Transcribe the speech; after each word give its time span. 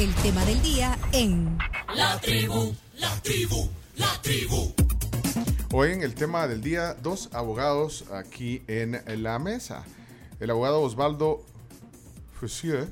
el 0.00 0.14
tema 0.14 0.42
del 0.46 0.62
día 0.62 0.98
en 1.12 1.58
La 1.94 2.18
tribu, 2.22 2.74
la 2.96 3.20
tribu, 3.20 3.68
la 3.96 4.10
tribu. 4.22 4.72
Hoy 5.74 5.92
en 5.92 6.02
el 6.02 6.14
tema 6.14 6.48
del 6.48 6.62
día, 6.62 6.94
dos 6.94 7.28
abogados 7.34 8.06
aquí 8.10 8.62
en 8.66 9.02
la 9.22 9.38
mesa. 9.38 9.84
El 10.40 10.48
abogado 10.48 10.80
Osvaldo 10.80 11.44
Fussier, 12.32 12.88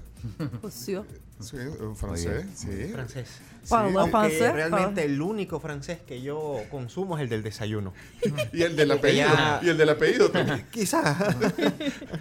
Fusió. 0.60 1.06
sí, 1.40 1.56
un 1.80 1.96
francés, 1.96 2.44
sí. 2.54 2.90
Francés. 2.92 3.29
Sí. 3.69 4.10
francés, 4.10 4.53
realmente 4.53 5.03
Pablo. 5.03 5.14
el 5.14 5.22
único 5.22 5.60
francés 5.60 5.98
que 6.06 6.22
yo 6.22 6.60
consumo 6.71 7.16
es 7.19 7.22
el 7.22 7.28
del 7.28 7.42
desayuno. 7.42 7.92
Y 8.52 8.62
el 8.62 8.76
del 8.76 8.90
apellido, 8.92 9.28
y 9.62 9.69
el 9.69 9.76
del 9.76 9.88
apellido 9.90 10.30
también. 10.30 10.66
Quizá. 10.72 11.16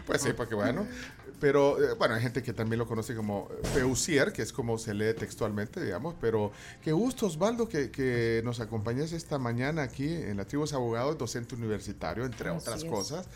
Pues 0.06 0.22
sí, 0.22 0.30
porque 0.36 0.56
bueno. 0.56 0.86
Pero 1.40 1.80
eh, 1.82 1.94
bueno, 1.94 2.16
hay 2.16 2.22
gente 2.22 2.42
que 2.42 2.52
también 2.52 2.80
lo 2.80 2.88
conoce 2.88 3.14
como 3.16 3.48
Feusier, 3.76 4.34
que 4.34 4.42
es 4.42 4.52
como 4.52 4.80
se 4.80 4.96
lee 4.96 5.14
textualmente, 5.14 5.84
digamos. 5.84 6.16
Pero 6.20 6.52
qué 6.84 6.92
gusto, 6.92 7.28
Osvaldo, 7.28 7.70
que, 7.70 7.92
que 7.92 8.42
nos 8.44 8.60
acompañes 8.60 9.12
esta 9.12 9.38
mañana 9.38 9.84
aquí 9.84 10.12
en 10.12 10.38
la 10.38 10.46
tribu. 10.46 10.64
Es 10.64 10.74
abogado, 10.74 11.12
es 11.12 11.18
docente 11.20 11.54
universitario, 11.54 12.26
entre 12.26 12.50
Así 12.50 12.58
otras 12.58 12.84
es. 12.84 12.90
cosas. 12.90 13.28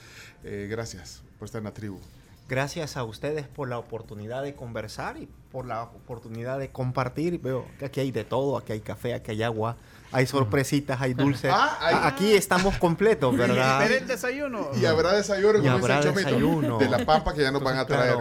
Eh, 0.44 0.68
gracias 0.70 1.22
por 1.38 1.46
estar 1.46 1.60
en 1.60 1.66
la 1.66 1.74
tribu. 1.74 2.00
Gracias 2.48 2.98
a 2.98 3.04
ustedes 3.04 3.48
por 3.48 3.70
la 3.70 3.78
oportunidad 3.78 4.44
de 4.44 4.56
conversar 4.56 5.18
y 5.18 5.30
por 5.52 5.66
la 5.66 5.84
oportunidad 5.84 6.60
de 6.60 6.70
compartir. 6.70 7.40
Veo 7.40 7.66
que 7.80 7.86
aquí 7.86 8.00
hay 8.02 8.12
de 8.12 8.24
todo, 8.26 8.58
aquí 8.58 8.74
hay 8.74 8.82
café, 8.82 9.14
aquí 9.14 9.32
hay 9.32 9.44
agua, 9.44 9.78
hay 10.12 10.26
sorpresitas, 10.28 11.00
hay 11.02 11.14
dulces. 11.14 11.52
Ah, 11.54 11.78
hay- 11.80 11.96
Aquí 12.12 12.34
estamos 12.34 12.78
completos, 12.78 13.36
¿verdad? 13.38 13.90
El 13.92 14.08
desayuno. 14.08 14.70
Y 14.80 14.86
habrá 14.86 15.14
desayuno, 15.14 15.60
Y 15.60 15.62
como 15.62 15.74
habrá 15.76 15.98
dice 15.98 16.10
el 16.10 16.14
Chomito, 16.16 16.30
desayuno. 16.30 16.78
de 16.78 16.90
la 16.90 17.06
pampa 17.06 17.34
que 17.34 17.42
ya 17.42 17.52
nos 17.52 17.64
van 17.64 17.78
a 17.78 17.86
traer. 17.86 18.18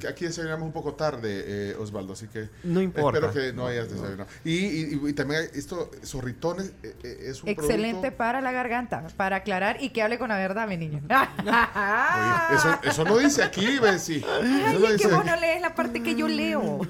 Que 0.00 0.08
Aquí 0.08 0.24
desayunamos 0.26 0.66
un 0.66 0.72
poco 0.72 0.94
tarde, 0.94 1.44
eh, 1.70 1.76
Osvaldo, 1.78 2.12
así 2.14 2.26
que 2.28 2.48
No 2.62 2.80
importa. 2.80 3.18
espero 3.18 3.32
que 3.32 3.52
no 3.52 3.66
hayas 3.66 3.90
desayunado. 3.90 4.28
Y, 4.44 4.52
y- 4.54 5.00
y 5.08 5.12
también 5.12 5.42
hay 5.42 5.48
esto, 5.58 5.90
zorritones, 6.04 6.72
eh, 6.82 6.94
eh, 7.02 7.18
es 7.28 7.42
un 7.42 7.48
Excelente 7.48 8.00
producto- 8.00 8.16
para 8.16 8.40
la 8.40 8.52
garganta, 8.52 9.06
para 9.16 9.36
aclarar 9.36 9.82
y 9.82 9.90
que 9.90 10.02
hable 10.02 10.18
con 10.18 10.28
la 10.28 10.36
verdad, 10.38 10.66
mi 10.68 10.76
niño. 10.76 11.00
Oye, 11.08 12.56
eso, 12.56 12.78
eso 12.82 13.04
no 13.04 13.18
dice 13.18 13.42
aquí, 13.42 13.78
Bessie. 13.78 14.18
Eso 14.18 14.28
Ay, 14.42 14.78
no 14.80 14.88
es 14.88 15.00
que 15.00 15.08
vos 15.08 15.24
no 15.24 15.36
lees 15.36 15.60
la 15.60 15.74
parte 15.74 16.02
que 16.02 16.14
yo 16.14 16.28
leo. 16.28 16.80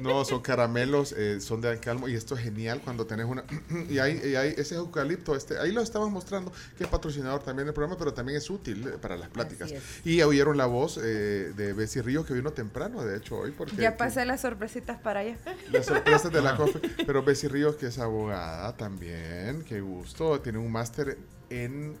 No, 0.00 0.24
son 0.24 0.40
caramelos, 0.40 1.14
eh, 1.16 1.40
son 1.40 1.60
de 1.60 1.68
alcalmo 1.70 2.08
y 2.08 2.14
esto 2.14 2.34
es 2.34 2.42
genial 2.42 2.80
cuando 2.82 3.06
tenés 3.06 3.26
una... 3.26 3.44
y 3.88 3.98
hay, 3.98 4.20
y 4.24 4.34
hay 4.36 4.54
ese 4.56 4.74
eucalipto, 4.76 5.34
este, 5.36 5.58
ahí 5.58 5.72
lo 5.72 5.80
estamos 5.82 6.10
mostrando, 6.10 6.52
que 6.76 6.84
es 6.84 6.90
patrocinador 6.90 7.42
también 7.42 7.66
del 7.66 7.74
programa, 7.74 7.98
pero 7.98 8.12
también 8.14 8.38
es 8.38 8.48
útil 8.50 8.86
eh, 8.86 8.90
para 9.00 9.16
las 9.16 9.28
pláticas. 9.28 9.72
Y 10.04 10.22
oyeron 10.22 10.56
la 10.56 10.66
voz 10.66 10.98
eh, 11.02 11.52
de 11.56 11.72
Bessie 11.72 12.02
Ríos 12.02 12.26
que 12.26 12.34
vino 12.34 12.52
temprano, 12.52 13.04
de 13.04 13.16
hecho, 13.16 13.36
hoy, 13.38 13.50
porque... 13.52 13.76
Ya 13.76 13.92
que- 13.92 13.98
pasé 13.98 14.24
las 14.24 14.40
sorpresitas 14.40 14.98
para 14.98 15.20
allá. 15.20 15.36
Las 15.70 15.86
sorpresas 15.86 16.32
de 16.32 16.40
la 16.42 16.56
COFE. 16.56 16.80
Pero 17.06 17.22
Bessie 17.22 17.48
Ríos, 17.48 17.76
que 17.76 17.86
es 17.86 17.98
abogada 17.98 18.76
también, 18.76 19.64
qué 19.68 19.80
gusto, 19.80 20.40
tiene 20.40 20.58
un 20.58 20.70
máster 20.70 21.18
en... 21.50 21.96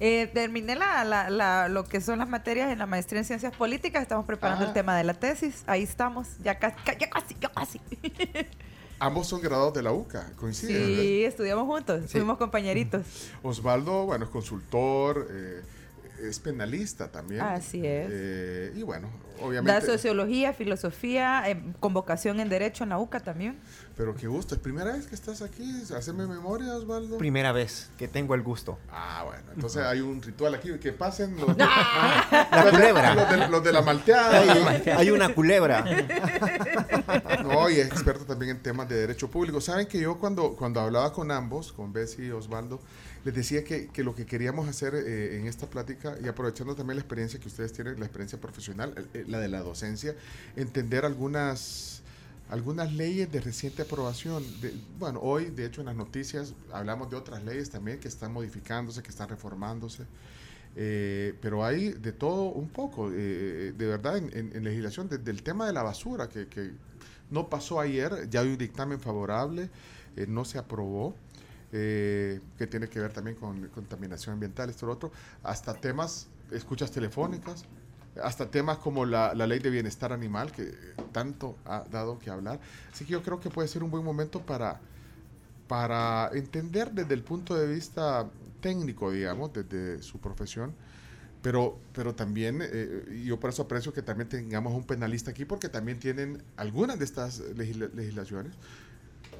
Eh, 0.00 0.28
terminé 0.34 0.74
la, 0.74 1.04
la- 1.04 1.30
la- 1.30 1.68
lo 1.68 1.84
que 1.84 2.00
son 2.00 2.18
las 2.18 2.28
materias 2.28 2.72
en 2.72 2.80
la 2.80 2.86
maestría 2.86 3.20
en 3.20 3.24
ciencias 3.24 3.54
políticas. 3.54 4.02
Estamos 4.02 4.26
preparando 4.26 4.64
Ah. 4.64 4.68
el 4.68 4.74
tema 4.74 4.96
de 4.96 5.04
la 5.04 5.14
tesis. 5.14 5.62
Ahí 5.68 5.84
estamos. 5.84 6.26
Ya 6.42 6.58
casi, 6.58 6.74
ya 6.98 7.08
casi, 7.08 7.36
ya 7.40 7.48
casi. 7.52 7.80
Ambos 9.04 9.26
son 9.26 9.42
graduados 9.42 9.74
de 9.74 9.82
la 9.82 9.92
UCA, 9.92 10.32
coinciden. 10.34 10.80
¿verdad? 10.80 11.02
Sí, 11.02 11.24
estudiamos 11.24 11.66
juntos. 11.66 12.10
Fuimos 12.10 12.38
compañeritos. 12.38 13.02
Osvaldo, 13.42 14.06
bueno, 14.06 14.24
es 14.24 14.30
consultor, 14.30 15.28
eh, 15.30 15.60
es 16.28 16.38
penalista 16.40 17.10
también. 17.10 17.40
Así 17.40 17.78
es. 17.78 18.08
Eh, 18.10 18.72
y 18.76 18.82
bueno, 18.82 19.08
Da 19.38 19.44
obviamente... 19.46 19.86
sociología, 19.86 20.52
filosofía, 20.52 21.48
eh, 21.50 21.60
con 21.80 21.92
vocación 21.92 22.40
en 22.40 22.48
derecho 22.48 22.84
en 22.84 22.90
la 22.90 22.98
UCA 22.98 23.20
también. 23.20 23.58
Pero 23.96 24.14
qué 24.14 24.26
gusto, 24.26 24.54
es 24.54 24.60
primera 24.60 24.92
vez 24.92 25.06
que 25.06 25.14
estás 25.14 25.42
aquí, 25.42 25.82
haceme 25.96 26.26
memoria, 26.26 26.74
Osvaldo. 26.74 27.18
Primera 27.18 27.52
vez 27.52 27.90
que 27.98 28.08
tengo 28.08 28.34
el 28.34 28.42
gusto. 28.42 28.78
Ah, 28.90 29.22
bueno, 29.24 29.42
entonces 29.54 29.82
hay 29.82 30.00
un 30.00 30.20
ritual 30.22 30.54
aquí, 30.54 30.76
que 30.78 30.92
pasen 30.92 31.36
los, 31.36 31.48
de, 31.56 31.64
La 31.64 32.66
culebra. 32.70 33.14
los, 33.14 33.30
de, 33.30 33.48
los 33.48 33.64
de 33.64 33.72
la 33.72 33.82
malteada. 33.82 34.40
Hay, 34.40 34.90
hay 34.90 35.10
una 35.10 35.34
culebra. 35.34 35.84
No, 37.44 37.68
y 37.68 37.74
es 37.74 37.86
experto 37.86 38.24
también 38.24 38.56
en 38.56 38.62
temas 38.62 38.88
de 38.88 38.96
derecho 38.96 39.30
público. 39.30 39.60
Saben 39.60 39.86
que 39.86 40.00
yo 40.00 40.18
cuando, 40.18 40.56
cuando 40.56 40.80
hablaba 40.80 41.12
con 41.12 41.30
ambos, 41.30 41.72
con 41.72 41.92
Bessie 41.92 42.26
y 42.26 42.30
Osvaldo, 42.30 42.80
les 43.24 43.34
decía 43.34 43.64
que, 43.64 43.88
que 43.88 44.04
lo 44.04 44.14
que 44.14 44.26
queríamos 44.26 44.68
hacer 44.68 44.94
eh, 44.94 45.38
en 45.38 45.46
esta 45.46 45.68
plática, 45.68 46.16
y 46.22 46.28
aprovechando 46.28 46.74
también 46.74 46.96
la 46.96 47.00
experiencia 47.00 47.40
que 47.40 47.48
ustedes 47.48 47.72
tienen, 47.72 47.98
la 47.98 48.04
experiencia 48.04 48.38
profesional, 48.38 48.94
eh, 49.14 49.24
la 49.26 49.38
de 49.40 49.48
la 49.48 49.60
docencia, 49.60 50.14
entender 50.56 51.06
algunas, 51.06 52.02
algunas 52.50 52.92
leyes 52.92 53.32
de 53.32 53.40
reciente 53.40 53.82
aprobación. 53.82 54.44
Bueno, 54.98 55.20
hoy, 55.22 55.46
de 55.46 55.64
hecho, 55.64 55.80
en 55.80 55.86
las 55.86 55.96
noticias 55.96 56.52
hablamos 56.70 57.10
de 57.10 57.16
otras 57.16 57.42
leyes 57.44 57.70
también 57.70 57.98
que 57.98 58.08
están 58.08 58.30
modificándose, 58.30 59.02
que 59.02 59.10
están 59.10 59.30
reformándose. 59.30 60.04
Eh, 60.76 61.34
pero 61.40 61.64
hay 61.64 61.92
de 61.92 62.12
todo 62.12 62.46
un 62.46 62.68
poco, 62.68 63.08
de 63.08 63.72
verdad, 63.78 64.18
en, 64.18 64.64
legislación, 64.64 65.08
desde 65.08 65.30
el 65.30 65.42
tema 65.42 65.66
de 65.66 65.72
la 65.72 65.82
basura, 65.82 66.28
que, 66.28 66.48
que 66.48 66.72
no 67.30 67.48
pasó 67.48 67.80
ayer, 67.80 68.28
ya 68.28 68.40
hay 68.40 68.48
un 68.48 68.58
dictamen 68.58 69.00
favorable, 69.00 69.70
no 70.26 70.44
se 70.44 70.58
aprobó, 70.58 71.14
eh, 71.76 72.40
que 72.56 72.68
tiene 72.68 72.88
que 72.88 73.00
ver 73.00 73.12
también 73.12 73.36
con 73.36 73.66
contaminación 73.68 74.34
ambiental, 74.34 74.70
esto 74.70 74.86
lo 74.86 74.92
otro, 74.92 75.10
hasta 75.42 75.74
temas, 75.74 76.28
escuchas 76.52 76.92
telefónicas, 76.92 77.64
hasta 78.22 78.48
temas 78.48 78.78
como 78.78 79.04
la, 79.04 79.34
la 79.34 79.48
ley 79.48 79.58
de 79.58 79.70
bienestar 79.70 80.12
animal, 80.12 80.52
que 80.52 80.72
tanto 81.10 81.56
ha 81.64 81.84
dado 81.90 82.20
que 82.20 82.30
hablar. 82.30 82.60
Así 82.92 83.04
que 83.04 83.12
yo 83.12 83.22
creo 83.24 83.40
que 83.40 83.50
puede 83.50 83.66
ser 83.66 83.82
un 83.82 83.90
buen 83.90 84.04
momento 84.04 84.40
para, 84.40 84.80
para 85.66 86.30
entender 86.32 86.92
desde 86.92 87.12
el 87.12 87.24
punto 87.24 87.56
de 87.56 87.66
vista 87.66 88.30
técnico, 88.60 89.10
digamos, 89.10 89.52
desde 89.52 90.00
su 90.00 90.18
profesión, 90.20 90.72
pero, 91.42 91.76
pero 91.92 92.14
también, 92.14 92.60
eh, 92.62 93.24
yo 93.26 93.40
por 93.40 93.50
eso 93.50 93.62
aprecio 93.62 93.92
que 93.92 94.00
también 94.00 94.28
tengamos 94.28 94.72
un 94.74 94.84
penalista 94.84 95.32
aquí, 95.32 95.44
porque 95.44 95.68
también 95.68 95.98
tienen 95.98 96.40
algunas 96.56 97.00
de 97.00 97.04
estas 97.04 97.40
legisla- 97.40 97.90
legislaciones, 97.94 98.54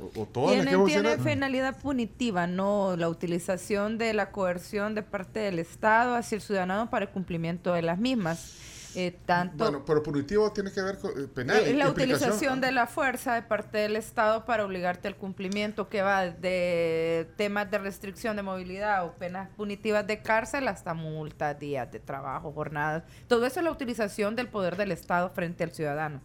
o, 0.01 0.23
o 0.23 0.27
todas 0.27 0.57
las 0.57 0.67
que 0.67 0.71
Tienen, 0.71 0.75
hemos 0.75 0.87
tienen 0.87 1.05
mencionado. 1.05 1.31
finalidad 1.31 1.81
punitiva, 1.81 2.47
no 2.47 2.97
la 2.97 3.09
utilización 3.09 3.99
de 3.99 4.13
la 4.15 4.31
coerción 4.31 4.95
de 4.95 5.03
parte 5.03 5.41
del 5.41 5.59
Estado 5.59 6.15
hacia 6.15 6.37
el 6.37 6.43
ciudadano 6.43 6.91
para 6.91 7.07
el 7.07 7.11
cumplimiento 7.11 7.73
de 7.73 7.83
las 7.83 7.99
mismas. 7.99 8.61
Eh, 8.97 9.19
tanto 9.27 9.65
Bueno, 9.65 9.85
pero 9.85 10.05
punitivo 10.05 10.53
tiene 10.53 10.71
que 10.71 10.81
ver 10.81 10.99
con 10.99 11.11
eh, 11.11 11.27
penal. 11.27 11.65
Eh, 11.65 11.75
la 11.75 11.91
utilización 11.91 12.61
de 12.61 12.71
la 12.71 12.87
fuerza 12.87 13.35
de 13.35 13.43
parte 13.43 13.79
del 13.79 13.97
Estado 13.97 14.45
para 14.45 14.65
obligarte 14.65 15.09
al 15.09 15.17
cumplimiento 15.17 15.89
que 15.89 16.03
va 16.03 16.27
de 16.27 17.29
temas 17.37 17.69
de 17.73 17.79
restricción 17.79 18.37
de 18.37 18.43
movilidad 18.43 19.05
o 19.05 19.13
penas 19.15 19.49
punitivas 19.57 20.07
de 20.07 20.23
cárcel 20.23 20.69
hasta 20.69 20.95
multas, 20.95 21.59
días 21.59 21.91
de 21.91 21.99
trabajo, 21.99 22.53
jornadas. 22.53 23.03
Todo 23.27 23.47
eso 23.47 23.59
es 23.59 23.65
la 23.65 23.73
utilización 23.73 24.37
del 24.37 24.47
poder 24.47 24.77
del 24.77 24.93
Estado 24.93 25.29
frente 25.31 25.65
al 25.65 25.73
ciudadano. 25.73 26.21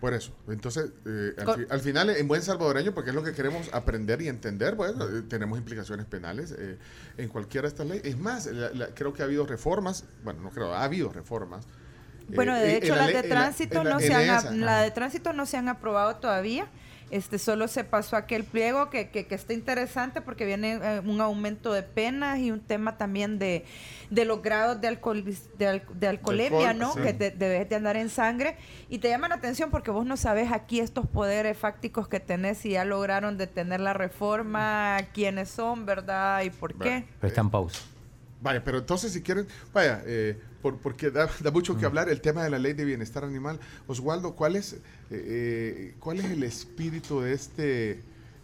Por 0.00 0.14
eso. 0.14 0.32
Entonces, 0.48 0.90
eh, 1.06 1.34
al, 1.38 1.44
fi- 1.56 1.66
al 1.68 1.80
final, 1.80 2.08
en 2.10 2.26
buen 2.26 2.40
salvadoreño, 2.40 2.94
porque 2.94 3.10
es 3.10 3.14
lo 3.16 3.22
que 3.22 3.32
queremos 3.32 3.68
aprender 3.72 4.22
y 4.22 4.28
entender, 4.28 4.74
bueno, 4.74 5.04
eh, 5.04 5.22
tenemos 5.28 5.58
implicaciones 5.58 6.06
penales 6.06 6.54
eh, 6.58 6.78
en 7.18 7.28
cualquiera 7.28 7.66
de 7.66 7.68
estas 7.68 7.86
leyes. 7.86 8.04
Es 8.06 8.18
más, 8.18 8.46
la- 8.46 8.70
la- 8.70 8.86
creo 8.94 9.12
que 9.12 9.20
ha 9.22 9.26
habido 9.26 9.44
reformas, 9.46 10.04
bueno, 10.24 10.40
no 10.40 10.50
creo, 10.50 10.72
ha 10.72 10.84
habido 10.84 11.12
reformas. 11.12 11.66
eh, 11.66 12.32
Bueno, 12.34 12.54
de 12.54 12.62
en- 12.62 12.70
en 12.70 12.76
hecho, 12.84 12.94
la 12.94 13.00
las 13.02 13.06
de 13.08 13.12
de 14.82 14.90
tránsito 14.92 15.32
no 15.34 15.44
se 15.46 15.56
han 15.58 15.68
aprobado 15.68 16.16
todavía. 16.16 16.66
Este 17.10 17.38
solo 17.38 17.66
se 17.66 17.82
pasó 17.82 18.16
aquel 18.16 18.44
pliego 18.44 18.88
que, 18.88 19.10
que, 19.10 19.26
que 19.26 19.34
está 19.34 19.52
interesante 19.52 20.20
porque 20.20 20.44
viene 20.46 20.78
eh, 20.80 21.00
un 21.04 21.20
aumento 21.20 21.72
de 21.72 21.82
penas 21.82 22.38
y 22.38 22.52
un 22.52 22.60
tema 22.60 22.96
también 22.98 23.38
de, 23.40 23.64
de 24.10 24.24
los 24.24 24.42
grados 24.42 24.80
de, 24.80 24.88
alcoholiz- 24.88 25.50
de, 25.58 25.66
al- 25.66 25.82
de 25.94 26.06
alcoholemia, 26.06 26.70
alcohol, 26.70 26.78
¿no? 26.78 26.92
sí. 26.94 27.00
Que 27.00 27.12
te- 27.12 27.30
debes 27.32 27.68
de 27.68 27.74
andar 27.76 27.96
en 27.96 28.08
sangre. 28.10 28.56
Y 28.88 28.98
te 28.98 29.08
llama 29.08 29.26
la 29.28 29.34
atención 29.34 29.70
porque 29.70 29.90
vos 29.90 30.06
no 30.06 30.16
sabes 30.16 30.52
aquí 30.52 30.78
estos 30.78 31.06
poderes 31.08 31.58
fácticos 31.58 32.06
que 32.06 32.20
tenés, 32.20 32.58
si 32.58 32.70
ya 32.70 32.84
lograron 32.84 33.36
detener 33.36 33.80
la 33.80 33.92
reforma, 33.92 34.98
quiénes 35.12 35.48
son, 35.50 35.86
¿verdad? 35.86 36.42
Y 36.42 36.50
por 36.50 36.74
qué. 36.74 37.04
Pero 37.20 37.28
está 37.28 37.40
en 37.40 37.50
pausa. 37.50 37.80
Vaya, 38.42 38.64
pero 38.64 38.78
entonces 38.78 39.12
si 39.12 39.20
quieren, 39.22 39.46
vaya, 39.72 40.02
eh, 40.06 40.38
por- 40.62 40.78
porque 40.78 41.10
da, 41.10 41.28
da 41.42 41.50
mucho 41.50 41.74
Mm. 41.74 41.78
que 41.78 41.86
hablar 41.86 42.08
el 42.08 42.20
tema 42.20 42.42
de 42.42 42.50
la 42.50 42.58
ley 42.58 42.72
de 42.72 42.84
bienestar 42.84 43.24
animal. 43.24 43.60
Oswaldo, 43.86 44.34
¿cuál 44.34 44.56
es, 44.56 44.72
eh, 44.74 44.78
eh, 45.10 45.94
cuál 46.00 46.20
es 46.20 46.24
el 46.26 46.42
espíritu 46.42 47.20
de 47.20 47.32
este 47.32 48.00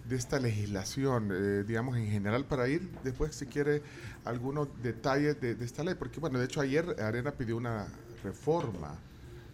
de 0.08 0.14
esta 0.14 0.38
legislación, 0.38 1.30
eh, 1.32 1.64
digamos, 1.66 1.96
en 1.96 2.06
general, 2.08 2.44
para 2.44 2.68
ir 2.68 2.88
después, 3.02 3.34
si 3.34 3.46
quiere, 3.46 3.82
algunos 4.24 4.68
detalles 4.80 5.40
de, 5.40 5.56
de 5.56 5.64
esta 5.64 5.82
ley? 5.82 5.96
Porque, 5.98 6.20
bueno, 6.20 6.38
de 6.38 6.44
hecho, 6.44 6.60
ayer 6.60 6.94
Arena 7.02 7.32
pidió 7.32 7.56
una 7.56 7.88
reforma 8.22 8.94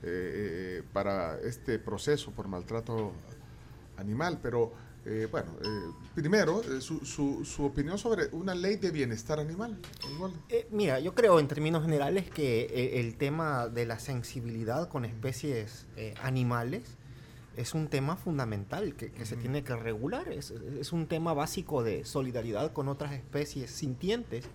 eh, 0.02 0.80
eh, 0.80 0.82
para 0.92 1.38
este 1.40 1.78
proceso 1.78 2.32
por 2.32 2.48
maltrato 2.48 3.12
animal, 3.96 4.40
pero 4.42 4.74
eh, 5.04 5.26
bueno, 5.30 5.52
eh, 5.64 5.92
primero, 6.14 6.62
eh, 6.62 6.80
su, 6.80 7.04
su, 7.04 7.44
su 7.44 7.64
opinión 7.64 7.98
sobre 7.98 8.26
una 8.32 8.54
ley 8.54 8.76
de 8.76 8.90
bienestar 8.90 9.40
animal. 9.40 9.78
Eh, 10.48 10.66
mira, 10.70 11.00
yo 11.00 11.14
creo 11.14 11.40
en 11.40 11.48
términos 11.48 11.82
generales 11.82 12.30
que 12.30 12.62
eh, 12.62 13.00
el 13.00 13.16
tema 13.16 13.68
de 13.68 13.86
la 13.86 13.98
sensibilidad 13.98 14.88
con 14.88 15.04
especies 15.04 15.86
animales 16.22 16.82
es 17.56 17.74
un 17.74 17.88
tema 17.88 18.16
fundamental 18.16 18.94
que, 18.94 19.10
que 19.10 19.26
se 19.26 19.36
tiene 19.36 19.62
que 19.62 19.76
regular. 19.76 20.28
Es, 20.28 20.50
es 20.50 20.92
un 20.92 21.06
tema 21.06 21.34
básico 21.34 21.82
de 21.82 22.04
solidaridad 22.04 22.72
con 22.72 22.88
otras 22.88 23.12
especies 23.12 23.70
sintientes 23.70 24.46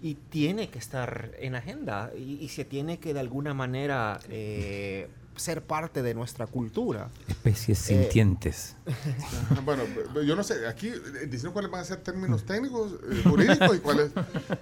y 0.00 0.14
tiene 0.14 0.68
que 0.68 0.78
estar 0.78 1.32
en 1.38 1.54
agenda 1.54 2.10
y, 2.16 2.42
y 2.42 2.48
se 2.48 2.64
tiene 2.64 2.98
que 2.98 3.14
de 3.14 3.20
alguna 3.20 3.54
manera 3.54 4.18
eh, 4.28 5.08
ser 5.36 5.62
parte 5.62 6.02
de 6.02 6.14
nuestra 6.14 6.46
cultura. 6.46 7.08
Especies 7.28 7.90
Eh, 7.90 8.02
sintientes. 8.02 8.76
Ajá, 8.86 9.60
Bueno, 9.64 9.82
yo 10.24 10.36
no 10.36 10.42
sé, 10.42 10.66
aquí 10.66 10.88
eh, 10.88 11.26
diciendo 11.26 11.52
cuáles 11.52 11.70
van 11.70 11.80
a 11.80 11.84
ser 11.84 11.98
términos 12.02 12.44
técnicos, 12.44 12.92
eh, 13.10 13.22
jurídicos 13.24 13.76
y 13.76 13.78
cuáles. 13.80 14.10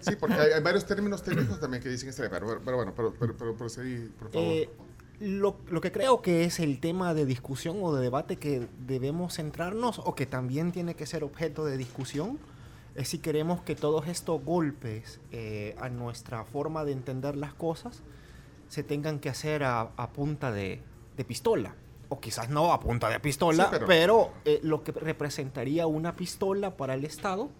Sí, 0.00 0.16
porque 0.18 0.34
hay, 0.36 0.52
hay 0.52 0.62
varios 0.62 0.86
términos 0.86 1.22
técnicos 1.22 1.58
también 1.60 1.82
que 1.82 1.88
dicen 1.88 2.08
este, 2.08 2.28
pero, 2.28 2.60
pero 2.64 2.76
bueno, 2.76 2.92
pero, 2.96 3.12
pero, 3.18 3.36
pero 3.36 3.54
proseguí, 3.56 4.08
por 4.18 4.30
favor. 4.30 4.48
Eh, 4.48 4.70
lo, 5.20 5.56
lo 5.68 5.80
que 5.82 5.92
creo 5.92 6.22
que 6.22 6.44
es 6.44 6.60
el 6.60 6.80
tema 6.80 7.12
de 7.12 7.26
discusión 7.26 7.76
o 7.82 7.94
de 7.94 8.00
debate 8.02 8.36
que 8.36 8.66
debemos 8.86 9.34
centrarnos 9.34 9.98
o 9.98 10.14
que 10.14 10.24
también 10.24 10.72
tiene 10.72 10.94
que 10.94 11.04
ser 11.04 11.24
objeto 11.24 11.64
de 11.66 11.76
discusión 11.76 12.38
es 12.94 13.08
si 13.08 13.18
queremos 13.18 13.60
que 13.62 13.76
todos 13.76 14.08
estos 14.08 14.42
golpes 14.44 15.20
eh, 15.30 15.76
a 15.80 15.88
nuestra 15.90 16.44
forma 16.44 16.84
de 16.84 16.92
entender 16.92 17.36
las 17.36 17.52
cosas 17.54 18.00
se 18.70 18.82
tengan 18.84 19.18
que 19.18 19.28
hacer 19.28 19.64
a, 19.64 19.80
a 19.96 20.12
punta 20.12 20.50
de, 20.52 20.80
de 21.16 21.24
pistola. 21.24 21.74
O 22.08 22.18
quizás 22.20 22.48
no 22.50 22.72
a 22.72 22.80
punta 22.80 23.08
de 23.08 23.20
pistola, 23.20 23.64
Sí, 23.64 23.68
pero- 23.72 23.86
pero, 23.86 24.30
eh, 24.44 24.60
lo 24.62 24.82
que 24.82 24.92
representaría 24.92 25.86
una 25.86 26.14
pistola 26.16 26.76
para 26.76 26.94
el 26.94 27.04
Estado 27.04 27.50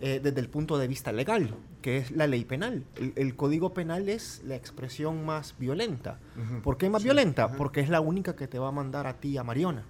eh, 0.00 0.20
desde 0.22 0.40
el 0.40 0.48
punto 0.50 0.76
de 0.78 0.86
vista 0.88 1.12
legal, 1.12 1.54
que 1.80 1.98
es 1.98 2.10
la 2.10 2.26
ley 2.26 2.44
penal. 2.44 2.84
El, 2.96 3.12
el 3.16 3.36
código 3.36 3.72
penal 3.74 4.08
es 4.08 4.42
la 4.44 4.54
expresión 4.56 5.24
más 5.24 5.54
violenta. 5.58 6.18
Ujú. 6.36 6.62
¿Por 6.62 6.76
qué 6.78 6.90
más 6.90 7.02
Sí, 7.02 7.06
violenta? 7.08 7.52
Porque 7.56 7.80
es 7.80 7.88
la 7.88 8.00
única 8.00 8.34
que 8.36 8.46
te 8.48 8.58
va 8.58 8.68
a 8.68 8.72
mandar 8.72 9.06
a 9.06 9.14
ti 9.20 9.36
a 9.38 9.44
Mariona. 9.44 9.84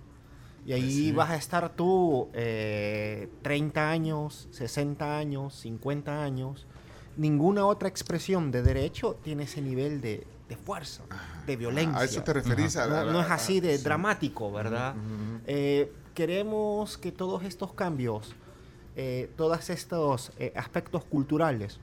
Y 0.66 0.72
ahí 0.72 0.90
Sí. 0.90 1.12
vas 1.12 1.30
a 1.30 1.36
estar 1.36 1.70
tú 1.74 2.28
eh, 2.34 3.28
30 3.42 3.90
años, 3.90 4.48
60 4.50 5.18
años, 5.18 5.54
50 5.56 6.22
años. 6.24 6.66
Ninguna 7.16 7.64
otra 7.66 7.88
expresión 7.88 8.50
de 8.50 8.62
derecho 8.62 9.16
tiene 9.22 9.44
ese 9.44 9.62
nivel 9.62 10.00
de, 10.00 10.26
de 10.48 10.56
fuerza, 10.56 11.02
de 11.46 11.56
violencia. 11.56 11.98
A 11.98 12.04
eso 12.04 12.22
te 12.22 12.32
referís. 12.32 12.76
a- 12.76 12.86
No, 12.86 12.96
a- 12.96 13.04
no 13.04 13.20
es 13.20 13.30
así 13.30 13.60
de 13.60 13.78
sí. 13.78 13.84
dramático, 13.84 14.52
¿verdad? 14.52 14.94
Eh, 15.46 15.90
queremos 16.14 16.98
que 16.98 17.12
todos 17.12 17.44
estos 17.44 17.72
cambios, 17.72 18.34
eh, 18.96 19.30
todos 19.36 19.70
estos 19.70 20.32
eh, 20.38 20.52
aspectos 20.56 21.04
culturales, 21.04 21.78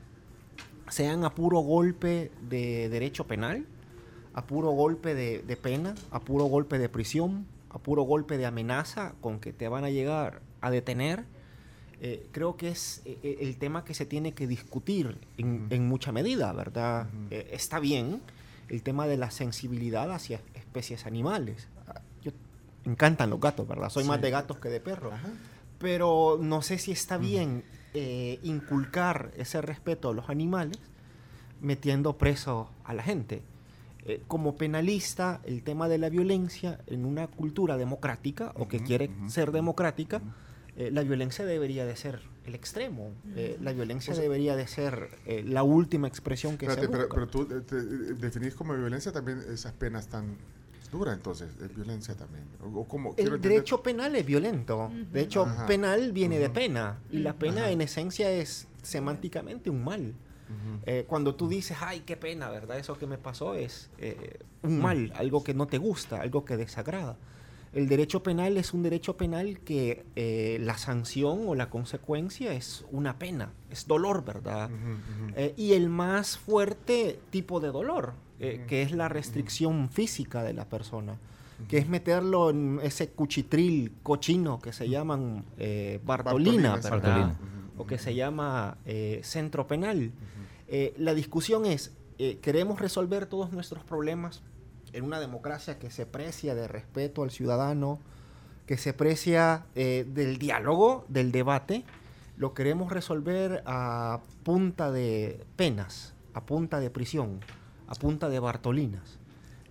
sean 0.88 1.24
a 1.24 1.34
puro 1.34 1.58
golpe 1.60 2.30
de 2.48 2.88
derecho 2.88 3.26
penal, 3.26 3.66
a 4.34 4.44
puro 4.46 4.70
golpe 4.70 5.14
de, 5.14 5.42
de 5.42 5.56
pena, 5.56 5.94
a 6.10 6.20
puro 6.20 6.44
golpe 6.44 6.78
de 6.78 6.88
prisión, 6.88 7.46
a 7.70 7.78
puro 7.78 8.02
golpe 8.02 8.38
de 8.38 8.46
amenaza 8.46 9.14
con 9.20 9.40
que 9.40 9.52
te 9.52 9.68
van 9.68 9.84
a 9.84 9.90
llegar 9.90 10.40
a 10.60 10.70
detener. 10.70 11.24
Eh, 12.00 12.26
creo 12.32 12.56
que 12.56 12.68
es 12.68 13.00
eh, 13.04 13.38
el 13.40 13.56
tema 13.58 13.84
que 13.84 13.94
se 13.94 14.06
tiene 14.06 14.32
que 14.34 14.46
discutir 14.46 15.18
en, 15.36 15.66
en 15.70 15.86
mucha 15.88 16.10
medida, 16.12 16.52
¿verdad? 16.52 17.06
Eh, 17.30 17.50
está 17.52 17.78
bien 17.78 18.20
el 18.68 18.82
tema 18.82 19.06
de 19.06 19.16
la 19.16 19.30
sensibilidad 19.30 20.10
hacia 20.12 20.40
especies 20.54 21.06
animales. 21.06 21.68
Yo, 22.22 22.32
me 22.84 22.92
encantan 22.92 23.30
los 23.30 23.40
gatos, 23.40 23.66
¿verdad? 23.68 23.90
Soy 23.90 24.04
más 24.04 24.16
Sí. 24.16 24.22
de 24.22 24.30
gatos 24.30 24.58
que 24.58 24.68
de 24.68 24.80
perros. 24.80 25.12
Ajá. 25.14 25.28
Pero 25.78 26.38
no 26.40 26.62
sé 26.62 26.78
si 26.78 26.92
está 26.92 27.18
bien 27.18 27.64
eh, 27.94 28.38
inculcar 28.42 29.32
ese 29.36 29.60
respeto 29.60 30.08
a 30.10 30.14
los 30.14 30.30
animales 30.30 30.78
metiendo 31.60 32.16
preso 32.18 32.70
a 32.84 32.94
la 32.94 33.02
gente. 33.02 33.42
Eh, 34.04 34.22
como 34.26 34.56
penalista, 34.56 35.40
el 35.44 35.62
tema 35.62 35.88
de 35.88 35.98
la 35.98 36.08
violencia 36.08 36.80
en 36.86 37.04
una 37.04 37.26
cultura 37.28 37.76
democrática 37.76 38.52
o 38.56 38.66
que 38.68 38.78
Ujú, 38.78 38.86
quiere 38.86 39.10
ujú, 39.10 39.30
ser 39.30 39.52
democrática, 39.52 40.20
eh, 40.76 40.90
la 40.90 41.02
violencia 41.02 41.44
debería 41.44 41.84
de 41.86 41.94
ser 41.94 42.20
el 42.46 42.54
extremo. 42.54 43.10
Eh, 43.36 43.56
la 43.60 43.72
violencia 43.72 44.12
O 44.12 44.14
sea- 44.16 44.22
debería 44.22 44.56
de 44.56 44.66
ser 44.66 45.10
eh, 45.26 45.44
la 45.46 45.62
última 45.62 46.08
expresión 46.08 46.58
que 46.58 46.66
Espérate, 46.66 46.86
se 46.86 46.92
pero, 46.92 47.04
busca. 47.08 47.14
pero 47.14 47.28
tú 47.28 47.54
eh, 47.54 47.60
te, 47.60 47.76
definís 48.14 48.54
como 48.54 48.74
violencia 48.74 49.12
también 49.12 49.42
esas 49.52 49.72
penas 49.72 50.08
tan 50.08 50.36
duras, 50.90 51.16
entonces, 51.16 51.48
es 51.62 51.74
violencia 51.74 52.14
también. 52.14 52.44
O, 52.62 52.80
o 52.80 52.84
como, 52.84 53.14
quiero 53.14 53.30
El 53.30 53.36
entender- 53.36 53.52
derecho 53.58 53.82
penal 53.82 54.14
es 54.14 54.26
violento. 54.26 54.90
De 55.12 55.20
hecho, 55.22 55.44
Ajá. 55.44 55.66
penal 55.66 56.12
viene 56.12 56.38
de 56.38 56.50
pena. 56.50 56.98
Y 57.10 57.18
la 57.20 57.32
pena 57.34 57.62
Ajá. 57.62 57.70
en 57.70 57.80
esencia 57.80 58.30
es 58.30 58.66
semánticamente 58.82 59.70
un 59.70 59.82
mal. 59.84 60.14
Eh, 60.84 61.06
cuando 61.08 61.34
tú 61.34 61.48
dices, 61.48 61.78
ay, 61.80 62.00
qué 62.00 62.14
pena, 62.18 62.50
¿verdad? 62.50 62.78
Eso 62.78 62.98
que 62.98 63.06
me 63.06 63.16
pasó 63.16 63.54
es 63.54 63.88
eh, 63.96 64.38
un 64.62 64.80
mal, 64.80 65.10
algo 65.16 65.42
que 65.42 65.54
no 65.54 65.66
te 65.66 65.78
gusta, 65.78 66.20
algo 66.20 66.44
que 66.44 66.58
desagrada. 66.58 67.16
El 67.72 67.88
derecho 67.88 68.22
penal 68.22 68.58
es 68.58 68.74
un 68.74 68.82
derecho 68.82 69.16
penal 69.16 69.60
que 69.60 70.04
eh, 70.14 70.58
la 70.60 70.76
sanción 70.76 71.44
o 71.46 71.54
la 71.54 71.70
consecuencia 71.70 72.52
es 72.52 72.84
una 72.90 73.18
pena, 73.18 73.52
es 73.70 73.86
dolor, 73.86 74.24
¿verdad? 74.24 74.70
Eh, 75.36 75.54
y 75.56 75.72
el 75.72 75.88
más 75.88 76.36
fuerte 76.36 77.18
tipo 77.30 77.60
de 77.60 77.68
dolor, 77.68 78.12
eh, 78.40 78.64
que 78.68 78.82
es 78.82 78.92
la 78.92 79.08
restricción 79.08 79.88
física 79.88 80.42
de 80.42 80.52
la 80.52 80.66
persona, 80.66 81.16
que 81.68 81.78
es 81.78 81.88
meterlo 81.88 82.50
en 82.50 82.80
ese 82.82 83.08
cuchitril 83.10 83.92
cochino 84.02 84.58
que 84.60 84.72
se 84.72 84.88
llaman 84.88 85.44
eh, 85.58 86.00
Bartolina, 86.04 86.72
Bartolina, 86.72 86.96
¿verdad? 86.96 87.16
Bartolina. 87.16 87.38
O 87.78 87.86
que 87.86 87.98
se 87.98 88.14
llama 88.14 88.76
eh, 88.84 89.20
centro 89.22 89.66
penal. 89.66 90.12
Eh, 90.68 90.94
la 90.98 91.14
discusión 91.14 91.64
es, 91.66 91.92
eh, 92.18 92.38
¿queremos 92.42 92.80
resolver 92.80 93.26
todos 93.26 93.52
nuestros 93.52 93.84
problemas 93.84 94.42
en 94.92 95.04
una 95.04 95.20
democracia 95.20 95.78
que 95.78 95.90
se 95.90 96.06
precia 96.06 96.54
de 96.54 96.68
respeto 96.68 97.22
al 97.22 97.30
ciudadano, 97.30 97.98
que 98.66 98.76
se 98.76 98.92
precia 98.92 99.64
eh, 99.74 100.06
del 100.08 100.38
diálogo, 100.38 101.04
del 101.08 101.32
debate? 101.32 101.84
¿Lo 102.36 102.54
queremos 102.54 102.92
resolver 102.92 103.62
a 103.66 104.20
punta 104.42 104.90
de 104.90 105.44
penas, 105.56 106.14
a 106.34 106.44
punta 106.44 106.80
de 106.80 106.90
prisión, 106.90 107.40
a 107.86 107.94
punta 107.94 108.28
de 108.28 108.38
Bartolinas? 108.38 109.18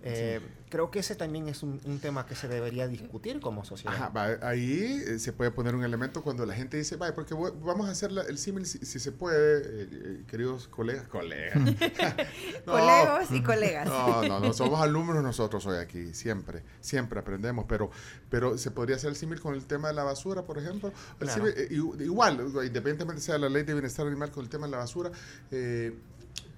Eh, 0.02 0.40
Creo 0.72 0.90
que 0.90 1.00
ese 1.00 1.14
también 1.14 1.48
es 1.48 1.62
un, 1.62 1.78
un 1.84 1.98
tema 1.98 2.24
que 2.24 2.34
se 2.34 2.48
debería 2.48 2.88
discutir 2.88 3.40
como 3.40 3.62
sociedad. 3.62 3.94
Ajá, 3.94 4.08
va, 4.08 4.24
ahí 4.48 5.02
eh, 5.06 5.18
se 5.18 5.34
puede 5.34 5.50
poner 5.50 5.74
un 5.74 5.84
elemento 5.84 6.22
cuando 6.22 6.46
la 6.46 6.54
gente 6.54 6.78
dice, 6.78 6.96
vaya, 6.96 7.14
porque 7.14 7.34
voy- 7.34 7.52
vamos 7.62 7.86
a 7.88 7.90
hacer 7.90 8.10
la- 8.10 8.22
el 8.22 8.38
símil 8.38 8.64
si, 8.64 8.78
si 8.78 8.98
se 8.98 9.12
puede, 9.12 9.58
eh, 9.58 9.88
eh, 9.92 10.24
queridos 10.26 10.68
colegas, 10.68 11.06
colegas. 11.08 11.56
No, 12.66 12.72
Colegos 12.72 13.30
y 13.32 13.42
colegas. 13.42 13.86
No, 13.86 14.22
no, 14.26 14.40
no, 14.40 14.52
somos 14.54 14.80
alumnos 14.80 15.22
nosotros 15.22 15.66
hoy 15.66 15.76
aquí, 15.76 16.14
siempre, 16.14 16.62
siempre 16.80 17.20
aprendemos, 17.20 17.66
pero, 17.68 17.90
pero 18.30 18.56
se 18.56 18.70
podría 18.70 18.96
hacer 18.96 19.10
el 19.10 19.16
símil 19.16 19.40
con 19.40 19.54
el 19.54 19.66
tema 19.66 19.88
de 19.88 19.94
la 19.94 20.04
basura, 20.04 20.42
por 20.42 20.56
ejemplo. 20.56 20.90
El 21.20 21.26
Claro. 21.28 21.34
símil, 21.34 21.54
eh, 21.54 21.68
igu- 21.70 22.00
igual, 22.02 22.40
independientemente 22.64 23.20
sea 23.20 23.36
la 23.36 23.50
ley 23.50 23.64
de 23.64 23.74
bienestar 23.74 24.06
animal 24.06 24.30
con 24.30 24.42
el 24.44 24.48
tema 24.48 24.64
de 24.66 24.70
la 24.72 24.78
basura, 24.78 25.10
eh, 25.50 25.92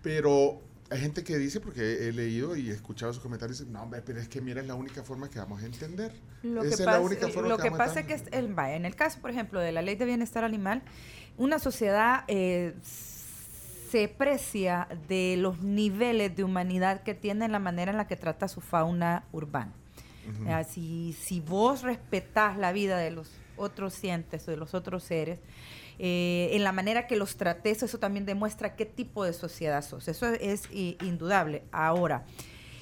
pero 0.03 0.61
hay 0.91 1.01
gente 1.01 1.25
que 1.25 1.39
dice, 1.39 1.61
porque 1.61 2.09
he 2.09 2.13
leído 2.13 2.57
y 2.57 2.71
he 2.71 2.75
escuchado 2.75 3.13
sus 3.13 3.23
comentarios, 3.23 3.61
no, 3.67 3.83
hombre, 3.83 4.03
pero 4.05 4.21
es 4.21 4.29
que 4.29 4.41
mira, 4.41 4.61
es 4.61 4.67
la 4.67 4.75
única 4.75 5.03
forma 5.03 5.31
que 5.31 5.39
vamos 5.39 5.63
a 5.63 5.67
entender. 5.67 6.13
Lo 6.43 6.63
Esa 6.63 6.69
que 6.69 6.75
es 6.75 6.87
pasa, 6.87 6.99
la 6.99 7.05
única 7.05 7.29
forma 7.29 7.49
lo 7.49 7.57
que 7.57 7.71
vamos 7.71 7.81
a 7.81 7.85
pasa 7.85 8.01
es 8.01 8.07
que, 8.07 8.15
es 8.15 8.25
el, 8.33 8.55
en 8.59 8.85
el 8.85 8.95
caso, 8.95 9.21
por 9.21 9.31
ejemplo, 9.31 9.61
de 9.61 9.73
la 9.73 9.83
ley 9.83 9.97
de 9.97 10.05
bienestar 10.05 10.45
animal, 10.45 10.83
una 11.37 11.59
sociedad 11.59 12.25
eh, 12.29 12.75
se 12.83 14.09
precia 14.09 14.89
de 15.09 15.37
los 15.39 15.63
niveles 15.63 16.37
de 16.37 16.45
humanidad 16.45 17.03
que 17.03 17.15
tiene 17.15 17.45
en 17.47 17.53
la 17.53 17.61
manera 17.61 17.91
en 17.91 17.97
la 17.97 18.07
que 18.07 18.17
trata 18.17 18.49
su 18.49 18.61
fauna 18.61 19.25
urbana. 19.33 19.73
Ah, 20.49 20.65
si, 20.65 21.15
si 21.21 21.41
vos 21.41 21.83
respetás 21.83 22.57
la 22.57 22.73
vida 22.73 22.97
de 22.97 23.11
los 23.11 23.31
otros 23.57 23.95
cientes 23.95 24.49
o 24.49 24.51
de 24.51 24.57
los 24.57 24.75
otros 24.75 25.05
seres, 25.05 25.39
eh, 25.99 26.51
en 26.53 26.65
la 26.65 26.73
manera 26.73 27.07
que 27.07 27.17
los 27.17 27.37
trates, 27.37 27.83
eso 27.83 27.99
también 27.99 28.27
demuestra 28.27 28.77
qué 28.77 28.87
tipo 28.87 29.25
de 29.25 29.33
sociedad 29.33 29.83
sos. 29.83 30.09
Eso 30.09 30.27
es, 30.27 30.69
indudable. 30.73 31.63
Ahora, 31.73 32.25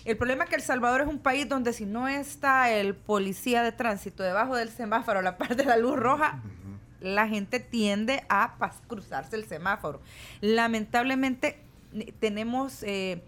el 0.05 0.17
problema 0.17 0.45
es 0.45 0.51
que 0.51 0.57
El 0.57 0.63
Salvador 0.63 1.03
es 1.03 1.09
un 1.09 1.19
país 1.19 1.49
donde 1.49 1.73
si 1.73 1.87
no 1.87 2.09
está 2.09 2.71
el 2.71 2.95
policía 2.95 3.63
de 3.63 3.73
tránsito 3.73 4.23
debajo 4.23 4.57
del 4.57 4.71
semáforo 4.71 5.21
a 5.21 5.23
la 5.23 5.39
par 5.39 5.57
de 5.57 5.65
la 5.65 5.77
luz 5.77 5.97
roja, 5.97 6.43
la 7.01 7.29
gente 7.29 7.61
tiende 7.61 8.25
a 8.29 8.57
cruzarse 8.87 9.37
el 9.37 9.45
semáforo. 9.45 10.01
Lamentablemente 10.41 11.61
tenemos, 12.21 12.83
eh, 12.83 13.23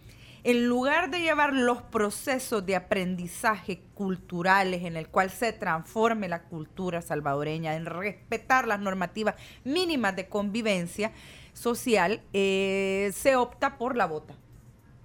en 0.44 0.66
lugar 0.68 1.10
de 1.10 1.20
llevar 1.20 1.54
los 1.54 1.80
procesos 1.80 2.64
de 2.66 2.76
aprendizaje 2.76 3.80
culturales 3.94 4.84
en 4.84 4.96
el 4.96 5.08
cual 5.08 5.30
se 5.30 5.54
transforme 5.54 6.28
la 6.28 6.42
cultura 6.42 7.00
salvadoreña, 7.00 7.74
en 7.74 7.86
respetar 7.86 8.68
las 8.68 8.78
normativas 8.78 9.36
mínimas 9.64 10.14
de 10.14 10.28
convivencia 10.28 11.12
social, 11.54 12.20
eh, 12.34 13.10
se 13.14 13.36
opta 13.36 13.78
por 13.78 13.96
la 13.96 14.06
bota, 14.06 14.34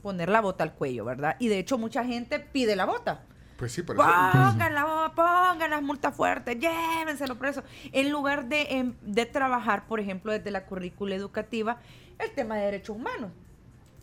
poner 0.04 0.28
la 0.28 0.42
bota 0.42 0.66
al 0.66 0.74
cuello, 0.74 1.06
¿verdad? 1.06 1.38
Y 1.40 1.48
de 1.48 1.60
hecho 1.60 1.78
mucha 1.78 2.04
gente 2.04 2.40
pide 2.40 2.76
la 2.76 2.86
bota. 2.86 3.24
Pues 3.56 3.72
sí, 3.72 3.82
por 3.82 3.96
eso. 3.96 4.04
Pongan, 4.04 4.74
la, 4.74 5.12
pongan 5.16 5.70
las 5.70 5.82
multas 5.82 6.16
fuertes, 6.16 6.58
llévenselo 6.60 7.36
preso. 7.38 7.64
En 7.92 8.10
lugar 8.10 8.48
de, 8.48 8.62
em, 8.72 8.94
de 9.02 9.26
trabajar, 9.26 9.86
por 9.88 10.00
ejemplo, 10.02 10.32
desde 10.32 10.52
la 10.52 10.66
currícula 10.66 11.16
educativa, 11.16 11.78
el 12.18 12.32
tema 12.32 12.56
de 12.58 12.66
derechos 12.66 12.96
humanos. 12.96 13.32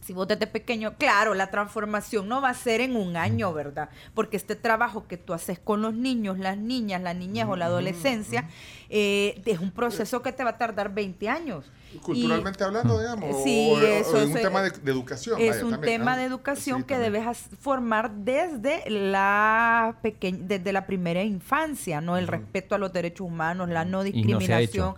Si 0.06 0.12
vos 0.12 0.28
desde 0.28 0.46
pequeño, 0.46 0.94
claro, 0.96 1.34
la 1.34 1.50
transformación 1.50 2.28
no 2.28 2.40
va 2.40 2.50
a 2.50 2.54
ser 2.54 2.80
en 2.80 2.94
un 2.94 3.16
año, 3.16 3.52
¿verdad? 3.52 3.88
Porque 4.14 4.36
este 4.36 4.54
trabajo 4.54 5.06
que 5.08 5.16
tú 5.16 5.34
haces 5.34 5.58
con 5.58 5.82
los 5.82 5.94
niños, 5.94 6.38
las 6.38 6.56
niñas, 6.56 7.02
la 7.02 7.12
niñez 7.12 7.46
o 7.48 7.56
la 7.56 7.66
adolescencia, 7.66 8.48
eh, 8.88 9.42
es 9.44 9.58
un 9.58 9.72
proceso 9.72 10.22
que 10.22 10.30
te 10.32 10.44
va 10.44 10.50
a 10.50 10.58
tardar 10.58 10.94
20 10.94 11.28
años. 11.28 11.64
Culturalmente 12.02 12.62
hablando, 12.62 12.98
digamos, 13.00 13.42
Sí, 13.42 13.68
o, 13.70 13.75
o- 13.75 13.78
o 13.78 13.82
eso 13.82 14.18
es 14.20 14.26
un 14.28 14.34
tema 14.34 14.62
de, 14.62 14.70
de 14.70 14.90
educación. 14.92 15.40
Es 15.40 15.50
vaya, 15.50 15.64
un 15.64 15.70
también, 15.72 16.00
tema 16.00 16.16
de 16.16 16.25
educación 16.25 16.78
Sí, 16.80 16.84
que 16.86 16.94
también. 16.94 17.12
debes 17.14 17.38
formar 17.60 18.10
desde 18.12 18.88
la 18.90 19.96
pequeña, 20.02 20.38
desde 20.42 20.72
la 20.72 20.86
primera 20.86 21.22
infancia, 21.22 22.00
¿no? 22.00 22.16
El 22.16 22.26
respeto 22.28 22.75
a 22.75 22.78
los 22.78 22.92
derechos 22.92 23.26
humanos, 23.26 23.68
la 23.70 23.84
no 23.84 24.02
discriminación. 24.02 24.94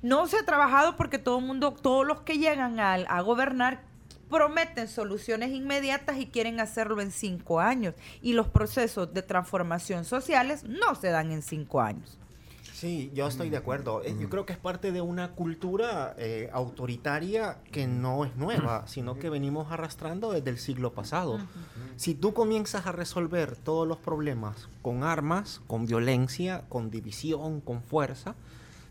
No 0.00 0.26
se 0.28 0.38
ha 0.38 0.44
trabajado 0.44 0.96
porque 0.96 1.18
todo 1.18 1.38
el 1.40 1.44
mundo, 1.44 1.72
todos 1.72 2.06
los 2.06 2.20
que 2.20 2.38
llegan 2.38 2.78
al- 2.80 3.06
a, 3.08 3.20
gobernar 3.20 3.82
prometen 4.30 4.88
soluciones 4.88 5.50
inmediatas 5.50 6.18
y 6.18 6.26
quieren 6.26 6.60
hacerlo 6.60 7.00
en 7.00 7.10
cinco 7.10 7.60
años. 7.60 7.94
Y 8.22 8.32
los 8.32 8.48
procesos 8.48 9.12
de 9.12 9.22
transformación 9.22 10.04
sociales 10.04 10.64
no 10.64 10.94
se 10.94 11.08
dan 11.08 11.32
en 11.32 11.42
cinco 11.42 11.80
años. 11.80 12.18
Sí, 12.78 13.10
yo 13.12 13.26
estoy 13.26 13.50
de 13.50 13.56
acuerdo. 13.56 14.04
Eh, 14.04 14.14
Yo 14.20 14.30
creo 14.30 14.46
que 14.46 14.52
es 14.52 14.58
parte 14.58 14.92
de 14.92 15.00
una 15.00 15.32
cultura 15.32 16.14
eh, 16.16 16.48
autoritaria 16.52 17.58
que 17.72 17.88
no 17.88 18.24
es 18.24 18.36
nueva, 18.36 18.86
sino 18.86 19.18
que 19.18 19.30
venimos 19.30 19.72
arrastrando 19.72 20.30
desde 20.30 20.50
el 20.50 20.58
siglo 20.58 20.92
pasado. 20.92 21.40
Si 21.96 22.14
tú 22.14 22.34
comienzas 22.34 22.86
a 22.86 22.92
resolver 22.92 23.56
todos 23.56 23.88
los 23.88 23.98
problemas 23.98 24.68
con 24.80 25.02
armas, 25.02 25.60
con 25.66 25.86
violencia, 25.86 26.62
con 26.68 26.88
división, 26.88 27.60
con 27.60 27.82
fuerza, 27.82 28.36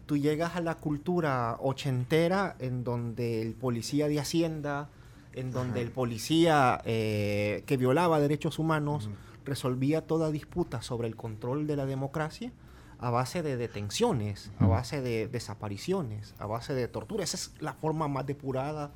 tú 0.06 0.18
llegas 0.18 0.58
a 0.58 0.62
la 0.62 0.76
cultura 0.76 1.56
ochentera 1.62 2.58
en 2.60 2.84
donde 2.84 3.42
el 3.42 3.54
policía 3.54 4.10
de 4.10 4.20
Hacienda, 4.20 4.90
en 5.38 5.52
donde 5.52 5.82
el 5.82 5.92
policía 5.92 6.82
eh, 6.84 7.64
que 7.68 7.78
violaba 7.78 8.20
derechos 8.20 8.58
humanos 8.58 9.10
resolvía 9.46 10.02
toda 10.02 10.32
disputa 10.32 10.82
sobre 10.82 11.08
el 11.08 11.16
control 11.16 11.68
de 11.68 11.76
la 11.76 11.86
democracia 11.86 12.52
a 13.00 13.12
base 13.12 13.44
de 13.44 13.56
detenciones, 13.56 14.52
a 14.58 14.66
base 14.66 15.02
de 15.02 15.28
desapariciones, 15.28 16.34
a 16.40 16.48
base 16.48 16.74
de 16.74 16.88
tortura. 16.88 17.24
Esa 17.24 17.38
es 17.38 17.54
la 17.60 17.74
forma 17.74 18.08
más 18.08 18.26
depurada 18.26 18.92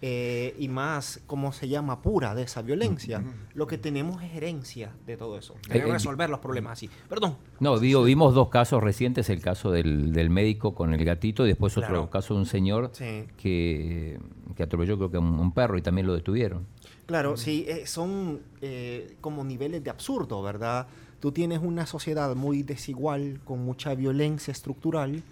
eh, 0.00 0.54
y 0.58 0.68
más, 0.68 1.20
¿cómo 1.26 1.52
se 1.52 1.68
llama?, 1.68 2.02
pura 2.02 2.34
de 2.34 2.42
esa 2.42 2.62
violencia. 2.62 3.22
Lo 3.54 3.66
que 3.66 3.78
tenemos 3.78 4.22
es 4.22 4.32
herencia 4.34 4.92
de 5.06 5.16
todo 5.16 5.36
eso. 5.38 5.54
Eh, 5.70 5.78
eh, 5.78 5.84
resolver 5.86 6.30
los 6.30 6.38
problemas 6.40 6.74
así. 6.74 6.88
Perdón. 7.08 7.36
No, 7.60 7.78
digo, 7.78 8.02
vimos 8.04 8.34
dos 8.34 8.48
casos 8.48 8.82
recientes, 8.82 9.28
el 9.30 9.40
caso 9.40 9.70
del, 9.72 10.12
del 10.12 10.30
médico 10.30 10.74
con 10.74 10.94
el 10.94 11.04
gatito 11.04 11.44
y 11.44 11.48
después 11.48 11.76
otro 11.76 11.88
Claro. 11.88 12.10
caso 12.10 12.34
de 12.34 12.40
un 12.40 12.46
señor 12.46 12.90
Sí. 12.92 13.24
que, 13.36 14.18
que 14.54 14.62
atropelló 14.62 14.96
creo 14.96 15.10
que 15.10 15.18
un, 15.18 15.38
un 15.38 15.52
perro 15.52 15.76
y 15.78 15.82
también 15.82 16.06
lo 16.06 16.14
detuvieron. 16.14 16.66
Claro, 17.06 17.36
sí, 17.36 17.64
eh, 17.66 17.86
son 17.86 18.40
eh, 18.60 19.16
como 19.20 19.42
niveles 19.42 19.82
de 19.82 19.90
absurdo, 19.90 20.42
¿verdad? 20.42 20.86
Tú 21.20 21.32
tienes 21.32 21.58
una 21.60 21.86
sociedad 21.86 22.36
muy 22.36 22.62
desigual, 22.62 23.40
con 23.44 23.64
mucha 23.64 23.94
violencia 23.94 24.52
estructural, 24.52 25.22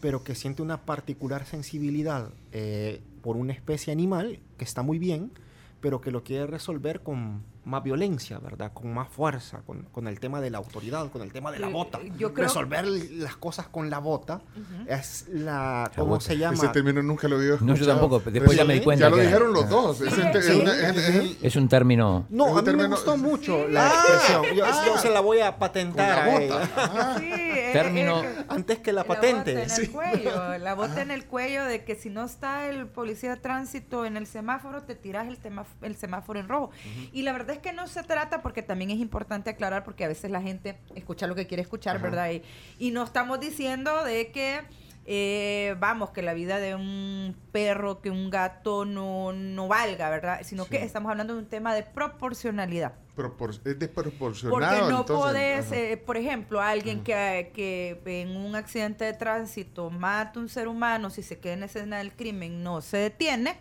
pero 0.00 0.22
que 0.22 0.34
siente 0.34 0.62
una 0.62 0.82
particular 0.82 1.46
sensibilidad 1.46 2.28
eh, 2.52 3.00
por 3.22 3.36
una 3.36 3.52
especie 3.52 3.92
animal, 3.92 4.40
que 4.58 4.64
está 4.64 4.82
muy 4.82 4.98
bien, 4.98 5.32
pero 5.80 6.00
que 6.00 6.10
lo 6.10 6.22
quiere 6.22 6.46
resolver 6.46 7.02
con 7.02 7.42
más 7.64 7.82
violencia, 7.84 8.38
¿verdad? 8.38 8.72
Con 8.72 8.92
más 8.92 9.08
fuerza, 9.08 9.60
con, 9.64 9.82
con 9.84 10.08
el 10.08 10.18
tema 10.18 10.40
de 10.40 10.50
la 10.50 10.58
autoridad, 10.58 11.10
con 11.10 11.22
el 11.22 11.32
tema 11.32 11.52
de 11.52 11.60
la 11.60 11.68
Eh, 11.68 11.72
bota. 11.72 12.00
yo 12.18 12.34
creo- 12.34 12.48
Resolver 12.48 12.84
las 12.86 13.36
cosas 13.36 13.68
con 13.68 13.88
la 13.88 13.98
bota 13.98 14.40
es 14.88 15.26
la, 15.28 15.84
La 15.88 15.92
¿cómo 15.94 16.08
bota. 16.14 16.24
se 16.24 16.38
llama? 16.38 16.54
Ese 16.54 16.68
término 16.68 17.02
nunca 17.02 17.28
lo 17.28 17.36
había 17.36 17.50
No, 17.52 17.58
yo 17.68 17.72
escuchado. 17.74 18.00
tampoco, 18.00 18.30
después 18.30 18.56
ya 18.56 18.64
me 18.64 18.74
di 18.74 18.80
cuenta 18.80 19.04
Ya 19.06 19.10
lo 19.10 19.16
que- 19.16 19.22
dijeron 19.22 19.52
los 19.52 19.64
Ah. 19.64 19.68
dos. 19.68 20.00
Es, 20.00 20.12
Sí, 20.12 20.20
es 20.34 20.44
sí. 20.46 20.60
una- 20.60 20.72
es- 20.74 20.96
es 20.96 21.14
el- 21.14 21.36
Es 21.42 21.56
un 21.56 21.68
término... 21.68 22.26
No, 22.30 22.44
un 22.46 22.50
a 22.50 22.52
mí 22.54 22.56
me 22.56 22.62
término- 22.64 22.88
gustó 22.90 23.16
mucho 23.16 23.68
la 23.68 23.86
Ah, 23.86 23.92
expresión. 24.08 24.56
Yo, 24.56 24.64
ah. 24.66 24.82
yo 24.86 24.98
se 24.98 25.10
la 25.10 25.20
voy 25.20 25.38
a 25.40 25.50
con 25.52 25.60
patentar 25.60 26.08
la 26.08 26.24
a 26.24 26.28
bota. 26.40 26.44
ella. 26.44 26.70
Ah, 26.76 27.16
Sí, 27.18 27.30
es- 27.32 27.72
Término- 27.72 28.22
es 28.22 28.26
que- 28.38 28.44
antes 28.48 28.78
que 28.80 28.92
la 28.92 29.02
bota 29.04 29.14
patente. 29.20 29.52
en 29.62 29.70
el 29.70 29.90
cuello, 29.90 30.58
la 30.58 30.74
bota 30.74 31.00
en 31.02 31.10
el 31.10 31.24
cuello 31.26 31.64
de 31.64 31.84
que 31.84 31.94
si 31.94 32.10
no 32.10 32.24
está 32.24 32.68
el 32.68 32.86
policía 32.86 33.30
de 33.30 33.36
tránsito 33.36 34.04
en 34.04 34.16
el 34.16 34.26
semáforo, 34.26 34.82
te 34.82 34.94
tiras 34.94 35.28
el, 35.28 35.38
tema, 35.38 35.64
el 35.80 35.96
semáforo 35.96 36.40
en 36.40 36.48
rojo. 36.48 36.70
Y 37.12 37.22
la 37.22 37.32
verdad 37.32 37.51
es 37.52 37.58
que 37.60 37.72
no 37.72 37.86
se 37.86 38.02
trata, 38.02 38.42
porque 38.42 38.62
también 38.62 38.90
es 38.90 38.98
importante 38.98 39.50
aclarar, 39.50 39.84
porque 39.84 40.04
a 40.04 40.08
veces 40.08 40.30
la 40.30 40.42
gente 40.42 40.78
escucha 40.94 41.26
lo 41.26 41.34
que 41.34 41.46
quiere 41.46 41.62
escuchar, 41.62 42.00
¿verdad? 42.00 42.30
Y, 42.30 42.42
y 42.78 42.90
no 42.90 43.02
estamos 43.04 43.38
diciendo 43.40 44.02
de 44.04 44.30
que, 44.32 44.60
eh, 45.04 45.74
vamos, 45.80 46.10
que 46.10 46.22
la 46.22 46.32
vida 46.34 46.58
de 46.58 46.74
un 46.74 47.36
perro, 47.52 48.00
que 48.00 48.10
un 48.10 48.30
gato 48.30 48.84
no, 48.84 49.32
no 49.32 49.68
valga, 49.68 50.10
¿verdad? 50.10 50.40
Sino 50.44 50.64
que 50.66 50.82
estamos 50.82 51.10
hablando 51.10 51.34
de 51.34 51.40
un 51.40 51.46
tema 51.48 51.74
de 51.74 51.82
proporcionalidad. 51.82 52.92
propor- 53.16 53.50
es 53.50 53.58
Porque 53.58 53.74
desproporcionado. 53.74 54.90
no 54.90 55.00
entonces, 55.00 55.16
podés, 55.16 55.72
eh, 55.72 55.96
por 55.96 56.16
ejemplo, 56.16 56.60
alguien 56.60 57.02
que, 57.04 57.50
que 57.54 58.00
en 58.22 58.36
un 58.36 58.54
accidente 58.54 59.04
de 59.04 59.12
tránsito 59.12 59.90
mata 59.90 60.38
a 60.38 60.42
un 60.42 60.48
ser 60.48 60.68
humano, 60.68 61.10
si 61.10 61.22
se 61.22 61.38
queda 61.38 61.54
en 61.54 61.62
escena 61.64 61.98
del 61.98 62.12
crimen, 62.12 62.62
no 62.62 62.80
se 62.80 62.96
detiene, 62.96 63.56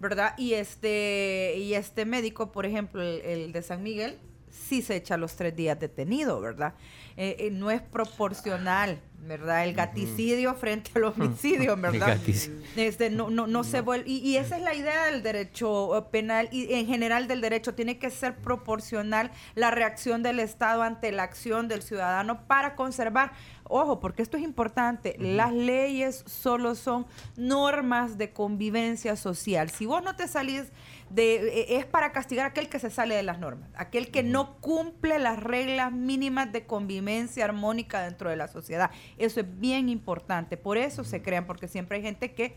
¿verdad? 0.00 0.34
Y 0.38 0.54
este, 0.54 1.54
y 1.58 1.74
este 1.74 2.04
médico, 2.04 2.50
por 2.52 2.66
ejemplo, 2.66 3.02
el, 3.02 3.20
el 3.20 3.52
de 3.52 3.62
San 3.62 3.82
Miguel, 3.82 4.18
sí 4.50 4.82
se 4.82 4.96
echa 4.96 5.16
los 5.16 5.36
tres 5.36 5.54
días 5.54 5.78
detenido, 5.78 6.40
¿verdad? 6.40 6.74
Eh, 7.16 7.36
eh, 7.38 7.50
no 7.50 7.70
es 7.70 7.82
proporcional, 7.82 9.00
¿verdad? 9.18 9.64
El 9.64 9.74
gaticidio 9.74 10.54
frente 10.54 10.90
al 10.94 11.04
homicidio, 11.04 11.76
¿verdad? 11.78 12.18
gaticidio. 12.18 12.60
Este, 12.76 13.10
no, 13.10 13.30
no, 13.30 13.46
no 13.46 13.64
se 13.64 13.80
vuelve. 13.80 14.08
Y, 14.08 14.18
y 14.18 14.36
esa 14.36 14.56
es 14.56 14.62
la 14.62 14.74
idea 14.74 15.06
del 15.06 15.22
derecho 15.22 15.96
eh, 15.96 16.02
penal 16.10 16.48
y 16.52 16.72
en 16.74 16.86
general 16.86 17.28
del 17.28 17.40
derecho. 17.40 17.74
Tiene 17.74 17.98
que 17.98 18.10
ser 18.10 18.36
proporcional 18.36 19.30
la 19.54 19.70
reacción 19.70 20.22
del 20.22 20.40
Estado 20.40 20.82
ante 20.82 21.12
la 21.12 21.24
acción 21.24 21.68
del 21.68 21.82
ciudadano 21.82 22.46
para 22.46 22.74
conservar. 22.76 23.32
Ojo, 23.64 24.00
porque 24.00 24.22
esto 24.22 24.36
es 24.36 24.42
importante. 24.42 25.16
Las 25.18 25.52
leyes 25.52 26.24
solo 26.26 26.74
son 26.74 27.06
normas 27.36 28.18
de 28.18 28.32
convivencia 28.32 29.14
social. 29.14 29.70
Si 29.70 29.86
vos 29.86 30.02
no 30.02 30.16
te 30.16 30.26
salís 30.26 30.72
de. 31.10 31.34
eh, 31.48 31.76
es 31.78 31.86
para 31.86 32.12
castigar 32.12 32.46
a 32.46 32.48
aquel 32.48 32.68
que 32.68 32.78
se 32.78 32.90
sale 32.90 33.14
de 33.14 33.22
las 33.22 33.38
normas, 33.38 33.70
aquel 33.74 34.10
que 34.10 34.22
no 34.22 34.56
cumple 34.56 35.18
las 35.18 35.38
reglas 35.38 35.92
mínimas 35.92 36.52
de 36.52 36.64
convivencia 36.64 37.44
armónica 37.44 38.02
dentro 38.02 38.30
de 38.30 38.36
la 38.36 38.48
sociedad. 38.48 38.90
Eso 39.18 39.40
es 39.40 39.60
bien 39.60 39.88
importante. 39.88 40.56
Por 40.56 40.78
eso 40.78 41.04
se 41.04 41.22
crean, 41.22 41.46
porque 41.46 41.68
siempre 41.68 41.98
hay 41.98 42.02
gente 42.02 42.32
que 42.32 42.56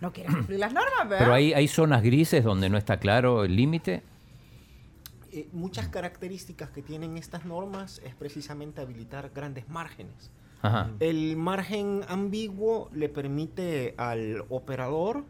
no 0.00 0.12
quiere 0.12 0.32
cumplir 0.32 0.60
las 0.60 0.72
normas, 0.72 1.08
¿verdad? 1.08 1.18
Pero 1.18 1.34
hay, 1.34 1.52
hay 1.52 1.68
zonas 1.68 2.02
grises 2.02 2.44
donde 2.44 2.68
no 2.68 2.78
está 2.78 2.98
claro 2.98 3.44
el 3.44 3.56
límite. 3.56 4.02
Eh, 5.32 5.48
muchas 5.52 5.88
características 5.88 6.70
que 6.70 6.82
tienen 6.82 7.16
estas 7.16 7.44
normas 7.44 8.00
es 8.04 8.14
precisamente 8.14 8.80
habilitar 8.80 9.30
grandes 9.34 9.68
márgenes. 9.68 10.30
Ajá. 10.62 10.90
El 11.00 11.36
margen 11.36 12.02
ambiguo 12.08 12.88
le 12.92 13.08
permite 13.08 13.94
al 13.98 14.44
operador 14.48 15.24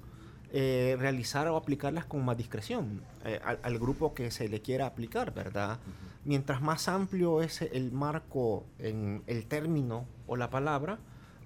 eh, 0.59 0.97
realizar 0.99 1.47
o 1.49 1.57
aplicarlas 1.59 2.07
con 2.07 2.25
más 2.25 2.39
discreción 2.39 3.03
eh, 3.27 3.39
al, 3.45 3.61
al 3.63 3.79
grupo 3.79 4.15
que 4.15 4.31
se 4.31 4.49
le 4.49 4.63
quiera 4.63 4.87
aplicar, 4.87 5.35
¿verdad? 5.35 5.79
Mientras 6.25 6.63
más 6.63 6.89
amplio 6.89 7.43
es 7.43 7.61
el 7.61 7.93
marco 7.93 8.65
en 8.79 9.23
el 9.27 9.45
término 9.45 10.07
o 10.27 10.35
la 10.37 10.49
palabra, 10.49 10.99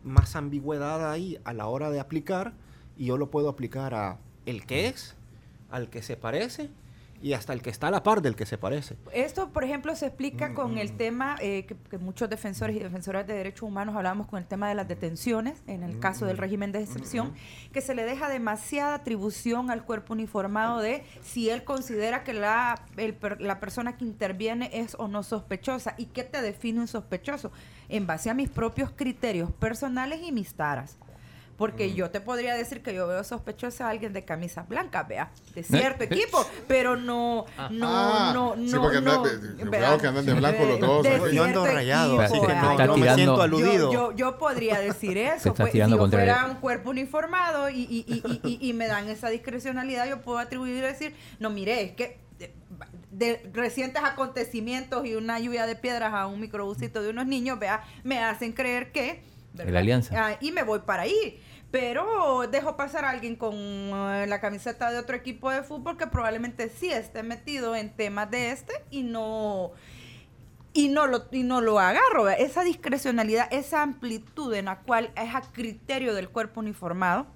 más 0.05 0.37
ambigüedad 0.37 1.11
hay 1.11 1.41
a 1.43 1.53
la 1.53 1.67
hora 1.67 1.91
de 1.91 1.99
aplicar 1.99 2.53
y 2.97 3.07
yo 3.07 3.17
lo 3.17 3.33
puedo 3.33 3.49
aplicar 3.49 3.95
a 3.95 4.19
el 4.47 4.65
que 4.65 4.87
es, 4.87 5.17
al 5.73 5.91
que 5.91 6.03
se 6.03 6.17
parece 6.17 6.71
y 7.23 7.33
hasta 7.35 7.53
el 7.53 7.63
que 7.63 7.71
está 7.71 7.89
a 7.89 7.91
la 7.91 8.03
par 8.03 8.23
del 8.23 8.35
que 8.37 8.47
se 8.47 8.59
parece. 8.59 8.97
Esto, 9.13 9.51
por 9.51 9.65
ejemplo, 9.65 9.95
se 9.95 10.07
explica 10.07 10.55
con 10.55 10.79
el 10.79 10.97
tema 10.97 11.37
eh, 11.41 11.67
que, 11.67 11.77
que 11.77 11.99
muchos 11.99 12.31
defensores 12.31 12.77
y 12.77 12.79
defensoras 12.79 13.27
de 13.27 13.35
derechos 13.35 13.63
humanos 13.63 13.95
hablábamos 13.95 14.27
con 14.27 14.39
el 14.39 14.47
tema 14.47 14.69
de 14.69 14.75
las 14.75 14.89
detenciones, 14.89 15.63
en 15.67 15.83
el 15.83 15.99
caso 15.99 16.27
del 16.27 16.39
régimen 16.39 16.73
de 16.73 16.83
excepción, 16.83 17.35
que 17.73 17.81
se 17.81 17.95
le 17.95 18.05
deja 18.05 18.29
demasiada 18.29 18.95
atribución 18.95 19.71
al 19.71 19.85
cuerpo 19.85 20.15
uniformado 20.15 20.81
de 20.81 21.05
si 21.23 21.51
él 21.51 21.65
considera 21.65 22.25
que 22.25 22.33
la, 22.33 22.83
el 22.97 23.17
la 23.39 23.61
persona 23.61 23.97
que 23.97 24.05
interviene 24.05 24.71
es 24.73 24.97
o 24.99 25.09
no 25.09 25.23
sospechosa. 25.23 25.95
¿Y 25.99 26.07
qué 26.07 26.25
te 26.25 26.41
define 26.43 26.81
un 26.81 26.89
sospechoso? 26.89 27.53
En 27.89 28.07
base 28.07 28.31
a 28.31 28.35
mis 28.35 28.49
propios 28.49 28.91
criterios 28.91 29.51
personales 29.53 30.21
y 30.23 30.33
mis 30.33 30.55
taras. 30.55 30.99
Porque 31.61 31.93
yo 31.93 32.09
te 32.11 32.23
podría 32.23 32.55
decir 32.55 32.83
que 32.83 32.95
yo 32.95 33.07
veo 33.07 33.23
sospechosa 33.23 33.87
a 33.87 33.91
alguien 33.91 34.15
de 34.15 34.25
camisas 34.25 34.67
blancas, 34.67 35.07
vea, 35.07 35.31
de 35.55 35.63
cierto 35.63 36.05
equipo, 36.05 36.43
pero 36.67 36.97
no, 36.97 37.45
no, 37.71 37.87
Ah, 37.87 38.31
no, 38.35 38.55
sí, 38.57 38.73
no, 38.73 38.81
porque 38.83 39.03
no, 39.03 39.13
andan 39.13 40.01
que 40.01 40.07
andan 40.07 40.25
de 40.25 40.33
blanco 40.33 40.65
los 40.65 40.81
dos, 40.81 41.03
De 41.03 41.19
¿no? 41.19 41.29
Yo 41.29 41.45
ando 41.45 41.67
rayado, 41.67 42.15
equipo, 42.23 42.23
así 42.23 42.47
que 42.47 42.55
no, 42.55 42.63
no 42.79 42.79
me 42.79 42.95
tirando- 43.03 43.15
siento 43.17 43.43
aludido. 43.43 43.93
Yo, 43.93 44.11
yo, 44.13 44.17
yo 44.17 44.39
podría 44.39 44.79
decir 44.81 45.19
eso. 45.19 45.53
pues, 45.53 45.69
si 45.69 45.73
tirando 45.73 45.97
yo 45.97 46.01
contra 46.01 46.19
fuera 46.21 46.47
un 46.47 46.55
cuerpo 46.57 46.89
uniformado 46.89 47.69
y, 47.69 47.83
y, 47.83 48.05
y, 48.09 48.23
y, 48.25 48.41
y- 48.65 48.69
y 48.71 48.73
me 48.73 48.87
dan 48.87 49.11
esa 49.11 49.29
discrecionalidad, 49.29 50.09
yo 50.09 50.23
puedo 50.23 50.39
atribuir 50.39 50.77
y 50.77 50.81
decir, 50.81 51.15
no, 51.41 51.51
mire, 51.51 51.83
es 51.83 51.93
que 51.93 52.21
de, 52.39 52.55
de 53.11 53.51
recientes 53.53 54.03
acontecimientos 54.03 55.05
y 55.05 55.15
una 55.15 55.39
lluvia 55.39 55.67
de 55.67 55.77
piedras 55.77 56.15
a 56.15 56.27
un 56.27 56.41
microbusito 56.41 57.03
de 57.03 57.11
unos 57.11 57.27
niños, 57.27 57.59
vea, 57.59 57.85
me 58.03 58.19
hacen 58.19 58.53
creer 58.53 58.93
que... 58.93 59.29
¿verdad? 59.53 59.73
La 59.73 59.79
alianza. 59.81 60.15
Ah, 60.29 60.37
y 60.41 60.53
me 60.53 60.63
voy 60.63 60.79
para 60.87 61.03
ahí. 61.03 61.43
Pero 61.71 62.49
dejo 62.51 62.77
pasar 62.77 63.05
a 63.05 63.11
alguien 63.11 63.37
con 63.37 63.55
eh, 63.55 64.27
la 64.29 64.41
camiseta 64.41 64.91
de 64.91 64.99
otro 64.99 65.17
equipo 65.17 65.51
de 65.51 65.63
fútbol 65.63 65.97
que 65.97 66.07
probablemente 66.07 66.69
sí 66.69 66.91
esté 66.91 67.23
metido 67.23 67.77
en 67.77 67.91
temas 67.91 68.31
de 68.31 68.51
este 68.51 68.73
y 68.91 69.03
no 69.03 69.73
y 70.73 70.89
no 70.89 71.07
lo 71.07 71.27
y 71.33 71.43
no 71.43 71.61
lo 71.61 71.79
agarro 71.79 72.29
esa 72.29 72.63
discrecionalidad 72.63 73.49
esa 73.53 73.83
amplitud 73.83 74.55
en 74.55 74.67
la 74.67 74.81
cual 74.81 75.13
es 75.17 75.35
a 75.35 75.43
criterio 75.43 76.15
del 76.15 76.29
cuerpo 76.29 76.61
uniformado 76.61 77.27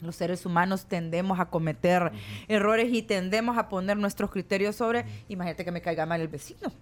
los 0.00 0.16
seres 0.16 0.44
humanos 0.44 0.86
tendemos 0.86 1.38
a 1.38 1.46
cometer 1.46 2.12
errores 2.48 2.92
y 2.92 3.02
tendemos 3.02 3.56
a 3.56 3.68
poner 3.68 3.96
nuestros 3.96 4.30
criterios 4.30 4.76
sobre 4.76 5.06
imagínate 5.28 5.64
que 5.64 5.70
me 5.70 5.80
caiga 5.80 6.06
mal 6.06 6.20
el 6.20 6.28
vecino. 6.28 6.72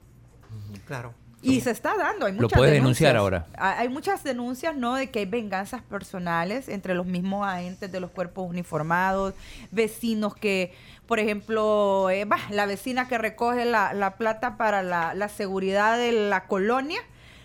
Claro. 0.87 1.15
Y 1.42 1.61
se 1.61 1.70
está 1.70 1.97
dando, 1.97 2.26
hay 2.26 2.32
Lo 2.35 2.42
muchas 2.42 2.56
puedes 2.59 2.75
denuncias. 2.75 3.12
denunciar 3.12 3.16
ahora. 3.16 3.47
Ha- 3.56 3.78
Hay 3.80 3.88
muchas 3.88 4.23
denuncias, 4.25 4.76
¿no? 4.76 4.94
De 4.94 5.11
que 5.11 5.20
hay 5.20 5.26
venganzas 5.26 5.82
personales 5.82 6.68
entre 6.68 6.94
los 6.94 7.06
mismos 7.06 7.47
agentes 7.47 7.90
de 7.90 8.00
los 8.00 8.11
cuerpos 8.11 8.49
uniformados, 8.49 9.35
vecinos 9.70 10.35
que, 10.35 10.75
por 11.06 11.18
ejemplo, 11.18 12.11
eh, 12.11 12.25
bah, 12.26 12.38
la 12.50 12.66
vecina 12.66 13.09
que 13.09 13.18
recoge 13.18 13.64
la, 13.64 13.92
la 13.94 14.16
plata 14.16 14.56
para 14.56 14.82
la, 14.82 15.14
la 15.14 15.28
seguridad 15.28 15.97
de 15.99 16.12
la 16.12 16.47
colonia, 16.47 17.00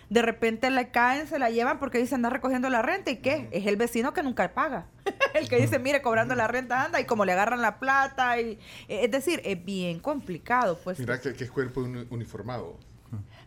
de 0.08 0.22
repente 0.22 0.70
le 0.70 0.90
caen, 0.90 1.26
se 1.26 1.38
la 1.40 1.50
llevan 1.50 1.80
porque 1.80 1.98
dice 1.98 2.14
anda 2.14 2.30
recogiendo 2.30 2.70
la 2.70 2.80
renta 2.80 3.10
y 3.10 3.16
qué, 3.16 3.48
es 3.50 3.66
el 3.66 3.76
vecino 3.76 4.12
que 4.12 4.22
nunca 4.22 4.52
paga. 4.54 4.86
el 5.34 5.48
que 5.48 5.56
dice, 5.56 5.80
mire, 5.80 6.00
cobrando 6.00 6.34
la 6.36 6.46
renta 6.46 6.84
anda 6.84 7.00
y 7.00 7.04
como 7.06 7.24
le 7.24 7.32
agarran 7.32 7.60
la 7.60 7.80
plata. 7.80 8.38
y 8.40 8.52
eh, 8.88 9.00
Es 9.04 9.10
decir, 9.10 9.40
es 9.44 9.64
bien 9.64 9.98
complicado. 9.98 10.78
pues 10.84 10.98
Mira 11.00 11.20
que, 11.20 11.32
que 11.32 11.42
es 11.44 11.50
cuerpo 11.50 11.80
uni- 11.80 12.06
uniformado. 12.10 12.78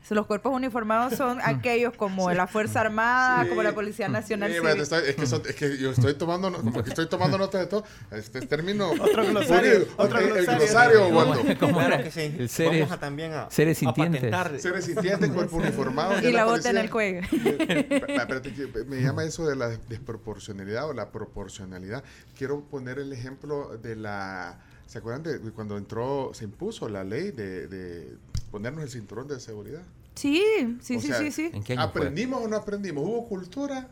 Los 0.10 0.26
cuerpos 0.26 0.52
uniformados 0.54 1.14
son 1.16 1.40
aquellos 1.44 1.94
como 1.96 2.32
la 2.32 2.48
Fuerza 2.48 2.82
Armada, 2.82 3.48
como 3.48 3.62
la 3.62 3.74
Policía 3.76 4.08
Nacional 4.10 4.50
Sí, 4.50 4.56
Civil. 4.58 4.68
bueno, 4.70 4.84
estoy- 4.84 5.04
es, 5.10 5.16
que 5.16 5.28
son- 5.28 5.42
es 5.48 5.56
que 5.56 5.78
yo 5.78 5.92
estoy 5.92 6.16
tomando, 6.16 6.50
no- 6.50 6.58
como 6.62 6.82
que 6.84 6.90
estoy 6.90 7.08
tomando 7.08 7.38
nota 7.38 7.60
de 7.60 7.68
todo. 7.68 7.84
Este 8.12 8.42
término. 8.42 8.90
Otro 9.00 9.26
glosario, 9.26 9.88
otro 9.98 10.18
el, 10.20 10.26
el 10.26 10.34
glosario. 10.46 10.58
glosario, 10.60 11.00
¿Cómo- 11.06 11.18
Waldo. 11.20 11.60
¿Cómo 11.60 11.74
Claro 11.78 11.94
era? 11.96 12.04
que 12.04 12.12
sí. 12.12 12.36
El 12.40 12.50
seres- 12.50 12.80
Vamos 12.82 12.92
a 12.92 13.00
también 13.00 13.34
a, 13.34 13.50
seres 13.52 13.78
sintientes. 13.78 14.34
Seres 14.62 14.86
sintientes, 14.86 15.30
cuerpo 15.32 15.58
uniformado. 15.58 16.20
y 16.28 16.32
la 16.32 16.46
bota 16.46 16.70
en 16.72 16.78
el 16.78 16.90
cuello. 16.90 17.20
Espérate, 17.22 18.14
espérate, 18.16 18.54
que 18.54 18.68
me 18.86 19.02
llama 19.02 19.24
eso 19.26 19.48
de 19.48 19.56
la 19.56 19.70
desproporcionalidad 19.70 20.90
o 20.90 20.94
la 20.94 21.12
proporcionalidad. 21.12 22.04
Quiero 22.38 22.62
poner 22.62 23.00
el 23.00 23.14
ejemplo 23.14 23.78
de 23.78 23.96
la. 23.96 24.60
¿Se 24.88 24.98
acuerdan 24.98 25.22
de 25.22 25.52
cuando 25.52 25.78
entró, 25.78 26.32
se 26.34 26.46
impuso 26.46 26.90
la 26.90 27.04
ley 27.04 27.30
de, 27.30 27.68
de 27.68 28.18
ponernos 28.50 28.84
el 28.84 28.90
cinturón 28.90 29.28
de 29.28 29.40
seguridad? 29.40 29.82
Sí, 30.16 30.44
sí, 30.82 30.98
O 30.98 31.00
sí, 31.02 31.08
sea, 31.08 31.18
sí, 31.20 31.32
sí. 31.32 31.50
¿En 31.54 31.64
qué 31.64 31.74
año 31.74 31.90
fue? 31.92 32.02
¿Aprendimos 32.02 32.42
o 32.44 32.48
no 32.48 32.56
aprendimos? 32.58 33.04
¿Hubo 33.06 33.28
cultura? 33.28 33.88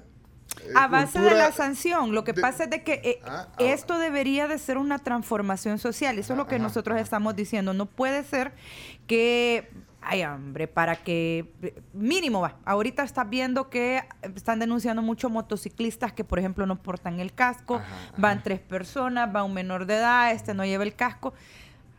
Eh, 0.61 0.71
A 0.75 0.87
base 0.87 1.19
de 1.19 1.31
la 1.35 1.51
sanción, 1.51 2.13
lo 2.13 2.23
que 2.23 2.33
de- 2.33 2.41
pasa 2.41 2.65
es 2.65 2.69
de 2.69 2.83
que 2.83 2.93
eh, 3.03 3.19
Ah, 3.25 3.47
ah. 3.51 3.55
esto 3.59 3.97
debería 3.99 4.47
de 4.47 4.57
ser 4.57 4.77
una 4.77 4.99
transformación 4.99 5.77
social. 5.77 6.17
Eso 6.19 6.33
es 6.33 6.37
lo 6.37 6.47
que 6.47 6.55
Ajá, 6.55 6.63
nosotros 6.63 6.99
estamos 6.99 7.35
diciendo. 7.35 7.73
No 7.73 7.85
puede 7.85 8.23
ser 8.23 8.53
que, 9.07 9.69
ay 10.01 10.23
hombre, 10.23 10.67
para 10.67 10.95
que 10.95 11.51
mínimo 11.93 12.41
va. 12.41 12.57
Ahorita 12.65 13.03
estás 13.03 13.29
viendo 13.29 13.69
que 13.69 14.03
están 14.35 14.59
denunciando 14.59 15.01
muchos 15.01 15.29
motociclistas 15.31 16.13
que, 16.13 16.23
por 16.23 16.39
ejemplo, 16.39 16.65
no 16.65 16.81
portan 16.81 17.19
el 17.19 17.33
casco. 17.33 17.75
Ajá, 17.75 17.85
ajá. 17.85 18.13
Van 18.17 18.41
tres 18.43 18.59
personas, 18.59 19.33
va 19.35 19.43
un 19.43 19.53
menor 19.53 19.85
de 19.85 19.95
edad, 19.95 20.31
este 20.31 20.53
no 20.53 20.65
lleva 20.65 20.83
el 20.83 20.95
casco. 20.95 21.33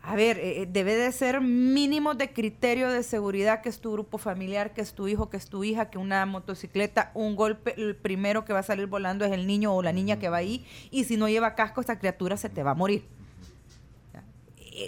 A 0.02 0.16
ver, 0.16 0.38
eh, 0.38 0.62
eh, 0.62 0.68
debe 0.70 0.94
de 0.94 1.12
ser 1.12 1.40
mínimo 1.40 2.14
de 2.14 2.32
criterio 2.32 2.88
de 2.90 3.02
seguridad 3.02 3.60
que 3.60 3.68
es 3.68 3.80
tu 3.80 3.92
grupo 3.92 4.16
familiar, 4.16 4.72
que 4.72 4.80
es 4.80 4.94
tu 4.94 5.06
hijo, 5.06 5.28
que 5.28 5.36
es 5.36 5.48
tu 5.48 5.64
hija, 5.64 5.90
que 5.90 5.98
una 5.98 6.24
motocicleta, 6.24 7.10
un 7.14 7.36
golpe, 7.36 7.74
el 7.76 7.94
primero 7.94 8.44
que 8.44 8.52
va 8.52 8.60
a 8.60 8.62
salir 8.62 8.86
volando 8.86 9.24
es 9.24 9.32
el 9.32 9.46
niño 9.46 9.74
o 9.74 9.82
la 9.82 9.92
niña 9.92 10.18
que 10.18 10.28
va 10.28 10.38
ahí. 10.38 10.64
Y 10.90 11.04
si 11.04 11.16
no 11.16 11.28
lleva 11.28 11.54
casco, 11.54 11.80
esta 11.80 11.98
criatura 11.98 12.36
se 12.36 12.48
te 12.48 12.62
va 12.62 12.70
a 12.70 12.74
morir. 12.74 13.04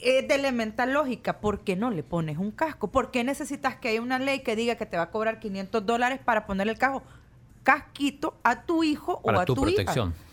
Es 0.03 0.27
de 0.27 0.35
elemental 0.35 0.93
lógica. 0.93 1.41
¿Por 1.41 1.61
qué 1.61 1.75
no 1.77 1.91
le 1.91 2.03
pones 2.03 2.39
un 2.39 2.53
casco? 2.53 2.93
¿Por 2.93 3.11
qué 3.11 3.25
necesitas 3.25 3.77
que 3.77 3.89
haya 3.89 4.01
una 4.01 4.21
ley 4.21 4.41
que 4.41 4.55
diga 4.55 4.77
que 4.77 4.87
te 4.87 4.97
va 4.97 5.05
a 5.05 5.11
cobrar 5.11 5.41
500 5.41 5.85
dólares 5.85 6.21
para 6.25 6.47
ponerle 6.47 6.73
el 6.73 6.79
casco? 6.79 7.03
casquito 7.63 8.35
a 8.43 8.63
tu 8.63 8.83
hijo 8.83 9.21
o 9.23 9.31
a 9.31 9.45
tu 9.45 9.55
tu, 9.55 9.63
protección. 9.63 10.11
hija? 10.11 10.30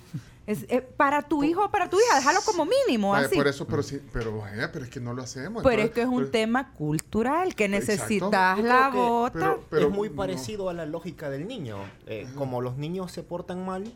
Es, 0.47 0.65
eh, 0.69 0.81
para 0.81 1.23
tu 1.23 1.43
hijo 1.43 1.65
o 1.65 1.69
para 1.69 1.89
tu 1.89 1.97
hija, 1.99 2.15
déjalo 2.15 2.39
como 2.45 2.65
mínimo, 2.65 3.11
Vaya, 3.11 3.27
así. 3.27 3.35
por 3.35 3.47
eso, 3.47 3.67
pero 3.67 3.83
sí, 3.83 3.99
pero, 4.13 4.37
vaya, 4.37 4.71
pero 4.71 4.85
es 4.85 4.89
que 4.91 5.01
no 5.01 5.13
lo 5.13 5.21
hacemos. 5.21 5.61
Pero 5.61 5.75
es 5.81 5.89
entonces, 5.89 5.93
que 5.95 6.01
es 6.01 6.07
un 6.07 6.17
pero- 6.19 6.31
tema 6.31 6.73
cultural, 6.73 7.53
que 7.53 7.67
necesitas 7.67 8.57
la 8.59 8.89
que- 8.91 8.97
bota. 8.97 9.33
pero- 9.33 9.63
pero 9.69 9.87
es 9.89 9.93
muy 9.93 10.09
no. 10.09 10.15
parecido 10.15 10.69
a 10.69 10.73
la 10.73 10.85
lógica 10.85 11.29
del 11.29 11.47
niño. 11.47 11.79
Eh, 12.05 12.27
como 12.35 12.61
los 12.61 12.77
niños 12.77 13.11
se 13.11 13.23
portan 13.23 13.65
mal, 13.65 13.91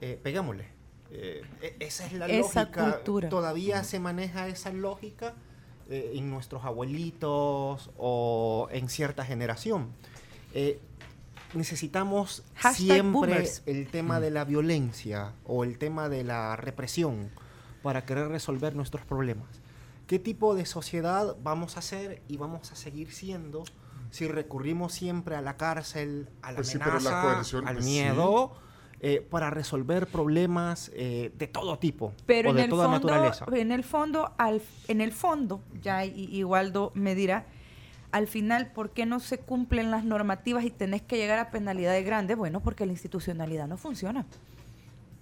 eh, 0.00 0.18
pegámosle. 0.22 0.66
Eh, 1.10 1.42
e- 1.60 1.76
esa 1.80 2.06
es 2.06 2.12
la 2.12 2.26
Esa 2.26 2.62
lógica. 2.62 2.92
cultura. 2.92 3.28
Todavía 3.28 3.82
se 3.82 3.98
maneja 3.98 4.46
esa 4.46 4.70
lógica 4.72 5.34
eh, 5.90 6.12
en 6.14 6.30
nuestros 6.30 6.64
abuelitos 6.64 7.90
o 7.98 8.68
en 8.70 8.88
cierta 8.88 9.24
generación. 9.24 9.88
Necesitamos 11.54 12.42
Hashtag 12.54 12.74
siempre 12.74 13.10
boomers. 13.12 13.62
el 13.66 13.88
tema 13.88 14.20
de 14.20 14.30
la 14.30 14.44
violencia 14.44 15.32
o 15.44 15.64
el 15.64 15.78
tema 15.78 16.08
de 16.08 16.24
la 16.24 16.56
represión 16.56 17.30
para 17.82 18.04
querer 18.04 18.28
resolver 18.28 18.74
nuestros 18.74 19.04
problemas. 19.04 19.48
¿Qué 20.06 20.18
tipo 20.18 20.54
de 20.54 20.66
sociedad 20.66 21.36
vamos 21.42 21.76
a 21.76 21.82
ser 21.82 22.22
y 22.28 22.36
vamos 22.36 22.72
a 22.72 22.76
seguir 22.76 23.12
siendo 23.12 23.64
si 24.10 24.28
recurrimos 24.28 24.92
siempre 24.92 25.36
a 25.36 25.40
la 25.40 25.56
cárcel, 25.56 26.28
a 26.42 26.50
la 26.52 26.56
Pues 26.56 26.68
sí, 26.68 26.78
pero 26.78 27.00
la 27.00 27.10
amenaza, 27.10 27.22
coerción, 27.22 27.68
al 27.68 27.74
pues 27.76 27.86
sí. 27.86 27.90
miedo, 27.92 28.52
eh, 29.00 29.26
para 29.30 29.50
resolver 29.50 30.06
problemas 30.06 30.90
eh, 30.94 31.32
de 31.36 31.46
todo 31.48 31.78
tipo 31.78 32.12
Pero 32.26 32.50
o 32.50 32.52
en 32.52 32.56
de 32.58 32.64
el, 32.64 32.70
toda 32.70 32.84
fondo, 32.84 33.08
naturaleza? 33.08 33.46
en 33.52 33.72
el 33.72 33.82
fondo, 33.84 34.32
al, 34.38 34.62
en 34.86 35.00
el 35.00 35.12
fondo, 35.12 35.60
ya 35.80 36.04
Igualdo 36.04 36.92
me 36.94 37.14
dirá, 37.14 37.46
al 38.12 38.26
final, 38.26 38.70
¿por 38.72 38.90
qué 38.90 39.06
no 39.06 39.20
se 39.20 39.38
cumplen 39.38 39.90
las 39.90 40.04
normativas 40.04 40.64
y 40.64 40.70
tenés 40.70 41.02
que 41.02 41.16
llegar 41.16 41.38
a 41.38 41.50
penalidades 41.50 42.04
grandes? 42.04 42.36
Bueno, 42.36 42.60
porque 42.60 42.84
la 42.84 42.92
institucionalidad 42.92 43.66
no 43.66 43.78
funciona. 43.78 44.26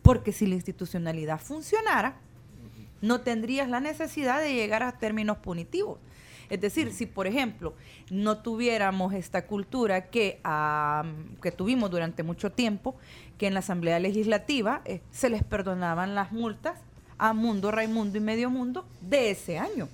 Porque 0.02 0.32
si 0.32 0.46
la 0.46 0.56
institucionalidad 0.56 1.40
funcionara, 1.40 2.16
no 3.00 3.20
tendrías 3.20 3.68
la 3.68 3.80
necesidad 3.80 4.42
de 4.42 4.54
llegar 4.54 4.82
a 4.82 4.98
términos 4.98 5.38
punitivos. 5.38 5.98
Es 6.50 6.60
decir, 6.60 6.92
si 6.92 7.06
por 7.06 7.28
ejemplo 7.28 7.74
no 8.10 8.38
tuviéramos 8.38 9.14
esta 9.14 9.46
cultura 9.46 10.06
que, 10.10 10.40
que 11.40 11.52
tuvimos 11.52 11.90
durante 11.92 12.24
mucho 12.24 12.50
tiempo, 12.50 12.96
que 13.38 13.46
en 13.46 13.54
la 13.54 13.60
Asamblea 13.60 14.00
Legislativa 14.00 14.82
eh, 14.84 15.00
se 15.12 15.30
les 15.30 15.44
perdonaban 15.44 16.16
las 16.16 16.32
multas 16.32 16.80
a 17.18 17.32
Mundo, 17.34 17.70
Raimundo 17.70 18.18
y 18.18 18.20
Medio 18.20 18.50
Mundo 18.50 18.84
de 19.00 19.30
ese 19.30 19.58
año. 19.58 19.88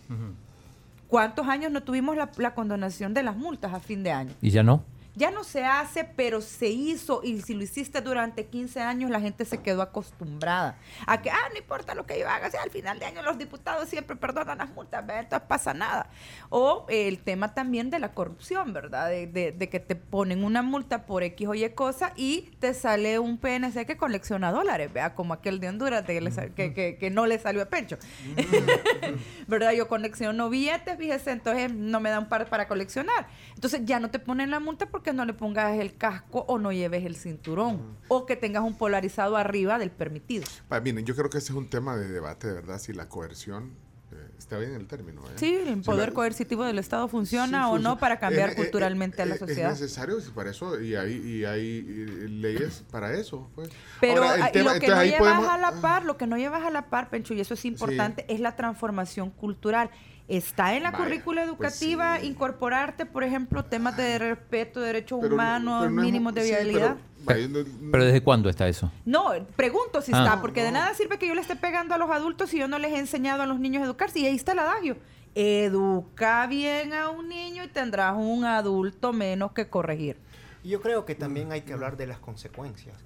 ¿Cuántos 1.09 1.47
años 1.47 1.71
no 1.71 1.83
tuvimos 1.83 2.17
la, 2.17 2.31
la 2.37 2.55
condonación 2.55 3.15
de 3.15 3.23
las 3.23 3.37
multas 3.37 3.73
a 3.73 3.81
fin 3.81 4.03
de 4.03 4.11
año? 4.11 4.33
¿Y 4.41 4.51
ya 4.51 4.63
no? 4.63 4.85
Ya 5.17 5.31
no 5.31 5.43
se 5.45 5.65
hace, 5.65 6.05
pero 6.05 6.41
se 6.41 6.69
hizo 6.69 7.23
y 7.25 7.41
si 7.41 7.55
lo 7.55 7.63
hiciste 7.65 8.01
durante 8.03 8.47
15 8.47 8.81
años 8.83 9.11
la 9.11 9.21
gente 9.21 9.45
se 9.47 9.63
quedó 9.63 9.83
acostumbrada 9.83 10.79
a 11.07 11.23
que, 11.23 11.31
ah, 11.31 11.49
no 11.51 11.59
importa 11.59 11.95
lo 11.95 12.05
que 12.07 12.19
yo 12.21 12.29
haga, 12.29 12.51
si 12.51 12.57
al 12.59 12.71
final 12.71 12.99
de 12.99 13.07
año 13.07 13.23
los 13.23 13.39
diputados 13.39 13.89
siempre 13.89 14.15
perdonan 14.17 14.59
las 14.59 14.69
multas, 14.71 15.05
¿verdad? 15.07 15.23
entonces 15.25 15.49
pasa 15.49 15.73
nada. 15.75 16.11
O 16.51 16.85
eh, 16.89 17.09
el 17.09 17.19
tema 17.19 17.55
también 17.55 17.89
de 17.91 17.99
la 17.99 18.13
corrupción, 18.13 18.73
¿verdad? 18.73 19.09
De, 19.09 19.27
de- 19.27 19.53
de 19.53 19.69
que 19.71 19.81
te 19.81 19.97
ponen 19.97 20.45
una 20.45 20.61
multa 20.63 21.07
por 21.07 21.23
X 21.23 21.49
o 21.49 21.55
Y 21.55 21.67
cosa 21.71 22.13
y 22.15 22.43
te 22.61 22.75
sale 22.75 23.19
un 23.19 23.39
PNC 23.39 23.87
que 23.87 23.97
colecciona 23.97 24.53
dólares, 24.53 24.93
¿verdad? 24.93 25.15
Como 25.15 25.33
aquel 25.33 25.61
de 25.61 25.69
Honduras 25.71 26.07
de 26.07 26.15
que, 26.15 26.21
le 26.21 26.31
sal- 26.31 26.53
que, 26.55 26.75
que- 26.75 26.99
que 26.99 27.11
no 27.11 27.27
le 27.27 27.39
salió 27.39 27.63
a 27.63 27.67
pecho. 27.67 27.97
¿verdad? 29.47 29.73
Yo 29.73 29.89
colecciono 29.89 30.51
billetes, 30.51 30.97
fíjese, 30.99 31.31
entonces 31.31 31.73
no 31.73 32.01
me 32.01 32.11
da 32.11 32.19
un 32.19 32.29
par 32.29 32.49
para 32.49 32.69
coleccionar. 32.69 33.29
Entonces 33.55 33.81
ya 33.85 34.01
no 34.01 34.11
te 34.11 34.19
ponen 34.19 34.51
la 34.51 34.61
multa 34.61 34.87
porque 34.87 35.06
no 35.13 35.25
le 35.25 35.33
pongas 35.35 35.79
el 35.79 35.97
casco 35.97 36.45
o 36.49 36.59
no 36.59 36.73
lleves 36.73 37.05
el 37.05 37.17
cinturón 37.17 37.97
o 38.09 38.27
que 38.27 38.37
tengas 38.37 38.63
un 38.63 38.77
polarizado 38.77 39.37
arriba 39.37 39.79
del 39.79 39.91
permitido. 39.91 40.45
Miren, 40.83 41.05
yo 41.05 41.15
creo 41.17 41.31
que 41.31 41.39
ese 41.39 41.53
es 41.53 41.57
un 41.59 41.69
tema 41.69 41.97
de 41.97 42.09
debate, 42.09 42.47
de 42.49 42.55
verdad, 42.55 42.79
si 42.79 42.93
la 42.93 43.09
coerción, 43.09 43.73
eh, 44.13 44.17
está 44.39 44.57
bien 44.59 44.75
el 44.75 44.87
término. 44.87 45.21
¿eh? 45.23 45.33
Sí, 45.37 45.55
el 45.55 45.75
Si 45.77 45.81
poder 45.83 46.11
la- 46.11 46.15
coercitivo 46.15 46.65
del 46.65 46.79
Estado 46.79 47.09
funciona 47.09 47.47
Sí, 47.59 47.65
o 47.65 47.69
funciona. 47.71 47.89
no 47.91 47.99
para 47.99 48.19
cambiar 48.21 48.51
Eh, 48.51 48.53
eh, 48.53 48.57
culturalmente 48.57 49.21
a 49.23 49.27
la 49.27 49.37
sociedad. 49.37 49.73
Es 49.73 49.81
necesario 49.81 50.17
para 50.35 50.51
eso 50.51 50.81
y 50.81 50.95
hay, 50.95 51.15
y 51.15 51.45
hay 51.45 51.83
leyes 52.29 52.85
para 52.91 53.13
eso. 53.15 53.51
Pues. 53.55 53.71
Pero 54.01 54.23
Ahora, 54.23 54.45
ah, 54.47 54.53
tema- 54.53 54.75
lo 54.75 54.81
que 54.81 54.87
no 54.89 55.03
llevas 55.05 55.19
podemos- 55.19 55.49
a 55.49 55.59
la 55.59 55.73
par, 55.81 56.05
lo 56.05 56.17
que 56.17 56.27
no 56.27 56.37
llevas 56.37 56.63
a 56.65 56.71
la 56.71 56.87
par, 56.89 57.11
Pencho, 57.11 57.35
y 57.35 57.41
eso 57.41 57.55
es 57.55 57.65
importante, 57.65 58.25
es 58.33 58.41
la 58.41 58.55
transformación 58.57 59.31
cultural. 59.31 59.91
Está 60.29 60.75
en 60.75 60.83
la 60.83 60.91
Vaya, 60.91 61.05
currícula 61.05 61.43
pues 61.43 61.51
educativa 61.81 62.19
sí. 62.21 62.27
incorporarte, 62.27 63.07
por 63.07 63.23
ejemplo, 63.23 63.65
temas 63.65 63.97
de 63.97 64.19
respeto, 64.19 64.81
derechos 64.81 65.21
Pero 65.23 65.35
humanos, 65.35 65.83
pero 65.83 65.91
no 65.93 66.03
es- 66.03 66.07
mínimos 66.07 66.35
de 66.35 66.43
sí, 66.43 66.51
pero, 66.51 66.65
viabilidad. 66.65 66.97
no- 66.97 67.91
¿Pero 67.93 68.05
desde 68.05 68.23
cuándo 68.23 68.49
está 68.49 68.67
eso? 68.69 68.91
No, 69.05 69.33
pregunto 69.57 70.01
si 70.03 70.13
Ah. 70.13 70.19
está, 70.19 70.37
No, 70.37 70.43
porque 70.43 70.63
de 70.65 70.73
nada 70.73 70.95
sirve 70.95 71.19
que 71.19 71.27
yo 71.29 71.35
le 71.35 71.41
esté 71.41 71.55
pegando 71.57 71.95
a 71.95 71.99
los 71.99 72.11
adultos 72.11 72.51
si 72.51 72.59
yo 72.59 72.67
no 72.69 72.79
les 72.79 72.93
he 72.93 72.99
enseñado 72.99 73.43
a 73.43 73.47
los 73.47 73.61
niños 73.61 73.83
a 73.83 73.87
educarse. 73.87 74.19
Y 74.21 74.27
ahí 74.27 74.35
está 74.37 74.53
el 74.53 74.59
adagio. 74.61 74.97
Educa 75.35 76.47
bien 76.47 76.93
a 76.93 77.11
un 77.11 77.29
niño 77.29 77.65
y 77.65 77.69
tendrás 77.69 78.15
un 78.17 78.45
adulto 78.45 79.13
menos 79.13 79.53
que 79.53 79.69
corregir. 79.69 80.17
Y 80.65 80.71
Yo 80.71 80.81
creo 80.81 81.05
que 81.05 81.15
también 81.15 81.53
hay 81.53 81.63
que 81.63 81.73
hablar 81.73 81.97
de 81.97 82.07
las 82.07 82.19
consecuencias. 82.19 82.97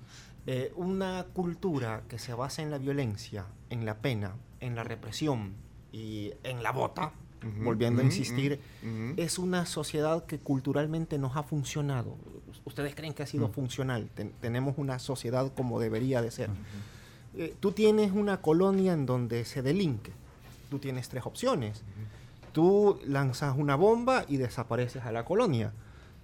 Eh, 0.46 0.72
una 0.76 1.26
cultura 1.34 2.02
que 2.08 2.18
se 2.18 2.32
basa 2.32 2.62
en 2.62 2.70
la 2.70 2.78
violencia, 2.78 3.44
en 3.68 3.84
la 3.84 3.96
pena, 3.96 4.32
en 4.60 4.74
la 4.74 4.84
represión 4.84 5.54
y 5.92 6.32
en 6.44 6.62
la 6.62 6.72
bota, 6.72 7.12
volviendo 7.64 8.02
a 8.02 8.04
insistir, 8.04 8.60
es 9.16 9.38
una 9.38 9.64
sociedad 9.66 10.24
que 10.26 10.38
culturalmente 10.38 11.18
nos 11.18 11.36
ha 11.36 11.42
funcionado. 11.42 12.16
¿Ustedes 12.64 12.94
creen 12.94 13.14
que 13.14 13.22
ha 13.22 13.26
sido 13.26 13.48
funcional? 13.48 14.10
Ten- 14.14 14.32
tenemos 14.40 14.74
una 14.78 14.98
sociedad 14.98 15.50
como 15.56 15.80
debería 15.80 16.20
de 16.22 16.30
ser. 16.30 16.50
Eh, 17.36 17.54
tú 17.60 17.72
tienes 17.72 18.12
una 18.12 18.40
colonia 18.42 18.92
en 18.92 19.06
donde 19.06 19.44
se 19.44 19.62
delinque. 19.62 20.12
Tú 20.68 20.78
tienes 20.78 21.08
tres 21.08 21.24
opciones. 21.26 21.82
Tú 22.52 22.98
lanzas 23.06 23.56
una 23.56 23.76
bomba 23.76 24.24
y 24.28 24.36
desapareces 24.36 25.04
a 25.04 25.12
la 25.12 25.24
colonia. 25.24 25.72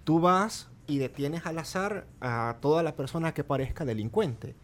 Tú 0.05 0.20
vas 0.20 0.68
y 0.88 0.98
detienes 0.98 1.46
al 1.46 1.59
azar 1.59 2.07
a 2.20 2.57
toda 2.61 2.83
la 2.83 2.94
persona 2.94 3.33
que 3.35 3.42
parezca 3.44 3.85
delincuente. 3.85 4.55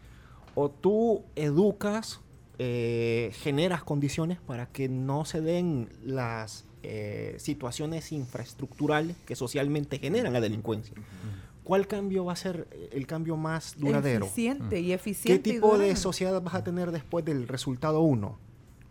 O 0.55 0.69
tú 0.69 1.23
educas, 1.35 2.19
eh, 2.59 3.31
generas 3.33 3.83
condiciones 3.83 4.39
para 4.39 4.67
que 4.67 4.89
no 4.89 5.25
se 5.25 5.41
den 5.41 5.89
las 6.03 6.65
eh, 6.83 7.35
situaciones 7.39 8.11
infraestructurales 8.11 9.15
que 9.25 9.35
socialmente 9.35 9.99
generan 9.99 10.33
la 10.33 10.41
delincuencia. 10.41 10.93
¿Cuál 11.63 11.87
cambio 11.87 12.25
va 12.25 12.33
a 12.33 12.35
ser 12.35 12.67
eh, 12.71 12.89
el 12.91 13.07
cambio 13.07 13.37
más 13.37 13.75
duradero? 13.77 14.25
Eficiente 14.25 14.79
y 14.79 14.87
¿Qué 14.87 14.93
eficiente. 14.93 15.49
y 15.49 15.53
tipo 15.53 15.77
de 15.77 15.95
sociedad 15.95 16.41
vas 16.41 16.55
a 16.55 16.63
tener 16.63 16.91
después 16.91 17.23
del 17.23 17.47
resultado 17.47 18.01
1 18.01 18.37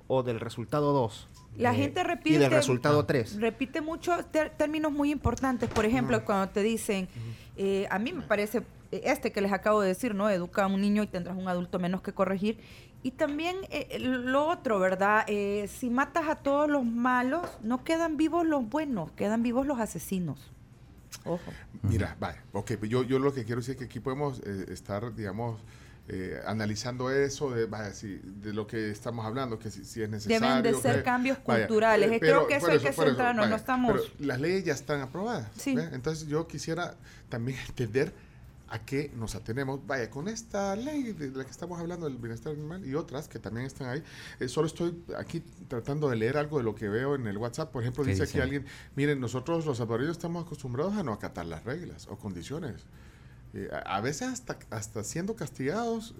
o 0.08 0.22
del 0.22 0.40
resultado 0.40 0.92
2? 0.92 1.28
La 1.58 1.74
gente 1.74 2.02
repite. 2.02 2.36
Y 2.36 2.38
del 2.38 2.50
resultado 2.50 3.04
3. 3.04 3.40
Repite 3.40 3.80
muchos 3.80 4.24
términos 4.56 4.90
muy 4.90 5.10
importantes. 5.10 5.68
Por 5.68 5.84
ejemplo, 5.84 6.24
cuando 6.24 6.48
te 6.48 6.62
dicen, 6.62 7.08
eh, 7.56 7.86
a 7.90 7.98
mí 7.98 8.12
me 8.12 8.22
parece 8.22 8.62
eh, 8.90 9.02
este 9.04 9.32
que 9.32 9.40
les 9.40 9.52
acabo 9.52 9.80
de 9.80 9.88
decir, 9.88 10.14
¿no? 10.14 10.30
Educa 10.30 10.64
a 10.64 10.66
un 10.66 10.80
niño 10.80 11.02
y 11.02 11.06
tendrás 11.06 11.36
un 11.36 11.48
adulto 11.48 11.78
menos 11.78 12.00
que 12.00 12.12
corregir. 12.12 12.58
Y 13.04 13.12
también 13.12 13.56
eh, 13.70 13.98
lo 13.98 14.46
otro, 14.46 14.78
¿verdad? 14.78 15.24
Eh, 15.26 15.68
si 15.68 15.90
matas 15.90 16.28
a 16.28 16.36
todos 16.36 16.70
los 16.70 16.84
malos, 16.84 17.46
no 17.62 17.82
quedan 17.84 18.16
vivos 18.16 18.46
los 18.46 18.68
buenos, 18.68 19.10
quedan 19.12 19.42
vivos 19.42 19.66
los 19.66 19.80
asesinos. 19.80 20.38
Ojo. 21.24 21.40
Mira, 21.82 22.16
vale, 22.20 22.38
ok, 22.52 22.72
pues 22.78 22.90
yo, 22.90 23.02
yo 23.02 23.18
lo 23.18 23.32
que 23.34 23.44
quiero 23.44 23.60
decir 23.60 23.72
es 23.72 23.78
que 23.78 23.84
aquí 23.86 24.00
podemos 24.00 24.40
eh, 24.44 24.66
estar, 24.68 25.14
digamos, 25.14 25.60
eh, 26.08 26.40
analizando 26.46 27.10
eso 27.10 27.50
de, 27.50 27.66
vaya, 27.66 27.92
si, 27.92 28.18
de 28.24 28.52
lo 28.52 28.66
que 28.66 28.90
estamos 28.90 29.24
hablando, 29.26 29.58
que 29.58 29.70
si, 29.70 29.84
si 29.84 30.02
es 30.02 30.08
necesario. 30.08 30.40
Deben 30.62 30.62
de 30.62 30.74
ser 30.80 30.96
que- 30.96 31.02
cambios 31.02 31.38
vaya, 31.46 31.66
culturales. 31.66 32.10
eh, 32.12 32.20
Creo 32.20 32.46
que 32.46 32.54
eso 32.56 32.66
por 32.66 32.70
hay 32.72 32.78
que 32.80 32.92
centrarnos, 32.92 33.36
no 33.36 33.42
vaya, 33.42 33.56
estamos- 33.56 33.92
Pero 33.92 34.04
las 34.26 34.40
leyes 34.40 34.64
ya 34.64 34.72
están 34.74 35.00
aprobadas. 35.00 35.48
Sí. 35.56 35.76
Entonces 35.92 36.26
yo 36.28 36.46
quisiera 36.46 36.94
también 37.28 37.58
entender 37.68 38.12
a 38.72 38.78
qué 38.86 39.10
nos 39.14 39.34
atenemos. 39.34 39.86
Vaya, 39.86 40.08
con 40.08 40.28
esta 40.28 40.74
ley 40.76 41.12
de 41.12 41.30
la 41.30 41.44
que 41.44 41.50
estamos 41.50 41.78
hablando 41.78 42.06
del 42.08 42.16
bienestar 42.16 42.54
animal 42.54 42.84
y 42.86 42.94
otras 42.94 43.28
que 43.28 43.38
también 43.38 43.66
están 43.66 43.88
ahí, 43.88 44.02
eh, 44.40 44.48
solo 44.48 44.66
estoy 44.66 45.04
aquí 45.18 45.42
tratando 45.68 46.08
de 46.08 46.16
leer 46.16 46.38
algo 46.38 46.56
de 46.56 46.64
lo 46.64 46.74
que 46.74 46.88
veo 46.88 47.14
en 47.14 47.26
el 47.26 47.36
WhatsApp. 47.36 47.70
Por 47.70 47.82
ejemplo, 47.82 48.02
¿Qué 48.02 48.10
dice 48.12 48.22
aquí 48.22 48.40
alguien, 48.40 48.64
miren, 48.96 49.20
nosotros 49.20 49.66
los 49.66 49.76
salvadoreños 49.76 50.16
estamos 50.16 50.46
acostumbrados 50.46 50.94
a 50.96 51.02
no 51.02 51.12
acatar 51.12 51.44
las 51.44 51.64
reglas 51.64 52.08
o 52.08 52.16
condiciones. 52.16 52.82
Eh, 53.52 53.68
a, 53.70 53.96
a 53.96 54.00
veces 54.00 54.28
hasta, 54.28 54.58
hasta 54.70 55.04
siendo 55.04 55.36
castigados 55.36 56.14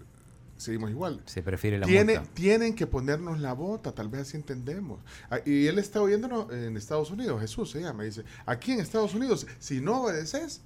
seguimos 0.58 0.90
igual. 0.90 1.22
Se 1.24 1.42
prefiere 1.42 1.78
la 1.78 1.86
Tiene, 1.86 2.18
multa. 2.18 2.34
tienen 2.34 2.74
que 2.74 2.86
ponernos 2.86 3.40
la 3.40 3.54
bota, 3.54 3.92
tal 3.94 4.08
vez 4.10 4.20
así 4.20 4.36
entendemos. 4.36 5.00
Ah, 5.30 5.38
y 5.46 5.68
él 5.68 5.78
está 5.78 6.02
oyéndonos 6.02 6.52
en 6.52 6.76
Estados 6.76 7.10
Unidos, 7.10 7.40
Jesús 7.40 7.70
se 7.70 7.80
llama, 7.80 8.04
dice, 8.04 8.24
aquí 8.44 8.72
en 8.72 8.80
Estados 8.80 9.14
Unidos, 9.14 9.46
si 9.58 9.80
no 9.80 10.02
obedeces, 10.02 10.60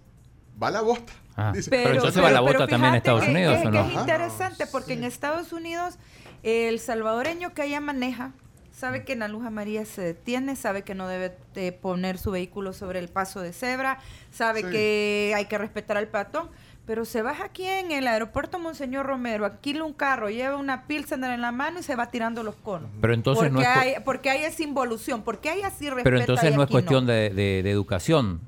va 0.61 0.73
la 0.73 0.81
bota. 0.81 1.13
Ah. 1.37 1.53
Pero 1.69 1.91
entonces 1.95 2.23
va 2.23 2.31
la 2.31 2.41
bota 2.41 2.67
también 2.67 2.93
en 2.93 2.97
Estados 2.97 3.25
que- 3.25 3.31
Unidos, 3.31 3.59
que- 3.61 3.69
¿o 3.69 3.71
que 3.73 3.81
es 3.81 3.93
interesante 3.95 4.67
porque 4.67 4.93
en 4.95 5.05
Estados 5.05 5.53
Unidos 5.53 5.99
el 6.43 6.79
salvadoreño 6.81 7.53
que 7.53 7.63
allá 7.63 7.81
maneja 7.81 8.33
sabe 8.73 9.05
que 9.05 9.15
en 9.15 9.21
la 9.21 9.29
luz 9.29 9.45
amarilla 9.47 9.85
se 9.87 10.03
detiene, 10.03 10.55
sabe 10.57 10.83
que 10.83 10.95
no 10.95 11.09
debe 11.09 11.37
de 11.55 11.73
poner 11.73 12.19
su 12.19 12.31
vehículo 12.31 12.73
sobre 12.73 12.99
el 12.99 13.09
paso 13.09 13.41
de 13.41 13.53
cebra, 13.53 13.99
sabe 14.31 14.61
Sí. 14.63 14.71
que 14.71 15.33
hay 15.35 15.47
que 15.47 15.57
respetar 15.59 15.97
al 15.97 16.09
peatón. 16.09 16.49
Pero 16.87 17.05
se 17.05 17.21
baja 17.21 17.47
aquí 17.47 17.67
en 17.67 17.91
el 17.91 18.07
aeropuerto 18.07 18.61
Monseñor 18.61 19.07
Romero, 19.07 19.45
alquila 19.45 19.83
un 19.83 19.93
carro, 19.93 20.31
lleva 20.31 20.57
una 20.57 20.87
pilsener 20.87 21.33
en 21.33 21.41
la 21.41 21.51
mano 21.51 21.81
y 21.81 21.83
se 21.83 21.97
va 21.97 22.11
tirando 22.13 22.45
los 22.45 22.55
conos. 22.55 22.89
Pero 23.01 23.13
entonces 23.13 23.51
porque 23.51 23.55
no 23.55 23.61
es 23.61 23.67
hay, 23.77 23.95
porque 24.05 24.31
hay 24.31 24.45
esa 24.45 24.63
involución, 24.63 25.23
porque 25.23 25.51
hay 25.51 25.63
así 25.63 25.87
respeta 25.91 26.05
Pero 26.05 26.21
entonces 26.21 26.55
no 26.55 26.63
es 26.63 26.71
cuestión 26.71 27.05
de, 27.07 27.31
de- 27.31 27.63
de 27.65 27.71
educación, 27.73 28.41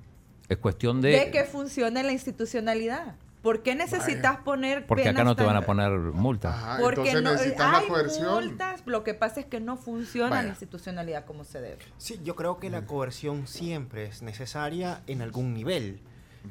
es 0.48 0.58
cuestión 0.58 1.00
de... 1.00 1.10
de 1.10 1.30
que 1.30 1.44
funcione 1.44 2.02
la 2.02 2.12
institucionalidad. 2.12 3.16
¿Por 3.42 3.62
qué 3.62 3.74
necesitas 3.76 4.38
poner 4.38 4.84
porque 4.86 5.08
acá 5.08 5.22
no 5.22 5.36
te 5.36 5.44
van 5.44 5.56
a 5.56 5.62
poner 5.62 5.90
multa. 5.92 6.48
Ajá, 6.50 6.78
Porque 6.80 7.14
no, 7.14 7.32
necesitas 7.32 7.70
la 7.70 7.78
hay 7.78 7.86
coerción. 7.86 8.44
multas, 8.44 8.82
lo 8.84 9.04
que 9.04 9.14
pasa 9.14 9.40
es 9.40 9.46
que 9.46 9.60
no 9.60 9.76
funciona 9.76 10.30
Vaya. 10.30 10.42
la 10.42 10.48
institucionalidad 10.48 11.24
como 11.24 11.44
se 11.44 11.60
debe. 11.60 11.78
Sí, 11.98 12.20
yo 12.24 12.34
creo 12.34 12.58
que 12.58 12.68
la 12.68 12.84
coerción 12.86 13.46
siempre 13.46 14.06
es 14.06 14.22
necesaria 14.22 15.02
en 15.06 15.22
algún 15.22 15.54
nivel. 15.54 16.00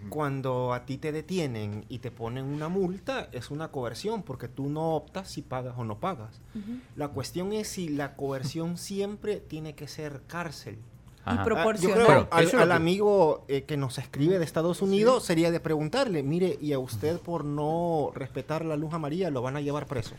Cuando 0.10 0.74
a 0.74 0.86
ti 0.86 0.98
te 0.98 1.12
detienen 1.12 1.86
y 1.90 2.00
te 2.00 2.12
ponen 2.12 2.46
una 2.46 2.70
multa, 2.70 3.30
es 3.32 3.50
una 3.50 3.70
coerción 3.70 4.22
porque 4.22 4.48
tú 4.48 4.70
no 4.70 4.96
optas 4.96 5.30
si 5.30 5.42
pagas 5.42 5.74
o 5.78 5.84
no 5.84 6.00
pagas. 6.00 6.40
La 6.96 7.10
cuestión 7.10 7.52
es 7.52 7.68
si 7.68 7.90
la 7.90 8.16
coerción 8.16 8.78
siempre 8.78 9.38
tiene 9.38 9.76
que 9.76 9.88
ser 9.88 10.22
cárcel. 10.28 10.78
Ajá. 11.28 11.42
Y 11.42 11.46
pro- 11.46 11.58
Ah, 11.58 11.74
yo 11.76 11.90
creo 11.92 12.06
Bueno, 12.06 12.28
al, 12.62 12.72
amigo 12.72 13.44
eh, 13.48 13.64
que 13.64 13.78
nos 13.78 13.98
escribe 13.98 14.40
de 14.40 14.46
Estados 14.46 14.82
Unidos 14.82 15.24
sería 15.24 15.52
de 15.52 15.60
preguntarle, 15.60 16.24
mire, 16.24 16.58
¿y 16.62 16.74
a 16.74 16.80
usted 16.80 17.20
por 17.20 17.44
no 17.46 18.12
respetar 18.16 18.64
la 18.66 18.76
luz 18.78 18.94
amarilla 18.94 19.30
lo 19.30 19.42
van 19.42 19.58
a 19.58 19.62
llevar 19.62 19.86
preso? 19.88 20.16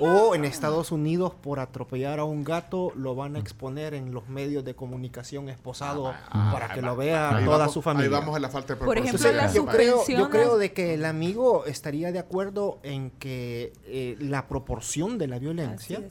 O 0.00 0.34
en 0.34 0.44
Estados 0.44 0.92
Unidos 0.92 1.32
por 1.34 1.60
atropellar 1.60 2.18
a 2.18 2.24
un 2.24 2.44
gato 2.44 2.92
lo 2.94 3.14
van 3.14 3.36
a 3.36 3.38
exponer 3.38 3.94
en 3.94 4.12
los 4.12 4.28
medios 4.28 4.64
de 4.64 4.74
comunicación 4.74 5.48
esposado 5.48 6.12
para 6.30 6.74
que 6.74 6.82
lo 6.82 6.94
vea 6.96 7.34
Ahí 7.36 7.44
toda 7.46 7.58
vamos- 7.58 7.72
su 7.72 7.80
familia. 7.82 8.06
Ahí 8.08 8.12
vamos 8.12 8.36
a 8.36 8.38
la 8.40 8.50
falta 8.50 8.74
de 8.74 8.84
Por 8.84 8.98
ejemplo, 8.98 9.30
yo, 9.54 9.66
creo, 9.66 10.06
yo 10.06 10.28
creo 10.30 10.58
de 10.58 10.72
que 10.72 10.94
el 10.94 11.04
amigo 11.06 11.64
estaría 11.64 12.12
de 12.12 12.18
acuerdo 12.18 12.78
en 12.82 13.10
que 13.12 13.72
eh, 13.86 14.16
la 14.20 14.46
proporción 14.46 15.16
de 15.18 15.26
la 15.28 15.38
violencia 15.38 16.02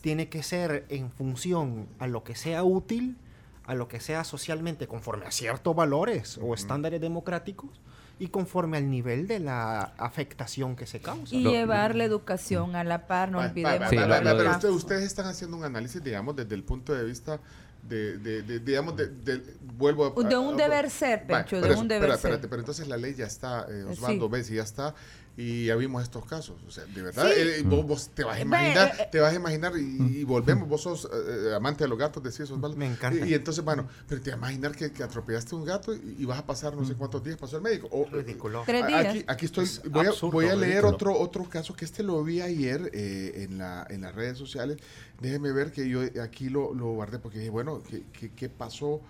tiene 0.00 0.28
que 0.28 0.42
ser 0.42 0.86
en 0.88 1.10
función 1.10 1.88
a 1.98 2.06
lo 2.06 2.22
que 2.24 2.34
sea 2.34 2.62
útil, 2.62 3.16
a 3.66 3.74
lo 3.74 3.88
que 3.88 4.00
sea 4.00 4.24
socialmente 4.24 4.86
conforme 4.86 5.26
a 5.26 5.30
ciertos 5.30 5.74
valores 5.74 6.38
o 6.42 6.54
estándares 6.54 7.00
democráticos 7.00 7.70
y 8.18 8.28
conforme 8.28 8.78
al 8.78 8.90
nivel 8.90 9.26
de 9.26 9.40
la 9.40 9.92
afectación 9.98 10.74
que 10.76 10.86
se 10.86 11.00
causa. 11.00 11.34
Y 11.34 11.42
Lo- 11.42 11.50
llevar 11.50 11.94
la 11.94 12.04
educación 12.04 12.74
a 12.76 12.84
la 12.84 13.06
par, 13.06 13.30
no 13.30 13.40
olvidemos. 13.40 13.90
Sí, 13.90 13.96
pero 13.98 14.50
usted- 14.52 14.68
ustedes 14.70 15.04
están 15.04 15.26
haciendo 15.26 15.56
un 15.56 15.64
análisis, 15.64 16.02
digamos, 16.02 16.34
desde 16.36 16.54
el 16.54 16.62
punto 16.64 16.94
de 16.94 17.04
vista 17.04 17.40
de, 17.82 18.18
de- 18.18 18.42
de- 18.42 18.58
digamos, 18.60 18.96
de, 18.96 19.06
de- 19.08 19.42
vuelvo 19.76 20.06
a... 20.06 20.28
De 20.28 20.36
un 20.36 20.54
a- 20.54 20.56
deber 20.56 20.90
ser, 20.90 21.24
pero 21.26 21.60
de 21.62 21.70
eso- 21.72 21.80
un 21.80 21.88
deber 21.88 22.08
ser. 22.10 22.14
espérate, 22.16 22.48
pero 22.48 22.60
entonces 22.62 22.88
la 22.88 22.96
ley 22.96 23.14
ya 23.14 23.26
está, 23.26 23.66
eh, 23.68 23.80
Eh, 23.80 23.92
Osvaldo, 23.92 24.26
sí. 24.26 24.32
ves, 24.32 24.48
ya 24.48 24.62
está, 24.62 24.94
y 25.38 25.66
ya 25.66 25.76
vimos 25.76 26.02
estos 26.02 26.24
casos. 26.24 26.56
O 26.66 26.70
sea, 26.70 26.84
de 26.86 27.02
verdad, 27.02 27.26
Sí. 27.28 27.34
eh, 27.36 27.62
vos, 27.64 27.84
vos 27.86 28.08
te 28.14 28.24
vas 28.24 28.38
a 28.38 28.40
imaginar, 28.40 28.92
eh, 28.98 29.08
te 29.12 29.20
vas 29.20 29.32
a 29.32 29.36
imaginar, 29.36 29.72
y, 29.76 30.20
y 30.20 30.24
volvemos, 30.24 30.66
vos 30.68 30.80
sos 30.82 31.06
eh, 31.12 31.54
amante 31.54 31.84
de 31.84 31.88
los 31.88 31.98
gatos, 31.98 32.22
decís 32.22 32.50
Osvaldo. 32.50 32.76
Me 32.76 32.86
encanta. 32.86 33.26
Y, 33.26 33.30
y 33.30 33.34
entonces, 33.34 33.62
bueno, 33.62 33.86
pero 34.08 34.22
te 34.22 34.30
vas 34.30 34.36
a 34.36 34.38
imaginar 34.38 34.74
que, 34.74 34.90
que 34.92 35.02
atropellaste 35.02 35.54
un 35.54 35.64
gato 35.66 35.94
y, 35.94 36.16
y 36.20 36.24
vas 36.24 36.38
a 36.38 36.46
pasar 36.46 36.74
no 36.74 36.84
sé 36.86 36.94
cuántos 36.94 37.22
días 37.22 37.36
pasó 37.36 37.56
el 37.56 37.62
médico. 37.62 37.88
O, 37.90 38.06
Ridículo. 38.10 38.62
Tres 38.64 38.82
a- 38.82 38.86
días. 38.86 39.06
Aquí, 39.06 39.24
aquí 39.26 39.44
estoy, 39.46 39.64
Es 39.64 39.82
voy 39.90 40.06
a, 40.06 40.08
absurdo, 40.08 40.32
voy 40.32 40.46
a 40.46 40.56
leer 40.56 40.82
ridículo. 40.84 40.94
otro, 40.94 41.18
otro 41.18 41.44
caso 41.44 41.74
que 41.74 41.84
este 41.84 42.02
lo 42.02 42.24
vi 42.24 42.40
ayer 42.40 42.90
eh, 42.94 43.44
en, 43.48 43.58
la, 43.58 43.86
en 43.90 44.00
las 44.00 44.14
redes 44.14 44.38
sociales. 44.38 44.78
Déjeme 45.20 45.52
ver 45.52 45.70
que 45.70 45.86
yo 45.88 46.00
aquí 46.22 46.48
lo, 46.48 46.72
lo 46.72 46.92
guardé 46.92 47.18
porque 47.18 47.38
dije, 47.40 47.50
bueno, 47.50 47.82
¿qué, 47.88 48.02
qué, 48.18 48.30
qué 48.32 48.48
pasó 48.48 49.00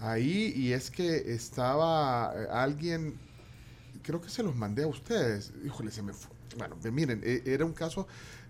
ahí? 0.00 0.52
Y 0.56 0.72
es 0.72 0.90
que 0.90 1.32
estaba 1.32 2.32
eh, 2.36 2.46
alguien, 2.50 3.14
creo 4.02 4.20
que 4.20 4.28
se 4.28 4.42
los 4.42 4.54
mandé 4.56 4.82
a 4.84 4.86
ustedes. 4.86 5.52
Híjole, 5.64 5.90
se 5.90 6.02
me 6.02 6.12
fue. 6.12 6.30
Bueno, 6.58 6.76
ve, 6.82 6.90
miren, 6.90 7.20
eh, 7.24 7.42
era 7.46 7.64
un 7.64 7.72
caso 7.72 8.06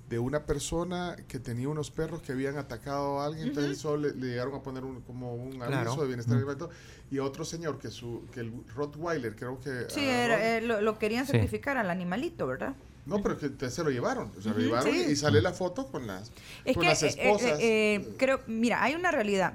de 0.08 0.18
una 0.18 0.44
persona 0.44 1.14
que 1.28 1.38
tenía 1.38 1.68
unos 1.68 1.90
perros 1.92 2.20
que 2.22 2.32
habían 2.32 2.56
atacado 2.58 3.20
a 3.20 3.26
alguien, 3.26 3.48
entonces 3.48 3.78
solo 3.78 4.08
le, 4.08 4.14
le 4.14 4.26
llegaron 4.28 4.54
a 4.56 4.62
poner 4.62 4.82
un, 4.84 5.02
como 5.02 5.34
un 5.34 5.62
aviso 5.62 5.68
Claro. 5.82 5.96
de 6.02 6.06
bienestar 6.08 6.36
animal 6.36 6.56
y 6.56 6.58
todo. 6.58 6.70
y 7.12 7.18
otro 7.20 7.44
señor 7.44 7.78
que 7.78 7.90
su 7.90 8.24
que 8.32 8.40
el 8.40 8.52
Rottweiler 8.74 9.36
creo 9.36 9.60
que 9.60 9.86
Sí, 9.88 10.04
era, 10.04 10.56
eh, 10.56 10.62
lo, 10.62 10.80
lo 10.80 10.98
querían 10.98 11.26
Sí. 11.26 11.32
certificar 11.32 11.76
al 11.76 11.90
animalito, 11.90 12.46
¿verdad? 12.48 12.74
no, 13.06 13.22
pero 13.22 13.36
que 13.38 13.48
te- 13.50 13.70
se 13.70 13.82
lo 13.84 13.90
llevaron. 13.90 14.30
Se 14.42 14.50
lo 14.50 14.58
llevaron 14.58 14.92
sí. 14.92 15.06
y 15.10 15.16
sale 15.16 15.40
la 15.40 15.52
foto 15.52 15.86
con 15.86 16.06
las, 16.06 16.30
Es 16.64 16.74
con 16.74 16.82
que, 16.82 16.88
las 16.88 17.02
eh, 17.02 17.06
eh, 17.06 17.10
esposas. 17.16 17.58
eh, 17.60 18.14
creo, 18.18 18.40
mira, 18.46 18.82
hay 18.82 18.94
una 18.94 19.10
realidad. 19.10 19.54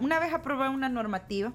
Una 0.00 0.20
vez 0.20 0.32
aprobaron 0.32 0.74
una 0.74 0.88
normativa 0.88 1.52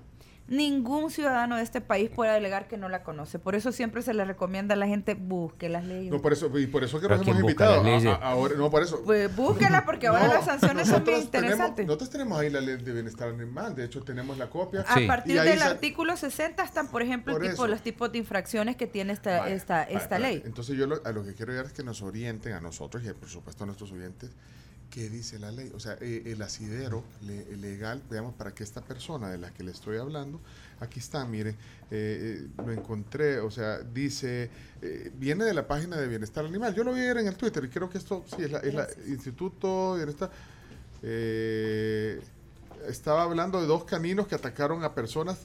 Ningún 0.50 1.12
ciudadano 1.12 1.58
de 1.58 1.64
este 1.64 1.82
país 1.82 2.10
puede 2.10 2.32
alegar 2.32 2.68
que 2.68 2.78
no 2.78 2.90
la 2.90 3.04
conoce. 3.04 3.40
Por 3.40 3.56
eso 3.56 3.72
siempre 3.72 4.02
se 4.02 4.14
le 4.14 4.26
recomienda 4.26 4.74
a 4.74 4.78
la 4.78 4.88
gente 4.88 5.14
busque 5.14 5.70
las 5.70 5.84
leyes. 5.86 6.12
No, 6.12 6.22
por 6.22 6.34
eso, 6.34 6.50
y 6.58 6.68
por 6.68 6.84
eso 6.84 7.00
que 7.00 7.08
Pero 7.08 7.18
nos 7.18 7.24
¿quién 7.24 7.38
hemos 7.38 7.50
invitado. 7.52 7.82
A- 7.82 7.84
leyes? 7.84 8.06
a- 8.06 8.16
ahora, 8.16 8.56
no, 8.58 8.70
por 8.70 8.84
eso. 8.84 9.02
Pues 9.06 9.34
búsquela 9.36 9.86
porque 9.86 10.08
ahora 10.08 10.28
No, 10.28 10.34
las 10.34 10.46
sanciones 10.46 10.88
son 10.88 11.04
bien 11.04 11.28
tenemos- 11.30 11.52
interesantes. 11.54 11.86
nosotros 11.86 12.10
tenemos 12.10 12.40
ahí 12.40 12.50
la 12.50 12.62
ley 12.62 12.78
de 12.78 12.92
bienestar 12.94 13.30
animal. 13.30 13.76
De 13.76 13.86
hecho, 13.86 14.02
tenemos 14.04 14.38
la 14.38 14.50
copia. 14.50 14.82
A 14.88 14.96
partir 15.08 15.40
del 15.42 15.62
artículo 15.62 16.18
60 16.18 16.64
están, 16.64 16.88
por 16.88 17.02
ejemplo, 17.02 17.34
Por 17.38 17.48
tipo, 17.50 17.68
los 17.68 17.82
tipos 17.82 18.12
de 18.12 18.18
infracciones 18.18 18.76
que 18.76 18.88
tiene 18.88 19.14
esta, 19.14 19.48
esta, 19.50 19.84
esta 19.84 20.20
ley. 20.20 20.42
Entonces 20.46 20.76
yo 20.78 20.88
lo- 20.88 21.02
a 21.06 21.12
lo 21.12 21.24
que 21.24 21.34
quiero 21.34 21.52
llegar 21.52 21.66
es 21.68 21.74
que 21.74 21.84
nos 21.84 22.02
orienten 22.02 22.54
a 22.54 22.62
nosotros 22.62 23.04
y 23.06 23.14
por 23.14 23.30
supuesto 23.30 23.64
a 23.64 23.68
nuestros 23.68 23.92
oyentes 23.92 24.32
qué 24.89 25.10
dice 25.10 25.38
la 25.39 25.52
ley. 25.52 25.71
O 25.75 25.80
sea, 25.80 25.97
eh, 26.02 26.23
el 26.25 26.41
asidero 26.41 27.04
le- 27.21 27.56
legal, 27.58 28.02
veamos, 28.10 28.34
para 28.34 28.54
que 28.54 28.63
esta 28.63 28.82
persona 28.82 29.30
de 29.30 29.38
la 29.38 29.52
que 29.54 29.63
le 29.63 29.71
estoy 29.71 29.97
hablando, 29.97 30.39
aquí 30.80 30.99
está, 30.99 31.25
mire, 31.25 31.52
eh, 31.91 32.41
eh, 32.41 32.47
lo 32.65 32.71
encontré, 32.71 33.39
o 33.39 33.52
sea, 33.52 33.80
dice, 33.80 34.49
eh, 34.82 35.12
viene 35.15 35.45
de 35.45 35.54
la 35.54 35.67
página 35.67 35.97
de 35.97 36.08
Bienestar 36.08 36.45
Animal. 36.45 36.73
Yo 36.73 36.84
lo 36.84 36.93
vi 36.93 37.02
en 37.02 37.28
el 37.28 37.36
Twitter 37.36 37.63
y 37.63 37.69
creo 37.69 37.89
que 37.89 37.97
esto, 37.99 38.23
sí, 38.36 38.43
es 38.43 38.52
la, 38.52 38.60
es 38.60 38.73
la 38.73 38.88
Instituto 39.08 39.95
Bienestar. 39.95 40.32
eh, 41.04 42.19
estaba 42.88 43.23
hablando 43.23 43.60
de 43.62 43.67
dos 43.67 43.84
caninos 43.84 44.28
que 44.28 44.36
atacaron 44.36 44.84
a 44.84 44.93
personas 44.95 45.38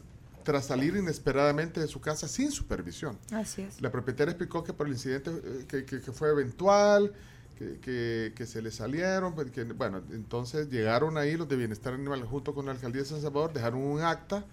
tras 0.45 0.67
salir 0.67 0.95
inesperadamente 0.97 1.81
de 1.81 1.89
su 1.89 2.01
casa 2.01 2.29
sin 2.29 2.51
supervisión. 2.53 3.19
Así 3.33 3.63
es. 3.63 3.81
La 3.81 3.91
propietaria 3.91 4.31
explicó 4.33 4.63
que 4.63 4.73
por 4.73 4.87
el 4.87 4.93
incidente 4.93 5.31
que, 5.67 5.85
que- 5.85 6.01
que 6.01 6.13
fue 6.13 6.31
eventual, 6.31 7.13
que, 7.59 7.79
que- 7.81 8.33
que 8.35 8.47
se 8.47 8.61
le 8.63 8.71
salieron, 8.71 9.35
pues, 9.35 9.51
que, 9.51 9.65
bueno, 9.65 10.03
entonces 10.11 10.69
llegaron 10.71 11.17
ahí 11.19 11.37
los 11.37 11.49
de 11.49 11.57
Bienestar 11.57 11.95
Animal 11.95 12.25
junto 12.25 12.55
con 12.55 12.67
la 12.67 12.73
alcaldía 12.73 13.03
de 13.03 13.09
San 13.09 13.21
Salvador, 13.21 13.53
dejaron 13.53 13.81
un 13.81 14.01
acta 14.01 14.45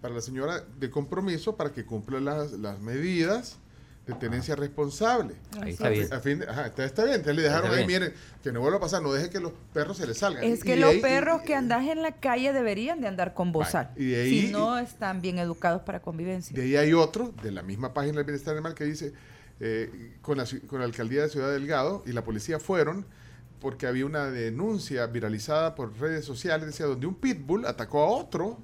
para 0.00 0.14
la 0.14 0.20
señora 0.20 0.62
de 0.78 0.90
compromiso 0.90 1.56
para 1.56 1.72
que 1.72 1.84
cumpla 1.84 2.20
las, 2.20 2.52
las 2.52 2.78
medidas 2.80 3.56
de 4.06 4.14
tenencia 4.14 4.54
responsable. 4.54 5.34
Ahí 5.60 5.72
está 5.72 5.86
A 5.86 5.90
bien. 5.90 6.04
fin- 6.06 6.14
a 6.14 6.20
fin 6.20 6.38
de- 6.38 6.46
ajá, 6.48 6.66
está, 6.66 6.84
está 6.84 7.02
bien, 7.02 7.16
entonces 7.16 7.36
le 7.36 7.42
dejaron 7.42 7.72
ahí, 7.74 7.84
miren, 7.86 8.12
que 8.40 8.52
no 8.52 8.60
vuelva 8.60 8.76
a 8.76 8.80
pasar, 8.80 9.02
no 9.02 9.12
deje 9.12 9.30
que 9.30 9.40
los 9.40 9.50
perros 9.72 9.96
se 9.96 10.06
les 10.06 10.18
salgan. 10.18 10.44
Es 10.44 10.62
que 10.62 10.76
los 10.76 10.90
ahí- 10.90 11.00
perros 11.00 11.40
y- 11.42 11.46
que 11.46 11.54
andas 11.56 11.88
en 11.88 12.02
la 12.02 12.12
calle 12.12 12.52
deberían 12.52 13.00
de 13.00 13.08
andar 13.08 13.34
con 13.34 13.50
bozal. 13.50 13.90
y 13.96 14.04
de 14.10 14.22
ahí- 14.22 14.46
si 14.46 14.52
no 14.52 14.78
están 14.78 15.22
bien 15.22 15.38
educados 15.40 15.82
para 15.82 16.00
convivencia. 16.02 16.54
De 16.54 16.62
ahí 16.62 16.76
hay 16.76 16.92
otro, 16.92 17.32
de 17.42 17.50
la 17.50 17.62
misma 17.64 17.92
página 17.94 18.18
del 18.18 18.24
Bienestar 18.26 18.54
Animal, 18.54 18.74
que 18.74 18.84
dice, 18.84 19.12
eh, 19.60 20.16
con, 20.22 20.36
la, 20.38 20.46
con 20.66 20.78
la 20.80 20.84
alcaldía 20.84 21.22
de 21.22 21.28
Ciudad 21.28 21.50
Delgado 21.52 22.02
y 22.06 22.12
la 22.12 22.22
policía 22.24 22.58
fueron 22.58 23.06
porque 23.60 23.86
había 23.86 24.04
una 24.04 24.26
denuncia 24.26 25.06
viralizada 25.06 25.74
por 25.74 25.98
redes 25.98 26.24
sociales, 26.24 26.66
decía, 26.66 26.86
donde 26.86 27.06
un 27.06 27.14
pitbull 27.14 27.64
atacó 27.66 28.02
a 28.04 28.08
otro 28.08 28.58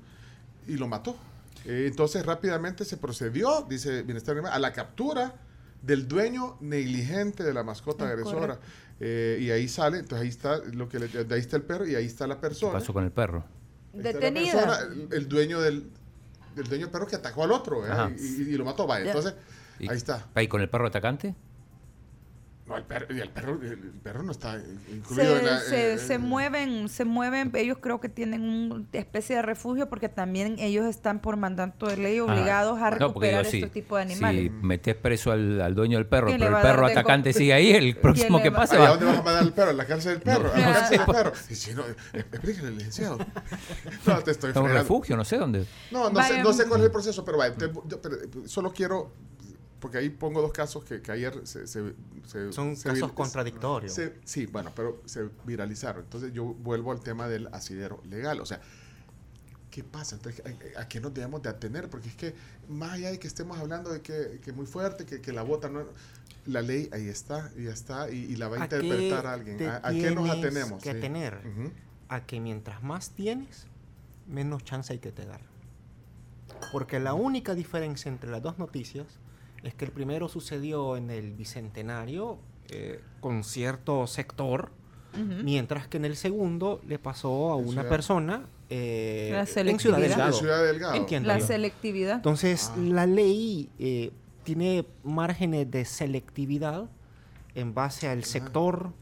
y 0.69 0.77
lo 0.77 0.87
mató. 0.87 1.17
Eh, 1.65 1.87
entonces 1.89 2.25
rápidamente 2.27 2.85
se 2.85 2.97
procedió, 2.99 3.67
dice 3.69 4.03
Bienestar 4.03 4.35
Animal, 4.35 4.53
a 4.53 4.59
la 4.59 4.73
captura 4.73 5.35
del 5.81 6.07
dueño 6.07 6.57
negligente 6.61 7.43
de 7.43 7.55
la 7.55 7.63
mascota 7.65 8.05
Es 8.05 8.11
agresora. 8.13 8.59
Eh, 9.01 9.39
y 9.41 9.51
ahí 9.51 9.67
sale, 9.67 9.99
entonces 9.99 10.23
ahí 10.23 10.29
está 10.29 10.59
lo 10.59 10.89
que 10.89 10.99
le- 11.01 11.09
de 11.09 11.35
ahí 11.35 11.41
está 11.41 11.57
el 11.57 11.63
perro 11.63 11.87
y 11.89 11.95
ahí 11.97 12.07
está 12.07 12.27
la 12.27 12.37
¿Qué 12.37 12.43
persona. 12.43 12.73
pasó 12.75 12.93
con 12.93 13.03
el 13.05 13.11
perro? 13.11 13.45
Detenida. 13.93 14.53
persona, 14.53 14.79
el, 14.93 15.09
el 15.13 15.29
dueño 15.29 15.61
del, 15.61 15.91
del 16.55 16.69
dueño 16.69 16.85
del 16.87 16.93
perro 16.93 17.07
que 17.07 17.17
atacó 17.17 17.45
al 17.45 17.53
otro 17.53 17.85
¿eh? 17.87 18.15
Y, 18.19 18.43
y- 18.43 18.55
y 18.55 18.57
lo 18.57 18.65
mató. 18.65 18.87
Vaya, 18.87 19.07
entonces 19.07 19.35
¿Y- 19.79 19.89
ahí 19.91 19.97
está. 19.97 20.27
¿Y 20.41 20.49
con 20.49 20.61
el 20.61 20.69
perro 20.69 20.87
atacante? 20.87 21.35
No, 22.65 22.77
el 22.77 22.85
perro, 22.85 23.13
y 23.13 23.19
el 23.19 23.29
perro, 23.29 23.59
el, 23.61 23.77
perro 24.05 24.23
no 24.23 24.31
está 24.31 24.57
incluido 24.89 25.35
Se, 25.35 25.39
en 25.41 25.47
la. 25.47 25.59
se- 25.59 25.93
eh, 25.95 25.99
se 25.99 26.15
eh, 26.15 26.19
mueven, 26.19 26.89
se 26.89 27.05
mueven, 27.05 27.51
ellos 27.57 27.79
creo 27.81 28.01
que 28.01 28.09
tienen 28.09 28.43
una 28.71 28.85
especie 28.93 29.35
de 29.35 29.43
refugio 29.43 29.89
porque 29.89 30.09
también 30.09 30.57
ellos 30.61 30.87
están 30.87 31.19
por 31.21 31.37
mandato 31.37 31.87
de 31.89 31.97
ley 31.97 32.21
obligados 32.21 32.79
a 32.81 32.87
Ah, 32.87 32.91
No, 32.93 33.13
porque 33.13 33.31
recuperar 33.33 33.47
digo, 33.51 33.67
este 33.67 33.81
tipo 33.81 33.97
de 33.97 34.03
animales. 34.03 34.43
Si 34.45 34.51
metes 34.65 34.95
preso 34.95 35.33
al, 35.33 35.61
al 35.61 35.75
dueño 35.75 35.99
del 35.99 36.07
perro, 36.07 36.29
¿Quién 36.29 36.39
le 36.39 36.47
pero 36.47 36.59
el 36.61 36.65
a 36.65 36.71
perro 36.71 36.87
atacante 36.87 37.33
sigue 37.33 37.53
ahí, 37.53 37.73
el 37.73 37.97
próximo 38.01 38.41
que 38.41 38.51
va- 38.51 38.59
pase 38.61 38.77
¿A 38.77 38.79
va. 38.79 38.89
dónde 38.91 39.07
vas 39.07 39.19
a 39.19 39.23
mandar 39.23 39.43
al 39.43 39.53
perro? 39.53 39.71
¿A 39.71 39.75
la 39.75 39.85
cárcel 39.85 40.13
del 40.15 40.23
perro? 40.23 40.53
¿A 40.55 40.59
la 40.59 40.67
No. 40.69 40.73
cárcel 40.73 40.99
del 40.99 41.07
perro? 41.17 41.33
Y 41.51 41.55
si 41.57 41.75
no, 41.75 41.83
eh, 41.83 41.95
explícale, 42.15 42.71
licenciado. 42.71 43.19
No, 44.07 44.19
te 44.23 44.31
estoy 44.31 44.53
A 44.55 44.61
un 44.61 44.71
refugio, 44.71 45.17
no 45.17 45.25
sé 45.25 45.37
dónde. 45.37 45.67
No, 45.91 46.11
no 46.11 46.23
sé, 46.23 46.39
no 46.39 46.45
cuál 46.69 46.81
es 46.81 46.87
el 46.87 46.93
proceso, 46.93 47.25
pero 47.25 47.39
vaya, 47.39 47.55
te- 47.57 47.73
yo- 47.89 48.01
pero, 48.01 48.17
solo 48.47 48.73
quiero, 48.73 49.13
porque 49.83 49.99
ahí 49.99 50.09
pongo 50.09 50.40
dos 50.40 50.53
casos 50.53 50.85
que, 50.85 51.03
que 51.03 51.12
ayer 51.12 51.40
se... 51.47 51.66
se- 51.66 51.92
se- 52.27 52.53
Son 52.53 52.77
se 52.77 52.88
casos 52.88 53.12
contradictorios. 53.12 54.01
sí, 54.25 54.47
bueno, 54.47 54.71
pero 54.75 55.03
se 55.05 55.29
viralizaron. 55.45 56.05
Entonces 56.05 56.33
yo 56.33 56.45
vuelvo 56.45 56.92
al 56.92 57.01
tema 57.01 57.29
del 57.29 57.49
asidero 57.53 58.01
legal. 58.09 58.40
O 58.40 58.47
sea, 58.47 58.61
¿qué 59.71 59.83
pasa? 59.83 60.14
Entonces, 60.16 60.42
¿a, 60.77 60.81
a 60.83 60.88
qué 60.88 61.01
nos 61.01 61.12
debemos 61.12 61.42
de 61.42 61.49
atener? 61.51 61.90
Porque 61.90 62.09
es 62.09 62.14
que 62.16 62.35
más 62.68 62.92
allá 62.92 63.11
de 63.11 63.18
que 63.18 63.27
estemos 63.27 63.59
hablando 63.59 63.90
de 63.90 64.01
que, 64.01 64.40
que 64.42 64.53
muy 64.53 64.66
fuerte, 64.66 65.05
que, 65.05 65.21
que 65.21 65.33
la 65.33 65.42
bota 65.42 65.68
no... 65.68 65.85
La 66.47 66.61
ley 66.62 66.88
ahí 66.92 67.07
está, 67.09 67.53
y 67.57 67.64
ya 67.64 67.71
está, 67.73 68.11
y, 68.11 68.16
y 68.16 68.37
la 68.37 68.49
va 68.49 68.57
a 68.59 68.62
¿A 68.64 68.68
qué 68.68 68.77
interpretar 68.77 69.27
alguien. 69.27 69.62
¿A, 69.68 69.77
a 69.87 69.90
qué 69.92 70.11
nos 70.12 70.29
atenemos? 70.31 70.83
que 70.83 70.90
Sí. 70.92 70.97
atener? 70.99 71.38
A 72.09 72.25
que 72.27 72.40
mientras 72.40 72.83
más 72.83 73.11
tienes, 73.11 73.66
menos 74.27 74.64
chance 74.64 74.92
hay 74.92 74.99
que 75.01 75.12
te 75.12 75.25
dar. 75.27 75.40
Porque 76.73 76.99
la 77.01 77.14
única 77.14 77.55
diferencia 77.55 78.09
entre 78.09 78.31
las 78.31 78.42
dos 78.42 78.59
noticias 78.59 79.07
es 79.62 79.75
que 79.75 79.85
el 79.85 79.90
primero 79.92 80.29
sucedió 80.29 80.96
en 80.96 81.11
el 81.11 81.33
bicentenario 81.33 82.38
eh, 82.70 83.01
con 83.20 83.44
cierto 83.44 84.07
sector, 84.07 84.70
mientras 85.44 85.88
que 85.88 85.98
en 85.98 86.07
el 86.07 86.16
segundo 86.16 86.81
le 86.88 86.98
pasó 86.98 87.53
a 87.53 87.59
En 87.59 87.64
una 87.64 87.72
Ciudad- 87.83 87.88
persona 87.88 88.46
eh, 88.70 89.29
La 89.33 89.40
en 89.70 89.79
Ciudad. 89.79 89.98
Delgado. 89.98 90.29
En 90.29 90.33
Ciudad 90.35 90.64
Delgado. 90.64 90.94
Entiendo 90.94 91.29
La 91.29 91.38
yo. 91.38 91.46
selectividad. 91.46 92.14
Entonces, 92.16 92.70
Ah. 92.72 92.79
la 92.79 93.07
ley 93.07 93.68
eh, 93.79 94.11
tiene 94.44 94.87
márgenes 95.05 95.70
de 95.70 95.85
selectividad 95.85 96.88
en 97.55 97.75
base 97.75 98.09
al 98.09 98.25
sector, 98.25 98.92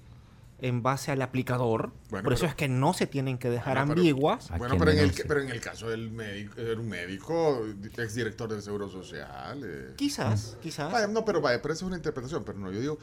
en 0.62 0.82
base 0.82 1.10
al 1.12 1.22
aplicador. 1.22 1.92
Bueno, 2.10 2.24
Por 2.24 2.32
eso 2.32 2.40
pero- 2.42 2.50
es 2.50 2.54
que 2.56 2.68
no 2.68 2.92
se 2.94 3.06
tienen 3.06 3.38
que 3.38 3.48
dejar 3.50 3.74
Bueno, 3.78 3.88
pero- 3.94 4.00
ambiguas. 4.00 4.50
¿A 4.50 4.58
Bueno, 4.58 4.76
pero 4.78 4.90
en, 4.90 4.98
el, 4.98 5.12
pero 5.26 5.40
en 5.40 5.50
el 5.50 5.60
caso 5.60 5.88
del 5.90 6.10
médico, 6.10 6.60
era 6.60 6.78
un 6.80 6.88
médico, 6.88 7.66
exdirector 7.98 8.50
del 8.50 8.62
Seguro 8.62 8.88
Social. 8.88 9.62
eh. 9.64 9.94
Quizás, 9.96 10.56
quizás. 10.62 10.92
Vaya, 10.92 11.06
no, 11.06 11.24
pero 11.24 11.40
vaya, 11.40 11.60
pero 11.62 11.74
esa 11.74 11.84
es 11.84 11.86
una 11.88 11.96
interpretación, 11.96 12.44
pero 12.44 12.58
no, 12.58 12.70
yo 12.72 12.80
digo, 12.80 12.98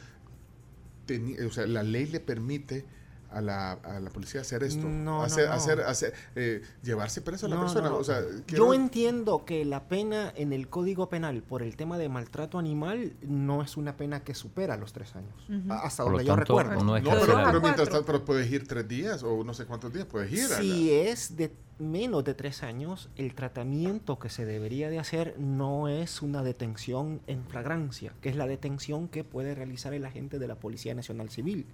teni- 1.07 1.39
o 1.45 1.51
sea, 1.51 1.65
la 1.67 1.83
ley 1.83 2.05
le 2.07 2.19
permite 2.19 2.85
a 3.31 3.41
la, 3.41 3.73
a 3.73 3.99
la 3.99 4.09
policía 4.09 4.41
hacer 4.41 4.63
esto, 4.63 4.87
No, 4.87 5.21
hacer, 5.23 5.47
no. 5.47 5.53
hacer, 5.53 5.81
hacer, 5.81 6.13
eh, 6.35 6.61
llevarse 6.83 7.21
preso 7.21 7.45
a 7.45 7.49
la 7.49 7.55
No, 7.55 7.61
persona, 7.61 7.89
no. 7.89 7.97
o 7.97 8.03
sea, 8.03 8.21
quiero- 8.45 8.67
Yo 8.67 8.73
entiendo 8.73 9.43
que 9.45 9.65
la 9.65 9.87
pena 9.87 10.31
en 10.35 10.53
el 10.53 10.69
Código 10.69 11.09
Penal 11.09 11.43
por 11.43 11.61
el 11.61 11.75
tema 11.75 11.97
de 11.97 12.09
maltrato 12.09 12.57
animal 12.57 13.13
no 13.21 13.61
es 13.61 13.75
una 13.77 13.97
pena 13.97 14.23
que 14.23 14.33
supera 14.33 14.77
los 14.77 14.93
tres 14.93 15.15
años. 15.15 15.33
Hasta 15.69 16.03
Por 16.03 16.13
lo 16.13 16.17
donde 16.19 16.25
yo 16.29 16.35
tanto, 16.35 16.57
recuerdo. 16.59 16.83
no 16.83 16.93
pero, 16.93 17.35
pero 17.45 17.61
mientras 17.61 17.89
tanto, 17.89 18.05
pero 18.05 18.23
puedes 18.25 18.49
ir 18.51 18.67
tres 18.67 18.87
días 18.87 19.23
o 19.23 19.43
no 19.43 19.53
sé 19.53 19.65
cuántos 19.65 19.91
días, 19.93 20.05
puedes 20.05 20.31
ir. 20.31 20.49
la- 20.49 20.57
Si 20.57 20.91
es 20.93 21.35
de 21.35 21.51
menos 21.79 22.23
de 22.23 22.33
tres 22.33 22.63
años, 22.63 23.09
el 23.17 23.35
tratamiento 23.35 24.17
que 24.17 24.29
se 24.29 24.45
debería 24.45 24.89
de 24.89 24.97
hacer 24.99 25.35
no 25.37 25.87
es 25.89 26.21
una 26.23 26.41
detención 26.43 27.21
en 27.27 27.43
flagrancia, 27.43 28.13
que 28.21 28.29
es 28.29 28.35
la 28.35 28.47
detención 28.47 29.07
que 29.07 29.23
puede 29.23 29.53
realizar 29.53 29.93
el 29.93 30.05
agente 30.05 30.39
de 30.39 30.47
la 30.47 30.55
Policía 30.55 30.95
Nacional 30.95 31.29
Civil. 31.29 31.65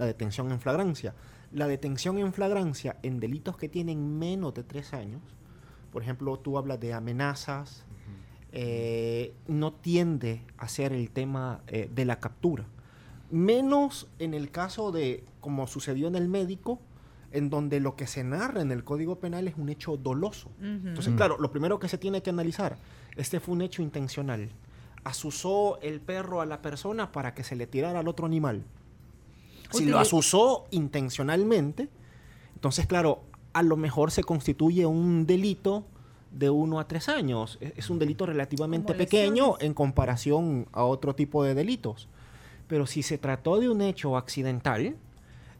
La 0.00 0.06
detención 0.06 0.50
en 0.50 0.60
flagrancia. 0.60 1.14
La 1.52 1.66
detención 1.66 2.16
en 2.16 2.32
flagrancia 2.32 2.96
en 3.02 3.20
delitos 3.20 3.58
que 3.58 3.68
tienen 3.68 4.18
menos 4.18 4.54
de 4.54 4.64
tres 4.64 4.94
años, 4.94 5.20
por 5.92 6.02
ejemplo, 6.02 6.38
tú 6.38 6.56
hablas 6.56 6.80
de 6.80 6.94
amenazas, 6.94 7.84
eh, 8.52 9.34
no 9.46 9.74
tiende 9.74 10.42
a 10.56 10.68
ser 10.68 10.94
el 10.94 11.10
tema 11.10 11.60
eh, 11.66 11.90
de 11.94 12.06
la 12.06 12.18
captura. 12.18 12.64
Menos 13.30 14.08
en 14.18 14.32
el 14.32 14.50
caso 14.50 14.90
de, 14.90 15.22
como 15.40 15.66
sucedió 15.66 16.08
en 16.08 16.14
el 16.14 16.28
médico, 16.28 16.80
en 17.30 17.50
donde 17.50 17.78
lo 17.78 17.94
que 17.94 18.06
se 18.06 18.24
narra 18.24 18.62
en 18.62 18.72
el 18.72 18.82
Código 18.82 19.20
Penal 19.20 19.48
es 19.48 19.56
un 19.58 19.68
hecho 19.68 19.98
doloso. 19.98 20.50
Entonces, 20.62 21.12
claro, 21.14 21.36
lo 21.38 21.50
primero 21.50 21.78
que 21.78 21.88
se 21.88 21.98
tiene 21.98 22.22
que 22.22 22.30
analizar, 22.30 22.78
este 23.16 23.38
fue 23.38 23.54
un 23.54 23.60
hecho 23.60 23.82
intencional. 23.82 24.48
Asusó 25.04 25.78
el 25.82 26.00
perro 26.00 26.40
a 26.40 26.46
la 26.46 26.62
persona 26.62 27.12
para 27.12 27.34
que 27.34 27.44
se 27.44 27.54
le 27.54 27.66
tirara 27.66 28.00
al 28.00 28.08
otro 28.08 28.24
animal. 28.24 28.64
Si 29.70 29.84
lo 29.86 29.96
Utili- 29.96 30.02
asusó 30.02 30.66
intencionalmente, 30.70 31.88
entonces, 32.54 32.86
claro, 32.86 33.22
a 33.52 33.62
lo 33.62 33.76
mejor 33.76 34.10
se 34.10 34.22
constituye 34.22 34.86
un 34.86 35.26
delito 35.26 35.84
de 36.30 36.50
uno 36.50 36.78
a 36.78 36.86
tres 36.86 37.08
años. 37.08 37.58
Es, 37.60 37.72
es 37.76 37.90
un 37.90 37.98
delito 37.98 38.26
relativamente 38.26 38.94
pequeño 38.94 39.56
en 39.60 39.74
comparación 39.74 40.68
a 40.72 40.84
otro 40.84 41.14
tipo 41.14 41.42
de 41.42 41.54
delitos. 41.54 42.08
Pero 42.68 42.86
si 42.86 43.02
se 43.02 43.18
trató 43.18 43.58
de 43.58 43.68
un 43.68 43.80
hecho 43.82 44.16
accidental, 44.16 44.94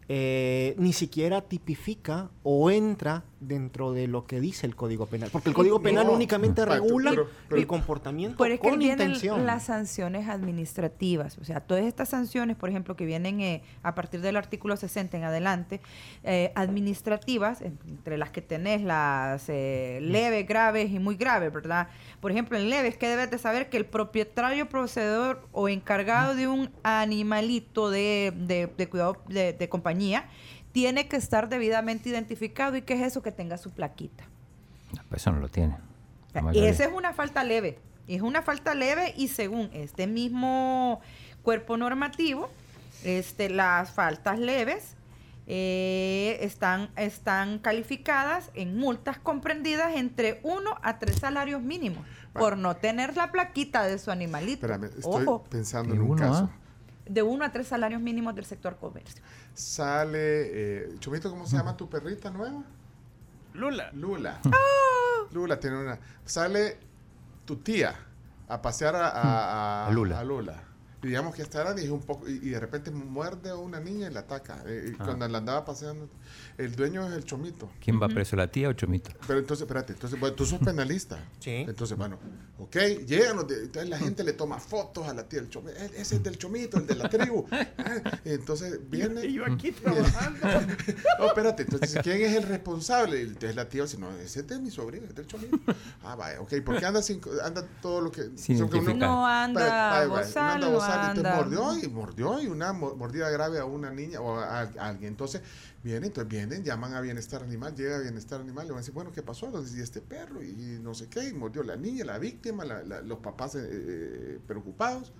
eh, 0.09 0.75
ni 0.79 0.92
siquiera 0.92 1.40
tipifica 1.42 2.31
o 2.42 2.70
entra 2.70 3.25
dentro 3.40 3.92
de 3.92 4.07
lo 4.07 4.26
que 4.26 4.38
dice 4.38 4.66
el 4.66 4.76
Código 4.76 5.07
Penal. 5.07 5.31
Porque 5.33 5.48
el 5.48 5.55
Código 5.55 5.81
Penal 5.81 6.07
no, 6.07 6.12
únicamente 6.12 6.64
regula 6.66 7.11
pero- 7.11 7.29
pero- 7.48 7.61
el 7.61 7.66
comportamiento 7.66 8.37
Pero 8.38 8.55
es 8.55 8.61
que 8.61 8.68
con 8.68 8.79
vienen 8.79 9.09
intención. 9.09 9.46
las 9.46 9.64
sanciones 9.64 10.29
administrativas, 10.29 11.38
o 11.38 11.44
sea, 11.44 11.61
todas 11.61 11.85
estas 11.85 12.11
sanciones, 12.11 12.57
por 12.57 12.68
ejemplo, 12.68 12.96
que 12.96 13.07
vienen 13.07 13.40
eh, 13.40 13.62
a 13.83 13.94
partir 13.94 14.20
del 14.20 14.37
artículo 14.37 14.76
60 14.76 15.16
en 15.16 15.24
adelante, 15.24 15.81
eh, 16.22 16.53
administrativas, 16.55 17.62
en- 17.62 17.79
entre 17.88 18.18
las 18.18 18.31
que 18.31 18.42
tenés 18.42 18.83
las 18.83 19.44
eh, 19.48 20.00
leves, 20.03 20.46
graves 20.46 20.90
y 20.90 20.98
muy 20.98 21.16
graves, 21.16 21.53
¿verdad? 21.53 21.88
Por 22.20 22.31
ejemplo, 22.31 22.59
en 22.59 22.68
leves, 22.68 22.96
que 22.98 23.09
debes 23.09 23.31
de 23.31 23.38
saber 23.38 23.70
que 23.70 23.79
el 23.79 23.87
propietario, 23.87 24.68
procededor 24.68 25.48
o 25.53 25.68
encargado 25.68 26.35
de 26.35 26.46
un 26.46 26.70
animalito 26.83 27.90
de, 27.90 28.33
de- 28.37 28.66
de 28.76 28.88
cuidado 28.88 29.16
de, 29.29 29.53
de 29.55 29.68
compañía 29.68 30.29
tiene 30.72 31.09
que 31.09 31.16
estar 31.16 31.48
debidamente 31.48 32.09
identificado 32.09 32.76
y 32.76 32.83
qué 32.83 32.94
es 32.94 33.02
eso 33.02 33.22
que 33.22 33.33
tenga 33.33 33.59
su 33.59 33.70
plaquita. 33.70 34.24
Pues 35.09 35.22
eso 35.22 35.33
no 35.33 35.40
lo 35.40 35.48
tiene. 35.48 35.74
O 35.74 36.30
sea, 36.33 36.40
La 36.40 36.42
mayoría. 36.42 36.70
esa 36.70 36.85
es 36.85 36.92
una 36.92 37.12
falta 37.12 37.42
leve. 37.44 37.78
Es 38.06 38.22
una 38.22 38.42
falta 38.42 38.74
leve 38.74 39.14
y 39.16 39.28
según 39.28 39.70
este 39.72 40.06
mismo 40.06 41.00
cuerpo 41.42 41.76
normativo, 41.76 42.50
este, 43.04 43.48
las 43.50 43.90
faltas 43.92 44.38
leves 44.38 44.94
eh, 45.46 46.38
están, 46.42 46.90
están 46.96 47.59
calificadas 47.59 48.50
en 48.54 48.76
multas 48.76 49.18
comprendidas 49.18 49.96
entre 49.96 50.40
1 50.44 50.70
a 50.83 50.98
3 50.98 51.16
salarios 51.18 51.62
mínimos 51.62 52.04
por 52.33 52.56
no 52.56 52.76
tener 52.76 53.16
la 53.16 53.33
plaquita 53.33 53.83
de 53.85 53.98
su 53.98 54.11
animalito. 54.11 54.66
Espérame, 54.66 54.85
estoy 54.96 55.24
Ojo, 55.24 55.42
pensando 55.44 55.94
Y 55.94 55.96
en 55.96 56.02
un 56.02 56.11
uno, 56.11 56.22
caso. 56.22 56.50
ah. 56.52 56.59
de 57.09 57.22
1 57.22 57.44
a 57.44 57.50
3 57.52 57.66
salarios 57.66 58.00
mínimos 58.00 58.35
del 58.37 58.44
sector 58.44 58.76
comercio. 58.78 59.22
Sale, 59.55 60.19
eh, 60.23 60.95
Chomito, 60.99 61.31
¿cómo 61.31 61.47
se 61.47 61.57
llama 61.57 61.77
tu 61.77 61.89
perrita 61.89 62.31
nueva? 62.31 62.63
Lula. 63.55 63.91
Lula. 63.93 64.41
Lula 65.33 65.59
tiene 65.61 65.79
una. 65.79 65.99
Sale 66.25 66.79
tu 67.45 67.57
tía 67.57 67.95
a 68.49 68.63
pasear 68.63 68.97
a, 68.97 69.09
a- 69.09 69.85
a- 69.85 69.87
A 69.87 69.91
Lula. 69.91 70.21
a 70.21 70.25
Lula. 70.25 70.63
Y 71.03 71.09
digamos 71.09 71.35
que 71.35 71.43
esta 71.43 71.63
era 71.63 71.73
dije 71.75 71.91
un 71.91 72.03
poco 72.03 72.29
y, 72.29 72.33
y 72.33 72.51
de 72.51 72.61
repente 72.61 72.91
muerde 72.91 73.51
a 73.51 73.57
una 73.57 73.81
niña 73.81 74.09
y 74.09 74.13
la 74.13 74.21
ataca. 74.21 74.63
Eh, 74.67 74.93
y 74.93 74.97
Ah. 75.01 75.05
Cuando 75.05 75.27
la 75.29 75.39
andaba 75.39 75.65
paseando, 75.65 76.09
el 76.59 76.75
dueño 76.77 77.07
es 77.09 77.12
el 77.14 77.25
chomito. 77.25 77.71
¿Quién 77.83 78.01
va 78.01 78.09
preso, 78.09 78.37
la 78.37 78.47
tía 78.51 78.69
o 78.69 78.73
Chomito? 78.73 79.11
Pero 79.27 79.38
entonces, 79.38 79.62
espérate, 79.62 79.93
entonces, 79.93 80.19
bueno, 80.21 80.35
tú 80.37 80.45
sos 80.47 80.59
penalista. 80.61 81.19
Sí. 81.38 81.64
Entonces, 81.69 81.97
bueno, 81.97 82.19
ok, 82.59 82.77
llegan 83.07 83.38
entonces 83.40 83.88
la 83.88 83.99
gente 83.99 84.23
le 84.25 84.33
toma 84.33 84.59
fotos 84.59 85.07
a 85.09 85.14
la 85.14 85.29
tía 85.29 85.40
del 85.40 85.49
chomito. 85.51 85.77
"Eh, 85.79 85.90
Ese 85.97 86.16
es 86.16 86.23
del 86.23 86.37
chomito, 86.38 86.79
el 86.79 86.87
de 86.87 86.95
la 86.95 87.09
tribu. 87.09 87.47
Ah, 87.79 88.19
Entonces 88.25 88.79
viene. 88.90 89.25
Y 89.27 89.35
yo 89.35 89.45
aquí 89.47 89.73
trabajando. 89.73 90.47
No, 91.19 91.27
espérate, 91.27 91.62
entonces, 91.62 91.99
¿quién 92.03 92.21
es 92.23 92.37
el 92.37 92.43
responsable? 92.45 93.23
Entonces 93.23 93.57
la 93.57 93.69
tía 93.69 93.83
dice, 93.83 93.99
no, 93.99 94.11
ese 94.19 94.40
es 94.40 94.47
de 94.47 94.59
mi 94.59 94.71
sobrino, 94.71 95.07
es 95.07 95.14
del 95.14 95.27
chomito. 95.27 95.59
Ah, 96.03 96.14
vaya, 96.14 96.40
ok, 96.40 96.53
¿por 96.64 96.79
qué 96.79 96.87
anda, 96.87 97.03
sin, 97.03 97.21
anda 97.45 97.66
todo 97.81 98.01
lo 98.01 98.11
que... 98.11 98.23
Uno-. 98.61 98.95
No 98.95 99.27
anda 99.27 99.61
Vaya, 99.61 99.73
vaya, 99.73 100.09
vaya, 100.09 100.25
bozal, 100.27 100.61
no 100.61 100.71
bozal, 100.73 101.11
entonces 101.11 101.25
anda- 101.25 101.37
mordió 101.37 101.79
y 101.79 101.88
mordió 101.88 102.40
y 102.43 102.47
una 102.47 102.73
mo- 102.73 102.95
mordida 102.97 103.31
grave 103.31 103.59
a 103.59 103.64
una 103.64 103.90
niña 103.90 104.21
o 104.21 104.38
a, 104.38 104.61
a 104.61 104.88
alguien. 104.88 105.09
Entonces 105.11 105.40
vienen, 105.83 106.05
entonces 106.05 106.29
vienen, 106.31 106.62
llaman 106.64 106.95
a 106.95 107.01
bienestar 107.01 107.43
animal, 107.43 107.75
llega 107.75 107.97
a 107.97 108.01
bienestar 108.01 108.40
animal, 108.40 108.66
le 108.66 108.73
van 108.73 108.79
a 108.79 108.81
decir, 108.83 108.95
bueno, 108.95 109.12
¿qué 109.12 109.23
pasó? 109.23 109.47
Entonces, 109.47 109.77
y 109.77 109.81
este 109.81 110.01
perro 110.01 110.43
y, 110.43 110.79
no 110.83 110.95
sé 110.95 111.09
qué, 111.09 111.29
y 111.29 111.33
mordió 111.33 111.62
la 111.62 111.77
niña, 111.77 112.05
la 112.05 112.19
víctima, 112.19 112.64
la- 112.64 112.83
la- 112.83 113.01
los 113.01 113.19
papás 113.21 113.55
eh, 113.55 113.61
eh, 113.71 114.38
preocupados. 114.47 115.12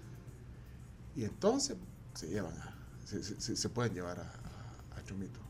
Y 1.17 1.25
entonces 1.25 1.77
se 2.15 2.29
llevan 2.29 2.53
a, 2.59 2.75
se, 3.07 3.57
se- 3.57 3.69
pueden 3.71 3.95
llevar 3.95 4.21
a, 4.21 4.23
a- 4.23 5.03
Chomito. 5.05 5.41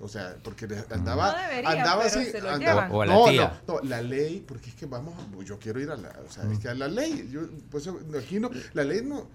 O 0.00 0.08
sea, 0.08 0.36
porque 0.42 0.66
le- 0.66 0.84
andaba, 0.90 1.32
No 1.32 1.38
debería, 1.48 1.70
andaba 1.70 2.04
así. 2.04 2.18
andaba-. 2.46 2.88
O 2.90 3.02
a 3.02 3.06
la 3.06 3.14
no, 3.14 3.24
tía. 3.26 3.62
no, 3.68 3.74
no, 3.74 3.80
la 3.88 4.02
ley, 4.02 4.44
porque 4.46 4.70
es 4.70 4.74
que 4.74 4.86
vamos, 4.86 5.14
a- 5.16 5.44
yo 5.44 5.58
quiero 5.60 5.80
ir 5.80 5.90
a 5.90 5.96
la, 5.96 6.08
o 6.26 6.30
sea, 6.30 6.50
es 6.52 6.58
que 6.58 6.68
a 6.68 6.74
la 6.74 6.88
ley, 6.88 7.28
yo, 7.30 7.42
pues 7.70 7.88
aquí 8.18 8.40
no, 8.40 8.50
la 8.74 8.82
ley 8.84 9.02
no, 9.02 9.28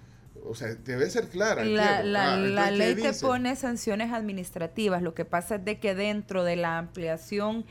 o 0.49 0.55
sea, 0.55 0.75
debe 0.75 1.09
ser 1.09 1.27
clara. 1.29 1.63
La, 1.65 2.03
la- 2.03 2.33
Ah, 2.33 2.37
la 2.37 2.47
entonces, 2.47 2.71
¿qué 2.71 2.77
ley 2.77 2.95
te 2.95 3.13
pone 3.27 3.55
sanciones 3.55 4.11
administrativas. 4.13 5.01
Lo 5.01 5.13
que 5.13 5.25
pasa 5.25 5.55
es 5.55 5.65
de 5.65 5.79
que 5.79 5.95
dentro 5.95 6.43
de 6.43 6.55
la 6.55 6.77
ampliación 6.77 7.65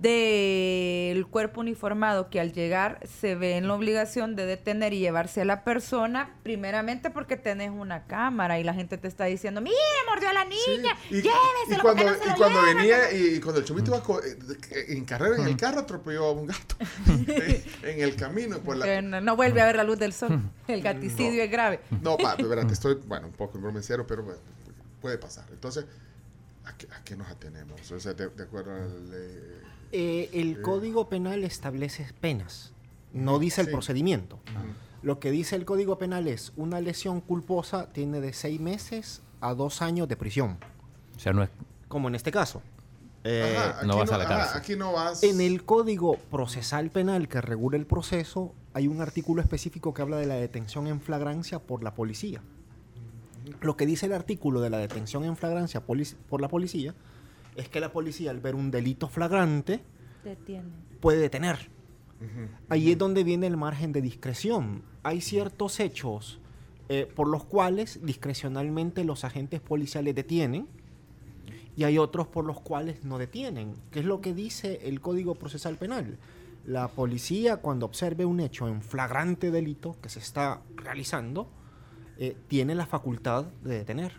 del 0.00 1.26
cuerpo 1.26 1.60
uniformado 1.60 2.30
que 2.30 2.40
al 2.40 2.52
llegar 2.52 3.00
se 3.06 3.34
ve 3.34 3.56
en 3.56 3.68
la 3.68 3.74
obligación 3.74 4.34
de 4.34 4.46
detener 4.46 4.94
y 4.94 4.98
llevarse 4.98 5.42
a 5.42 5.44
la 5.44 5.62
persona, 5.62 6.36
primeramente 6.42 7.10
porque 7.10 7.36
tenés 7.36 7.70
una 7.70 8.06
cámara 8.06 8.58
y 8.58 8.64
la 8.64 8.72
gente 8.72 8.96
te 8.96 9.08
está 9.08 9.26
diciendo, 9.26 9.60
mire, 9.60 9.76
mordió 10.08 10.30
a 10.30 10.32
la 10.32 10.44
Sí, 10.44 10.76
niña, 10.78 10.96
y, 11.10 11.14
lléveselo, 11.16 11.30
y 11.68 11.74
¿por 11.74 11.80
cuando, 11.82 12.04
qué 12.04 12.10
no 12.10 12.16
se 12.16 12.24
y 12.24 12.28
lo 12.30 12.36
cuando 12.36 12.60
llevan?" 12.62 12.76
venía 12.76 13.12
y 13.12 13.40
cuando 13.40 13.60
el 13.60 13.66
chomito 13.66 13.90
iba 13.94 14.20
eh, 14.26 14.84
en 14.88 15.04
carrera 15.04 15.36
en 15.36 15.46
el 15.46 15.56
carro 15.56 15.80
atropelló 15.80 16.24
a 16.26 16.32
un 16.32 16.46
gato 16.46 16.76
en 17.82 18.00
el 18.00 18.16
camino 18.16 18.58
por 18.60 18.76
la 18.78 19.02
no, 19.02 19.20
no 19.20 19.36
vuelve 19.36 19.60
a 19.60 19.66
ver 19.66 19.76
la 19.76 19.84
luz 19.84 19.98
del 19.98 20.12
sol. 20.12 20.40
El 20.66 20.82
gaticidio 20.82 21.42
es 21.42 21.50
grave. 21.50 21.80
No, 22.00 22.16
pa, 22.16 22.36
espérate, 22.38 22.72
estoy, 22.72 22.94
bueno, 23.06 23.26
un 23.26 23.32
poco 23.32 23.58
bromecero, 23.58 24.06
pero 24.06 24.22
bueno, 24.22 24.40
puede 25.00 25.18
pasar. 25.18 25.44
Entonces, 25.50 25.84
¿a 26.64 26.76
qué, 26.76 26.86
a 26.92 27.02
qué 27.04 27.16
nos 27.16 27.28
atenemos? 27.28 27.90
O 27.90 27.98
sea, 28.00 28.12
de, 28.14 28.28
de 28.28 28.42
acuerdo 28.44 28.72
al... 28.72 29.10
eh, 29.12 29.59
Eh, 29.92 30.30
el. 30.32 30.62
Código 30.62 31.08
Penal 31.08 31.44
establece 31.44 32.06
penas, 32.20 32.72
no 33.12 33.38
dice 33.38 33.60
el 33.62 33.66
Sí. 33.68 33.72
procedimiento. 33.72 34.38
Lo 35.02 35.18
que 35.18 35.30
dice 35.30 35.56
el 35.56 35.64
Código 35.64 35.98
Penal 35.98 36.28
es 36.28 36.52
una 36.56 36.80
lesión 36.80 37.20
culposa 37.20 37.90
tiene 37.92 38.20
de 38.20 38.32
seis 38.32 38.60
meses 38.60 39.22
a 39.40 39.54
dos 39.54 39.80
años 39.82 40.08
de 40.08 40.16
prisión, 40.16 40.58
O 41.16 41.18
sea, 41.18 41.32
no 41.32 41.42
es. 41.42 41.50
como 41.88 42.08
en 42.08 42.14
este 42.14 42.30
caso. 42.30 42.60
Eh, 43.24 43.54
ajá, 43.58 43.82
no 43.86 43.96
vas 43.98 44.10
a 44.12 44.18
la 44.18 44.24
ajá, 44.24 44.36
cárcel. 44.38 44.58
aquí 44.60 44.76
no 44.76 44.92
vas... 44.92 45.22
En 45.22 45.40
el 45.42 45.64
Código 45.64 46.16
Procesal 46.30 46.90
Penal 46.90 47.28
que 47.28 47.40
regula 47.42 47.76
el 47.76 47.84
proceso, 47.86 48.54
hay 48.72 48.88
un 48.88 49.00
artículo 49.02 49.42
específico 49.42 49.92
que 49.92 50.00
habla 50.02 50.16
de 50.18 50.26
la 50.26 50.34
detención 50.36 50.86
en 50.86 51.00
flagrancia 51.02 51.58
por 51.58 51.82
la 51.82 51.94
policía. 51.94 52.40
Lo 53.60 53.76
que 53.76 53.84
dice 53.86 54.06
el 54.06 54.12
artículo 54.12 54.60
de 54.60 54.70
la 54.70 54.78
detención 54.78 55.24
en 55.24 55.36
flagrancia 55.36 55.82
por 55.82 56.40
la 56.40 56.48
policía 56.48 56.94
es 57.60 57.68
que 57.68 57.80
la 57.80 57.92
policía 57.92 58.30
al 58.30 58.40
ver 58.40 58.54
un 58.54 58.70
delito 58.70 59.08
flagrante 59.08 59.80
puede 61.00 61.18
detener. 61.18 61.70
Ahí 62.68 62.92
es 62.92 62.98
donde 62.98 63.24
viene 63.24 63.46
el 63.46 63.56
margen 63.56 63.92
de 63.92 64.02
discreción. 64.02 64.82
Hay 65.02 65.22
ciertos 65.22 65.80
hechos 65.80 66.38
eh, 66.90 67.10
por 67.14 67.28
los 67.28 67.44
cuales 67.44 68.00
discrecionalmente 68.02 69.04
los 69.04 69.24
agentes 69.24 69.60
policiales 69.60 70.14
detienen 70.14 70.68
y 71.76 71.84
hay 71.84 71.96
otros 71.96 72.26
por 72.26 72.44
los 72.44 72.60
cuales 72.60 73.04
no 73.04 73.16
detienen, 73.16 73.74
que 73.90 74.00
es 74.00 74.04
lo 74.04 74.20
que 74.20 74.34
dice 74.34 74.80
el 74.84 75.00
Código 75.00 75.34
Procesal 75.34 75.76
Penal. 75.76 76.18
La 76.66 76.88
policía 76.88 77.56
cuando 77.56 77.86
observe 77.86 78.26
un 78.26 78.40
hecho 78.40 78.68
en 78.68 78.82
flagrante 78.82 79.50
delito 79.50 79.96
que 80.02 80.10
se 80.10 80.18
está 80.18 80.60
realizando, 80.76 81.48
eh, 82.18 82.36
tiene 82.48 82.74
la 82.74 82.84
facultad 82.84 83.46
de 83.64 83.78
detener. 83.78 84.12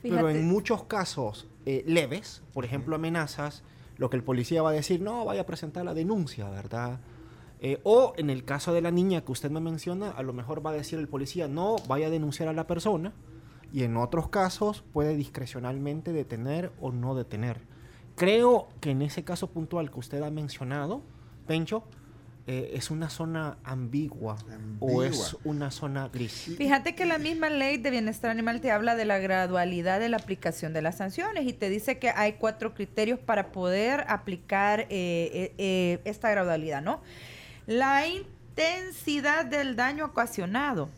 Pero 0.00 0.30
en 0.30 0.46
muchos 0.46 0.84
casos 0.84 1.48
eh, 1.66 1.84
leves, 1.86 2.42
por 2.52 2.64
ejemplo 2.64 2.96
amenazas, 2.96 3.62
lo 3.98 4.08
que 4.08 4.16
el 4.16 4.24
policía 4.24 4.62
va 4.62 4.70
a 4.70 4.72
decir, 4.72 5.00
no, 5.00 5.24
vaya 5.24 5.42
a 5.42 5.46
presentar 5.46 5.84
la 5.84 5.94
denuncia, 5.94 6.48
¿verdad? 6.48 7.00
Eh, 7.60 7.80
o 7.84 8.12
en 8.16 8.30
el 8.30 8.44
caso 8.44 8.72
de 8.72 8.82
la 8.82 8.90
niña 8.90 9.22
que 9.22 9.32
usted 9.32 9.50
me 9.50 9.60
menciona, 9.60 10.10
a 10.10 10.22
lo 10.22 10.32
mejor 10.32 10.64
va 10.64 10.70
a 10.70 10.74
decir 10.74 10.98
el 10.98 11.08
policía, 11.08 11.48
no, 11.48 11.76
vaya 11.88 12.06
a 12.06 12.10
denunciar 12.10 12.48
a 12.48 12.52
la 12.52 12.66
persona. 12.66 13.12
Y 13.72 13.82
en 13.82 13.96
otros 13.96 14.28
casos 14.28 14.84
puede 14.92 15.16
discrecionalmente 15.16 16.12
detener 16.12 16.72
o 16.80 16.92
no 16.92 17.14
detener. 17.14 17.60
Creo 18.14 18.68
que 18.80 18.90
en 18.90 19.02
ese 19.02 19.24
caso 19.24 19.50
puntual 19.50 19.90
que 19.90 19.98
usted 19.98 20.22
ha 20.22 20.30
mencionado, 20.30 21.02
Pencho, 21.46 21.84
eh, 22.46 22.70
es 22.74 22.90
una 22.90 23.10
zona 23.10 23.58
ambigua, 23.64 24.36
o 24.78 25.02
es 25.02 25.36
una 25.44 25.70
zona 25.70 26.08
gris. 26.08 26.54
Fíjate 26.56 26.94
que 26.94 27.04
la 27.04 27.18
misma 27.18 27.50
ley 27.50 27.76
de 27.76 27.90
bienestar 27.90 28.30
animal 28.30 28.60
te 28.60 28.70
habla 28.70 28.94
de 28.94 29.04
la 29.04 29.18
gradualidad 29.18 29.98
de 29.98 30.08
la 30.08 30.18
aplicación 30.18 30.72
de 30.72 30.82
las 30.82 30.98
sanciones 30.98 31.46
y 31.46 31.52
te 31.52 31.68
dice 31.68 31.98
que 31.98 32.10
hay 32.10 32.34
cuatro 32.34 32.74
criterios 32.74 33.18
para 33.18 33.50
poder 33.50 34.04
aplicar 34.08 34.80
eh, 34.80 34.86
eh, 34.90 35.54
eh, 35.58 36.00
esta 36.04 36.30
gradualidad, 36.30 36.82
¿no? 36.82 37.00
La 37.66 38.06
intensidad 38.06 39.44
del 39.44 39.74
daño 39.74 40.04
ocasionado, 40.04 40.88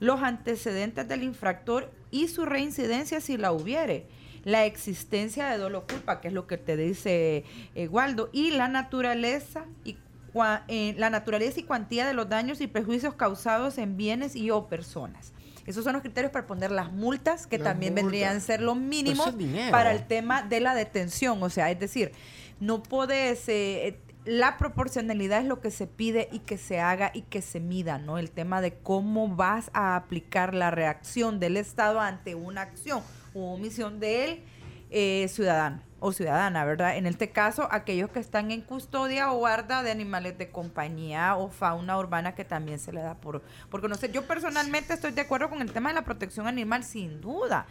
los 0.00 0.22
antecedentes 0.22 1.06
del 1.06 1.22
infractor 1.22 1.92
y 2.10 2.28
su 2.28 2.46
reincidencia 2.46 3.20
si 3.20 3.36
la 3.36 3.52
hubiere, 3.52 4.06
la 4.44 4.64
existencia 4.64 5.48
de 5.48 5.58
dolo 5.58 5.86
culpa, 5.86 6.20
que 6.20 6.28
es 6.28 6.34
lo 6.34 6.46
que 6.46 6.56
te 6.56 6.76
dice 6.76 7.44
eh, 7.74 7.88
Waldo, 7.88 8.30
y 8.32 8.52
la 8.52 8.68
naturaleza 8.68 9.64
y 9.84 9.96
eh, 10.68 10.94
la 10.98 11.10
naturaleza 11.10 11.60
y 11.60 11.62
cuantía 11.62 12.06
de 12.06 12.14
los 12.14 12.28
daños 12.28 12.60
y 12.60 12.66
prejuicios 12.66 13.14
causados 13.14 13.78
en 13.78 13.96
bienes 13.96 14.36
y 14.36 14.50
o 14.50 14.66
personas. 14.66 15.32
Esos 15.66 15.82
son 15.84 15.94
los 15.94 16.02
criterios 16.02 16.32
para 16.32 16.46
poner 16.46 16.70
las 16.70 16.92
multas, 16.92 17.46
que 17.46 17.58
Las 17.58 17.68
también 17.68 17.94
vendrían 17.94 18.36
a 18.36 18.40
ser 18.40 18.60
lo 18.60 18.74
mínimo 18.74 19.24
Eso 19.26 19.36
es 19.38 19.70
para 19.70 19.92
el 19.92 20.06
tema 20.06 20.42
de 20.42 20.60
la 20.60 20.74
detención. 20.74 21.42
O 21.42 21.50
sea, 21.50 21.70
es 21.70 21.80
decir, 21.80 22.12
no 22.60 22.82
puedes... 22.82 23.48
eh, 23.48 23.98
la 24.26 24.56
proporcionalidad 24.56 25.40
es 25.40 25.46
lo 25.46 25.60
que 25.60 25.70
se 25.70 25.86
pide 25.86 26.28
y 26.32 26.40
que 26.40 26.58
se 26.58 26.80
haga 26.80 27.12
y 27.14 27.22
que 27.22 27.40
se 27.42 27.60
mida, 27.60 27.98
¿no? 27.98 28.18
El 28.18 28.32
tema 28.32 28.60
de 28.60 28.74
cómo 28.74 29.28
vas 29.28 29.70
a 29.72 29.94
aplicar 29.94 30.52
la 30.52 30.72
reacción 30.72 31.38
del 31.38 31.56
Estado 31.56 32.00
ante 32.00 32.34
una 32.34 32.62
acción 32.62 33.02
u 33.34 33.44
omisión 33.44 34.00
del 34.00 34.42
eh, 34.90 35.28
ciudadano. 35.28 35.80
O 36.06 36.12
ciudadana, 36.12 36.64
¿verdad? 36.64 36.96
En 36.96 37.06
este 37.06 37.30
caso, 37.30 37.66
aquellos 37.72 38.10
que 38.10 38.20
están 38.20 38.52
en 38.52 38.60
custodia 38.60 39.32
o 39.32 39.38
guarda 39.38 39.82
de 39.82 39.90
animales 39.90 40.38
de 40.38 40.50
compañía 40.50 41.34
o 41.36 41.48
fauna 41.48 41.98
urbana 41.98 42.36
que 42.36 42.44
también 42.44 42.78
se 42.78 42.92
le 42.92 43.00
da 43.00 43.16
por, 43.16 43.42
por 43.70 43.80
conocer. 43.80 44.12
Yo 44.12 44.24
personalmente 44.24 44.94
estoy 44.94 45.10
de 45.10 45.22
acuerdo 45.22 45.50
con 45.50 45.62
el 45.62 45.72
tema 45.72 45.88
de 45.88 45.96
la 45.96 46.04
protección 46.04 46.46
animal, 46.46 46.84
sin 46.84 47.20
duda. 47.20 47.66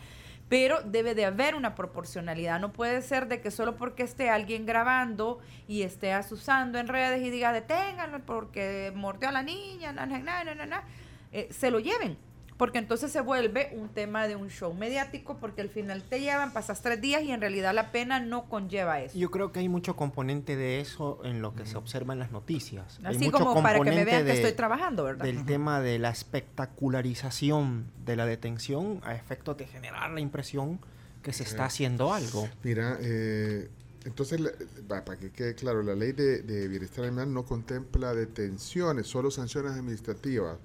Pero 0.49 0.81
debe 0.81 1.15
de 1.15 1.25
haber 1.25 1.55
una 1.55 1.75
proporcionalidad. 1.75 2.59
No 2.59 2.73
puede 2.73 3.01
ser 3.01 3.29
de 3.29 3.39
que 3.39 3.51
solo 3.51 3.77
porque 3.77 4.03
esté 4.03 4.29
alguien 4.29 4.65
grabando 4.65 5.39
y 5.67 5.83
esté 5.83 6.11
asusando 6.11 6.77
en 6.77 6.89
redes 6.89 7.21
y 7.21 7.29
diga 7.29 7.53
deténganlo 7.53 8.19
porque 8.25 8.91
mordió 8.93 9.29
a 9.29 9.31
la 9.31 9.43
niña, 9.43 9.93
na, 9.93 10.05
na, 10.05 10.19
na, 10.19 10.43
na, 10.43 10.55
na, 10.55 10.65
na", 10.65 10.83
eh, 11.31 11.47
se 11.51 11.71
lo 11.71 11.79
lleven. 11.79 12.17
Porque 12.57 12.77
entonces 12.77 13.11
se 13.11 13.19
vuelve 13.19 13.71
un 13.75 13.89
tema 13.89 14.29
de 14.29 14.37
un 14.37 14.49
show 14.49 14.73
mediático 14.73 15.37
porque 15.41 15.59
al 15.61 15.67
final 15.69 16.03
te 16.03 16.21
llevan, 16.21 16.53
pasas 16.53 16.81
tres 16.81 17.01
días 17.01 17.21
y 17.23 17.31
en 17.31 17.41
realidad 17.41 17.73
la 17.73 17.91
pena 17.91 18.21
no 18.21 18.47
conlleva 18.47 19.01
eso. 19.01 19.17
Yo 19.17 19.29
creo 19.29 19.51
que 19.51 19.59
hay 19.59 19.67
mucho 19.67 19.97
componente 19.97 20.55
de 20.55 20.79
eso 20.79 21.19
en 21.25 21.41
lo 21.41 21.53
que 21.53 21.65
se 21.65 21.75
observa 21.75 22.13
en 22.13 22.19
las 22.19 22.31
noticias. 22.31 22.99
Hay 23.03 23.17
Así 23.17 23.25
mucho 23.25 23.39
como 23.39 23.61
para 23.61 23.79
que 23.79 23.83
me 23.83 23.91
componente 23.91 24.05
vean 24.05 24.25
que 24.25 24.31
de- 24.31 24.37
estoy 24.37 24.53
trabajando, 24.53 25.03
¿verdad? 25.03 25.25
Del 25.25 25.45
tema 25.45 25.81
de 25.81 25.99
la 25.99 26.11
espectacularización 26.11 27.91
de 28.05 28.15
la 28.15 28.25
detención 28.25 29.01
a 29.03 29.15
efecto 29.15 29.53
de 29.55 29.65
generar 29.67 30.11
la 30.11 30.21
impresión 30.21 30.79
que 31.23 31.33
se 31.33 31.43
está 31.43 31.65
haciendo 31.65 32.13
algo. 32.13 32.47
Mira, 32.63 32.97
eh, 33.01 33.69
entonces, 34.05 34.39
la- 34.39 35.03
para 35.03 35.17
que 35.17 35.31
quede 35.31 35.55
claro, 35.55 35.81
la 35.83 35.95
ley 35.95 36.11
de, 36.13 36.41
de 36.43 36.67
bienestar 36.67 37.03
animal 37.05 37.33
no 37.33 37.43
contempla 37.43 38.13
detenciones, 38.13 39.07
solo 39.07 39.31
sanciones 39.31 39.73
administrativas. 39.73 40.57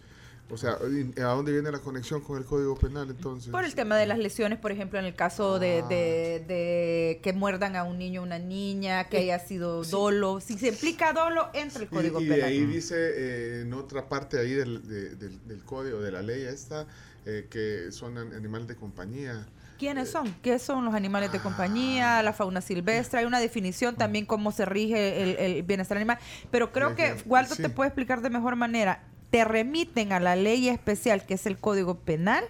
O 0.53 0.57
sea, 0.57 0.77
¿y 0.91 1.21
¿a 1.21 1.27
dónde 1.27 1.53
viene 1.53 1.71
la 1.71 1.79
conexión 1.79 2.21
con 2.23 2.37
el 2.39 2.45
Código 2.45 2.75
Penal 2.77 3.09
entonces? 3.11 3.51
Por 3.51 3.65
el 3.65 3.75
tema 3.75 3.97
de 3.97 4.07
las 4.07 4.19
lesiones, 4.19 4.59
por 4.59 4.73
ejemplo, 4.73 4.99
en 4.99 5.05
el 5.05 5.15
caso 5.15 5.59
de, 5.59 5.83
Ah. 5.85 5.89
de- 5.89 6.45
de 6.49 7.21
que 7.23 7.33
muerdan 7.33 7.77
a 7.77 7.85
un 7.85 7.99
niño 7.99 8.21
o 8.23 8.25
una 8.25 8.39
niña, 8.39 9.05
que 9.09 9.19
haya 9.19 9.39
sido 9.39 9.85
dolo. 9.85 10.41
Si 10.41 10.59
se 10.59 10.69
implica 10.69 11.13
dolo, 11.13 11.49
entra 11.55 11.79
el 11.83 11.85
Y- 11.85 11.95
Código 11.95 12.21
y, 12.21 12.29
Penal. 12.29 12.49
ahí 12.49 12.67
dice 12.67 12.95
eh, 12.99 13.61
en 13.63 13.73
otra 13.75 14.09
parte 14.09 14.39
ahí 14.39 14.53
del, 14.53 14.87
de- 14.89 15.15
del, 15.17 15.47
del 15.47 15.63
código, 15.65 16.01
de 16.01 16.11
la 16.13 16.23
ley 16.23 16.43
esta, 16.43 16.87
eh, 17.27 17.47
que 17.51 17.93
son 17.93 18.19
an- 18.19 18.33
animales 18.35 18.67
de 18.67 18.75
compañía. 18.77 19.47
¿Quiénes 19.79 20.11
son? 20.11 20.35
¿Qué 20.43 20.59
son 20.59 20.85
los 20.85 20.95
animales 20.95 21.33
de 21.33 21.39
Ah. 21.39 21.43
compañía, 21.43 22.23
la 22.23 22.33
fauna 22.33 22.61
silvestre? 22.61 23.21
Hay 23.21 23.25
una 23.25 23.41
definición 23.41 23.95
también 23.97 24.27
cómo 24.27 24.53
se 24.53 24.65
rige 24.67 25.23
el, 25.23 25.37
el 25.39 25.63
bienestar 25.63 25.97
animal. 25.97 26.19
Pero 26.51 26.71
creo 26.73 26.95
que. 26.97 27.15
Waldo 27.25 27.55
Sí. 27.55 27.63
te 27.63 27.69
puede 27.71 27.89
explicar 27.89 28.21
de 28.21 28.29
mejor 28.31 28.57
manera. 28.57 29.03
Te 29.31 29.45
remiten 29.45 30.13
a 30.13 30.21
la 30.21 30.37
ley 30.37 30.69
especial 30.69 31.25
que 31.25 31.35
es 31.35 31.47
el 31.47 31.59
Código 31.59 31.97
Penal. 31.97 32.45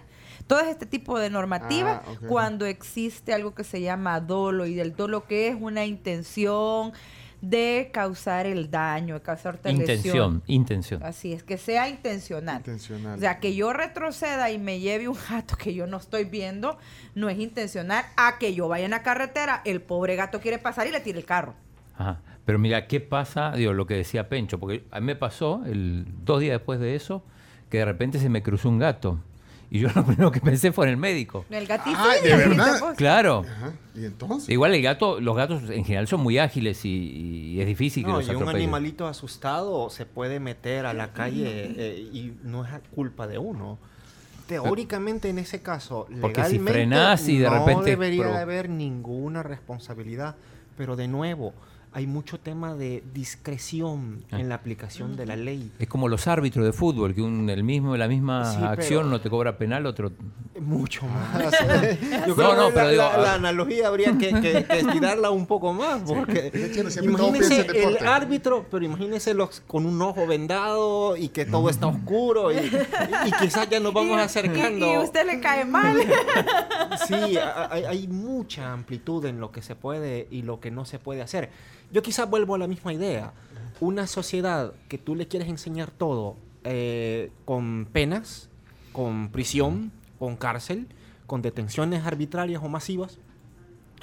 Todo 0.47 0.61
este 0.61 0.85
tipo 0.85 1.19
de 1.19 1.29
normativas 1.29 2.01
Ah, 2.05 2.13
cuando 2.27 2.65
existe 2.65 3.33
algo 3.33 3.53
que 3.53 3.63
se 3.63 3.79
llama 3.81 4.19
dolo 4.19 4.65
y 4.65 4.73
del 4.73 4.95
dolo 4.95 5.25
que 5.25 5.47
es 5.47 5.55
una 5.59 5.85
intención 5.85 6.91
de 7.41 7.89
causar 7.91 8.45
el 8.45 8.69
daño, 8.69 9.15
de 9.15 9.21
causarte 9.21 9.69
lesión. 9.69 9.89
Intención, 9.89 10.43
intención. 10.47 11.03
Así 11.03 11.33
es, 11.33 11.43
que 11.43 11.57
sea 11.57 11.89
intencional. 11.89 12.57
Intencional. 12.57 13.17
O 13.17 13.19
sea, 13.19 13.39
que 13.39 13.55
yo 13.55 13.73
retroceda 13.73 14.51
y 14.51 14.59
me 14.59 14.79
lleve 14.79 15.07
un 15.07 15.17
gato 15.29 15.55
que 15.57 15.73
yo 15.73 15.87
no 15.87 15.97
estoy 15.97 16.25
viendo, 16.25 16.77
no 17.15 17.29
es 17.29 17.39
intencional. 17.39 18.05
A 18.15 18.37
que 18.37 18.53
yo 18.53 18.67
vaya 18.67 18.85
en 18.85 18.91
la 18.91 19.01
carretera, 19.03 19.61
el 19.65 19.81
pobre 19.81 20.15
gato 20.15 20.39
quiere 20.39 20.59
pasar 20.59 20.85
y 20.87 20.91
le 20.91 20.99
tire 20.99 21.17
el 21.19 21.25
carro. 21.25 21.55
Ajá. 21.95 22.19
Pero 22.51 22.59
mira, 22.59 22.85
¿qué 22.85 22.99
pasa? 22.99 23.53
Digo, 23.53 23.71
lo 23.71 23.85
que 23.87 23.93
decía 23.93 24.27
Pencho, 24.27 24.59
porque 24.59 24.83
a 24.91 24.99
mí 24.99 25.05
me 25.05 25.15
pasó 25.15 25.61
el, 25.65 26.03
dos 26.25 26.41
días 26.41 26.55
después 26.55 26.81
de 26.81 26.95
eso, 26.95 27.23
que 27.69 27.77
de 27.77 27.85
repente 27.85 28.19
se 28.19 28.27
me 28.27 28.43
cruzó 28.43 28.67
un 28.67 28.77
gato. 28.77 29.19
Y 29.69 29.79
yo 29.79 29.87
lo 29.95 30.05
primero 30.05 30.33
que 30.33 30.41
pensé 30.41 30.73
fue 30.73 30.87
en 30.87 30.91
el 30.91 30.97
médico. 30.97 31.45
El 31.49 31.65
gatito. 31.65 31.95
Ah, 31.97 32.11
¿de 32.21 32.35
verdad? 32.35 32.77
vos. 32.81 32.93
Claro. 32.97 33.45
Ajá. 33.49 33.71
¿Y 33.95 34.03
entonces? 34.03 34.49
Igual 34.49 34.75
el 34.75 34.81
gato, 34.81 35.21
los 35.21 35.33
gatos 35.33 35.63
en 35.69 35.85
general 35.85 36.09
son 36.09 36.19
muy 36.19 36.39
ágiles 36.39 36.83
y, 36.83 36.89
y 37.53 37.61
es 37.61 37.67
difícil 37.67 38.03
que 38.03 38.11
No, 38.11 38.17
los 38.17 38.27
y 38.27 38.31
un 38.31 38.35
atropellen. 38.35 38.63
animalito 38.63 39.07
asustado 39.07 39.89
se 39.89 40.05
puede 40.05 40.41
meter 40.41 40.85
a 40.85 40.93
la 40.93 41.13
calle 41.13 41.73
eh, 41.77 42.09
y 42.11 42.33
no 42.43 42.65
es 42.65 42.71
culpa 42.93 43.27
de 43.27 43.37
uno. 43.37 43.77
Teóricamente 44.45 45.29
en 45.29 45.39
ese 45.39 45.61
caso, 45.61 46.05
Porque 46.19 46.43
si 46.43 46.57
legalmente 46.57 46.73
frenás 46.73 47.29
y 47.29 47.37
de 47.37 47.49
no 47.49 47.59
repente 47.65 47.91
debería 47.91 48.25
de 48.27 48.39
haber 48.39 48.67
ninguna 48.67 49.41
responsabilidad, 49.41 50.35
pero 50.75 50.97
de 50.97 51.07
nuevo 51.07 51.53
hay 51.93 52.07
mucho 52.07 52.39
tema 52.39 52.75
de 52.75 53.03
discreción 53.13 54.23
Ah. 54.31 54.39
en 54.39 54.49
la 54.49 54.55
aplicación 54.55 55.15
de 55.15 55.25
la 55.25 55.35
ley. 55.35 55.71
Es 55.79 55.87
como 55.87 56.07
los 56.07 56.27
árbitros 56.27 56.65
de 56.65 56.71
fútbol, 56.73 57.13
que 57.13 57.21
un, 57.21 57.49
el 57.49 57.63
mismo, 57.63 57.97
la 57.97 58.07
misma 58.07 58.45
Sí, 58.45 58.57
pero- 58.59 58.69
acción 58.71 59.09
no 59.09 59.19
te 59.21 59.29
cobra 59.29 59.57
penal, 59.57 59.85
otro... 59.85 60.11
Mucho 60.61 61.01
Ah. 61.09 61.39
más. 61.43 61.51
Yo 62.27 62.35
creo 62.35 62.55
no, 62.55 62.67
que 62.67 62.73
pero 62.73 62.85
la, 62.85 62.91
digo, 62.91 63.01
la- 63.03 63.13
ah. 63.13 63.17
la 63.17 63.33
analogía 63.33 63.87
habría 63.87 64.17
que, 64.17 64.29
que- 64.39 64.63
que 64.65 64.79
estirarla 64.79 65.31
un 65.31 65.45
poco 65.47 65.73
más, 65.73 66.01
porque 66.03 66.51
imagínese 67.01 67.61
el 67.83 68.05
árbitro, 68.05 68.65
pero 68.69 68.85
imagínese 68.85 69.33
los 69.33 69.61
con 69.61 69.85
un 69.85 70.01
ojo 70.01 70.27
vendado 70.27 71.17
y 71.17 71.29
que 71.29 71.45
todo 71.45 71.69
está 71.69 71.87
oscuro 71.87 72.51
y, 72.51 72.57
y- 72.57 73.27
y 73.27 73.31
quizás 73.39 73.69
ya 73.69 73.79
nos 73.79 73.93
vamos 73.93 74.17
Y- 74.17 74.21
acercando. 74.21 74.85
Y, 74.87 74.93
y 74.93 74.97
usted 74.97 75.25
le 75.25 75.39
cae 75.39 75.65
mal. 75.65 75.97
Sí, 77.07 77.37
hay 77.87 78.07
mucha 78.07 78.71
amplitud 78.73 79.25
en 79.25 79.39
lo 79.39 79.51
que 79.51 79.61
se 79.61 79.75
puede 79.75 80.27
y 80.29 80.41
lo 80.43 80.59
que 80.59 80.71
no 80.71 80.85
se 80.85 80.99
puede 80.99 81.21
hacer. 81.21 81.49
Yo 81.91 82.01
quizás 82.01 82.29
vuelvo 82.29 82.55
a 82.55 82.57
la 82.57 82.67
misma 82.67 82.93
idea. 82.93 83.33
Una 83.79 84.05
sociedad 84.07 84.73
que 84.89 84.97
tú 84.97 85.15
le 85.15 85.27
quieres 85.27 85.49
enseñar 85.49 85.89
todo 85.89 86.35
eh, 86.63 87.31
con 87.45 87.87
penas, 87.91 88.49
con 88.91 89.29
prisión, 89.29 89.91
con 90.21 90.35
cárcel, 90.35 90.87
con 91.25 91.41
detenciones 91.41 92.05
arbitrarias 92.05 92.61
o 92.63 92.69
masivas, 92.69 93.17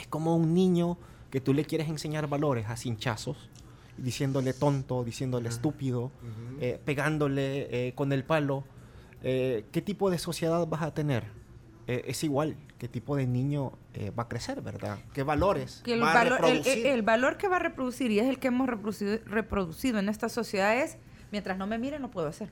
es 0.01 0.09
como 0.09 0.35
un 0.35 0.53
niño 0.53 0.99
que 1.31 1.41
tú 1.41 1.55
le 1.55 1.65
quieres 1.65 1.89
enseñar 1.89 2.27
valores 2.27 2.67
a 2.67 2.77
cinchazos, 2.77 3.49
diciéndole 3.97 4.53
tonto, 4.53 5.05
diciéndole 5.05 5.49
estúpido, 5.49 6.11
eh, 6.61 6.81
pegándole 6.85 7.69
eh, 7.89 7.93
con 7.95 8.11
el 8.13 8.25
palo. 8.25 8.65
Eh, 9.23 9.65
¿Qué 9.71 9.81
tipo 9.81 10.11
de 10.11 10.19
sociedad 10.19 10.67
vas 10.67 10.83
a 10.83 10.93
tener? 10.93 11.23
Eh, 11.87 12.03
es 12.09 12.25
igual, 12.25 12.57
qué 12.79 12.89
tipo 12.89 13.15
de 13.15 13.29
niño 13.29 13.75
eh, 13.95 14.11
va 14.11 14.25
a 14.25 14.29
crecer, 14.29 14.61
¿verdad? 14.61 14.99
¿Qué 15.15 15.23
valores 15.23 15.83
Que 15.85 15.93
el, 15.95 16.03
va 16.03 16.11
a 16.11 16.15
valor, 16.15 16.33
el, 16.33 16.57
reproducir? 16.57 16.87
el- 16.87 16.93
el 16.95 17.03
valor 17.03 17.37
que 17.37 17.47
va 17.47 17.57
a 17.57 17.61
reproducir, 17.61 18.11
y 18.11 18.19
es 18.19 18.27
el 18.27 18.41
que 18.41 18.49
hemos 18.49 18.69
reproducido, 18.69 19.19
reproducido 19.25 20.01
en 20.01 20.09
esta 20.09 20.29
sociedad, 20.29 20.77
es 20.83 20.99
mientras 21.31 21.57
no 21.59 21.69
me 21.69 21.79
miren, 21.79 22.03
no 22.03 22.11
puedo 22.11 22.27
hacer. 22.27 22.51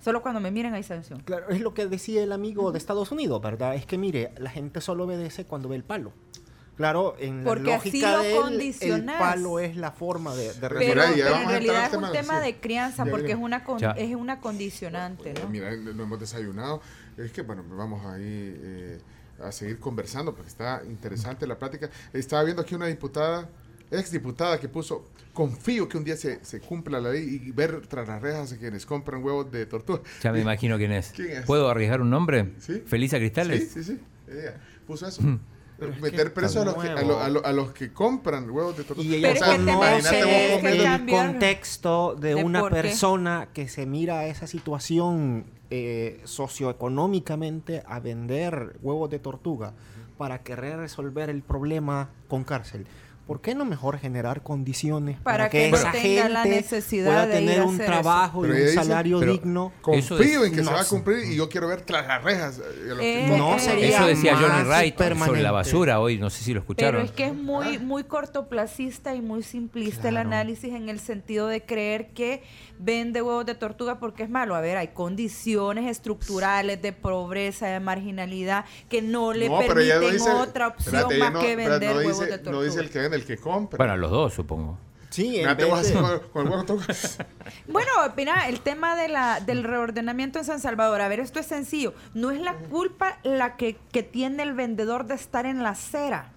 Solo 0.00 0.22
cuando 0.22 0.40
me 0.40 0.50
miren 0.50 0.74
hay 0.74 0.82
sanción. 0.82 1.20
Claro, 1.20 1.48
es 1.50 1.60
lo 1.60 1.74
que 1.74 1.86
decía 1.86 2.22
el 2.22 2.32
amigo 2.32 2.70
de 2.72 2.78
Estados 2.78 3.10
Unidos, 3.10 3.40
¿verdad? 3.42 3.74
Es 3.74 3.84
que 3.86 3.98
mire, 3.98 4.32
la 4.38 4.50
gente 4.50 4.80
solo 4.80 5.04
obedece 5.04 5.44
cuando 5.44 5.68
ve 5.68 5.76
el 5.76 5.84
palo. 5.84 6.12
Claro, 6.76 7.16
en 7.18 7.42
Porque 7.42 7.70
la 7.70 7.76
así 7.78 7.88
lógica 7.90 8.12
lo 8.12 8.22
de 8.22 8.36
él, 8.54 8.74
el 8.82 9.04
palo 9.04 9.58
es 9.58 9.76
la 9.76 9.90
forma 9.90 10.32
de, 10.36 10.46
de 10.46 10.52
Pero 10.60 10.76
Pero, 10.78 11.02
en 11.02 11.48
realidad 11.48 11.76
al 11.76 11.88
es 11.88 11.94
un 11.94 12.00
tema, 12.02 12.12
tema 12.12 12.38
sí. 12.40 12.46
de 12.46 12.60
crianza, 12.60 13.04
Ya 13.04 13.10
porque 13.10 13.32
es 13.32 13.38
una, 13.38 13.64
con- 13.64 13.82
es 13.82 14.14
una 14.14 14.40
condicionante, 14.40 15.34
¿no? 15.34 15.48
Mira, 15.48 15.74
no 15.76 16.04
hemos 16.04 16.20
desayunado. 16.20 16.80
Es 17.16 17.32
que, 17.32 17.42
bueno, 17.42 17.64
vamos 17.68 18.06
ahí 18.06 18.22
eh, 18.22 19.00
a 19.42 19.50
seguir 19.50 19.80
conversando 19.80 20.32
porque 20.36 20.50
está 20.50 20.82
interesante 20.88 21.48
la 21.48 21.58
plática. 21.58 21.90
Estaba 22.12 22.44
viendo 22.44 22.62
aquí 22.62 22.76
una 22.76 22.86
diputada, 22.86 23.48
ex 23.90 24.10
diputada, 24.10 24.58
que 24.60 24.68
puso: 24.68 25.10
Confío 25.32 25.88
que 25.88 25.96
un 25.96 26.04
día 26.04 26.16
se, 26.16 26.44
se 26.44 26.60
cumpla 26.60 27.00
la 27.00 27.10
ley 27.10 27.42
y 27.44 27.50
ver 27.52 27.86
tras 27.86 28.08
las 28.08 28.20
rejas 28.20 28.52
a 28.52 28.56
quienes 28.58 28.84
compran 28.86 29.22
huevos 29.22 29.50
de 29.52 29.66
tortuga. 29.66 30.00
Ya 30.22 30.32
me 30.32 30.40
imagino 30.40 30.76
quién 30.78 30.92
es. 30.92 31.12
¿Quién 31.14 31.30
es? 31.38 31.44
¿Puedo 31.46 31.68
arriesgar 31.70 32.00
un 32.00 32.10
nombre? 32.10 32.54
Sí. 32.58 32.82
¿Felisa 32.86 33.18
Cristales? 33.18 33.70
Sí, 33.72 33.84
sí, 33.84 33.92
sí. 33.94 34.00
Ella 34.32 34.56
puso 34.86 35.06
eso. 35.06 35.22
Pero 35.78 35.92
es 35.92 36.00
Meter 36.00 36.34
preso 36.34 36.62
a 36.62 36.64
los, 36.64 36.74
que, 36.74 36.88
a, 36.88 37.02
lo- 37.02 37.20
a 37.20 37.28
lo- 37.28 37.46
a 37.46 37.52
los 37.52 37.70
que 37.70 37.92
compran 37.92 38.50
huevos 38.50 38.76
de 38.76 38.82
tortuga. 38.82 39.06
Y 39.08 39.14
ella 39.14 39.32
comiendo- 39.36 39.80
que 40.60 40.70
el 40.72 41.06
contexto 41.08 42.16
de, 42.18 42.28
de 42.30 42.34
una 42.42 42.64
qué. 42.64 42.70
persona 42.70 43.48
que 43.54 43.68
se 43.68 43.86
mira 43.86 44.18
a 44.18 44.26
esa 44.26 44.48
situación 44.48 45.44
eh, 45.70 46.20
socioeconómicamente 46.24 47.82
a 47.86 48.00
vender 48.00 48.76
huevos 48.82 49.08
de 49.10 49.18
tortuga 49.18 49.72
para 50.16 50.42
querer 50.42 50.78
resolver 50.78 51.30
el 51.30 51.42
problema 51.42 52.10
con 52.26 52.42
cárcel. 52.44 52.86
¿Por 53.28 53.42
qué 53.42 53.54
no 53.54 53.64
mejor 53.66 53.98
generar 53.98 54.42
condiciones 54.42 55.18
para, 55.20 55.36
Para 55.36 55.50
que, 55.50 55.58
que 55.58 55.76
esa 55.76 55.92
tenga 55.92 56.28
la 56.30 56.42
gente 56.44 56.56
necesidad 56.62 57.04
pueda 57.04 57.26
de 57.26 57.32
tener 57.34 57.60
a 57.60 57.64
un 57.66 57.76
trabajo 57.78 58.46
y 58.46 58.50
un 58.50 58.56
dice- 58.56 58.72
salario 58.72 59.20
digno? 59.20 59.70
Eso 59.92 60.16
Confío 60.16 60.40
es- 60.44 60.46
en 60.48 60.50
que 60.52 60.58
se 60.60 60.64
no 60.64 60.72
va 60.72 60.80
a 60.80 60.84
cumplir 60.86 61.24
y 61.30 61.36
yo 61.36 61.48
quiero 61.50 61.68
ver 61.68 61.82
tras 61.82 62.06
las 62.08 62.24
rejas. 62.24 62.58
eh, 62.58 62.94
Eh. 63.00 63.34
No 63.36 63.54
eh, 63.56 63.60
sería 63.60 63.88
Eso 63.98 64.06
decía 64.06 64.34
Johnny 64.34 64.62
Wright 64.66 64.94
sobre 64.94 65.08
permanente. 65.10 65.42
la 65.42 65.52
basura 65.52 66.00
hoy, 66.00 66.16
no 66.18 66.30
sé 66.30 66.42
si 66.42 66.54
lo 66.54 66.60
escucharon. 66.60 67.02
Pero 67.02 67.04
es 67.04 67.10
que 67.12 67.26
es 67.26 67.34
muy, 67.34 67.78
muy 67.78 68.04
cortoplacista 68.04 69.14
y 69.14 69.20
muy 69.20 69.42
simplista 69.42 70.08
el 70.08 70.14
Claro. 70.14 70.28
análisis 70.30 70.72
en 70.72 70.88
el 70.88 70.98
sentido 70.98 71.48
de 71.48 71.62
creer 71.62 72.08
que 72.14 72.42
vende 72.78 73.22
huevos 73.22 73.44
de 73.46 73.54
tortuga 73.54 73.98
porque 73.98 74.22
es 74.22 74.30
malo. 74.30 74.54
A 74.54 74.60
ver, 74.60 74.76
hay 74.76 74.88
condiciones 74.88 75.86
estructurales 75.90 76.80
de 76.80 76.92
pobreza, 76.92 77.66
de 77.66 77.80
marginalidad, 77.80 78.64
que 78.88 79.02
no 79.02 79.32
le 79.32 79.48
No, 79.48 79.58
pero 79.66 79.80
ella 79.80 79.94
no 79.96 80.00
permiten 80.00 80.18
dice- 80.26 80.30
otra 80.30 80.68
opción 80.68 80.94
espérate, 80.94 81.14
ella 81.16 81.24
más 81.24 81.32
no- 81.34 81.40
que 81.40 81.50
espérate, 81.52 81.70
vender 81.78 81.90
no 81.90 81.96
huevos 81.98 82.18
dice, 82.20 82.30
de 82.30 82.38
tortuga. 82.38 82.56
No 82.56 82.62
dice 82.62 82.80
el 82.80 82.90
que 82.90 82.98
vende, 83.00 83.16
el 83.16 83.24
que 83.24 83.36
compra. 83.38 83.76
Bueno, 83.76 83.96
los 83.96 84.10
dos, 84.10 84.34
supongo. 84.34 84.78
Sí, 85.10 85.40
en 85.40 85.56
vez 85.56 85.88
de- 85.88 85.94
con, 86.32 86.46
con 86.46 86.46
el. 86.60 86.66
Bueno, 87.66 87.90
mira, 88.16 88.46
el 88.48 88.60
tema 88.60 88.94
de 88.94 89.08
la, 89.08 89.40
del 89.40 89.64
reordenamiento 89.64 90.38
en 90.38 90.44
San 90.44 90.60
Salvador. 90.60 91.00
A 91.00 91.08
ver, 91.08 91.20
esto 91.20 91.40
es 91.40 91.46
sencillo. 91.46 91.94
No 92.14 92.30
es 92.30 92.40
la 92.40 92.54
culpa 92.54 93.18
la 93.22 93.56
que, 93.56 93.76
que 93.90 94.02
tiene 94.02 94.42
el 94.42 94.52
vendedor 94.52 95.06
de 95.06 95.14
estar 95.14 95.46
en 95.46 95.62
la 95.62 95.70
acera. 95.70 96.32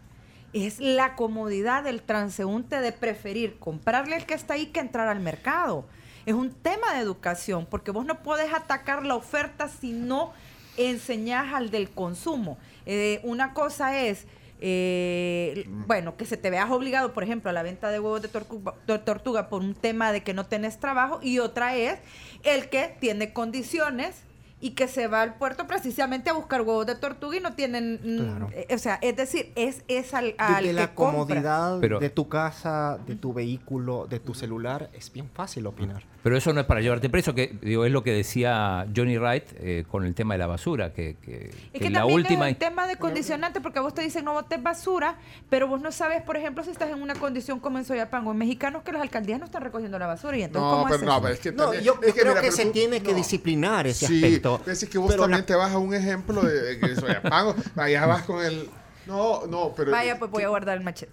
es 0.53 0.79
la 0.79 1.15
comodidad 1.15 1.83
del 1.83 2.01
transeúnte 2.01 2.81
de 2.81 2.91
preferir 2.91 3.57
comprarle 3.59 4.15
al 4.15 4.25
que 4.25 4.33
está 4.33 4.55
ahí 4.55 4.65
que 4.67 4.79
entrar 4.81 5.07
al 5.07 5.19
mercado. 5.21 5.85
Es 6.25 6.33
un 6.33 6.51
tema 6.51 6.93
de 6.93 6.99
educación, 7.01 7.65
porque 7.69 7.91
vos 7.91 8.05
no 8.05 8.21
podés 8.23 8.53
atacar 8.53 9.05
la 9.05 9.15
oferta 9.15 9.67
si 9.69 9.91
no 9.91 10.33
enseñás 10.77 11.53
al 11.53 11.69
del 11.71 11.89
consumo. 11.89 12.57
Eh, 12.85 13.19
una 13.23 13.53
cosa 13.53 13.99
es, 13.99 14.25
eh, 14.61 15.65
bueno, 15.87 16.15
que 16.17 16.25
se 16.25 16.37
te 16.37 16.49
veas 16.49 16.69
obligado, 16.71 17.13
por 17.13 17.23
ejemplo, 17.23 17.49
a 17.49 17.53
la 17.53 17.63
venta 17.63 17.89
de 17.89 17.99
huevos 17.99 18.21
de 18.21 18.27
tortuga, 18.27 18.73
de 18.87 18.99
tortuga 18.99 19.49
por 19.49 19.61
un 19.61 19.73
tema 19.75 20.11
de 20.11 20.23
que 20.23 20.33
no 20.33 20.45
tenés 20.45 20.79
trabajo, 20.79 21.19
y 21.21 21.39
otra 21.39 21.75
es 21.75 21.99
el 22.43 22.69
que 22.69 22.95
tiene 22.99 23.33
condiciones 23.33 24.15
y 24.63 24.71
que 24.71 24.87
se 24.87 25.07
va 25.07 25.23
al 25.23 25.33
puerto 25.35 25.65
precisamente 25.65 26.29
a 26.29 26.33
buscar 26.33 26.61
huevos 26.61 26.85
de 26.85 26.93
tortuga 26.95 27.35
y 27.35 27.39
no 27.39 27.53
tienen, 27.53 27.99
mm, 28.03 28.17
Claro. 28.19 28.49
eh, 28.53 28.67
o 28.73 28.77
sea, 28.77 28.99
es 29.01 29.15
decir, 29.15 29.51
es, 29.55 29.83
es 29.87 30.13
al, 30.13 30.25
De 30.25 30.33
que 30.61 30.73
la 30.73 30.93
compra. 30.93 31.17
comodidad 31.19 31.79
Pero- 31.79 31.99
de 31.99 32.09
tu 32.11 32.29
casa, 32.29 32.99
de 33.07 33.15
tu 33.15 33.33
vehículo, 33.33 34.05
de 34.07 34.19
tu 34.19 34.35
celular, 34.35 34.89
es 34.93 35.11
bien 35.11 35.27
fácil 35.33 35.65
opinar. 35.65 36.03
Pero 36.23 36.37
eso 36.37 36.53
no 36.53 36.59
es 36.61 36.67
para 36.67 36.81
llevarte 36.81 37.09
preso, 37.09 37.33
que 37.33 37.57
digo, 37.63 37.83
es 37.83 37.91
lo 37.91 38.03
que 38.03 38.11
decía 38.13 38.85
Johnny 38.95 39.17
Wright 39.17 39.43
eh, 39.57 39.85
con 39.89 40.05
el 40.05 40.13
tema 40.13 40.35
de 40.35 40.37
la 40.37 40.45
basura, 40.45 40.93
que, 40.93 41.15
que- 41.19 41.45
Es 41.49 41.53
que 41.73 41.79
que 41.79 41.89
la 41.89 41.99
también 42.01 42.19
última... 42.19 42.47
es 42.47 42.53
un 42.53 42.59
tema 42.59 42.85
de 42.85 42.95
condicionante, 42.97 43.59
porque 43.59 43.79
vos 43.79 43.93
te 43.95 44.03
dicen 44.03 44.23
no 44.25 44.33
botes 44.33 44.61
basura, 44.61 45.15
pero 45.49 45.67
vos 45.67 45.81
no 45.81 45.91
sabes, 45.91 46.21
por 46.21 46.37
ejemplo, 46.37 46.63
si 46.63 46.69
estás 46.69 46.91
en 46.91 47.01
una 47.01 47.15
condición 47.15 47.59
como 47.59 47.79
en 47.79 47.85
Soyapango, 47.85 48.31
en 48.33 48.37
mexicanos 48.37 48.83
que 48.83 48.91
las 48.91 49.01
alcaldías 49.01 49.39
no 49.39 49.45
están 49.45 49.63
recogiendo 49.63 49.97
la 49.97 50.05
basura. 50.05 50.37
Y 50.37 50.43
entonces, 50.43 50.61
No, 50.71 50.77
¿cómo 50.77 50.85
pero 50.91 51.03
no, 51.11 51.21
pero 51.23 51.33
es 51.33 51.39
que 51.39 51.51
No, 51.53 51.63
también- 51.63 51.83
yo, 51.83 51.93
es 52.01 52.07
yo 52.09 52.13
creo 52.13 52.27
mira, 52.33 52.41
que 52.41 52.51
se 52.51 52.65
tú- 52.65 52.71
tiene 52.71 53.01
que 53.01 53.11
no. 53.11 53.17
disciplinar 53.17 53.87
ese 53.87 54.05
Sí, 54.05 54.23
aspecto. 54.23 54.57
Es 54.59 54.65
decir, 54.67 54.89
que 54.89 54.99
vos 54.99 55.09
Pero 55.09 55.21
la- 55.23 55.37
también 55.37 55.45
te 55.47 55.55
vas 55.55 55.71
a 55.73 55.79
un 55.79 55.93
ejemplo 55.95 56.43
de, 56.43 56.61
de 56.61 56.79
que 56.79 56.95
soy 56.97 57.11
apago, 57.15 57.55
allá 57.75 58.05
vas 58.05 58.21
con 58.23 58.45
el... 58.45 58.69
No, 59.07 59.47
no, 59.47 59.73
pero... 59.75 59.89
Vaya, 59.89 60.19
pues 60.19 60.29
voy 60.29 60.43
a 60.43 60.49
guardar 60.49 60.77
el 60.77 60.83
machete. 60.83 61.11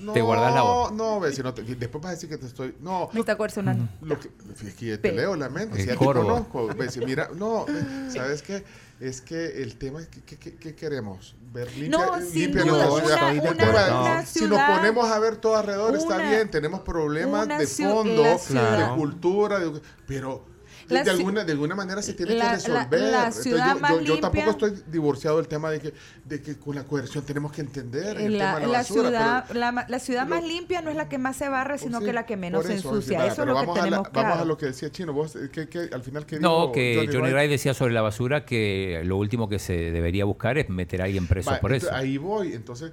No, 0.00 0.12
Te 0.14 0.22
guardas 0.22 0.54
la 0.54 0.62
voz. 0.62 0.92
No, 0.92 1.20
no 1.20 1.54
te- 1.54 1.62
después 1.62 2.02
vas 2.02 2.10
a 2.12 2.14
decir 2.14 2.28
que 2.30 2.38
te 2.38 2.46
estoy... 2.46 2.74
No, 2.80 3.10
Me 3.12 3.20
está 3.20 3.36
coercionando. 3.36 3.86
Lo 4.00 4.18
que, 4.18 4.30
es 4.66 4.74
que 4.74 4.92
te 4.92 4.98
Pe- 4.98 5.12
leo 5.12 5.36
la 5.36 5.50
mente, 5.50 5.76
El 5.76 5.82
si 5.82 5.86
ya 5.88 5.92
te 5.92 5.98
conozco. 6.04 6.68
ves, 6.74 6.96
mira, 6.96 7.28
no, 7.34 7.66
¿sabes 8.12 8.40
qué? 8.42 8.64
Es 9.00 9.20
que 9.20 9.62
el 9.62 9.76
tema 9.76 10.00
es 10.00 10.08
que, 10.08 10.22
que- 10.22 10.36
que- 10.38 10.56
que 10.56 10.74
queremos 10.74 11.34
ver 11.52 11.70
limpia, 11.76 11.88
No, 12.06 12.20
sin 12.20 12.34
limpia 12.52 12.62
duda, 12.64 12.90
una- 12.90 14.00
una- 14.00 14.26
si 14.26 14.46
nos 14.46 14.60
ponemos 14.62 15.10
a 15.10 15.18
ver 15.18 15.36
todo 15.36 15.56
alrededor, 15.56 15.94
está 15.96 16.16
bien, 16.16 16.50
tenemos 16.50 16.80
problemas 16.80 17.46
de 17.46 17.66
fondo, 17.66 18.22
de 18.22 18.94
cultura, 18.96 19.58
de- 19.58 19.80
pero... 20.06 20.44
De, 20.90 20.96
La 20.96 21.04
de 21.04 21.10
alguna, 21.12 21.44
de 21.44 21.52
alguna 21.52 21.74
manera 21.76 22.02
se 22.02 22.14
tiene 22.14 22.34
la- 22.34 22.38
que 22.60 22.68
la- 22.68 22.80
resolver. 22.84 23.00
la 23.00 23.18
Entonces, 23.18 23.42
ciudad 23.44 23.74
yo, 23.74 23.80
más 23.80 23.90
yo- 23.92 24.00
yo 24.00 24.20
tampoco 24.20 24.44
limpia- 24.50 24.66
estoy 24.68 24.84
divorciado 24.90 25.36
del 25.36 25.46
tema 25.48 25.70
de 25.70 25.80
que, 25.80 25.94
de 26.24 26.42
que 26.42 26.56
con 26.58 26.74
la 26.74 26.82
coerción 26.84 27.24
tenemos 27.24 27.52
que 27.52 27.60
entender 27.60 28.16
el 28.20 28.36
La, 28.36 28.46
tema 28.46 28.54
de 28.60 28.66
la, 28.66 28.72
la 28.72 28.78
basura, 28.78 29.08
ciudad, 29.08 29.44
pero- 29.48 29.60
la, 29.60 29.86
la 29.88 29.98
ciudad 30.00 30.26
más 30.26 30.42
limpia 30.44 30.82
no 30.82 30.90
es 30.90 30.96
la 30.96 31.08
que 31.08 31.18
más 31.18 31.36
se 31.36 31.48
barre, 31.48 31.78
sino 31.78 32.00
Sí, 32.00 32.06
que 32.06 32.12
la 32.12 32.26
que 32.26 32.36
menos 32.36 32.66
se 32.66 32.72
ensucia. 32.74 33.24
Eso 33.26 33.42
es 33.42 33.48
lo 33.48 33.54
que 33.54 33.60
vamos 33.60 33.76
a 33.76 33.78
la- 33.78 33.84
tenemos 33.84 34.08
Vamos 34.12 34.28
claro. 34.28 34.42
a 34.42 34.44
lo 34.44 34.56
que 34.58 34.66
decía 34.66 34.90
Chino. 34.90 35.12
Vos, 35.12 35.38
¿qué- 35.52 35.68
qué- 35.68 35.88
al 35.92 36.02
final, 36.02 36.26
¿qué 36.26 36.40
No, 36.40 36.60
dijo 36.62 36.72
que 36.72 36.94
Johnny, 37.06 37.18
Wright? 37.18 37.32
Wright 37.34 37.50
decía 37.50 37.72
sobre 37.72 37.94
la 37.94 38.02
basura 38.02 38.44
que 38.44 39.00
lo 39.04 39.16
último 39.16 39.48
que 39.48 39.60
se 39.60 39.92
debería 39.92 40.24
buscar 40.24 40.58
es 40.58 40.68
meter 40.68 41.02
a 41.02 41.04
alguien 41.04 41.26
preso 41.28 41.50
Va, 41.52 41.60
por 41.60 41.70
entonces, 41.72 41.88
eso. 41.90 41.96
Ahí 41.96 42.18
voy. 42.18 42.52
Entonces, 42.52 42.92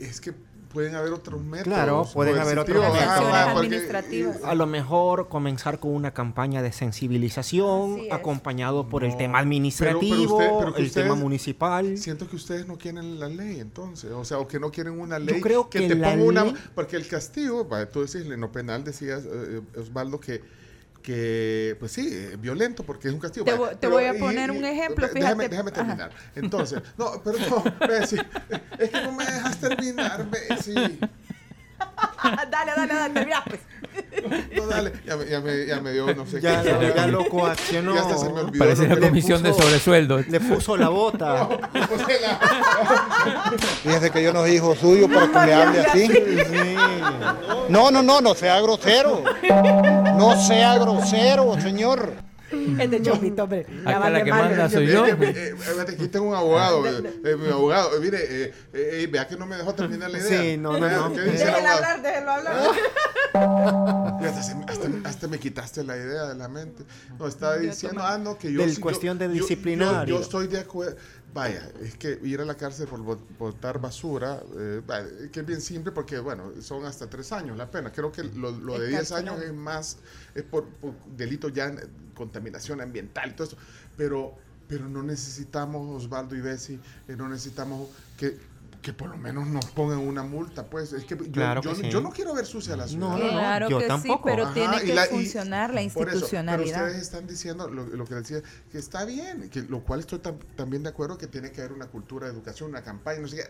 es 0.00 0.20
que 0.20 0.32
pueden 0.74 0.94
haber 0.96 1.12
otros 1.12 1.40
métodos. 1.42 1.64
Claro, 1.74 2.06
pueden 2.12 2.36
haber 2.38 2.58
otros 2.58 2.82
métodos. 2.82 4.44
A 4.44 4.54
lo 4.54 4.66
mejor 4.66 5.28
comenzar 5.28 5.78
con 5.78 5.92
una 5.92 6.12
campaña 6.12 6.60
de 6.62 6.72
sensibilización, 6.72 8.00
acompañado 8.10 8.88
por 8.88 9.04
el 9.04 9.10
No, 9.12 9.16
tema 9.16 9.38
administrativo, 9.38 10.36
pero- 10.36 10.36
pero 10.36 10.36
usted- 10.36 10.58
pero 10.58 10.74
que 10.74 10.82
el 10.82 10.92
tema 10.92 11.06
ustedes- 11.08 11.22
municipal. 11.22 11.98
Siento 11.98 12.28
que 12.28 12.36
ustedes 12.36 12.66
no 12.66 12.76
quieren 12.76 13.18
la 13.20 13.28
ley, 13.28 13.60
entonces. 13.60 14.10
O 14.12 14.24
sea, 14.24 14.38
o 14.38 14.48
que 14.48 14.58
no 14.60 14.70
quieren 14.70 14.98
una 15.00 15.18
ley 15.18 15.40
creo 15.40 15.70
que 15.70 15.88
te 15.88 15.94
la 15.94 16.10
ponga 16.10 16.24
una. 16.24 16.44
ley- 16.44 16.54
Porque 16.74 16.96
el 16.96 17.06
castigo, 17.06 17.66
tú 17.92 18.00
decís, 18.00 18.26
en 18.30 18.40
lo 18.40 18.50
penal 18.52 18.84
decías, 18.84 19.24
eh, 19.24 19.62
eh, 19.74 19.78
Osvaldo, 19.80 20.20
que 20.20 20.42
que 21.04 21.76
pues 21.78 21.92
sí, 21.92 22.08
eh, 22.10 22.36
violento 22.38 22.82
porque 22.82 23.08
es 23.08 23.14
un 23.14 23.20
castigo. 23.20 23.44
Te 23.44 23.52
voy- 23.52 23.68
te 23.72 23.76
pero- 23.76 23.92
voy 23.92 24.06
a 24.06 24.14
poner 24.14 24.50
un 24.50 24.64
ejemplo, 24.64 25.06
Déjame, 25.06 25.20
fíjate. 25.44 25.48
déjame 25.50 25.70
terminar. 25.70 26.10
Entonces, 26.34 26.80
no, 26.96 27.22
perdón, 27.22 27.62
Bessie, 27.88 28.22
es 28.78 28.88
que 28.90 29.02
no 29.02 29.12
me 29.12 29.24
dejas 29.26 29.60
terminar, 29.60 30.26
Bessie. 30.30 30.98
dale, 32.50 32.72
dale, 32.74 32.94
dale, 32.94 33.24
mira, 33.26 33.44
pues. 33.46 33.60
No, 34.56 34.66
dale, 34.66 34.92
ya 35.06 35.16
me, 35.16 35.26
ya 35.26 35.40
me, 35.40 35.66
ya 35.66 35.80
me 35.80 35.92
dio 35.92 36.14
no 36.14 36.24
sé 36.26 36.40
Ya, 36.40 36.62
qué. 36.62 36.72
lo- 36.72 36.94
ya 36.94 37.06
lo 37.06 37.28
coaccionó. 37.28 37.94
Ya 37.94 38.00
hasta 38.00 38.16
se 38.18 38.28
me 38.32 38.40
olvidó. 38.40 38.64
Parece 38.64 38.88
la 38.88 38.96
comisión 38.98 39.42
de 39.42 39.50
puso- 39.50 39.62
sobresueldos. 39.62 40.26
Le 40.28 40.40
puso 40.40 40.76
la 40.76 40.88
bota. 40.88 41.48
Puse 41.48 42.20
la- 42.20 42.38
Fíjese 43.82 44.10
que 44.10 44.22
yo 44.22 44.32
no 44.32 44.40
soy 44.40 44.52
hijo 44.52 44.74
suyo 44.74 45.08
para 45.08 45.26
que 45.26 45.38
me 45.46 45.52
hable 45.54 45.80
así. 45.80 46.08
No, 47.68 47.90
no, 47.90 48.02
no, 48.02 48.20
no 48.20 48.34
sea 48.34 48.60
grosero. 48.60 49.22
No 50.16 50.36
sea 50.46 50.78
grosero, 50.78 51.60
señor. 51.60 52.12
El 52.80 52.90
de 52.90 53.02
Chomito, 53.02 53.44
hombre. 53.44 53.66
Ya 53.84 53.96
Acá 53.98 54.10
la 54.10 54.24
que 54.24 54.30
manda 54.30 54.68
soy 54.68 54.86
yo. 54.86 55.06
eh, 55.06 55.54
fíjate, 55.58 55.92
aquí 55.92 56.08
tengo 56.08 56.28
un 56.28 56.34
abogado, 56.34 56.86
eh, 56.86 57.02
eh, 57.24 57.36
mi 57.36 57.48
abogado, 57.50 57.96
eh, 57.96 58.00
mire, 58.00 58.18
eh, 58.44 58.54
eh, 58.72 59.08
vea 59.10 59.26
que 59.26 59.36
no 59.36 59.46
me 59.46 59.56
dejó 59.56 59.74
terminar 59.74 60.10
la 60.10 60.18
idea. 60.18 60.40
Sí, 60.42 60.56
no, 60.56 60.78
no, 60.78 60.88
no. 60.88 61.12
¿Qué 61.14 61.20
dice 61.22 61.32
el 61.32 61.38
Déjelo 61.38 61.56
abogado? 61.68 61.76
hablar, 61.84 62.02
déjelo 62.02 62.30
hablar. 62.30 62.54
Me- 64.20 64.28
hasta, 64.28 65.08
hasta 65.08 65.28
me 65.28 65.38
quitaste 65.38 65.84
la 65.84 65.96
idea 65.96 66.24
de 66.26 66.34
la 66.34 66.48
mente. 66.48 66.84
No, 67.18 67.26
estaba 67.26 67.56
diciendo, 67.56 68.00
ah, 68.02 68.18
no, 68.18 68.38
que 68.38 68.52
yo... 68.52 68.60
Del 68.60 68.70
sí, 68.70 68.76
yo- 68.76 68.82
cuestión 68.82 69.18
de 69.18 69.26
yo- 69.26 69.34
yo- 69.34 69.40
disciplinario. 69.42 70.16
Yo, 70.16 70.22
estoy 70.22 70.46
de 70.46 70.60
acuerdo. 70.60 70.96
Vaya, 71.34 71.68
es 71.82 71.96
que 71.96 72.16
ir 72.22 72.40
a 72.40 72.44
la 72.44 72.56
cárcel 72.56 72.86
por 72.86 73.00
bot- 73.00 73.26
botar 73.38 73.80
basura, 73.80 74.40
eh, 74.56 74.80
que 75.32 75.40
es 75.40 75.46
bien 75.46 75.60
simple 75.60 75.90
porque, 75.90 76.20
bueno, 76.20 76.52
son 76.62 76.84
hasta 76.86 77.10
tres 77.10 77.32
años 77.32 77.56
la 77.56 77.68
pena. 77.68 77.90
Creo 77.90 78.12
que 78.12 78.22
lo, 78.22 78.52
lo 78.52 78.78
de 78.78 78.86
10 78.88 79.10
años 79.10 79.42
es 79.42 79.52
más, 79.52 79.96
es 80.32 80.44
por, 80.44 80.68
por 80.68 80.94
delito 81.16 81.48
ya, 81.48 81.74
contaminación 82.14 82.80
ambiental 82.80 83.30
y 83.30 83.32
todo 83.34 83.48
eso. 83.48 83.56
Pero, 83.96 84.36
pero 84.68 84.88
no 84.88 85.02
necesitamos, 85.02 86.04
Osvaldo 86.04 86.36
y 86.36 86.40
Bessie, 86.40 86.78
eh, 87.08 87.16
no 87.16 87.28
necesitamos 87.28 87.88
que 88.16 88.38
que 88.84 88.92
por 88.92 89.08
lo 89.08 89.16
menos 89.16 89.48
nos 89.48 89.64
pongan 89.66 89.98
una 89.98 90.22
multa, 90.22 90.66
pues. 90.66 90.92
Es 90.92 91.04
que 91.06 91.16
yo, 91.16 91.32
Claro 91.32 91.62
yo, 91.62 91.70
que 91.70 91.76
sí. 91.84 91.88
yo 91.90 92.02
no 92.02 92.10
quiero 92.10 92.34
ver 92.34 92.44
sucia 92.44 92.76
la 92.76 92.86
ciudad. 92.86 93.08
No, 93.08 93.16
no, 93.18 93.24
no. 93.24 93.30
Claro 93.30 93.68
yo 93.70 93.78
que 93.78 93.86
tampoco. 93.88 94.16
sí, 94.16 94.20
pero 94.30 94.44
Ajá, 94.44 94.52
tiene 94.54 94.80
que 94.82 94.94
la- 94.94 95.06
y- 95.06 95.08
funcionar 95.08 95.70
la 95.70 95.80
Por 95.80 95.86
eso, 95.86 95.94
pero 95.98 96.10
institucionalidad. 96.12 96.82
ustedes 96.86 97.02
están 97.02 97.26
diciendo 97.26 97.68
lo, 97.68 97.86
lo 97.86 98.04
que 98.04 98.14
decía, 98.16 98.42
que 98.70 98.76
está 98.78 99.06
bien, 99.06 99.48
que 99.48 99.62
lo 99.62 99.80
cual 99.84 100.00
estoy 100.00 100.18
tam- 100.18 100.38
también 100.54 100.82
de 100.82 100.90
acuerdo 100.90 101.16
que 101.16 101.26
tiene 101.26 101.50
que 101.50 101.62
haber 101.62 101.72
una 101.72 101.86
cultura 101.86 102.26
de 102.26 102.34
educación, 102.34 102.70
una 102.70 102.82
campaña, 102.82 103.20
no 103.20 103.28
sé 103.28 103.36
qué, 103.36 103.44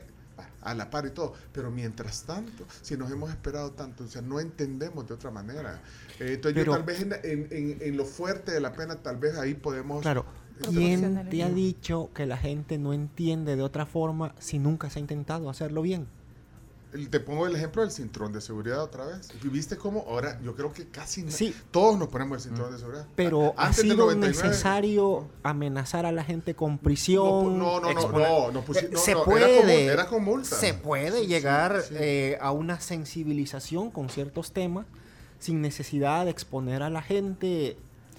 a 0.62 0.72
la 0.74 0.88
par 0.88 1.04
y 1.06 1.10
todo. 1.10 1.34
Pero 1.52 1.72
mientras 1.72 2.22
tanto, 2.22 2.64
si 2.80 2.96
nos 2.96 3.10
hemos 3.10 3.28
esperado 3.30 3.72
tanto, 3.72 4.04
o 4.04 4.08
sea, 4.08 4.22
no 4.22 4.38
entendemos 4.38 5.06
de 5.08 5.14
otra 5.14 5.32
manera. 5.32 5.80
Eh, 6.20 6.34
entonces 6.34 6.54
Pero- 6.54 6.72
yo 6.72 6.78
tal 6.78 6.84
vez 6.84 7.00
en, 7.02 7.12
en- 7.24 7.48
en- 7.50 7.78
en 7.82 7.96
lo 7.96 8.04
fuerte 8.04 8.52
de 8.52 8.60
la 8.60 8.72
pena, 8.72 9.02
tal 9.02 9.16
vez 9.16 9.36
ahí 9.36 9.54
podemos... 9.54 10.02
Claro. 10.02 10.24
¿Quién 10.62 11.28
te 11.30 11.42
ha 11.42 11.48
dicho 11.50 12.10
que 12.14 12.26
la 12.26 12.36
gente 12.36 12.78
no 12.78 12.92
entiende 12.92 13.56
de 13.56 13.62
otra 13.62 13.86
forma 13.86 14.34
si 14.38 14.58
nunca 14.58 14.88
se 14.90 14.98
ha 14.98 15.00
intentado 15.00 15.50
hacerlo 15.50 15.82
bien? 15.82 16.06
Te 17.10 17.18
pongo 17.18 17.48
el 17.48 17.56
ejemplo 17.56 17.82
del 17.82 17.90
cinturón 17.90 18.32
de 18.32 18.40
seguridad 18.40 18.80
otra 18.80 19.04
vez. 19.04 19.28
¿Y 19.42 19.48
¿Viste 19.48 19.76
cómo 19.76 20.04
ahora 20.08 20.38
yo 20.44 20.54
creo 20.54 20.72
que 20.72 20.86
casi 20.86 21.28
Sí. 21.28 21.52
todos 21.72 21.98
nos 21.98 22.06
ponemos 22.06 22.36
el 22.36 22.42
cinturón 22.44 22.70
de 22.72 22.78
seguridad? 22.78 23.04
Pero 23.16 23.52
A- 23.56 23.62
ha 23.64 23.66
antes 23.66 23.78
del 23.78 23.90
sido 23.90 24.04
99, 24.06 24.48
necesario 24.48 25.26
amenazar 25.42 26.06
a 26.06 26.12
la 26.12 26.22
gente 26.22 26.54
con 26.54 26.74
No, 26.74 26.78
prisión. 26.78 27.58
no, 27.58 27.80
no, 27.80 27.92
no, 27.92 28.08
no, 28.12 28.50
no 28.52 28.64
pusi- 28.64 28.88
no, 28.90 28.98
se 29.00 29.10
no, 29.12 29.18
era 29.22 29.24
puede, 29.24 29.56
con 29.58 29.66
mul- 29.66 29.90
era 29.90 30.06
con 30.06 30.24
multa. 30.24 30.54
se 30.56 30.72
puede 30.74 31.22
Sí, 31.22 31.26
llegar 31.26 31.80
sí, 31.82 31.88
sí. 31.88 31.94
eh, 31.98 32.38
a 32.40 32.52
una 32.52 32.78
sensibilización 32.78 33.90
con 33.90 34.08
ciertos 34.08 34.52
temas 34.52 34.86
sin 35.40 35.60
necesidad 35.62 36.24
de 36.26 36.30
exponer 36.30 36.84
a 36.84 36.90
la 36.90 37.02
gente 37.02 37.76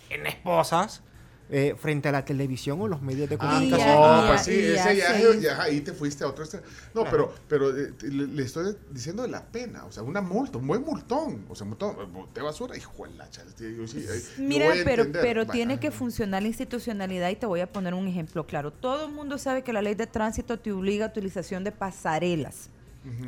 en 0.10 0.28
esposas 0.28 1.02
eh, 1.50 1.76
frente 1.78 2.10
a 2.10 2.12
la 2.12 2.26
televisión 2.26 2.82
o 2.82 2.88
los 2.88 3.02
medios 3.02 3.30
de 3.30 3.36
Ah, 3.36 3.38
comunicación. 3.38 3.88
no, 3.88 4.22
ya- 4.22 4.28
pues 4.28 4.41
sí, 4.41 4.52
ese 4.52 5.41
ya 5.41 5.62
ahí 5.62 5.82
te 5.82 5.93
fuiste 5.93 6.24
a 6.24 6.28
otro 6.28 6.43
extremo. 6.43 6.66
No, 6.93 7.04
pero, 7.10 7.34
pero 7.48 7.70
eh, 7.78 7.93
le, 8.02 8.28
le 8.28 8.43
estoy 8.43 8.76
diciendo 8.91 9.22
de 9.24 9.30
la 9.30 9.46
pena, 9.46 9.86
o 9.86 9.91
sea, 9.91 10.02
una 10.04 10.22
multa, 10.22 10.58
un 10.58 10.66
buen 10.68 10.82
multón, 10.82 11.46
o 11.48 11.56
sea, 11.56 11.68
multón, 11.68 11.96
boté 12.12 12.41
basura, 12.41 12.76
hijo 12.76 13.06
de 13.08 13.14
la 13.16 13.30
chale, 13.30 13.52
yo 13.60 13.88
sí, 13.88 14.04
lo 14.38 14.43
Mira, 14.43 14.66
pero, 14.84 15.04
entender. 15.04 15.22
pero 15.22 15.46
tiene 15.46 15.74
ajá. 15.76 15.82
que 15.82 15.91
funcionar 15.91 16.41
la 16.41 16.48
institucionalidad 16.48 17.30
y 17.30 17.36
te 17.36 17.46
voy 17.46 17.60
a 17.60 17.72
poner 17.72 17.93
un 17.93 18.08
ejemplo 18.08 18.48
claro. 18.48 18.72
Todo 18.72 19.06
el 19.06 19.12
mundo 19.14 19.38
sabe 19.38 19.62
que 19.64 19.72
la 19.72 19.82
ley 19.82 19.93
de 19.96 20.08
tránsito 20.08 20.58
te 20.60 20.72
obliga 20.72 21.06
a 21.06 21.10
utilización 21.10 21.64
de 21.64 21.72
pasarelas. 21.72 22.70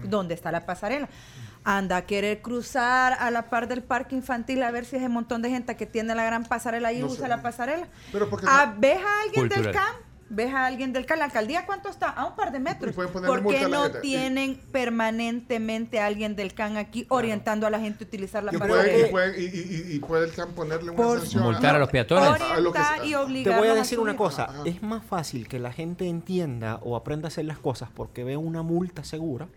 ¿Dónde 0.04 0.34
está 0.34 0.52
la 0.52 0.66
pasarela? 0.66 1.10
Anda 1.64 1.98
a 1.98 2.02
querer 2.06 2.42
cruzar 2.42 3.14
a 3.20 3.30
la 3.32 3.50
par 3.50 3.68
del 3.68 3.84
parque 3.84 4.16
infantil 4.16 4.64
a 4.64 4.72
ver 4.72 4.86
si 4.86 4.96
es 4.96 5.04
el 5.04 5.10
montón 5.10 5.42
de 5.42 5.50
gente 5.50 5.76
que 5.76 5.86
tiene 5.86 6.16
la 6.16 6.24
gran 6.24 6.46
pasarela 6.46 6.94
y 6.94 7.00
No 7.00 7.08
usa 7.08 7.24
sé. 7.24 7.28
la 7.28 7.42
pasarela. 7.42 7.88
Pero 8.12 8.30
porque 8.30 8.46
Ah, 8.50 8.72
no- 8.74 8.80
¿Ves 8.80 9.00
a 9.00 9.22
alguien 9.24 9.50
del 9.50 9.64
Cultural. 9.64 9.74
CAM? 9.74 9.96
¿Ves 10.30 10.54
a 10.54 10.66
alguien 10.66 10.92
del 10.94 11.06
CAM? 11.06 11.20
¿La 11.20 11.26
alcaldía 11.26 11.66
cuánto 11.66 11.90
está? 11.90 12.10
A 12.10 12.26
un 12.26 12.36
par 12.36 12.52
de 12.52 12.60
metros. 12.60 12.94
¿Por 12.96 13.46
qué 13.48 13.60
a 13.60 13.68
no 13.70 13.92
tienen 13.92 14.60
permanentemente 14.72 16.00
a 16.00 16.06
alguien 16.06 16.36
del 16.36 16.54
CAN 16.54 16.78
aquí 16.78 17.06
orientando 17.10 17.66
a 17.68 17.70
la 17.70 17.80
gente 17.80 18.04
a 18.04 18.08
utilizar 18.08 18.44
la 18.44 18.52
puede, 18.52 19.08
y, 19.08 19.12
puede, 19.12 19.42
y, 19.42 19.46
y- 19.46 19.96
y 19.96 20.00
puede 20.00 20.26
el 20.26 20.34
CAM 20.34 20.52
ponerle 20.54 20.92
una 20.92 21.02
Por- 21.04 21.20
sanción. 21.20 21.44
Multar 21.44 21.76
a 21.76 21.80
los 21.80 21.90
peatones. 21.90 22.30
a 22.42 22.60
y 23.06 23.44
Te 23.44 23.56
voy 23.56 23.68
a 23.70 23.74
decir 23.76 24.00
una 24.00 24.16
cosa, 24.16 24.46
Ajá. 24.46 24.62
es 24.66 24.82
más 24.84 25.04
fácil 25.04 25.48
que 25.48 25.60
la 25.60 25.72
gente 25.72 26.08
entienda 26.08 26.80
o 26.84 26.96
aprenda 26.96 27.28
a 27.28 27.30
hacer 27.30 27.46
las 27.46 27.58
cosas 27.58 27.90
porque 27.94 28.24
ve 28.24 28.38
una 28.38 28.62
multa 28.64 29.04
segura 29.04 29.48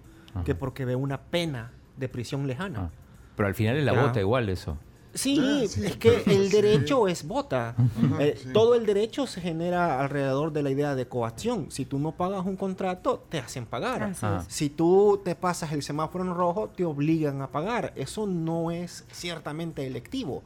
que 0.44 0.54
porque 0.54 0.84
ve 0.84 0.96
una 0.96 1.20
pena 1.20 1.72
de 1.96 2.08
prisión 2.08 2.46
lejana. 2.46 2.78
Ah. 2.80 2.90
Pero 3.36 3.48
al 3.48 3.54
final 3.54 3.76
es 3.76 3.84
la 3.84 3.94
Ya. 3.94 4.02
bota 4.02 4.20
igual 4.20 4.48
eso. 4.48 4.76
Sí, 5.12 5.40
Ah, 5.42 5.66
sí, 5.66 5.84
es 5.86 5.96
que 5.96 6.22
pero- 6.24 6.36
el 6.38 6.48
sí. 6.50 6.56
derecho 6.56 7.08
es 7.08 7.26
vota. 7.26 7.74
Eh, 8.20 8.38
sí. 8.40 8.52
Todo 8.52 8.76
el 8.76 8.86
derecho 8.86 9.26
se 9.26 9.40
genera 9.40 10.00
alrededor 10.00 10.52
de 10.52 10.62
la 10.62 10.70
idea 10.70 10.94
de 10.94 11.08
coacción. 11.08 11.68
Si 11.72 11.84
tú 11.84 11.98
no 11.98 12.12
pagas 12.12 12.46
un 12.46 12.54
contrato, 12.56 13.24
te 13.28 13.38
hacen 13.40 13.66
pagar. 13.66 14.12
Ah. 14.22 14.44
Si 14.46 14.70
tú 14.70 15.20
te 15.24 15.34
pasas 15.34 15.72
el 15.72 15.82
semáforo 15.82 16.22
en 16.24 16.32
rojo, 16.34 16.68
te 16.68 16.84
obligan 16.84 17.42
a 17.42 17.48
pagar. 17.48 17.92
Eso 17.96 18.26
no 18.28 18.70
es 18.70 19.04
ciertamente 19.10 19.84
electivo. 19.84 20.44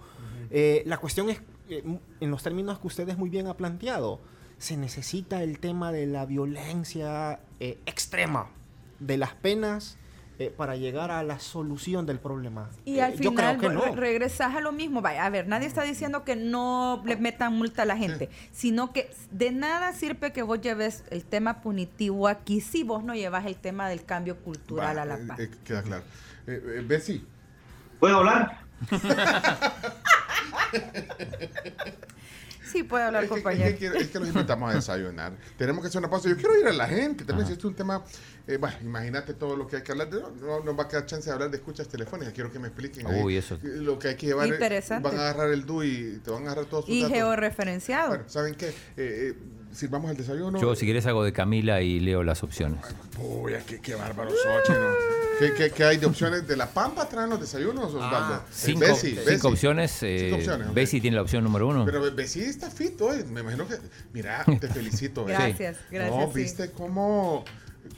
Eh, 0.51 0.83
la 0.87 0.97
cuestión 0.97 1.29
es, 1.29 1.43
eh, 1.69 1.83
en 2.21 2.31
los 2.31 2.43
términos 2.43 2.79
que 2.79 2.87
ustedes 2.87 3.19
muy 3.19 3.29
bien 3.29 3.49
ha 3.49 3.55
planteado, 3.59 4.21
se 4.57 4.79
necesita 4.79 5.43
el 5.43 5.59
tema 5.59 5.93
de 5.93 6.07
la 6.07 6.25
violencia 6.25 7.41
eh, 7.61 7.79
extrema, 7.85 8.47
de 9.07 9.17
las 9.19 9.35
penas, 9.35 9.97
eh, 10.41 10.53
para 10.57 10.75
llegar 10.75 11.13
a 11.13 11.23
la 11.23 11.39
solución 11.39 12.07
del 12.07 12.19
problema. 12.19 12.69
Y 12.85 12.97
Eh, 12.99 13.03
al 13.03 13.13
yo 13.13 13.31
final 13.31 13.57
creo 13.57 13.61
que 13.61 13.69
re- 13.69 13.75
no. 13.91 13.95
regresas 13.95 14.55
a 14.57 14.61
lo 14.61 14.73
mismo. 14.73 15.01
Vaya, 15.01 15.25
a 15.27 15.31
ver, 15.31 15.47
nadie 15.47 15.69
está 15.69 15.83
diciendo 15.85 16.25
que 16.25 16.35
no 16.35 17.03
le 17.07 17.17
metan 17.17 17.53
multa 17.57 17.83
a 17.83 17.85
la 17.85 17.97
gente, 17.97 18.29
sino 18.53 18.93
que 18.93 19.11
de 19.31 19.53
nada 19.53 19.93
sirve 19.93 20.33
que 20.33 20.43
vos 20.43 20.61
lleves 20.61 21.05
el 21.11 21.25
tema 21.25 21.61
punitivo 21.61 22.27
aquí 22.27 22.61
si 22.61 22.83
vos 22.83 23.05
no 23.05 23.15
llevas 23.15 23.47
el 23.47 23.55
tema 23.57 23.89
del 23.89 24.05
cambio 24.05 24.37
cultural 24.39 24.97
Va, 24.99 25.03
a 25.03 25.05
la 25.05 25.15
eh, 25.19 25.25
paz. 25.29 25.39
eh, 25.39 25.51
queda 25.65 25.83
claro. 25.85 26.03
Eh, 26.49 26.63
eh, 26.79 26.85
Betsy, 26.85 27.25
¿Puedo 28.01 28.17
hablar? 28.19 28.59
puede 32.95 33.05
hablar, 33.05 33.25
es 33.25 33.29
que, 33.31 33.35
compañero. 33.35 33.65
es 33.71 33.77
que 33.77 33.87
es 33.87 34.09
que 34.09 34.19
los 34.19 34.29
invitamos 34.29 34.71
a 34.73 34.75
desayunar. 34.77 35.33
Tenemos 35.59 35.83
que 35.83 35.89
hacer 35.89 35.99
una 35.99 36.11
pausa. 36.11 36.29
Yo 36.29 36.37
quiero 36.37 36.59
ir 36.59 36.67
a 36.67 36.73
la 36.73 36.87
gente. 36.89 37.25
También, 37.25 37.47
si 37.47 37.55
es 37.55 37.65
un 37.65 37.75
tema. 37.75 38.03
eh, 38.47 38.57
bueno, 38.57 38.77
imagínate 38.83 39.35
todo 39.35 39.57
lo 39.57 39.67
que 39.67 39.77
hay 39.77 39.83
que 39.83 39.93
hablar. 39.93 40.11
de- 40.11 40.21
No, 40.21 40.31
no 40.41 40.61
nos 40.65 40.79
va 40.79 40.85
a 40.85 40.89
quedar 40.89 41.07
chance 41.07 41.29
de 41.29 41.33
hablar 41.35 41.51
de 41.51 41.57
escuchas 41.57 41.89
telefónicas. 41.89 42.33
Quiero 42.33 42.51
que 42.53 42.59
me 42.59 42.69
expliquen. 42.69 43.07
ahí 43.07 43.23
Uy, 43.23 43.37
eso. 43.37 43.59
Lo 43.63 43.99
que 43.99 44.09
hay 44.09 44.15
que 44.17 44.27
llevar. 44.27 44.47
Interesante. 44.49 45.09
Van 45.09 45.19
a 45.19 45.23
agarrar 45.31 45.51
el 45.51 45.65
DUI 45.67 45.89
y 46.17 46.19
te 46.19 46.31
van 46.31 46.43
a 46.43 46.47
agarrar 46.47 46.67
todos 46.67 46.87
tus 46.87 46.95
Y 46.95 47.03
datos. 47.03 47.17
georreferenciado. 47.17 48.09
Bueno, 48.09 48.25
¿saben 48.29 48.55
qué? 48.55 48.69
Eh, 48.69 48.73
eh, 48.97 49.35
sirvamos 49.73 50.11
el 50.11 50.17
desayuno. 50.17 50.61
Yo, 50.61 50.75
si 50.75 50.85
quieres, 50.85 51.07
hago 51.07 51.25
de 51.25 51.33
Camila 51.33 51.81
y 51.83 52.01
leo 52.01 52.23
las 52.23 52.43
opciones. 52.43 52.81
Uy, 53.19 53.53
qué, 53.67 53.81
qué 53.81 53.95
bárbaro 53.95 54.31
Xochitl, 54.31 54.79
¿no? 54.81 55.24
¿Qué, 55.39 55.53
qué, 55.55 55.71
qué 55.71 55.85
hay 55.85 55.97
de 55.97 56.07
opciones? 56.07 56.47
¿De 56.47 56.57
la 56.57 56.67
Pampa 56.69 57.09
traen 57.09 57.31
los 57.31 57.41
desayunos, 57.41 57.93
Osvaldo? 57.95 58.35
Eh, 58.37 58.39
Cinco, 58.51 58.81
Bessie, 58.81 59.11
cinco 59.11 59.25
Bessie. 59.27 59.49
opciones. 59.51 60.03
eh, 60.03 60.19
Cinco 60.21 60.37
opciones, 60.37 60.69
ok. 60.69 60.75
Bessie 60.75 61.01
tiene 61.01 61.17
la 61.17 61.23
opción 61.23 61.43
número 61.45 61.69
uno. 61.69 61.85
Pero 61.85 62.13
Bessie 62.15 62.45
está 62.49 62.71
fit 62.71 63.01
hoy. 63.01 63.25
Me 63.25 63.41
imagino 63.41 63.67
que. 63.67 63.77
Mira, 64.13 64.45
te 64.61 64.69
felicito. 64.73 65.23
¿eh? 65.23 65.33
Gracias, 65.33 65.77
gracias. 65.91 66.17
No, 66.19 66.33
sí. 66.33 66.39
viste 66.39 66.71
cómo. 66.71 67.45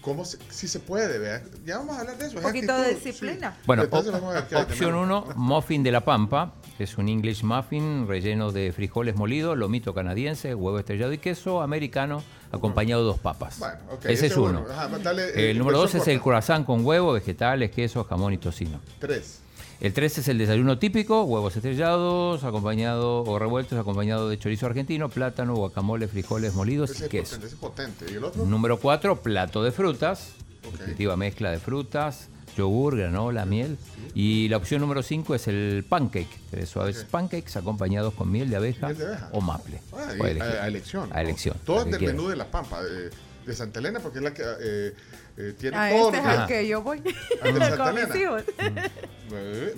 Cómo 0.01 0.25
se- 0.25 0.39
si 0.51 0.69
se 0.69 0.81
puede, 0.81 1.19
¿vea? 1.19 1.43
Ya 1.65 1.79
vamos 1.79 1.97
a 1.97 2.01
hablar 2.01 2.19
de 2.19 2.27
eso. 2.27 2.33
Un 2.35 2.39
es 2.39 2.45
poquito 2.45 2.77
de 2.79 2.95
disciplina. 2.95 3.53
sí. 3.57 3.63
Bueno, 3.67 3.83
op- 3.85 3.93
opción 3.95 4.93
malo. 4.93 5.03
1, 5.03 5.27
muffin 5.37 5.83
de 5.83 5.93
la 5.93 6.01
pampa. 6.03 6.55
Es 6.79 6.99
un 6.99 7.09
English 7.09 7.43
muffin 7.43 8.07
relleno 8.07 8.53
de 8.53 8.71
frijoles 8.73 9.17
molidos, 9.17 9.57
lomito 9.57 9.95
canadiense, 9.95 10.55
huevo 10.55 10.79
estrellado 10.79 11.13
y 11.13 11.19
queso 11.19 11.63
americano, 11.63 12.23
acompañado 12.53 13.03
de 13.03 13.07
dos 13.09 13.19
papas. 13.19 13.59
Bueno, 13.59 13.77
ok, 13.93 14.05
Ese 14.07 14.27
es 14.27 14.37
uno. 14.37 14.65
Ajá, 14.71 14.89
dale, 14.99 15.31
eh, 15.31 15.51
el 15.53 15.59
número 15.59 15.79
dos 15.79 15.95
es 15.95 16.07
el 16.09 16.21
croissant 16.21 16.67
con 16.67 16.85
huevo, 16.85 17.13
vegetales, 17.15 17.71
queso, 17.71 18.05
jamón 18.05 18.35
y 18.35 18.39
tocino. 18.39 18.81
Tres. 18.99 19.41
El 19.81 19.93
3 19.93 20.19
es 20.19 20.29
el 20.29 20.39
desayuno 20.39 20.79
típico, 20.79 21.25
huevos 21.25 21.55
estrellados, 21.57 22.45
acompañado 22.45 23.23
o 23.25 23.39
revueltos, 23.39 23.79
acompañado 23.79 24.29
de 24.29 24.39
chorizo 24.39 24.67
argentino, 24.67 25.11
plátano, 25.11 25.55
guacamole, 25.55 26.09
frijoles 26.09 26.55
molidos 26.55 26.91
Ese 26.91 27.03
y 27.03 27.05
es 27.05 27.11
queso. 27.11 27.37
es 27.47 27.55
potente. 27.55 28.07
¿Y 28.11 28.15
el 28.15 28.25
otro? 28.25 28.45
Número 28.47 28.79
4, 28.81 29.21
plato 29.21 29.63
de 29.63 29.73
frutas, 29.73 30.31
Ok. 30.67 30.81
nutritiva 30.81 31.17
mezcla 31.19 31.51
de 31.51 31.59
frutas, 31.59 32.29
yogur, 32.57 32.97
granola, 32.97 33.45
miel. 33.45 33.77
Y 34.15 34.49
la 34.49 34.57
opción 34.57 34.81
número 34.81 35.03
5 35.03 35.35
es 35.35 35.47
el 35.47 35.85
pancake, 35.87 36.41
tres 36.51 36.71
suaves 36.71 37.05
pancakes 37.11 37.57
acompañados 37.59 38.15
con 38.15 38.33
miel 38.33 38.49
de 38.49 38.57
abeja, 38.57 38.87
Miel 38.87 38.99
de 38.99 39.07
abeja. 39.09 39.29
o 39.33 39.43
maple. 39.43 39.83
Ah, 39.93 40.09
a, 40.63 40.67
elección. 40.69 41.11
A 41.13 41.21
elección. 41.21 41.55
Todo 41.67 41.85
del 41.85 42.01
menú 42.01 42.29
de 42.29 42.37
la 42.37 42.51
Pampa, 42.51 42.83
de, 42.83 43.11
de 43.47 43.55
Santa 43.55 43.81
Elena, 43.81 44.01
porque 44.01 44.19
es 44.21 44.25
la 44.25 44.33
que 44.33 44.43
eh, 44.43 44.95
eh, 45.37 45.55
tiene 45.59 45.77
Ah, 45.77 45.91
todo 45.91 46.09
este 46.13 46.19
es 46.21 46.27
al 46.27 46.47
que 46.47 46.67
yo 46.67 46.83
voy 46.83 47.03
¿Al 47.43 47.55
de 47.59 47.61
Santa 47.61 47.85
con 47.85 47.95
mis 47.95 48.15
hijos. 48.17 48.43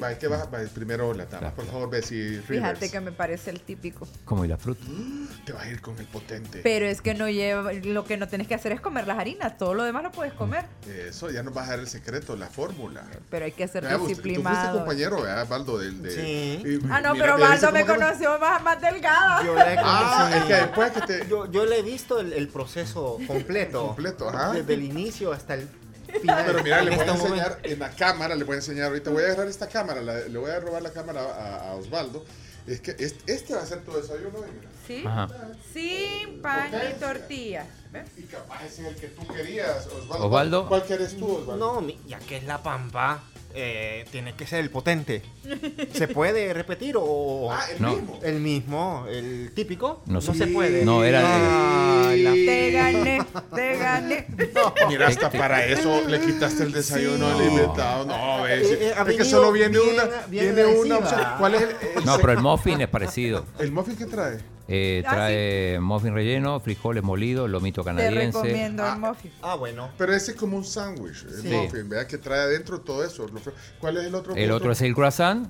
Va, 0.01 0.13
es 0.13 0.19
que 0.19 0.29
va, 0.29 0.45
va, 0.45 0.59
primero 0.75 1.15
la 1.15 1.25
tama. 1.27 1.51
Por 1.53 1.65
favor, 1.67 1.89
Bessie 1.89 2.41
Fíjate 2.43 2.75
Rivers. 2.75 2.93
que 2.93 3.01
me 3.01 3.13
parece 3.13 3.51
el 3.51 3.61
típico. 3.61 4.07
Como 4.27 4.45
y 4.45 4.49
la 4.49 4.59
fruta. 4.59 4.85
Te 5.47 5.53
vas 5.53 5.65
a 5.65 5.71
ir 5.71 5.81
con 5.81 5.99
el 5.99 6.05
potente. 6.05 6.61
Pero 6.63 6.85
es 6.87 7.01
que 7.01 7.15
no 7.15 7.29
lleva, 7.31 7.73
lo 7.73 8.05
que 8.05 8.19
no 8.19 8.29
tenés 8.29 8.47
que 8.47 8.55
hacer 8.55 8.73
es 8.73 8.81
comer 8.83 9.07
las 9.07 9.19
harinas, 9.19 9.57
todo 9.57 9.73
lo 9.73 9.85
demás 9.85 10.03
lo 10.03 10.13
puedes 10.13 10.35
comer, 10.35 10.67
Eso, 10.87 11.31
ya 11.31 11.43
nos 11.43 11.55
vas 11.55 11.69
a 11.69 11.71
dar 11.71 11.79
el 11.81 11.89
secreto, 11.89 12.37
la 12.37 12.49
fórmula. 12.49 13.05
pero 13.31 13.47
hay 13.47 13.53
que 13.53 13.67
ser 13.69 13.85
Vea, 13.85 13.97
usted- 13.97 13.99
Tú 13.99 14.05
fuiste 14.05 14.23
disciplinado. 14.29 14.79
compañero, 14.81 15.23
¿verdad, 15.23 15.49
Baldo? 15.49 15.79
Del, 15.79 16.03
de, 16.03 16.11
Sí. 16.11 16.63
y- 16.67 16.81
Ah, 16.91 17.01
no, 17.01 17.15
mira, 17.15 17.25
pero 17.25 17.39
Baldo 17.39 17.73
¿viste 17.73 17.73
me 17.73 17.87
conoció 17.87 18.39
más, 18.39 18.63
más 18.63 18.81
delgada. 18.83 19.43
Yo 19.45 19.55
le 19.55 19.63
Ah, 19.79 20.31
es 20.37 20.45
que 20.45 20.55
después 20.55 20.93
que 20.93 21.01
te... 21.01 21.29
yo, 21.29 21.51
yo 21.51 21.65
le 21.65 21.79
he 21.79 21.83
visto 21.83 22.21
el, 22.21 22.35
el 22.35 22.49
proceso 22.49 23.17
completo. 23.27 23.87
Completo, 23.89 24.29
ajá. 24.29 24.53
Desde 24.53 24.75
el 24.75 24.83
inicio 24.83 25.33
hasta 25.33 25.48
el 25.55 25.69
final. 26.21 26.45
Pero 26.47 26.63
mira, 26.63 26.83
le 26.83 26.91
voy 26.91 26.99
a 27.01 27.03
este 27.03 27.11
enseñar 27.23 27.49
momento. 27.51 27.69
en 27.69 27.79
la 27.79 27.91
cámara, 27.91 28.35
le 28.35 28.45
voy 28.45 28.55
a 28.55 28.57
enseñar, 28.57 28.87
ahorita 28.89 29.11
voy 29.11 29.23
a 29.23 29.27
agarrar 29.27 29.47
esta 29.49 29.69
cámara, 29.69 30.01
la- 30.03 30.21
le 30.21 30.39
voy 30.39 30.51
a 30.51 30.61
robar 30.61 30.83
la 30.83 30.93
cámara 30.93 31.21
a, 31.23 31.71
a 31.71 31.75
Osvaldo. 31.75 32.25
Es 32.67 32.81
que 32.83 32.91
este, 32.99 33.33
este 33.33 33.55
va 33.55 33.63
a 33.63 33.67
ser 33.67 33.83
tu 33.83 33.93
desayuno, 33.95 34.39
y 34.41 34.53
mira. 34.53 34.69
¿Sí? 34.87 35.03
Ajá. 35.07 35.29
Sin 35.73 36.43
pan 36.43 36.71
y 36.91 37.01
tortilla. 37.01 37.67
¿Ves? 37.91 38.11
Y 38.19 38.23
capaz 38.25 38.63
ese 38.65 38.83
es 38.83 38.89
el 38.89 38.97
que 38.97 39.09
tú 39.09 39.27
querías, 39.27 39.87
Osvaldo. 39.87 40.27
Osvaldo. 40.27 40.69
¿Cuál 40.69 40.83
quieres 40.85 41.17
tú, 41.17 41.33
Osvaldo? 41.37 41.81
No, 41.81 41.89
ya 42.07 42.19
que 42.19 42.37
es 42.37 42.45
la 42.45 42.63
pampa, 42.63 43.23
eh, 43.55 44.05
tiene 44.13 44.35
que 44.35 44.47
ser 44.47 44.61
el 44.61 44.71
potente. 44.71 45.23
¿Se 45.93 46.09
puede 46.09 46.53
repetir 46.55 46.95
o 46.99 47.51
Ah, 47.53 47.65
el 47.75 47.83
No. 47.83 47.95
mismo. 47.97 48.21
el 48.23 48.41
mismo, 48.41 49.07
el 49.11 49.53
típico? 49.55 50.03
No 50.07 50.15
No, 50.15 50.21
se 50.21 50.47
puede. 50.49 50.85
No, 50.85 51.03
era 51.05 51.23
Ah, 51.25 52.13
la- 52.17 52.33
Te 52.33 52.71
gané, 52.73 53.23
te 53.55 53.77
gané. 53.77 54.27
Mira, 54.89 55.09
hasta 55.09 55.31
para 55.31 55.65
eso 55.65 56.03
le 56.07 56.21
quitaste 56.21 56.63
el 56.65 56.73
desayuno 56.73 57.27
Sí. 57.31 57.43
al 57.43 57.53
invitado. 57.53 58.05
No, 58.07 58.43
ves. 58.43 58.71
Eh, 58.71 58.79
eh, 58.91 58.95
es 59.09 59.17
que 59.17 59.25
solo 59.25 59.51
viene 59.53 59.79
bien- 59.79 59.95
una, 59.95 60.05
bien 60.29 60.55
viene 60.55 60.67
una 60.67 60.99
opción. 60.99 61.21
¿Cuál 61.39 61.55
es 61.55 61.63
el, 61.63 61.69
el 61.99 62.05
No, 62.05 62.17
pero 62.19 62.33
el 62.33 62.39
muffin 62.41 62.81
es 62.81 62.89
parecido. 62.89 63.45
el 63.59 63.73
muffin 63.73 63.97
que 63.97 64.07
trae? 64.07 64.39
Eh, 64.71 65.03
Ah, 65.07 65.11
trae 65.15 65.81
muffin 65.81 66.13
relleno, 66.15 66.61
frijoles 66.61 67.03
molidos, 67.03 67.49
lomito 67.49 67.81
Te 67.83 67.87
canadiense. 67.87 68.39
recomiendo 68.43 68.85
Ah. 68.85 68.93
el 68.93 68.99
muffin. 69.01 69.33
Ah, 69.43 69.55
bueno. 69.55 69.89
Pero 69.97 70.15
ese 70.15 70.33
es 70.33 70.37
como 70.37 70.59
un 70.59 70.65
sándwich, 70.65 71.25
el 71.25 71.43
Sí. 71.43 71.49
muffin, 71.49 71.89
¿verdad? 71.89 72.07
Que 72.07 72.19
trae 72.19 72.41
adentro 72.41 72.81
todo 72.83 73.03
eso. 73.03 73.27
¿Cuál 73.81 73.97
es 73.97 74.05
el 74.05 74.15
otro? 74.15 74.35
El 74.37 74.51
otro 74.51 74.71
es 74.73 74.83
el 74.83 74.95
croissant, 74.95 75.49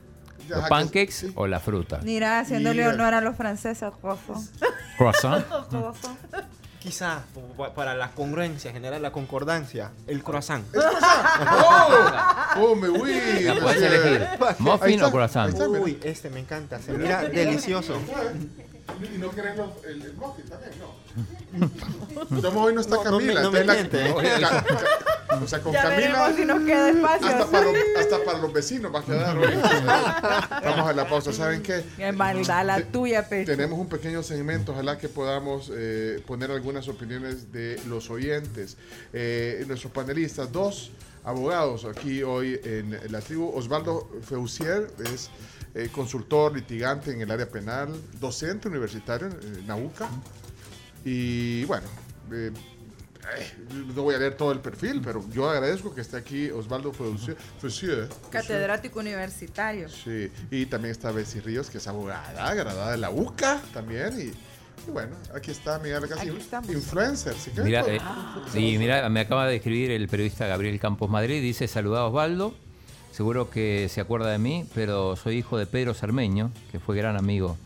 los 0.48 0.62
que- 0.62 0.68
pancakes 0.68 1.12
sí. 1.12 1.32
o 1.34 1.46
la 1.48 1.58
fruta. 1.58 1.98
Mira, 2.04 2.38
haciéndole 2.40 2.82
Mira. 2.84 2.94
honor 2.94 3.14
a 3.14 3.20
los 3.20 3.34
franceses, 3.36 3.90
corazón. 4.00 4.48
Croissant. 4.98 5.44
Quizás 6.78 7.22
pa- 7.56 7.74
para 7.74 7.94
la 7.96 8.12
congruencia, 8.12 8.70
generar 8.72 9.00
la 9.00 9.10
concordancia, 9.10 9.90
el 10.06 10.22
croissant. 10.22 10.64
¡Oh! 10.76 10.76
¡Oh, 12.56 12.74
me! 12.76 13.42
Ya 13.42 13.54
puedes 13.56 13.82
elegir 13.82 14.26
muffin 14.60 14.94
está, 14.94 15.06
o 15.08 15.10
croissant. 15.10 15.54
Uy, 15.60 15.98
este 16.04 16.30
me 16.30 16.38
encanta. 16.38 16.78
Se 16.78 16.92
mira 16.92 17.24
delicioso. 17.24 17.98
¿Y 19.14 19.18
no 19.18 19.30
querés 19.30 19.56
los- 19.56 19.84
el, 19.84 20.02
el 20.02 20.12
muffin 20.14 20.44
también? 20.46 20.72
No. 20.78 22.40
Tomo 22.42 22.62
hoy 22.64 22.74
no 22.74 22.80
está 22.80 22.96
No, 22.96 23.04
no 23.04 23.18
me- 23.18 23.26
Camila. 23.26 23.42
no 23.42 23.50
me 23.50 23.58
entonces 23.60 23.90
la- 23.90 24.00
miente. 24.02 24.40
Ca- 24.40 24.64
ca- 25.28 25.36
o 25.42 25.46
sea, 25.46 25.60
con 25.60 25.72
Ya 25.72 25.82
Camila. 25.82 26.32
si 26.34 26.44
nos 26.44 26.60
queda 26.64 26.90
espacio. 26.90 27.26
Hasta 27.28 27.46
para, 27.50 27.64
los, 27.66 27.74
hasta 27.98 28.24
para 28.24 28.38
los 28.38 28.52
vecinos 28.52 28.94
va 28.94 29.00
a 29.00 29.04
quedar 29.04 29.38
hoy. 29.38 29.54
Vamos 30.64 30.88
a 30.88 30.92
la 30.94 31.08
pausa. 31.08 31.32
¿Saben 31.32 31.62
qué? 31.62 31.84
Qué 31.96 32.12
maldad 32.12 32.64
la 32.64 32.82
tuya, 32.82 33.28
Pecho. 33.28 33.50
Tenemos 33.52 33.78
un 33.78 33.88
pequeño 33.88 34.22
segmento, 34.22 34.72
ojalá 34.72 34.98
que 34.98 35.08
podamos 35.08 35.70
eh, 35.74 36.22
poner 36.26 36.50
algunas 36.50 36.88
opiniones 36.88 37.52
de 37.52 37.80
los 37.86 38.10
oyentes. 38.10 38.76
Eh, 39.12 39.64
nuestros 39.68 39.92
panelistas, 39.92 40.50
dos 40.52 40.90
abogados 41.24 41.84
aquí 41.84 42.22
hoy 42.22 42.58
en 42.64 42.98
la 43.12 43.20
tribu. 43.20 43.50
Osvaldo 43.54 44.08
Feusier 44.26 44.88
es 45.12 45.30
eh, 45.74 45.88
consultor, 45.92 46.54
litigante 46.54 47.12
en 47.12 47.20
el 47.20 47.30
área 47.30 47.48
penal, 47.48 47.88
docente 48.20 48.68
universitario 48.68 49.28
en 49.28 49.66
Nauca. 49.66 50.08
Y 51.04 51.64
bueno, 51.64 51.86
eh, 52.32 52.50
eh, 53.36 53.52
no 53.94 54.02
voy 54.02 54.14
a 54.14 54.18
leer 54.18 54.34
todo 54.34 54.52
el 54.52 54.60
perfil, 54.60 55.00
pero 55.04 55.24
yo 55.30 55.48
agradezco 55.50 55.94
que 55.94 56.00
esté 56.00 56.16
aquí 56.16 56.50
Osvaldo. 56.50 56.92
Feusier. 56.92 58.08
Catedrático 58.30 59.00
universitario. 59.00 59.88
Sí, 59.88 60.30
y 60.50 60.66
también 60.66 60.92
está 60.92 61.10
Bessie 61.10 61.40
Ríos, 61.40 61.68
que 61.70 61.78
es 61.78 61.86
abogada, 61.86 62.54
graduada 62.54 62.92
de 62.92 62.98
la 62.98 63.10
UCA 63.10 63.60
también. 63.72 64.18
Y, 64.18 64.88
y 64.88 64.90
bueno, 64.90 65.16
aquí 65.34 65.50
está 65.50 65.78
Miguel 65.78 66.08
Casi, 66.08 66.28
influencer. 66.72 67.34
¿sí 67.34 67.50
que? 67.50 67.62
Mira, 67.62 67.82
Pues, 67.84 68.54
eh, 68.54 68.60
y 68.60 68.78
mira, 68.78 69.08
me 69.10 69.20
acaba 69.20 69.46
de 69.46 69.56
escribir 69.56 69.90
el 69.90 70.08
periodista 70.08 70.46
Gabriel 70.46 70.78
Campos 70.80 71.10
Madrid, 71.10 71.42
dice, 71.42 71.68
saludá 71.68 72.00
a 72.00 72.04
Osvaldo, 72.06 72.54
seguro 73.18 73.50
que 73.50 73.88
se 73.88 74.00
acuerda 74.00 74.30
de 74.30 74.38
mí, 74.38 74.64
pero 74.76 75.16
soy 75.16 75.38
hijo 75.38 75.58
de 75.58 75.66
Pedro 75.66 75.92
Cermeño, 75.92 76.52
que 76.70 76.78
fue 76.78 76.96
gran 76.96 77.16
amigo 77.16 77.56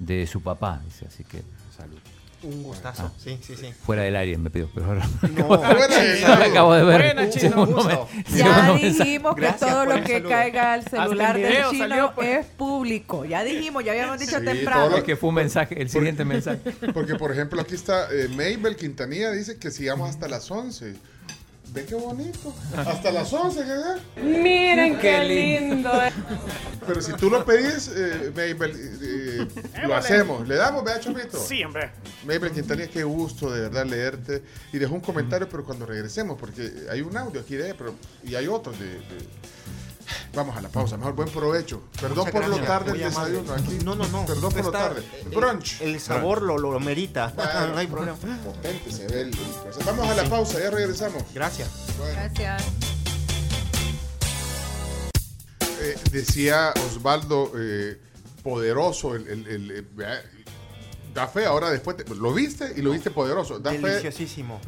de 0.00 0.26
su 0.26 0.42
papá, 0.42 0.80
dice, 0.84 1.06
así 1.06 1.22
que 1.22 1.42
salud. 1.76 1.98
Un 2.42 2.64
gustazo. 2.64 3.12
Sí, 3.16 3.38
sí, 3.40 3.54
sí. 3.54 3.72
Fuera 3.84 4.02
del 4.02 4.16
área 4.16 4.36
me 4.38 4.50
pido, 4.50 4.68
pero 4.74 4.86
ahora 4.86 5.08
No, 5.36 5.46
Fuera 5.46 6.44
acabo 6.44 6.74
de 6.74 6.82
ver. 6.82 7.14
Buena, 7.14 7.30
chino. 7.30 7.64
Gusto. 7.64 8.08
Ya 8.34 8.72
dijimos 8.74 9.34
que 9.36 9.40
Gracias 9.40 9.70
todo 9.70 9.84
lo 9.84 10.02
que 10.02 10.14
saludo. 10.14 10.28
caiga 10.30 10.72
al 10.72 10.82
celular 10.84 11.36
el 11.36 11.42
del 11.42 11.52
video 11.52 11.70
chino 11.70 12.12
es 12.22 12.46
público. 12.46 13.24
Ya 13.24 13.44
dijimos, 13.44 13.84
ya 13.84 13.92
habíamos 13.92 14.18
dicho 14.18 14.38
Sí, 14.40 14.44
temprano. 14.44 14.86
todo 14.88 14.98
Es 14.98 15.04
que 15.04 15.16
fue 15.16 15.28
un 15.28 15.34
mensaje, 15.36 15.80
el 15.80 15.88
siguiente 15.90 16.24
mensaje. 16.24 16.58
Porque, 16.94 17.14
por 17.14 17.30
ejemplo, 17.30 17.60
aquí 17.60 17.76
está 17.76 18.08
eh, 18.12 18.26
Mabel 18.28 18.74
Quintanilla, 18.76 19.30
dice 19.30 19.58
que 19.58 19.70
sigamos 19.70 20.10
hasta 20.10 20.26
las 20.26 20.50
11. 20.50 20.94
Ve 21.72 21.84
qué 21.84 21.94
bonito. 21.94 22.54
Hasta 22.76 23.10
las 23.12 23.32
11, 23.32 23.62
¿qué? 23.62 24.20
Miren 24.22 24.98
qué 24.98 25.24
lindo. 25.24 25.90
Pero 26.86 27.02
si 27.02 27.12
tú 27.12 27.28
lo 27.28 27.44
pedís, 27.44 27.90
eh, 27.94 28.30
Mabel, 28.30 28.72
eh, 29.02 29.46
eh, 29.74 29.86
lo 29.86 29.94
hacemos. 29.94 30.48
¿Le 30.48 30.56
damos, 30.56 30.82
vea, 30.82 30.98
Chomito? 30.98 31.38
Sí, 31.38 31.62
hombre. 31.62 31.90
Mabel 32.24 32.50
Quintanilla, 32.52 32.88
qué 32.88 33.04
gusto 33.04 33.50
de 33.50 33.62
verdad 33.62 33.84
leerte. 33.84 34.42
Y 34.72 34.78
dejó 34.78 34.94
un 34.94 35.00
comentario, 35.02 35.46
pero 35.48 35.64
cuando 35.64 35.84
regresemos, 35.84 36.38
porque 36.38 36.72
hay 36.90 37.02
un 37.02 37.16
audio 37.16 37.40
aquí 37.42 37.54
de 37.56 37.74
pero 37.74 37.94
y 38.24 38.34
hay 38.34 38.46
otros 38.46 38.78
de, 38.78 38.86
de- 38.86 39.28
Vamos 40.34 40.56
a 40.56 40.60
la 40.60 40.68
pausa, 40.68 40.96
mejor 40.96 41.14
buen 41.14 41.28
provecho. 41.28 41.82
Perdón 42.00 42.18
Muchas 42.18 42.32
por 42.32 42.48
lo 42.48 42.56
tarde 42.60 42.90
el 42.92 42.98
desayuno 42.98 43.52
aquí. 43.54 43.78
No, 43.84 43.94
no, 43.94 44.06
no. 44.08 44.26
Perdón 44.26 44.52
por 44.52 44.64
lo 44.64 44.70
tarde. 44.70 45.02
eh, 45.12 45.28
Brunch. 45.34 45.80
El 45.80 46.00
sabor 46.00 46.42
lo, 46.42 46.58
lo 46.58 46.78
merita. 46.80 47.32
Bueno. 47.34 47.66
no 47.72 47.78
hay 47.78 47.86
problema. 47.86 48.16
Potente 48.44 48.90
se 48.92 49.06
ve 49.06 49.22
el- 49.22 49.28
el- 49.28 49.84
Vamos 49.84 50.08
a 50.08 50.14
la 50.14 50.24
pausa, 50.28 50.58
ya 50.60 50.70
regresamos. 50.70 51.22
Gracias. 51.34 51.68
Gracias. 52.14 52.62
Eh, 55.80 55.96
decía 56.10 56.72
Osvaldo, 56.88 57.52
eh, 57.56 58.00
poderoso, 58.42 59.14
el, 59.14 59.28
el- 59.28 59.46
el- 59.46 59.70
el- 59.70 59.88
vea, 59.92 60.20
da 61.14 61.28
fe, 61.28 61.44
ahora 61.46 61.70
después, 61.70 61.96
te- 61.96 62.14
lo 62.14 62.32
viste 62.32 62.72
y 62.76 62.82
lo 62.82 62.90
viste 62.90 63.10
poderoso, 63.10 63.58
da 63.60 63.70
fe, 63.70 63.78
Deliciosísimo. 63.78 64.60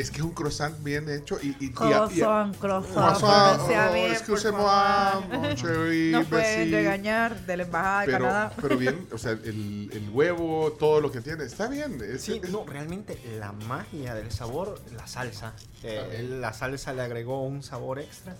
Es 0.00 0.10
que 0.10 0.18
es 0.18 0.22
un 0.22 0.32
croissant 0.32 0.74
bien 0.82 1.08
hecho 1.08 1.38
y... 1.42 1.48
y, 1.48 1.56
y- 1.60 1.64
y- 1.66 1.70
Croissant, 1.70 2.52
croissant, 2.58 2.92
croissant, 3.18 3.60
oh, 3.62 3.92
bien, 3.92 4.12
excusez-moi, 4.12 5.14
No 5.20 6.24
pueden 6.24 6.30
merci. 6.30 6.70
regañar 6.70 7.46
de 7.46 7.56
la 7.56 7.62
Embajada 7.64 8.00
de 8.00 8.06
pero, 8.06 8.18
Canadá. 8.24 8.52
pero 8.60 8.76
bien, 8.78 9.08
o 9.12 9.18
sea, 9.18 9.32
el, 9.32 9.90
el 9.92 10.10
huevo, 10.10 10.72
todo 10.78 11.00
lo 11.00 11.10
que 11.10 11.20
tiene, 11.20 11.44
está 11.44 11.68
bien. 11.68 12.00
es- 12.02 12.22
Sí, 12.22 12.40
es- 12.42 12.50
no, 12.50 12.64
realmente 12.66 13.18
la 13.38 13.52
magia 13.52 14.14
del 14.14 14.30
sabor, 14.32 14.80
la 14.96 15.06
salsa. 15.06 15.54
Eh, 15.82 16.16
él- 16.18 16.40
la 16.40 16.52
salsa 16.52 16.92
le 16.92 17.02
agregó 17.02 17.42
un 17.42 17.62
sabor 17.62 17.98
extra 17.98 18.36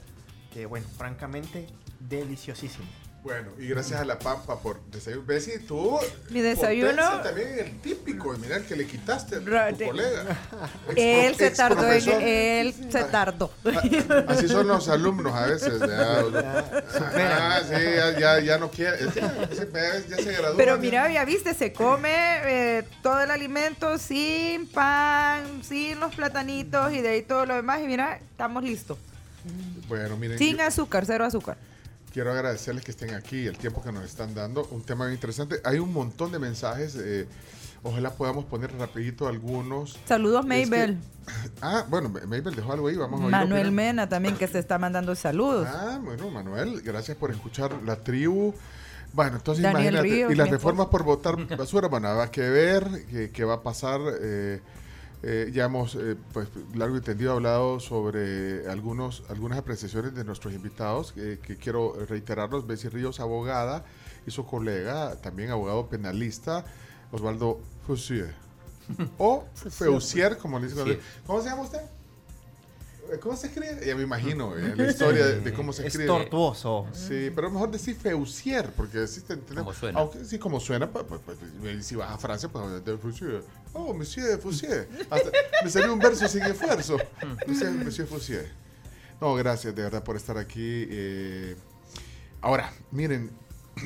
que, 0.52 0.66
bueno, 0.66 0.86
francamente, 0.96 1.66
deliciosísimo. 2.00 2.86
Bueno, 3.26 3.48
y 3.58 3.66
gracias 3.66 4.00
a 4.00 4.04
la 4.04 4.20
Pampa 4.20 4.60
por 4.60 4.80
desayuno. 4.84 5.26
Bessie, 5.26 5.58
tú. 5.58 5.98
Mi 6.30 6.40
desayuno- 6.40 7.22
también 7.24 7.58
el 7.58 7.80
típico, 7.80 8.32
y 8.32 8.38
mira 8.38 8.54
el 8.58 8.64
que 8.64 8.76
le 8.76 8.86
quitaste 8.86 9.34
a 9.34 9.38
tu 9.40 9.84
colega. 9.84 10.24
Él 10.96 11.34
se 11.34 11.50
tardó 11.50 11.90
en, 11.90 12.08
él 12.22 12.72
se 12.88 13.02
tardó. 13.02 13.50
Ah, 13.64 14.24
Así 14.28 14.46
son 14.46 14.68
los 14.68 14.88
alumnos 14.88 15.34
a 15.34 15.46
veces. 15.46 15.80
Ya, 15.80 16.20
ah, 16.20 17.60
sí, 17.66 17.74
ya, 17.96 18.16
ya, 18.16 18.38
ya 18.38 18.58
no 18.58 18.70
quiere. 18.70 18.96
ya 20.08 20.16
se 20.18 20.32
graduó. 20.32 20.56
Pero 20.56 20.78
mira, 20.78 21.10
ya 21.10 21.24
viste, 21.24 21.52
se 21.52 21.72
come 21.72 22.12
eh, 22.12 22.84
todo 23.02 23.20
el 23.20 23.32
alimento 23.32 23.98
sin 23.98 24.68
pan, 24.68 25.64
sin 25.64 25.98
los 25.98 26.14
platanitos 26.14 26.92
y 26.92 27.00
de 27.00 27.08
ahí 27.08 27.22
todo 27.22 27.44
lo 27.44 27.56
demás. 27.56 27.80
Y 27.82 27.88
mira, 27.88 28.18
estamos 28.18 28.62
listos. 28.62 28.98
Bueno, 29.88 30.16
miren. 30.16 30.38
Sin 30.38 30.58
yo 30.58 30.62
azúcar, 30.64 31.04
cero 31.06 31.24
azúcar. 31.24 31.56
Quiero 32.16 32.32
agradecerles 32.32 32.82
que 32.82 32.92
estén 32.92 33.12
aquí, 33.12 33.46
el 33.46 33.58
tiempo 33.58 33.82
que 33.82 33.92
nos 33.92 34.02
están 34.02 34.34
dando. 34.34 34.66
Un 34.70 34.80
tema 34.82 35.04
bien 35.04 35.16
interesante. 35.16 35.60
Hay 35.64 35.78
un 35.78 35.92
montón 35.92 36.32
de 36.32 36.38
mensajes. 36.38 36.96
eh, 36.98 37.28
ojalá 37.82 38.08
podamos 38.10 38.46
poner 38.46 38.72
rapidito 38.78 39.28
algunos. 39.28 39.98
Saludos, 40.06 40.46
Es 40.46 40.50
que- 40.50 40.64
Mabel. 40.64 40.98
ah, 41.60 41.84
bueno, 41.90 42.08
Mabel 42.08 42.54
dejó 42.56 42.72
algo 42.72 42.88
ahí. 42.88 42.96
Vamos 42.96 43.20
a 43.20 43.28
Manuel. 43.28 43.70
Mena 43.70 44.08
también, 44.08 44.34
que 44.34 44.48
se 44.48 44.58
está 44.58 44.78
mandando 44.78 45.14
saludos. 45.14 45.68
Ah, 45.70 46.00
bueno, 46.02 46.30
Manuel, 46.30 46.80
gracias 46.80 47.18
por 47.18 47.30
escuchar 47.32 47.82
la 47.84 47.96
tribu. 47.96 48.54
Bueno, 49.12 49.36
entonces 49.36 49.62
Daniel 49.62 49.92
imagínate, 49.96 50.08
Ríos, 50.08 50.32
y 50.32 50.36
las 50.36 50.48
reformas 50.48 50.86
por 50.86 51.02
votar 51.02 51.36
basura, 51.54 51.88
bueno, 51.88 52.08
habrá 52.08 52.30
que 52.30 52.48
ver 52.48 53.04
qué, 53.10 53.30
qué 53.30 53.44
va 53.44 53.56
a 53.56 53.62
pasar. 53.62 54.00
eh, 54.22 54.62
eh, 55.22 55.50
ya 55.52 55.64
hemos, 55.64 55.94
eh, 55.94 56.16
pues, 56.32 56.48
largo 56.74 56.96
y 56.96 57.00
tendido 57.00 57.32
hablado 57.32 57.80
sobre 57.80 58.68
algunos, 58.68 59.24
algunas 59.28 59.58
apreciaciones 59.58 60.14
de 60.14 60.24
nuestros 60.24 60.54
invitados, 60.54 61.14
eh, 61.16 61.40
que 61.42 61.56
quiero 61.56 61.94
reiterarlos. 62.06 62.66
Bessie 62.66 62.90
Ríos, 62.90 63.20
abogada, 63.20 63.84
y 64.26 64.30
su 64.30 64.44
colega, 64.44 65.16
también 65.22 65.50
abogado 65.50 65.88
penalista, 65.88 66.64
Osvaldo 67.12 67.60
Fusier. 67.86 68.34
O 69.18 69.44
Feusier, 69.54 70.38
como 70.38 70.60
le 70.60 70.68
dicen. 70.68 71.00
¿Cómo 71.26 71.42
se 71.42 71.48
llama 71.48 71.62
usted? 71.62 71.80
Eh, 73.12 73.18
¿Cómo 73.20 73.36
se 73.36 73.46
escribe? 73.48 73.80
Ya 73.86 73.94
me 73.94 74.02
imagino 74.02 74.57
eh, 74.57 74.74
la 74.76 74.88
historia 74.90 75.26
de, 75.26 75.40
de 75.40 75.52
cómo 75.52 75.72
se 75.72 75.82
Es 75.82 75.88
escribe. 75.94 76.07
tortuoso. 76.09 76.86
Sí, 76.92 77.30
pero 77.34 77.50
mejor 77.50 77.70
decir 77.70 77.94
Feusier, 77.96 78.70
porque 78.72 79.00
así 79.00 79.20
te 79.22 79.34
entendemos. 79.34 79.64
Como 79.64 79.78
suena. 79.78 80.00
Aunque 80.00 80.24
sí, 80.24 80.38
como 80.38 80.61
suena, 80.61 80.90
pues, 80.90 81.04
pues, 81.07 81.20
pues, 81.61 81.86
si 81.86 81.94
vas 81.96 82.11
a 82.11 82.18
Francia, 82.18 82.48
pues 82.48 82.84
de 82.84 82.98
Feusier. 82.98 83.42
Oh, 83.72 83.92
Monsieur 83.94 84.38
Feusier. 84.40 84.88
Hasta 85.11 85.30
me 85.64 85.70
salió 85.70 85.92
un 85.92 85.98
verso 85.98 86.26
sin 86.28 86.42
esfuerzo. 86.42 86.96
Monsieur, 87.46 87.72
Monsieur 87.72 88.09
Feusier. 88.09 88.50
No, 89.20 89.34
gracias 89.34 89.74
de 89.74 89.82
verdad 89.82 90.02
por 90.04 90.16
estar 90.16 90.36
aquí. 90.38 90.86
eh. 90.90 91.57
Ahora, 92.42 92.72
miren, 92.90 93.30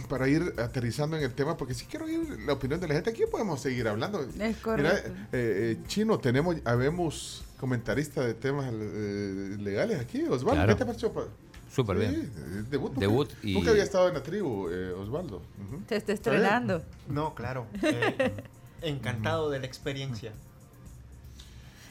para 0.08 0.28
ir 0.28 0.54
aterrizando 0.58 1.16
en 1.16 1.22
el 1.22 1.32
tema, 1.34 1.56
porque 1.56 1.74
si 1.74 1.86
quiero 1.86 2.04
oír 2.06 2.40
la 2.46 2.52
opinión 2.52 2.78
de 2.80 2.88
la 2.88 2.94
gente, 2.94 3.10
aquí 3.10 3.22
podemos 3.30 3.60
seguir 3.60 3.88
hablando. 3.88 4.20
Es 4.22 4.34
Mira, 4.34 4.54
correcto. 4.62 5.10
eh, 5.10 5.22
eh, 5.32 5.78
Chino, 5.86 6.18
tenemos, 6.18 6.56
habemos 6.64 7.44
comentarista 7.60 8.22
de 8.22 8.32
temas 8.34 8.72
eh, 8.72 9.56
legales 9.60 10.00
aquí. 10.00 10.22
Osvaldo, 10.22 10.52
Claro. 10.52 10.72
¿qué 10.72 10.78
te 10.78 10.86
pareció? 10.86 11.12
pa- 11.12 11.26
Súper 11.70 11.98
Sí, 11.98 12.00
bien. 12.06 12.32
eh, 12.36 12.64
Debut. 12.68 12.88
nunca- 12.88 13.00
Debut 13.00 13.30
y- 13.44 13.52
Nunca 13.54 13.70
había 13.70 13.84
estado 13.84 14.08
en 14.08 14.14
la 14.14 14.22
tribu, 14.24 14.68
eh, 14.70 14.92
Osvaldo. 14.92 15.36
Ujú. 15.36 15.82
Te 15.86 15.94
está 15.96 16.12
estrenando. 16.12 16.82
No, 17.08 17.34
claro. 17.34 17.66
eh, 17.82 18.32
encantado 18.82 19.50
de 19.50 19.60
la 19.60 19.66
experiencia. 19.66 20.32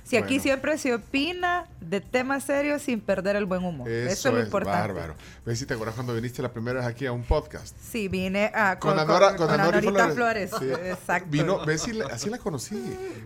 Si 0.09 0.17
aquí 0.17 0.27
Bueno. 0.37 0.41
siempre 0.43 0.77
se 0.79 0.95
opina 0.95 1.67
de 1.81 2.01
temas 2.01 2.43
serios 2.43 2.81
sin 2.81 2.99
perder 2.99 3.35
el 3.35 3.45
buen 3.45 3.63
humor. 3.63 3.87
Eso, 3.87 4.29
es 4.29 4.33
lo 4.35 4.41
importante. 4.41 4.79
bárbaro. 4.93 5.13
¿Ves 5.45 5.59
si 5.59 5.67
te 5.67 5.75
acuerdas 5.75 5.93
cuando 5.93 6.15
viniste 6.15 6.41
la 6.41 6.51
primera 6.51 6.79
vez 6.79 6.87
aquí 6.87 7.05
a 7.05 7.11
un 7.11 7.21
podcast? 7.23 7.75
Sí, 7.79 8.07
vine 8.07 8.51
a, 8.55 8.79
Con, 8.79 8.91
con, 8.93 8.99
Anora, 9.01 9.27
con- 9.29 9.37
con 9.37 9.47
con 9.49 9.59
Anori 9.59 9.77
Anorita 9.77 10.09
Flores. 10.09 10.49
Sí. 10.57 10.65
Exacto. 10.65 11.27
Vino, 11.29 11.63
ves 11.63 11.83
si 11.83 11.93
la- 11.93 12.07
así 12.07 12.27
la 12.27 12.39
conocí. 12.39 12.75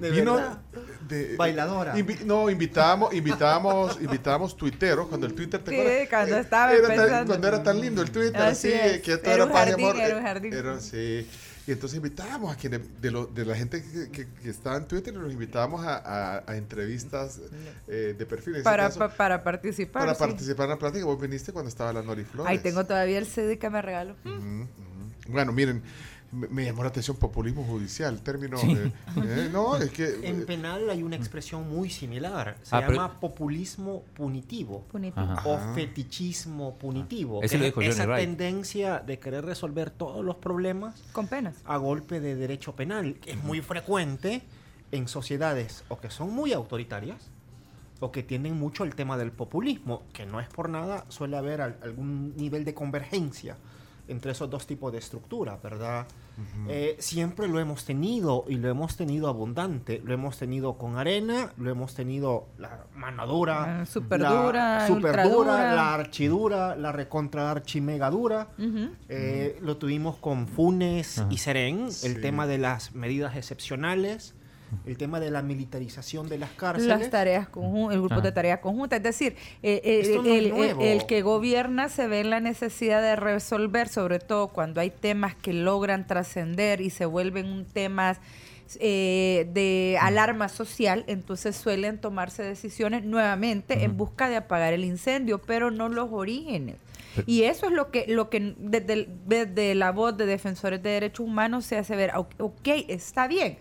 ¿De 0.02 0.12
Vino 0.12 0.36
verdad? 0.36 0.58
de 1.08 1.38
Bailadora. 1.38 1.96
invi- 1.96 2.26
no, 2.26 2.50
invitábamos, 2.50 3.14
invitábamos, 3.14 3.98
invitábamos 4.02 4.58
tuiteros 4.58 5.08
cuando 5.08 5.26
el 5.26 5.34
Twitter 5.36 5.64
te 5.64 5.72
Sí, 5.72 5.80
acuerdas? 5.80 6.10
cuando 6.10 6.36
Eh, 6.36 6.40
estaba 6.42 6.74
era 6.74 6.88
tan- 6.96 7.28
cuando 7.28 7.48
era 7.48 7.64
tan 7.64 7.80
lindo 7.80 8.02
el 8.02 8.12
Twitter, 8.12 8.42
Así 8.42 8.74
así, 8.74 8.78
es. 8.96 9.02
que 9.02 9.18
todo 9.18 9.32
Era 9.34 9.46
un 9.46 9.54
jardín, 9.54 9.86
amor. 9.88 9.96
era 10.02 10.16
un 10.18 10.22
Eh, 10.22 10.28
jardín. 10.28 10.54
era- 10.54 10.80
sí. 10.82 11.30
Y 11.66 11.72
entonces 11.72 11.96
invitábamos 11.98 12.54
a 12.54 12.58
quienes, 12.58 12.82
de, 13.02 13.10
lo- 13.12 13.26
de 13.26 13.46
la 13.46 13.56
gente 13.56 13.82
que, 13.82 14.10
que- 14.12 14.28
que 14.28 14.50
estaba 14.50 14.76
en 14.78 14.86
Twitter, 14.86 15.14
los 15.14 15.32
invitábamos 15.32 15.86
a, 15.86 15.96
a- 15.98 16.44
a 16.46 16.58
entrevistas 16.58 17.40
eh, 17.88 18.14
de 18.18 18.26
perfil. 18.26 18.58
En 18.58 18.64
para, 18.64 18.84
caso, 18.88 19.00
pa- 19.00 19.10
para 19.10 19.44
participar. 19.44 20.02
para 20.04 20.14
sí. 20.14 20.20
participar 20.20 20.66
en 20.66 20.70
la 20.72 20.78
plática, 20.78 21.06
vos 21.06 21.22
viniste 21.22 21.54
cuando 21.54 21.70
estaba 21.70 21.94
la 21.94 22.02
Nori 22.02 22.26
Flores. 22.26 22.50
Ahí 22.52 22.60
tengo 22.60 22.86
todavía 22.86 23.18
el 23.18 23.26
CD 23.28 23.58
que 23.60 23.70
me 23.70 23.82
regaló. 23.82 24.16
Bueno, 25.30 25.54
miren, 25.54 25.82
me, 26.34 26.48
me 26.48 26.66
llamó 26.66 26.84
la 26.84 26.90
atención 26.90 27.16
populismo 27.18 27.64
judicial, 27.64 28.22
término. 28.22 28.58
eh, 28.60 28.92
eh, 29.18 29.50
no, 29.52 29.76
es 29.78 29.90
que. 29.92 30.20
En 30.28 30.42
eh, 30.42 30.46
penal 30.46 30.90
hay 30.90 31.04
una 31.04 31.16
expresión 31.16 31.70
muy 31.70 31.90
similar. 31.90 32.58
Se 32.64 32.76
Ah, 32.76 32.82
pero- 32.82 32.94
llama 32.94 33.20
populismo 33.20 34.04
punitivo. 34.14 34.82
Punitivo. 34.92 35.34
O 35.46 35.58
fetichismo 35.76 36.78
punitivo. 36.78 37.42
Ese 37.44 37.58
que 37.60 37.72
lo 37.76 37.82
es 37.82 37.96
esa 37.96 38.06
Wright. 38.06 38.26
tendencia 38.26 39.00
de 39.00 39.20
querer 39.20 39.46
resolver 39.46 39.90
todos 39.92 40.24
los 40.26 40.36
problemas 40.38 41.02
Con 41.12 41.28
penas. 41.28 41.56
a 41.66 41.78
golpe 41.78 42.20
de 42.20 42.36
derecho 42.36 42.76
penal, 42.76 43.16
que 43.22 43.32
es 43.32 43.44
muy 43.44 43.62
frecuente 43.62 44.42
en 44.92 45.08
sociedades 45.08 45.84
o 45.90 45.98
que 46.00 46.10
son 46.10 46.34
muy 46.34 46.54
autoritarias 46.54 47.30
o 48.00 48.12
que 48.12 48.22
tienen 48.22 48.60
mucho 48.60 48.84
el 48.84 48.96
tema 48.96 49.18
del 49.18 49.32
populismo, 49.32 50.04
que 50.14 50.26
no 50.26 50.40
es 50.42 50.50
por 50.50 50.68
nada, 50.70 51.06
suele 51.10 51.38
haber 51.38 51.62
al- 51.62 51.78
algún 51.82 52.36
nivel 52.36 52.66
de 52.66 52.74
convergencia 52.74 53.56
entre 54.08 54.32
esos 54.32 54.50
dos 54.50 54.68
tipos 54.68 54.92
de 54.92 54.98
estructura, 55.00 55.58
¿verdad? 55.64 56.06
Eh, 56.68 56.96
siempre 57.00 57.48
lo 57.48 57.60
hemos 57.60 57.86
tenido 57.86 58.44
y 58.48 58.56
lo 58.56 58.68
hemos 58.70 58.98
tenido 58.98 59.28
abundante. 59.30 60.02
Lo 60.04 60.14
hemos 60.14 60.38
tenido 60.38 60.78
con 60.78 60.98
arena, 60.98 61.54
lo 61.58 61.70
hemos 61.70 61.94
tenido 61.94 62.48
la 62.58 62.86
mano 62.96 63.26
dura, 63.28 63.82
Ah, 63.82 63.86
súper 63.86 64.20
la 64.20 64.30
dura, 64.32 65.74
la 65.76 65.94
archidura, 65.94 66.76
la 66.76 66.92
recontra 66.92 67.52
archimega 67.52 68.10
dura. 68.10 68.48
Ujú. 68.58 68.90
Eh, 69.10 69.58
Lo 69.62 69.78
tuvimos 69.78 70.18
con 70.18 70.48
Funes 70.48 71.24
y 71.30 71.38
Serén, 71.38 71.92
Sí. 71.92 72.08
el 72.08 72.20
tema 72.22 72.48
de 72.48 72.58
las 72.58 72.94
medidas 72.96 73.36
excepcionales, 73.36 74.36
el 74.86 74.98
tema 74.98 75.20
de 75.20 75.32
la 75.32 75.42
militarización 75.42 76.30
de 76.30 76.38
las 76.38 76.52
cárceles. 76.52 76.88
Las 77.00 77.10
tareas 77.10 77.48
conjuntas, 77.50 77.96
el 77.96 78.02
grupo 78.02 78.22
de 78.22 78.32
tareas 78.32 78.60
conjuntas. 78.60 78.98
Es 78.98 79.04
decir, 79.04 79.36
eh, 79.64 79.82
eh, 79.84 80.20
no 80.24 80.26
el, 80.34 80.46
es 80.48 80.54
nuevo. 80.54 80.82
el- 80.82 80.88
el 80.88 81.06
que 81.06 81.22
gobierna 81.22 81.90
se 81.90 82.08
ve 82.08 82.20
en 82.22 82.30
la 82.30 82.40
necesidad 82.40 83.02
de 83.02 83.16
resolver, 83.16 83.88
sobre 83.90 84.20
todo 84.20 84.50
cuando 84.50 84.82
hay 84.82 84.90
temas 84.90 85.36
que 85.36 85.54
logran 85.54 86.08
trascender 86.08 86.82
y 86.82 86.90
se 86.90 87.06
vuelven 87.06 87.48
un 87.48 87.66
temas 87.66 88.20
eh, 88.80 89.48
de 89.54 89.98
alarma 90.02 90.50
social, 90.50 91.04
entonces 91.08 91.56
suelen 91.56 92.00
tomarse 92.00 92.42
decisiones 92.44 93.04
nuevamente 93.04 93.84
en 93.84 93.98
busca 93.98 94.30
de 94.30 94.38
apagar 94.38 94.74
el 94.74 94.84
incendio, 94.84 95.40
pero 95.40 95.70
no 95.70 95.90
los 95.90 96.10
orígenes. 96.12 96.78
Y 97.28 97.44
eso 97.44 97.68
es 97.68 97.72
lo 97.74 97.92
que, 97.92 98.06
lo 98.08 98.32
que 98.32 98.56
desde, 98.58 99.08
desde 99.28 99.76
la 99.76 99.92
voz 99.92 100.18
de 100.18 100.26
defensores 100.26 100.82
de 100.82 100.90
derechos 100.90 101.24
humanos 101.28 101.66
se 101.66 101.78
hace 101.78 101.96
ver, 101.96 102.14
ok, 102.16 102.34
ok, 102.40 102.68
está 102.88 103.28
bien, 103.28 103.60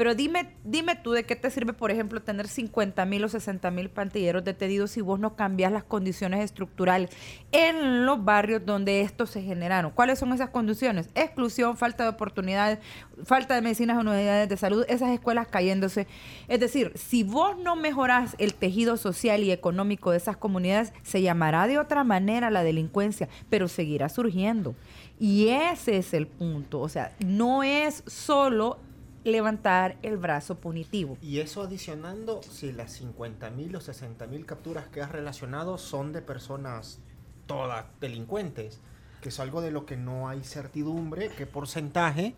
pero 0.00 0.14
dime, 0.14 0.54
dime 0.64 0.96
tú 0.96 1.10
de 1.10 1.24
qué 1.24 1.36
te 1.36 1.50
sirve, 1.50 1.74
por 1.74 1.90
ejemplo, 1.90 2.22
tener 2.22 2.48
50 2.48 3.04
mil 3.04 3.22
o 3.22 3.28
60 3.28 3.70
mil 3.70 3.90
pantilleros 3.90 4.42
detenidos 4.42 4.92
si 4.92 5.02
vos 5.02 5.20
no 5.20 5.36
cambias 5.36 5.70
las 5.70 5.84
condiciones 5.84 6.42
estructurales 6.42 7.10
en 7.52 8.06
los 8.06 8.24
barrios 8.24 8.64
donde 8.64 9.02
estos 9.02 9.28
se 9.28 9.42
generaron. 9.42 9.90
¿Cuáles 9.90 10.18
son 10.18 10.32
esas 10.32 10.48
condiciones? 10.48 11.10
Exclusión, 11.14 11.76
falta 11.76 12.04
de 12.04 12.08
oportunidades, 12.08 12.78
falta 13.24 13.54
de 13.54 13.60
medicinas 13.60 14.00
en 14.00 14.08
unidades 14.08 14.48
de 14.48 14.56
salud, 14.56 14.86
esas 14.88 15.10
escuelas 15.10 15.48
cayéndose. 15.48 16.06
Es 16.48 16.60
decir, 16.60 16.92
si 16.94 17.22
vos 17.22 17.58
no 17.58 17.76
mejorás 17.76 18.36
el 18.38 18.54
tejido 18.54 18.96
social 18.96 19.42
y 19.42 19.52
económico 19.52 20.12
de 20.12 20.16
esas 20.16 20.38
comunidades, 20.38 20.94
se 21.02 21.20
llamará 21.20 21.66
de 21.66 21.78
otra 21.78 22.04
manera 22.04 22.50
la 22.50 22.62
delincuencia, 22.62 23.28
pero 23.50 23.68
seguirá 23.68 24.08
surgiendo. 24.08 24.74
Y 25.18 25.48
ese 25.48 25.98
es 25.98 26.14
el 26.14 26.26
punto. 26.26 26.80
O 26.80 26.88
sea, 26.88 27.14
no 27.18 27.62
es 27.62 28.02
solo 28.06 28.78
levantar 29.24 29.98
el 30.02 30.16
brazo 30.16 30.56
punitivo. 30.56 31.16
Y 31.20 31.40
eso 31.40 31.62
adicionando 31.62 32.42
si 32.42 32.72
las 32.72 33.00
50.000 33.00 33.76
o 33.76 33.80
60.000 33.80 34.44
capturas 34.44 34.88
que 34.88 35.02
has 35.02 35.12
relacionado 35.12 35.78
son 35.78 36.12
de 36.12 36.22
personas 36.22 37.00
todas 37.46 37.84
delincuentes, 38.00 38.80
que 39.20 39.28
es 39.28 39.40
algo 39.40 39.60
de 39.60 39.70
lo 39.70 39.84
que 39.86 39.96
no 39.96 40.28
hay 40.28 40.42
certidumbre, 40.42 41.30
qué 41.36 41.46
porcentaje 41.46 42.34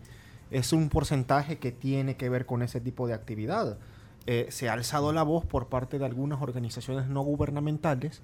es 0.51 0.73
un 0.73 0.89
porcentaje 0.89 1.57
que 1.57 1.71
tiene 1.71 2.15
que 2.15 2.29
ver 2.29 2.45
con 2.45 2.61
ese 2.61 2.79
tipo 2.79 3.07
de 3.07 3.13
actividad. 3.13 3.77
Eh, 4.25 4.47
se 4.49 4.69
ha 4.69 4.73
alzado 4.73 5.11
la 5.11 5.23
voz 5.23 5.45
por 5.45 5.67
parte 5.67 5.99
de 5.99 6.05
algunas 6.05 6.41
organizaciones 6.41 7.07
no 7.07 7.21
gubernamentales 7.21 8.21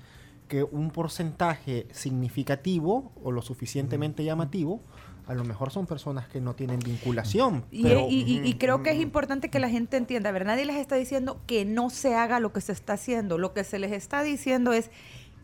que 0.48 0.64
un 0.64 0.92
porcentaje 0.92 1.88
significativo 1.92 3.12
o 3.24 3.32
lo 3.32 3.42
suficientemente 3.42 4.24
llamativo 4.24 4.82
a 5.30 5.36
lo 5.36 5.44
mejor 5.44 5.72
son 5.72 5.86
personas 5.86 6.28
que 6.28 6.42
no 6.42 6.56
tienen 6.56 6.80
vinculación. 6.80 7.64
Y, 7.72 7.84
pero- 7.84 8.08
y- 8.10 8.24
y- 8.24 8.42
y 8.50 8.54
creo 8.56 8.82
que 8.84 8.90
es 8.90 9.00
importante 9.00 9.50
que 9.50 9.60
la 9.60 9.70
gente 9.70 9.96
entienda, 9.96 10.30
a 10.30 10.32
ver, 10.34 10.46
nadie 10.46 10.66
les 10.66 10.78
está 10.78 10.96
diciendo 10.96 11.40
que 11.46 11.66
no 11.66 11.90
se 11.92 12.16
haga 12.16 12.40
lo 12.40 12.52
que 12.52 12.62
se 12.62 12.72
está 12.72 12.94
haciendo, 12.94 13.38
lo 13.38 13.54
que 13.54 13.64
se 13.64 13.78
les 13.80 13.92
está 13.92 14.24
diciendo 14.24 14.74
es 14.74 14.90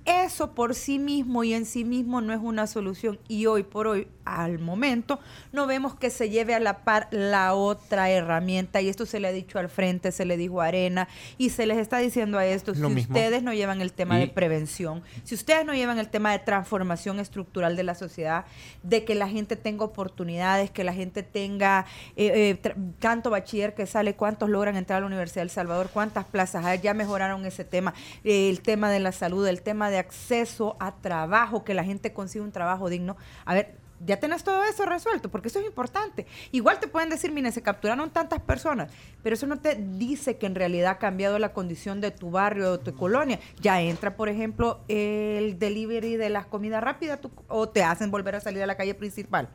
eso 0.06 0.54
por 0.54 0.76
sí 0.76 1.00
mismo 1.00 1.44
y 1.44 1.54
en 1.54 1.66
sí 1.66 1.84
mismo 1.84 2.22
no 2.22 2.34
es 2.34 2.40
una 2.42 2.68
solución 2.68 3.20
y 3.28 3.48
hoy 3.48 3.64
por 3.64 3.88
hoy, 3.88 4.08
al 4.24 4.58
momento, 4.58 5.20
no 5.52 5.68
vemos 5.68 5.96
que 5.96 6.10
se 6.10 6.30
lleve 6.30 6.56
a 6.56 6.60
la 6.60 6.84
par 6.84 7.08
la 7.12 7.54
otra 7.54 8.10
herramienta 8.10 8.82
y 8.82 8.90
esto 8.90 9.06
se 9.06 9.20
le 9.20 9.28
ha 9.28 9.32
dicho 9.32 9.60
al 9.60 9.70
frente, 9.70 10.12
se 10.12 10.26
le 10.26 10.36
dijo 10.36 10.62
a 10.62 10.66
Arena 10.66 11.08
y 11.38 11.52
se 11.52 11.66
les 11.66 11.78
está 11.78 11.98
diciendo 12.00 12.40
a 12.40 12.46
esto, 12.46 12.74
Lo 12.74 12.90
si 12.90 12.96
mismo. 12.96 13.16
ustedes 13.16 13.44
no 13.44 13.54
llevan 13.54 13.82
el 13.82 13.94
tema 13.94 14.18
de 14.18 14.28
prevención, 14.28 15.04
si 15.24 15.36
ustedes 15.36 15.66
no 15.66 15.74
llevan 15.74 16.00
el 16.00 16.10
tema 16.10 16.32
de 16.32 16.40
transformación 16.40 17.20
estructural 17.20 17.76
de 17.76 17.84
la 17.84 17.96
sociedad, 17.96 18.46
de 18.84 19.06
que 19.06 19.16
la 19.16 19.28
gente 19.28 19.56
tenga 19.56 19.86
oportunidades, 19.86 20.72
que 20.72 20.84
la 20.84 20.94
gente 20.94 21.24
tenga 21.24 21.86
eh, 22.16 22.58
eh, 22.66 22.74
tanto 23.00 23.30
bachiller 23.30 23.76
que 23.76 23.86
sale, 23.86 24.16
cuántos 24.16 24.50
logran 24.50 24.76
entrar 24.76 24.98
a 24.98 25.00
la 25.02 25.08
Universidad 25.08 25.42
del 25.42 25.50
Salvador, 25.52 25.90
cuántas 25.94 26.26
plazas 26.26 26.66
hay, 26.66 26.80
ya 26.80 26.94
mejoraron 26.94 27.46
ese 27.46 27.64
tema, 27.64 27.94
eh, 28.24 28.50
el 28.50 28.62
tema 28.62 28.90
de 28.90 29.00
la 29.00 29.12
salud, 29.12 29.48
el 29.48 29.62
tema 29.62 29.90
de 29.90 29.95
acceso 29.98 30.76
a 30.80 30.96
trabajo, 30.96 31.64
que 31.64 31.74
la 31.74 31.84
gente 31.84 32.14
consiga 32.14 32.44
un 32.44 32.52
trabajo 32.52 32.90
digno. 32.90 33.16
A 33.46 33.54
ver, 33.54 33.76
ya 34.06 34.18
tenés 34.20 34.44
todo 34.44 34.62
eso 34.66 34.86
resuelto, 34.86 35.30
porque 35.32 35.48
eso 35.48 35.60
es 35.60 35.66
importante. 35.66 36.26
Igual 36.52 36.80
te 36.82 36.88
pueden 36.88 37.10
decir, 37.10 37.32
mire, 37.32 37.50
se 37.54 37.62
capturaron 37.62 38.10
tantas 38.10 38.42
personas, 38.42 38.92
pero 39.24 39.36
eso 39.36 39.48
no 39.48 39.58
te 39.58 39.76
dice 39.76 40.36
que 40.38 40.46
en 40.48 40.54
realidad 40.56 40.92
ha 40.92 40.98
cambiado 40.98 41.40
la 41.40 41.54
condición 41.54 42.02
de 42.02 42.12
tu 42.12 42.30
barrio 42.30 42.74
o 42.74 42.80
tu 42.80 42.94
colonia. 42.94 43.40
Ya 43.62 43.82
entra, 43.82 44.18
por 44.18 44.28
ejemplo, 44.28 44.82
el 44.90 45.58
delivery 45.60 46.18
de 46.18 46.30
las 46.30 46.46
comidas 46.46 46.84
rápidas 46.84 47.22
tu- 47.22 47.32
o 47.48 47.70
te 47.70 47.84
hacen 47.84 48.12
volver 48.12 48.36
a 48.36 48.42
salir 48.42 48.62
a 48.62 48.68
la 48.68 48.76
calle 48.76 48.96
principal, 48.96 49.48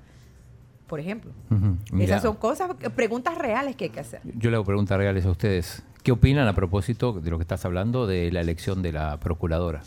por 0.87 1.01
ejemplo. 1.01 1.33
Esas 2.01 2.23
son 2.23 2.37
cosas, 2.37 2.71
preguntas 2.97 3.37
reales 3.37 3.77
que 3.77 3.85
hay 3.85 3.91
que 3.91 4.01
hacer. 4.01 4.23
Yo 4.25 4.49
le 4.51 4.57
hago 4.57 4.65
preguntas 4.65 4.97
reales 4.97 5.27
a 5.27 5.31
ustedes. 5.31 5.83
¿Qué 6.03 6.13
opinan 6.13 6.49
a 6.49 6.55
propósito 6.55 7.13
de 7.13 7.31
lo 7.31 7.37
que 7.37 7.43
estás 7.43 7.67
hablando 7.67 8.07
de 8.07 8.33
la 8.33 8.41
elección 8.41 8.81
de 8.81 8.93
la 8.93 9.21
procuradora? 9.21 9.83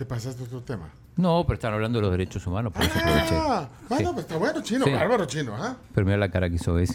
¿Te 0.00 0.06
pasaste 0.06 0.42
otro 0.44 0.62
tema? 0.62 0.88
No, 1.16 1.44
pero 1.46 1.56
están 1.56 1.74
hablando 1.74 1.98
de 1.98 2.02
los 2.04 2.10
derechos 2.10 2.46
humanos, 2.46 2.72
por 2.72 2.82
eso 2.82 2.98
aproveché. 2.98 3.34
Ah, 3.36 3.68
bueno, 3.86 4.08
Sí. 4.08 4.14
pues 4.14 4.24
está 4.24 4.38
bueno, 4.38 4.62
chino, 4.62 4.84
Sí. 4.86 4.92
bárbaro, 4.92 5.26
chino, 5.26 5.54
¿ah? 5.54 5.76
Pero 5.94 6.06
mira 6.06 6.16
la 6.16 6.30
cara 6.30 6.48
que 6.48 6.54
hizo 6.56 6.78
ese. 6.78 6.94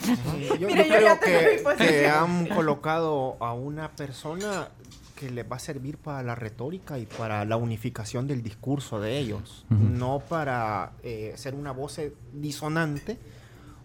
Sí, 0.00 0.16
yo, 0.58 0.66
Mira, 0.66 0.82
yo 0.86 0.94
yo 0.94 1.00
ya 1.00 1.18
creo 1.18 1.18
tengo 1.18 1.38
mi 1.50 1.56
que, 1.58 1.62
posición. 1.62 1.88
que 1.90 2.08
han 2.08 2.46
colocado 2.46 3.36
a 3.38 3.52
una 3.52 3.90
persona 3.90 4.68
que 5.14 5.30
les 5.30 5.44
va 5.44 5.56
a 5.56 5.58
servir 5.58 5.98
para 5.98 6.22
la 6.22 6.34
retórica 6.34 6.98
y 6.98 7.04
para 7.04 7.44
la 7.44 7.58
unificación 7.58 8.26
del 8.26 8.42
discurso 8.42 8.98
de 8.98 9.18
ellos, 9.18 9.66
no 9.68 10.20
para 10.26 10.92
eh, 11.02 11.34
ser 11.36 11.54
una 11.54 11.72
voz 11.72 11.98
eh, 11.98 12.14
disonante 12.32 13.18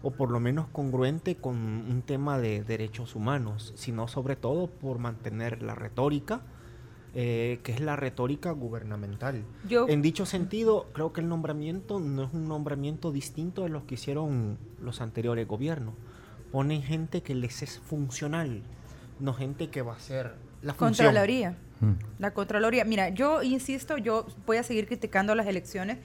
o 0.02 0.10
por 0.10 0.30
lo 0.30 0.40
menos 0.40 0.68
congruente 0.72 1.36
con 1.36 1.54
un 1.56 2.00
tema 2.02 2.38
de 2.38 2.64
derechos 2.64 3.14
humanos, 3.14 3.74
sino 3.76 4.08
sobre 4.08 4.36
todo 4.36 4.68
por 4.68 4.98
mantener 4.98 5.62
la 5.62 5.74
retórica, 5.74 6.40
eh, 7.20 7.58
que 7.64 7.72
es 7.72 7.80
la 7.80 7.96
retórica 7.96 8.52
gubernamental. 8.52 9.42
Yo- 9.68 9.88
En 9.88 10.02
dicho 10.02 10.24
sentido, 10.24 10.86
creo 10.92 11.12
que 11.12 11.20
el 11.20 11.28
nombramiento 11.28 11.98
no 11.98 12.22
es 12.22 12.32
un 12.32 12.46
nombramiento 12.46 13.10
distinto 13.10 13.64
de 13.64 13.70
los 13.70 13.82
que 13.82 13.94
hicieron 13.94 14.56
los 14.80 15.00
anteriores 15.00 15.48
gobiernos. 15.48 15.94
Ponen 16.52 16.80
gente 16.80 17.22
que 17.24 17.34
les 17.34 17.62
es 17.62 17.80
funcional, 17.80 18.62
no 19.18 19.34
gente 19.34 19.68
que 19.68 19.82
va 19.82 19.94
a 19.94 19.98
ser 19.98 20.34
la 20.62 20.74
función. 20.74 21.06
Contraloría. 21.08 21.56
Mm. 21.80 21.92
La 22.20 22.30
Contraloría. 22.32 22.84
Mira, 22.84 23.08
yo 23.08 23.42
insisto, 23.42 23.96
yo 23.98 24.24
voy 24.46 24.58
a 24.58 24.62
seguir 24.62 24.86
criticando 24.86 25.34
las 25.34 25.48
elecciones 25.48 25.98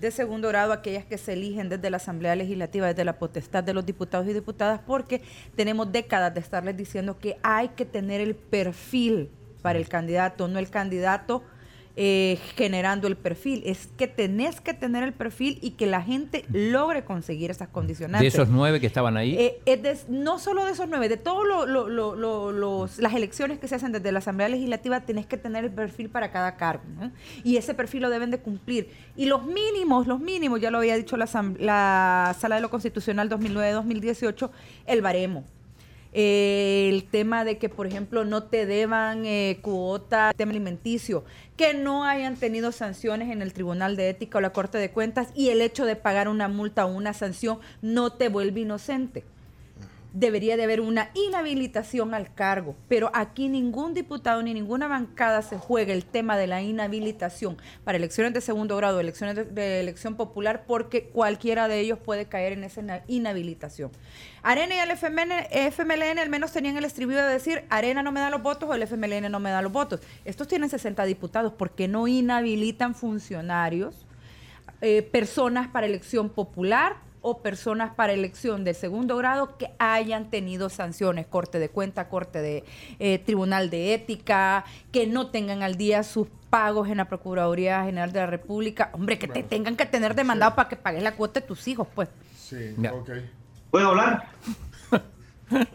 de 0.00 0.12
segundo 0.12 0.46
grado, 0.48 0.72
aquellas 0.72 1.04
que 1.04 1.18
se 1.18 1.32
eligen 1.32 1.68
desde 1.68 1.90
la 1.90 1.96
Asamblea 1.96 2.36
Legislativa, 2.36 2.86
desde 2.86 3.04
la 3.04 3.18
potestad 3.18 3.64
de 3.64 3.74
los 3.74 3.84
diputados 3.84 4.28
y 4.28 4.32
diputadas, 4.32 4.80
porque 4.86 5.20
tenemos 5.56 5.90
décadas 5.90 6.32
de 6.32 6.38
estarles 6.40 6.76
diciendo 6.76 7.18
que 7.18 7.38
hay 7.42 7.70
que 7.70 7.84
tener 7.84 8.20
el 8.20 8.36
perfil 8.36 9.30
para 9.60 9.78
el 9.78 9.88
candidato, 9.88 10.48
no 10.48 10.58
el 10.58 10.68
candidato 10.70 11.42
eh, 11.96 12.38
generando 12.56 13.08
el 13.08 13.16
perfil. 13.16 13.62
Es 13.66 13.88
que 13.98 14.06
tenés 14.06 14.60
que 14.60 14.72
tener 14.72 15.02
el 15.02 15.12
perfil 15.12 15.58
y 15.60 15.72
que 15.72 15.86
la 15.86 16.00
gente 16.00 16.44
logre 16.50 17.04
conseguir 17.04 17.50
esas 17.50 17.68
condicionantes. 17.68 18.32
De 18.32 18.40
esos 18.42 18.48
nueve 18.48 18.80
que 18.80 18.86
estaban 18.86 19.16
ahí, 19.16 19.36
Eh, 19.36 19.58
es 19.66 19.82
de- 19.82 19.98
no 20.08 20.38
solo 20.38 20.64
de 20.64 20.70
esos 20.70 20.88
nueve, 20.88 21.08
de 21.08 21.16
todas 21.16 21.68
las 22.98 23.14
elecciones 23.14 23.58
que 23.58 23.68
se 23.68 23.74
hacen 23.74 23.92
desde 23.92 24.12
la 24.12 24.20
Asamblea 24.20 24.48
Legislativa, 24.48 25.00
tenés 25.00 25.26
que 25.26 25.36
tener 25.36 25.64
el 25.64 25.72
perfil 25.72 26.08
para 26.08 26.30
cada 26.30 26.56
cargo. 26.56 26.84
¿no? 26.98 27.10
Y 27.44 27.56
ese 27.56 27.74
perfil 27.74 28.02
lo 28.02 28.10
deben 28.10 28.30
de 28.30 28.38
cumplir. 28.38 28.88
Y 29.16 29.26
los 29.26 29.44
mínimos, 29.44 30.06
los 30.06 30.20
mínimos, 30.20 30.60
ya 30.60 30.70
lo 30.70 30.78
había 30.78 30.96
dicho 30.96 31.16
la, 31.16 31.28
la 31.58 32.34
Sala 32.38 32.54
de 32.54 32.60
lo 32.62 32.70
Constitucional 32.70 33.28
2009-2018, 33.28 34.50
el 34.86 35.02
baremo. 35.02 35.44
El 36.12 37.04
tema 37.04 37.44
de 37.44 37.58
que, 37.58 37.68
por 37.68 37.86
ejemplo, 37.86 38.24
no 38.24 38.42
te 38.42 38.66
deban 38.66 39.24
eh, 39.24 39.58
cuota, 39.62 40.32
tema 40.36 40.50
alimenticio, 40.50 41.24
que 41.56 41.72
no 41.74 42.04
hayan 42.04 42.36
tenido 42.36 42.72
sanciones 42.72 43.30
en 43.30 43.42
el 43.42 43.52
Tribunal 43.52 43.94
de 43.94 44.08
Ética 44.08 44.38
o 44.38 44.40
la 44.40 44.52
Corte 44.52 44.78
de 44.78 44.90
Cuentas 44.90 45.28
y 45.34 45.50
el 45.50 45.60
hecho 45.60 45.84
de 45.84 45.94
pagar 45.94 46.28
una 46.28 46.48
multa 46.48 46.86
o 46.86 46.92
una 46.92 47.12
sanción 47.12 47.60
no 47.80 48.12
te 48.12 48.28
vuelve 48.28 48.60
inocente. 48.60 49.24
Debería 50.12 50.56
de 50.56 50.64
haber 50.64 50.80
una 50.80 51.10
inhabilitación 51.14 52.14
al 52.14 52.34
cargo, 52.34 52.74
pero 52.88 53.12
aquí 53.14 53.48
ningún 53.48 53.94
diputado 53.94 54.42
ni 54.42 54.52
ninguna 54.52 54.88
bancada 54.88 55.40
se 55.42 55.56
juega 55.56 55.92
el 55.92 56.04
tema 56.04 56.36
de 56.36 56.48
la 56.48 56.62
inhabilitación 56.62 57.58
para 57.84 57.98
elecciones 57.98 58.34
de 58.34 58.40
segundo 58.40 58.76
grado, 58.76 58.98
elecciones 58.98 59.54
de, 59.54 59.80
elección 59.80 60.16
popular, 60.16 60.64
porque 60.66 61.04
cualquiera 61.04 61.68
de 61.68 61.78
ellos 61.78 62.00
puede 62.00 62.26
caer 62.26 62.54
en 62.54 62.64
esa 62.64 63.04
inhabilitación. 63.06 63.92
Arena 64.42 64.74
y 64.74 64.78
el 64.78 64.90
FMLN, 64.90 65.46
FMLN 65.50 66.18
al 66.18 66.28
menos 66.30 66.52
tenían 66.52 66.76
el 66.76 66.84
estribillo 66.84 67.24
de 67.24 67.32
decir, 67.32 67.64
Arena 67.68 68.02
no 68.02 68.12
me 68.12 68.20
da 68.20 68.30
los 68.30 68.42
votos 68.42 68.68
o 68.68 68.74
el 68.74 68.82
FMLN 68.82 69.30
no 69.30 69.40
me 69.40 69.50
da 69.50 69.62
los 69.62 69.72
votos. 69.72 70.00
Estos 70.24 70.48
tienen 70.48 70.70
60 70.70 71.04
diputados, 71.04 71.52
¿por 71.52 71.70
qué 71.70 71.88
no 71.88 72.08
inhabilitan 72.08 72.94
funcionarios? 72.94 74.06
eh, 74.80 75.02
personas 75.02 75.68
para 75.68 75.86
elección 75.86 76.30
popular 76.30 76.96
o 77.22 77.42
personas 77.42 77.94
para 77.94 78.14
elección 78.14 78.64
de 78.64 78.72
segundo 78.72 79.16
grado 79.18 79.58
que 79.58 79.70
hayan 79.78 80.30
tenido 80.30 80.70
sanciones, 80.70 81.26
corte 81.26 81.58
de 81.58 81.68
cuenta, 81.68 82.08
corte 82.08 82.40
de 82.40 82.64
eh, 82.98 83.18
tribunal 83.18 83.68
de 83.68 83.92
ética, 83.92 84.64
que 84.90 85.06
no 85.06 85.30
tengan 85.30 85.62
al 85.62 85.76
día 85.76 86.02
sus 86.02 86.28
pagos 86.48 86.88
en 86.88 86.96
la 86.96 87.08
Procuraduría 87.08 87.84
General 87.84 88.10
de 88.10 88.20
la 88.20 88.26
República. 88.26 88.88
Hombre, 88.94 89.18
que 89.18 89.28
te 89.28 89.42
tengan 89.42 89.76
que 89.76 89.84
tener 89.84 90.14
demandado 90.14 90.54
para 90.54 90.70
que 90.70 90.76
pagues 90.76 91.02
la 91.02 91.14
cuota 91.14 91.40
de 91.40 91.46
tus 91.46 91.68
hijos, 91.68 91.86
pues. 91.94 92.08
Sí, 92.38 92.74
ok. 92.90 93.10
¿Puedo 93.70 93.88
hablar? 93.88 94.28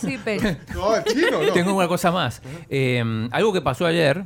Sí, 0.00 0.18
pero... 0.24 0.56
No, 0.74 0.96
el 0.96 1.04
chino, 1.04 1.42
no. 1.42 1.52
tengo 1.52 1.74
una 1.74 1.88
cosa 1.88 2.10
más. 2.10 2.40
Eh, 2.70 3.28
algo 3.32 3.52
que 3.52 3.60
pasó 3.60 3.84
ayer, 3.86 4.24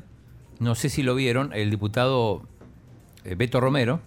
no 0.60 0.74
sé 0.74 0.88
si 0.88 1.02
lo 1.02 1.14
vieron, 1.14 1.52
el 1.52 1.70
diputado 1.70 2.42
eh, 3.24 3.34
Beto 3.34 3.60
Romero 3.60 4.00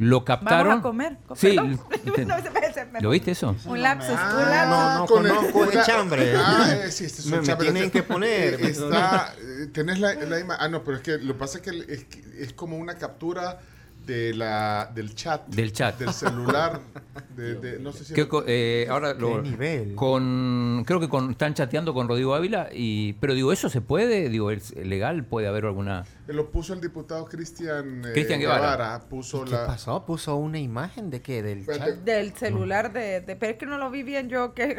Lo 0.00 0.24
captaron. 0.24 0.68
Vamos 0.68 0.80
a 0.80 0.82
comer. 0.82 1.16
Sí. 1.36 1.56
No, 2.26 2.42
se 2.42 2.50
me- 2.50 2.72
se 2.72 2.84
me- 2.86 3.00
¿Lo 3.00 3.10
viste 3.10 3.30
eso? 3.32 3.54
Un 3.66 3.82
lapsus, 3.82 4.14
Ah, 4.18 4.34
un 4.34 4.50
lapsus. 4.50 4.70
no, 4.70 4.98
no 4.98 5.06
con 5.06 5.26
el- 5.26 5.34
conozco 5.34 5.66
de 5.66 5.82
chambre. 5.84 6.32
Ah, 6.36 6.70
eh, 6.86 6.90
sí, 6.90 7.04
este 7.04 7.20
es 7.20 7.26
un 7.26 7.32
Me- 7.32 7.40
me 7.40 7.46
chambre. 7.46 7.70
tienen 7.70 7.90
que 7.90 8.02
poner. 8.02 8.54
Está, 8.60 9.34
eh, 9.38 9.66
tenés 9.72 10.00
la, 10.00 10.14
la 10.14 10.40
imagen. 10.40 10.56
Ah, 10.64 10.68
no, 10.68 10.82
pero 10.82 10.96
es 10.96 11.02
que 11.02 11.18
lo 11.18 11.34
que 11.34 11.38
pasa 11.38 11.58
es 11.58 11.64
que 11.64 11.70
es, 11.92 12.04
que 12.04 12.24
es 12.42 12.52
como 12.54 12.76
una 12.78 12.96
captura 12.96 13.60
de 14.08 14.34
la, 14.34 14.90
del 14.92 15.14
chat. 15.14 15.46
Del 15.48 15.72
chat. 15.72 15.98
Del 15.98 16.12
celular. 16.12 16.80
De, 17.36 17.54
de- 17.54 17.78
no 17.78 17.92
sé 17.92 18.04
si. 18.04 18.14
Que 18.14 18.26
eh, 18.48 18.88
ahora 18.90 19.14
lo- 19.14 19.40
nivel? 19.42 19.94
con 19.94 20.82
creo 20.84 20.98
que 20.98 21.08
con, 21.08 21.30
están 21.30 21.54
chateando 21.54 21.94
con 21.94 22.08
Rodrigo 22.08 22.34
Ávila 22.34 22.68
y 22.72 23.12
pero 23.14 23.32
digo 23.34 23.52
eso 23.52 23.68
se 23.68 23.80
puede 23.80 24.28
digo 24.28 24.50
es 24.50 24.74
legal 24.74 25.24
puede 25.24 25.46
haber 25.46 25.64
alguna 25.66 26.04
Lo 26.28 26.50
puso 26.50 26.74
el 26.74 26.80
diputado 26.80 27.24
Cristian 27.24 28.02
eh, 28.04 28.12
Cristian 28.12 28.38
Guevara. 28.40 29.00
Puso 29.08 29.44
¿Qué 29.44 29.52
la. 29.52 29.66
pasó? 29.66 30.04
¿Puso 30.04 30.36
una 30.36 30.58
imagen 30.58 31.10
de 31.10 31.22
qué? 31.22 31.42
¿Del 31.42 31.60
Espérate, 31.60 31.92
chat? 31.92 32.00
Del 32.04 32.32
celular 32.34 32.92
de, 32.92 33.20
de- 33.22 33.36
Pero 33.36 33.52
es 33.52 33.58
que 33.58 33.66
no 33.66 33.78
lo 33.78 33.90
vi 33.90 34.02
bien 34.02 34.28
yo. 34.28 34.52
que 34.54 34.76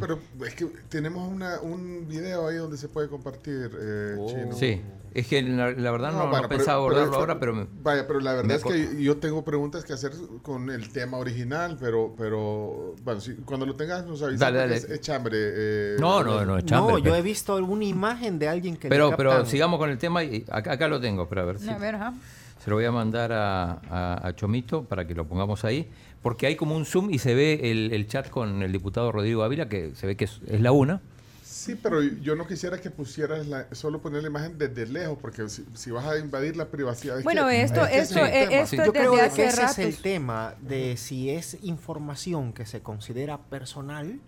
pero 0.00 0.18
es 0.46 0.54
que 0.54 0.66
tenemos 0.88 1.26
una, 1.30 1.60
un 1.60 2.06
video 2.06 2.46
ahí 2.48 2.56
donde 2.56 2.76
se 2.76 2.88
puede 2.88 3.08
compartir. 3.08 3.70
Eh, 3.80 4.16
Chino. 4.28 4.52
sí 4.54 4.82
es 5.14 5.28
que 5.28 5.40
la, 5.42 5.70
la 5.70 5.92
verdad 5.92 6.10
no, 6.10 6.24
no 6.24 6.28
bueno, 6.30 6.48
pero- 6.48 6.58
pensaba 6.58 6.78
pero- 6.88 6.96
abordarlo 6.96 7.14
ahora 7.20 7.38
pero 7.38 7.54
me- 7.54 7.68
Vaya, 7.84 8.04
pero 8.04 8.18
la 8.18 8.32
verdad 8.32 8.56
es 8.56 8.64
que 8.64 9.00
yo 9.00 9.18
tengo 9.18 9.44
preguntas 9.44 9.84
que 9.84 9.92
hacer 9.92 10.10
con 10.42 10.70
el 10.70 10.88
tema 10.92 11.18
original, 11.18 11.76
pero, 11.78 12.16
pero 12.18 12.96
bueno, 13.04 13.20
sí, 13.20 13.36
cuando 13.44 13.64
lo 13.64 13.76
tengas 13.76 14.04
nos 14.06 14.20
avisas. 14.22 14.40
Dale, 14.40 14.58
dale. 14.58 14.74
Es, 14.74 14.84
es 14.90 15.00
chambre. 15.00 15.36
eh, 15.40 15.96
no 16.00 16.24
no 16.24 16.44
no 16.44 16.58
es 16.58 16.64
chambre, 16.64 16.94
No, 16.94 16.98
yo 16.98 17.04
pero, 17.04 17.14
he 17.16 17.22
visto 17.22 17.54
alguna 17.54 17.84
imagen 17.84 18.40
de 18.40 18.48
alguien 18.48 18.76
que 18.76 18.88
le 18.88 18.90
pero, 18.90 19.16
pero 19.16 19.46
sigamos 19.46 19.78
con 19.78 19.88
el 19.88 19.98
tema 19.98 20.24
y 20.24 20.44
acá, 20.50 20.72
acá 20.74 20.88
lo 20.88 21.00
tengo 21.00 21.28
pero 21.28 21.42
a 21.42 21.44
ver 21.44 21.58
si 21.58 21.68
A 21.68 21.78
ver, 21.78 21.94
ajá. 21.96 22.14
se 22.62 22.70
lo 22.70 22.76
voy 22.76 22.84
a 22.84 22.92
mandar 22.92 23.32
a, 23.32 23.72
a- 23.90 24.26
a 24.28 24.34
Chomito 24.36 24.84
para 24.84 25.06
que 25.06 25.14
lo 25.14 25.26
pongamos 25.26 25.64
ahí 25.64 25.88
porque 26.22 26.46
hay 26.46 26.56
como 26.56 26.76
un 26.76 26.84
zoom 26.86 27.10
y 27.10 27.18
se 27.18 27.34
ve 27.34 27.70
el, 27.70 27.92
el 27.92 28.06
chat 28.06 28.28
con 28.30 28.62
el 28.62 28.72
diputado 28.72 29.10
Rodrigo 29.12 29.42
Ávila 29.42 29.68
que 29.68 29.94
se 29.94 30.06
ve 30.06 30.16
que 30.16 30.24
es, 30.24 30.40
es 30.46 30.60
la 30.60 30.72
una 30.72 31.00
Sí, 31.42 31.76
pero 31.82 32.02
yo 32.02 32.36
no 32.36 32.46
quisiera 32.46 32.78
que 32.78 32.90
pusieras 32.90 33.46
la- 33.46 33.66
solo 33.72 34.02
poner 34.02 34.20
la 34.22 34.28
imagen 34.28 34.58
desde 34.58 34.86
lejos, 34.86 35.16
porque 35.18 35.48
si, 35.48 35.64
si 35.72 35.90
vas 35.90 36.04
a 36.04 36.18
invadir 36.18 36.56
la 36.58 36.66
privacidad. 36.66 37.16
es 37.18 37.24
Bueno, 37.24 37.46
que- 37.48 37.62
esto- 37.62 37.86
es 37.86 37.90
que 37.90 37.98
ese 38.00 38.20
esto- 38.20 38.24
el 38.26 38.32
tema. 38.48 38.60
esto 38.62 38.76
Yo 38.76 38.82
es 38.82 38.90
creo 38.90 39.12
desde 39.12 39.16
de 39.16 39.22
hace 39.22 39.42
que 39.42 39.48
ese 39.48 39.88
es 39.88 39.96
el 39.96 40.02
tema 40.02 40.54
de 40.60 40.96
si 40.98 41.30
es 41.30 41.56
información 41.62 42.52
que 42.52 42.66
se 42.66 42.80
considera 42.82 43.38
personal, 43.38 44.18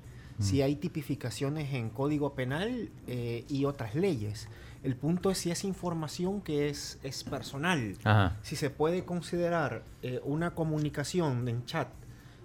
si 0.40 0.62
hay 0.62 0.76
tipificaciones 0.76 1.74
en 1.74 1.90
código 1.90 2.32
penal 2.34 2.88
eh, 3.06 3.44
y 3.50 3.64
otras 3.66 3.94
leyes. 3.94 4.48
El 4.82 4.96
punto 4.96 5.30
es 5.30 5.38
si 5.38 5.50
es 5.50 5.64
información 5.64 6.40
que 6.40 6.68
es, 6.68 6.98
es 7.02 7.24
personal. 7.24 7.96
Ajá. 8.04 8.36
Si 8.42 8.56
se 8.56 8.70
puede 8.70 9.04
considerar 9.04 9.82
eh, 10.02 10.20
una 10.24 10.54
comunicación 10.54 11.48
en 11.48 11.64
chat 11.64 11.88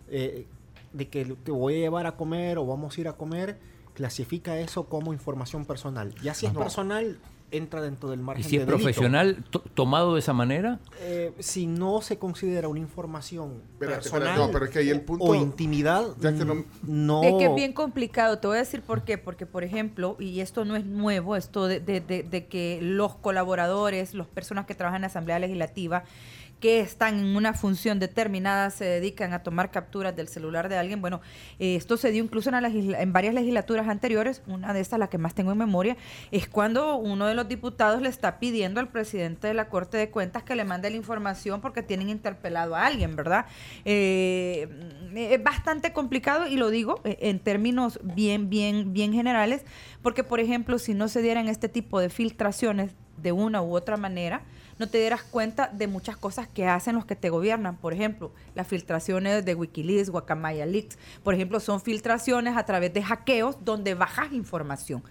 eh, 0.10 0.48
de 0.94 1.08
que 1.08 1.26
te 1.26 1.52
voy 1.52 1.76
a 1.76 1.78
llevar 1.78 2.08
a 2.08 2.16
comer 2.16 2.58
o 2.58 2.66
vamos 2.66 2.98
a 2.98 3.02
ir 3.02 3.08
a 3.08 3.14
comer, 3.14 3.60
clasifica 3.94 4.58
eso 4.60 4.86
como 4.86 5.14
información 5.14 5.66
personal. 5.66 6.14
Ya 6.24 6.34
si 6.34 6.46
es 6.48 6.54
No. 6.54 6.60
personal, 6.60 7.20
entra 7.52 7.82
dentro 7.82 8.10
del 8.10 8.20
margen 8.22 8.46
y 8.46 8.50
si 8.50 8.56
es 8.58 8.66
delito. 8.66 8.78
profesional 8.78 9.44
to- 9.50 9.60
tomado 9.74 10.14
de 10.14 10.20
esa 10.20 10.34
manera 10.34 10.80
Eh, 11.02 11.34
si 11.40 11.68
no 11.68 12.02
se 12.02 12.18
considera 12.18 12.68
una 12.68 12.80
información 12.80 13.62
personal 13.78 14.00
espérate, 14.24 14.38
no, 14.40 14.52
pero 14.52 14.66
es 14.66 14.72
que 14.72 14.80
ahí 14.80 14.90
el 14.90 15.02
punto- 15.02 15.26
o 15.26 15.36
intimidad, 15.36 16.06
Ya 16.20 16.34
que 16.34 16.46
no- 16.46 16.66
no... 16.84 17.24
Es 17.24 17.34
que 17.36 17.46
es 17.46 17.56
bien 17.56 17.74
complicado, 17.74 18.40
te 18.40 18.48
voy 18.48 18.58
a 18.58 18.60
decir 18.62 18.82
por 18.82 19.04
qué, 19.04 19.18
porque 19.18 19.46
por 19.46 19.64
ejemplo, 19.64 20.16
y 20.20 20.40
esto 20.40 20.66
no 20.66 20.76
es 20.76 20.86
nuevo, 20.86 21.36
esto 21.36 21.68
de, 21.68 21.80
de- 21.80 22.02
de- 22.02 22.24
de 22.24 22.48
que 22.48 22.80
los 22.82 23.16
colaboradores, 23.16 24.14
las 24.14 24.28
personas 24.28 24.66
que 24.66 24.76
trabajan 24.76 24.98
en 24.98 25.02
la 25.04 25.08
Asamblea 25.08 25.40
Legislativa, 25.40 26.04
que 26.62 26.80
están 26.80 27.20
en 27.20 27.36
una 27.36 27.54
función 27.54 28.00
determinada, 28.00 28.70
se 28.70 28.86
dedican 28.86 29.34
a 29.34 29.42
tomar 29.42 29.72
capturas 29.72 30.16
del 30.16 30.28
celular 30.28 30.70
de 30.70 30.78
alguien. 30.78 31.02
Bueno, 31.02 31.20
eh, 31.60 31.76
esto 31.76 31.98
se 31.98 32.12
dio 32.12 32.24
incluso 32.24 32.52
en, 32.52 33.14
varias 33.14 33.34
legislaturas 33.34 33.88
anteriores, 33.88 34.44
una 34.46 34.72
de 34.72 34.80
estas, 34.80 35.00
la 35.00 35.10
que 35.10 35.18
más 35.18 35.34
tengo 35.34 35.52
en 35.52 35.58
memoria, 35.58 35.98
es 36.30 36.48
cuando 36.48 36.98
uno 36.98 37.26
de 37.26 37.34
los 37.34 37.48
diputados 37.48 38.02
le 38.02 38.10
está 38.10 38.40
pidiendo 38.40 38.80
al 38.80 38.90
presidente 38.90 39.48
de 39.48 39.56
la 39.56 39.70
Corte 39.70 39.98
de 39.98 40.12
Cuentas 40.12 40.44
que 40.44 40.56
le 40.56 40.64
mande 40.64 40.92
la 40.92 40.96
información 40.96 41.62
porque 41.62 41.82
tienen 41.82 42.10
interpelado 42.10 42.76
a 42.76 42.86
alguien, 42.86 43.16
¿verdad? 43.16 43.48
Eh, 43.84 44.70
es 45.16 45.44
bastante 45.44 45.94
complicado 45.94 46.48
y 46.48 46.58
lo 46.58 46.70
digo 46.70 47.02
eh, 47.04 47.18
en 47.22 47.40
términos 47.40 48.00
bien, 48.04 48.52
bien, 48.52 48.94
bien 48.94 49.14
generales, 49.14 49.66
porque 50.04 50.24
por 50.24 50.40
ejemplo, 50.40 50.78
si 50.78 50.94
no 50.94 51.08
se 51.08 51.24
dieran 51.24 51.48
este 51.48 51.70
tipo 51.70 52.00
de 52.00 52.10
filtraciones 52.10 52.92
de 53.18 53.32
una 53.32 53.64
u 53.64 53.76
otra 53.76 53.98
manera, 53.98 54.44
no 54.82 54.90
te 54.90 54.98
dieras 54.98 55.22
cuenta 55.22 55.70
de 55.72 55.86
muchas 55.86 56.18
cosas 56.18 56.48
que 56.48 56.66
hacen 56.66 56.96
los 56.96 57.06
que 57.06 57.16
te 57.16 57.30
gobiernan. 57.30 57.78
Por 57.78 57.94
ejemplo, 57.94 58.32
las 58.56 58.68
filtraciones 58.68 59.46
de 59.46 59.54
Wikileaks, 59.54 60.10
Guacamaya 60.10 60.66
Leaks, 60.66 60.98
por 61.24 61.36
ejemplo, 61.36 61.60
son 61.60 61.80
filtraciones 61.80 62.58
a 62.58 62.66
través 62.66 62.92
de 62.92 63.04
hackeos 63.04 63.64
donde 63.64 63.94
bajas 63.94 64.34
información. 64.34 65.04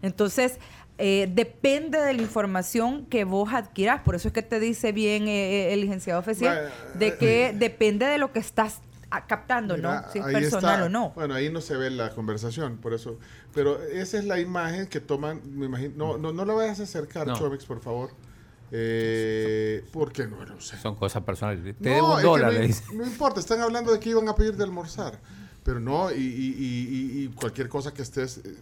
Entonces, 0.00 0.60
eh, 0.98 1.28
depende 1.34 1.98
de 1.98 2.12
la 2.12 2.22
información 2.22 3.04
que 3.06 3.24
vos 3.24 3.52
adquirás. 3.52 4.00
Por 4.02 4.14
eso 4.14 4.28
es 4.28 4.34
que 4.34 4.42
te 4.42 4.60
dice 4.60 4.92
bien 4.92 5.26
eh, 5.26 5.70
eh, 5.70 5.72
el 5.72 5.80
licenciado 5.80 6.20
oficial, 6.20 6.70
de 6.94 7.16
que 7.18 7.52
depende 7.52 8.06
de 8.06 8.18
lo 8.18 8.30
que 8.30 8.38
estás 8.38 8.78
ah, 9.10 9.26
captando, 9.26 9.76
Mira, 9.76 10.02
¿no? 10.02 10.12
Si 10.12 10.20
es 10.20 10.24
personal 10.24 10.74
está. 10.74 10.84
o 10.84 10.88
no. 10.88 11.10
Bueno, 11.16 11.34
ahí 11.34 11.50
no 11.50 11.60
se 11.60 11.76
ve 11.76 11.90
la 11.90 12.10
conversación, 12.10 12.76
por 12.76 12.94
eso. 12.94 13.18
Pero 13.52 13.82
esa 13.82 14.18
es 14.18 14.24
la 14.24 14.38
imagen 14.38 14.86
que 14.86 15.00
toman, 15.00 15.40
me 15.52 15.66
imagino. 15.66 15.94
No, 15.96 16.16
no, 16.16 16.32
no 16.32 16.44
la 16.44 16.54
vayas 16.54 16.78
a 16.78 16.84
acercar, 16.84 17.26
No. 17.26 17.36
Chomix, 17.36 17.64
por 17.64 17.80
favor. 17.80 18.10
Eh, 18.72 19.84
porque 19.92 20.26
no, 20.26 20.44
no 20.44 20.60
sé. 20.60 20.76
son 20.78 20.96
cosas 20.96 21.22
personales 21.22 21.62
te 21.78 21.88
No, 21.88 21.94
debo 21.94 22.16
un 22.16 22.22
dólar 22.22 22.52
no, 22.52 22.58
le 22.58 22.66
dice. 22.66 22.84
no 22.94 23.04
importa, 23.06 23.40
están 23.40 23.60
hablando 23.60 23.92
de 23.92 24.00
que 24.00 24.10
iban 24.10 24.28
a 24.28 24.34
pedir 24.34 24.56
de 24.56 24.64
almorzar. 24.64 25.18
Pero 25.62 25.80
no, 25.80 26.12
y, 26.12 26.14
y- 26.14 26.20
y- 26.20 27.20
y- 27.20 27.24
y 27.24 27.28
cualquier 27.28 27.68
cosa 27.68 27.92
que 27.92 28.02
estés. 28.02 28.38
eh, 28.38 28.54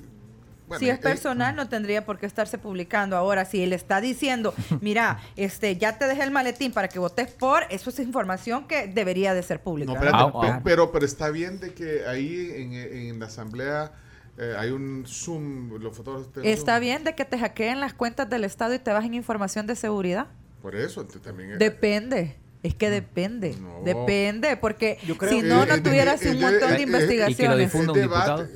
bueno, 0.66 0.78
si 0.80 0.88
es 0.88 0.96
eh, 0.98 1.02
personal, 1.02 1.54
no 1.54 1.68
tendría 1.68 2.06
por 2.06 2.18
qué 2.18 2.24
estarse 2.24 2.56
publicando. 2.56 3.16
Ahora, 3.18 3.44
si 3.44 3.62
él 3.62 3.74
está 3.74 4.00
diciendo, 4.00 4.54
mira, 4.80 5.20
este, 5.36 5.76
ya 5.76 5.98
te 5.98 6.06
dejé 6.06 6.22
el 6.22 6.30
maletín 6.30 6.72
para 6.72 6.88
que 6.88 6.98
votes 6.98 7.30
por, 7.30 7.64
eso 7.68 7.90
es 7.90 7.98
información 7.98 8.66
que 8.66 8.86
debería 8.86 9.34
de 9.34 9.42
ser 9.42 9.60
pública. 9.62 9.92
No, 9.92 9.98
¿no? 10.00 10.04
espérate, 10.06 10.24
Ah, 10.34 10.54
ah. 10.56 10.60
pero, 10.64 10.90
pero 10.92 11.04
está 11.04 11.28
bien 11.28 11.60
de 11.60 11.74
que 11.74 12.06
ahí 12.06 12.50
en, 12.56 12.72
en 12.72 13.18
la 13.20 13.26
asamblea 13.26 13.92
eh, 14.38 14.54
hay 14.58 14.70
un 14.70 15.04
Zoom, 15.06 15.78
los 15.80 15.96
fotógrafos. 15.96 16.28
Está 16.42 16.72
Zoom. 16.74 16.80
bien 16.80 17.04
de 17.04 17.14
que 17.14 17.24
te 17.24 17.38
hackeen 17.38 17.80
las 17.80 17.94
cuentas 17.94 18.28
del 18.28 18.44
Estado 18.44 18.74
y 18.74 18.78
te 18.78 18.92
bajen 18.92 19.14
información 19.14 19.66
de 19.66 19.76
seguridad. 19.76 20.26
Por 20.62 20.74
eso, 20.76 21.04
también. 21.04 21.52
eh, 21.52 21.56
Depende. 21.58 22.36
Es 22.62 22.74
que 22.74 22.88
depende. 22.88 23.54
No. 23.60 23.82
Depende, 23.84 24.56
porque 24.56 24.96
Yo 25.06 25.18
creo 25.18 25.30
si 25.30 25.42
no, 25.42 25.64
Eh, 25.64 25.66
no 25.66 25.82
tuvieras 25.82 26.22
eh, 26.24 26.30
un 26.30 26.38
eh, 26.38 26.40
montón 26.40 26.70
eh, 26.72 26.76
de 26.76 26.78
eh, 26.78 26.82
y 26.82 26.86
que 26.86 26.90
lo 26.90 26.98
investigaciones. 26.98 27.58
difunda 27.72 27.92
un 27.92 28.00
diputado. 28.00 28.48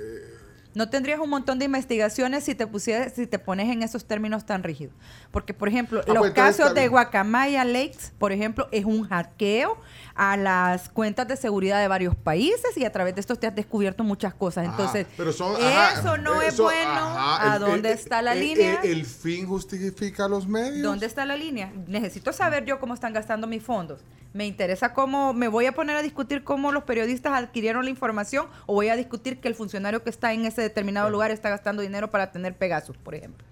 No 0.79 0.89
tendrías 0.89 1.19
un 1.19 1.29
montón 1.29 1.59
de 1.59 1.65
investigaciones 1.65 2.45
si 2.45 2.55
te 2.55 2.65
pusieras, 2.69 3.13
si 3.13 3.27
te 3.27 3.41
pones 3.41 3.69
en 3.69 3.83
esos 3.83 4.05
términos 4.05 4.47
tan 4.47 4.63
rígidos. 4.63 4.95
Porque, 5.33 5.53
por 5.53 5.69
ejemplo, 5.69 6.03
Ah, 6.07 6.13
los 6.13 6.19
pues, 6.19 6.33
casos 6.35 6.73
de. 6.73 6.87
Guacamaya 6.87 7.65
Lakes, 7.65 8.13
por 8.17 8.31
ejemplo, 8.31 8.69
es 8.71 8.85
un 8.85 9.03
hackeo 9.09 9.77
a 10.15 10.37
las 10.37 10.89
cuentas 10.89 11.27
de 11.27 11.37
seguridad 11.37 11.81
de 11.81 11.89
varios 11.89 12.15
países 12.15 12.77
y 12.77 12.85
a 12.85 12.93
través 12.93 13.17
de 13.17 13.21
estos 13.23 13.41
te 13.41 13.49
has 13.49 13.57
descubierto 13.57 14.05
muchas 14.05 14.35
cosas. 14.35 14.69
Ajá, 14.69 14.77
Entonces, 14.77 15.07
pero 15.17 15.33
son- 15.33 15.57
ajá, 15.61 15.99
eso 15.99 16.17
no 16.17 16.41
es 16.43 16.57
bueno. 16.61 16.91
ajá, 16.93 17.53
¿A 17.53 17.57
el- 17.57 17.61
dónde 17.61 17.89
el- 17.91 17.99
está 17.99 18.23
la 18.23 18.35
el- 18.35 18.41
línea? 18.41 18.81
El 18.85 19.05
fin 19.05 19.49
justifica 19.49 20.29
los 20.29 20.47
medios. 20.47 20.83
¿Dónde 20.85 21.07
está 21.07 21.25
la 21.25 21.35
línea? 21.37 21.73
Necesito 21.89 22.33
saber 22.33 22.65
yo 22.65 22.79
cómo 22.79 22.95
están 22.95 23.13
gastando 23.13 23.49
mis 23.49 23.65
fondos. 23.65 23.99
Me 24.35 24.47
interesa 24.47 24.93
cómo, 24.93 25.33
me 25.33 25.49
voy 25.49 25.67
a 25.67 25.73
poner 25.73 25.97
a 25.97 26.03
discutir 26.03 26.45
cómo 26.45 26.71
los 26.71 26.85
periodistas 26.85 27.33
adquirieron 27.33 27.85
la 27.85 27.91
información 27.91 28.47
o 28.67 28.75
voy 28.75 28.89
a 28.89 28.97
discutir 28.97 29.41
que 29.41 29.49
el 29.49 29.55
funcionario 29.55 30.03
que 30.03 30.11
está 30.11 30.33
en 30.33 30.45
ese 30.45 30.61
determinado 30.63 31.09
lugar 31.11 31.31
está 31.31 31.49
gastando 31.49 31.83
dinero 31.83 32.11
para 32.11 32.31
tener 32.31 32.57
Pegasus, 32.57 32.97
por 32.99 33.15
ejemplo. 33.15 33.45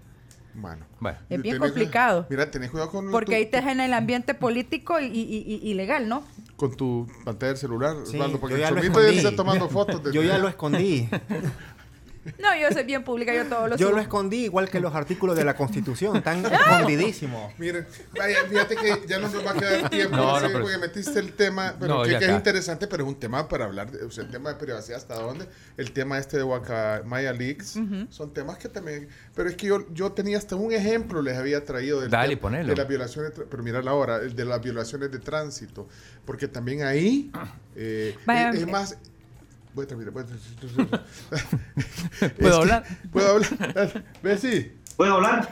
Bueno. 0.53 0.85
Bueno. 0.99 1.19
Es 1.29 1.41
bien 1.41 1.57
Tenés- 1.57 1.59
complicado. 1.59 2.25
Mira, 2.29 2.49
tenés 2.49 2.71
cuidado 2.71 2.89
con 2.91 3.11
Porque 3.11 3.31
tu, 3.33 3.35
ahí 3.37 3.45
te 3.45 3.57
en 3.71 3.79
el 3.79 3.93
ambiente 3.93 4.33
político 4.33 4.99
y, 4.99 5.05
y- 5.05 5.43
y- 5.45 5.59
y 5.69 5.73
legal, 5.73 6.07
¿no? 6.09 6.23
con 6.55 6.75
tu 6.75 7.07
pantalla 7.23 7.49
del 7.49 7.57
celular, 7.57 7.95
Sí, 8.05 8.15
Osvaldo, 8.15 8.39
porque 8.39 8.55
el 8.55 8.61
está 9.17 9.35
tomando 9.35 9.69
fotos. 9.69 10.03
de- 10.03 10.11
Yo 10.11 10.23
ya 10.23 10.39
lo 10.39 10.47
escondí. 10.47 11.07
No, 12.39 12.55
yo 12.59 12.71
soy 12.71 12.83
bien 12.83 13.03
pública, 13.03 13.33
yo 13.33 13.45
todo 13.45 13.67
lo 13.67 13.77
Yo 13.77 13.87
subo. 13.87 13.95
lo 13.97 14.01
escondí 14.01 14.45
igual 14.45 14.69
que 14.69 14.79
los 14.79 14.93
artículos 14.95 15.35
de 15.35 15.43
la 15.45 15.55
Constitución, 15.55 16.15
están 16.17 16.45
escondidísimos. 16.51 17.53
Miren, 17.57 17.85
vaya, 18.17 18.37
fíjate 18.49 18.75
que 18.75 19.03
ya 19.07 19.19
no 19.19 19.29
nos 19.29 19.45
va 19.45 19.51
a 19.51 19.53
quedar 19.53 19.89
tiempo 19.89 20.15
No, 20.15 20.33
no, 20.33 20.39
sí, 20.39 20.45
pero- 20.51 20.61
porque 20.63 20.77
metiste 20.77 21.19
el 21.19 21.33
tema, 21.33 21.75
pero 21.79 21.95
No, 21.95 22.03
que, 22.03 22.15
es 22.15 22.29
interesante, 22.29 22.87
pero 22.87 23.03
es 23.03 23.09
un 23.09 23.15
tema 23.19 23.47
para 23.47 23.65
hablar, 23.65 23.91
de- 23.91 24.03
o 24.05 24.11
sea, 24.11 24.23
el 24.23 24.31
tema 24.31 24.49
de 24.49 24.55
privacidad 24.55 24.97
hasta 24.97 25.15
dónde, 25.15 25.47
el 25.77 25.91
tema 25.91 26.17
este 26.17 26.37
de 26.37 26.43
Guacamaya 26.43 27.33
Leaks, 27.33 27.79
son 28.09 28.33
temas 28.33 28.57
que 28.57 28.69
también, 28.69 29.07
pero 29.35 29.49
es 29.49 29.55
que 29.55 29.67
yo, 29.67 29.85
yo 29.93 30.11
tenía 30.11 30.37
hasta 30.37 30.55
un 30.55 30.71
ejemplo, 30.73 31.21
les 31.21 31.37
había 31.37 31.63
traído 31.65 32.01
del 32.01 32.09
Dale, 32.09 32.29
tema 32.29 32.41
ponelo. 32.41 32.67
de 32.69 32.75
las 32.75 32.87
violaciones, 32.87 33.31
pero 33.49 33.63
mira 33.63 33.81
la 33.81 33.93
hora, 33.93 34.17
el 34.17 34.35
de 34.35 34.45
las 34.45 34.61
violaciones 34.61 35.11
de 35.11 35.19
tránsito, 35.19 35.87
porque 36.25 36.47
también 36.47 36.83
ahí, 36.83 37.31
eh, 37.75 38.15
Vaya, 38.25 38.49
es, 38.49 38.55
es 38.57 38.61
eh, 38.63 38.65
más... 38.65 38.97
Voy 39.77 39.85
a 39.85 39.87
terminar, 39.87 40.11
voy 40.11 40.23
a 40.23 40.25
terminar. 40.25 41.05
¿Puedo 42.39 42.57
hablar? 42.61 42.83
¿Puedo 43.11 43.29
hablar? 43.35 44.03
Bessie, 44.23 44.71
¿Puedo 44.95 45.13
hablar? 45.13 45.49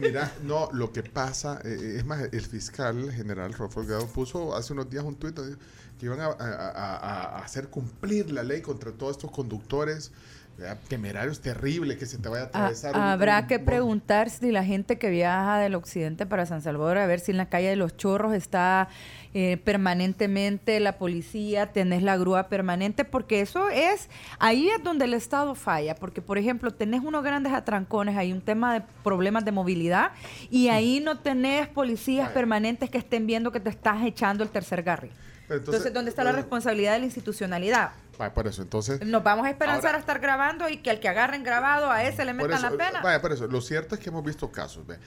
Mira, 0.00 0.32
no, 0.42 0.68
lo 0.72 0.92
que 0.92 1.04
pasa, 1.04 1.60
eh, 1.64 1.94
es 1.98 2.04
más, 2.04 2.20
el 2.32 2.40
fiscal 2.40 3.12
general 3.12 3.52
Rafael 3.52 3.86
Delgado 3.86 4.08
puso 4.08 4.56
hace 4.56 4.72
unos 4.72 4.90
días 4.90 5.04
un 5.04 5.14
tuit 5.14 5.36
que 5.36 6.06
iban 6.06 6.20
a, 6.20 6.26
a- 6.26 6.34
a- 6.34 7.38
a 7.38 7.44
hacer 7.44 7.68
cumplir 7.68 8.32
la 8.32 8.42
ley 8.42 8.60
contra 8.60 8.90
todos 8.90 9.12
estos 9.12 9.30
conductores 9.30 10.10
¿verdad? 10.56 10.76
temerarios, 10.88 11.40
terrible 11.40 11.96
que 11.96 12.06
se 12.06 12.18
te 12.18 12.28
vaya 12.28 12.42
a 12.42 12.46
Ha- 12.46 12.48
atravesar. 12.48 12.96
un- 12.96 13.02
habrá 13.02 13.38
un- 13.40 13.46
que 13.46 13.56
un- 13.58 13.64
preguntar 13.64 14.30
si 14.30 14.50
la 14.50 14.64
gente 14.64 14.98
que 14.98 15.10
viaja 15.10 15.58
del 15.58 15.76
occidente 15.76 16.26
para 16.26 16.44
San 16.46 16.62
Salvador, 16.62 16.98
a 16.98 17.06
ver 17.06 17.20
si 17.20 17.30
en 17.30 17.36
la 17.36 17.48
calle 17.48 17.68
de 17.68 17.76
los 17.76 17.96
chorros 17.96 18.34
está 18.34 18.88
eh, 19.34 19.58
permanentemente 19.58 20.80
la 20.80 20.98
policía, 20.98 21.72
tenés 21.72 22.02
la 22.02 22.16
grúa 22.16 22.48
permanente, 22.48 23.04
porque 23.04 23.40
eso 23.40 23.68
es, 23.68 24.08
ahí 24.38 24.68
es 24.68 24.82
donde 24.82 25.04
el 25.04 25.14
Estado 25.14 25.54
falla, 25.54 25.94
porque 25.94 26.22
por 26.22 26.38
ejemplo 26.38 26.70
tenés 26.72 27.02
unos 27.02 27.22
grandes 27.22 27.52
atrancones, 27.52 28.16
hay 28.16 28.32
un 28.32 28.40
tema 28.40 28.74
de 28.74 28.82
problemas 29.04 29.44
de 29.44 29.52
movilidad 29.52 30.12
y 30.50 30.68
ahí 30.68 31.00
no 31.00 31.18
tenés 31.18 31.68
policías 31.68 32.30
permanentes 32.30 32.90
que 32.90 32.98
estén 32.98 33.26
viendo 33.26 33.52
que 33.52 33.60
te 33.60 33.70
estás 33.70 34.04
echando 34.04 34.42
el 34.42 34.50
tercer 34.50 34.82
garri. 34.82 35.10
Pero 35.46 35.60
Entonces, 35.60 35.92
¿dónde 35.92 36.10
está 36.10 36.24
la 36.24 36.30
eh, 36.30 36.34
responsabilidad 36.34 36.92
de 36.92 36.98
la 37.00 37.04
institucionalidad? 37.06 37.92
Vaya, 38.18 38.34
por 38.34 38.46
eso, 38.46 38.60
entonces... 38.62 39.00
Nos 39.06 39.22
vamos 39.22 39.46
a 39.46 39.50
esperanzar 39.50 39.86
Ahora- 39.86 39.96
a 39.98 40.00
estar 40.00 40.18
grabando 40.18 40.68
y 40.68 40.78
que 40.78 40.90
al 40.90 41.00
que 41.00 41.08
agarren 41.08 41.42
grabado 41.44 41.90
a 41.90 42.02
ese 42.04 42.24
le 42.24 42.34
metan 42.34 42.52
eso, 42.58 42.70
la 42.70 42.76
pena. 42.76 43.00
Vaya, 43.02 43.20
por 43.22 43.32
eso. 43.32 43.46
Lo 43.46 43.60
cierto 43.60 43.94
es 43.94 44.00
que 44.00 44.10
hemos 44.10 44.24
visto 44.24 44.50
casos. 44.50 44.86
¿ve? 44.86 44.98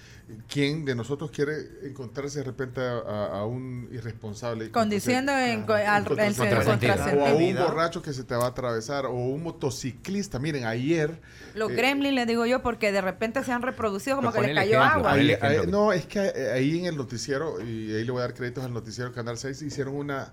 ¿Quién 0.47 0.85
de 0.85 0.95
nosotros 0.95 1.29
quiere 1.31 1.53
encontrarse 1.83 2.39
de 2.39 2.45
repente 2.45 2.81
a, 2.81 2.93
a- 2.99 3.39
a 3.39 3.45
un 3.45 3.89
irresponsable? 3.91 4.65
y 4.65 4.69
Condiciendo 4.69 5.31
en, 5.33 5.69
al- 5.69 6.05
contra- 6.05 6.33
contrasentido. 6.33 6.93
O 7.21 7.25
a 7.27 7.33
un 7.33 7.55
borracho 7.55 8.01
que 8.01 8.13
se 8.13 8.23
te 8.23 8.35
va 8.35 8.45
a 8.45 8.49
atravesar. 8.49 9.05
O 9.05 9.11
un 9.13 9.43
motociclista. 9.43 10.39
Miren, 10.39 10.65
ayer... 10.65 11.19
Los 11.53 11.71
eh, 11.71 11.75
gremlins, 11.75 12.15
les 12.15 12.27
digo 12.27 12.45
yo, 12.45 12.61
porque 12.61 12.91
de 12.91 13.01
repente 13.01 13.43
se 13.43 13.51
han 13.51 13.61
reproducido 13.61 14.15
como 14.15 14.31
que 14.31 14.41
les 14.41 14.55
cayó 14.55 14.79
ejemplo, 14.81 15.09
agua. 15.09 15.11
ahí- 15.13 15.33
ahí- 15.41 15.67
no, 15.67 15.91
es 15.91 16.05
que 16.05 16.19
eh, 16.33 16.51
ahí 16.53 16.79
en 16.79 16.85
el 16.85 16.95
noticiero, 16.95 17.59
y 17.61 17.93
ahí 17.93 18.05
le 18.05 18.11
voy 18.11 18.19
a 18.19 18.23
dar 18.23 18.33
créditos 18.33 18.63
al 18.63 18.71
noticiero 18.73 19.11
Canal 19.11 19.37
6, 19.37 19.61
hicieron 19.63 19.95
una, 19.95 20.31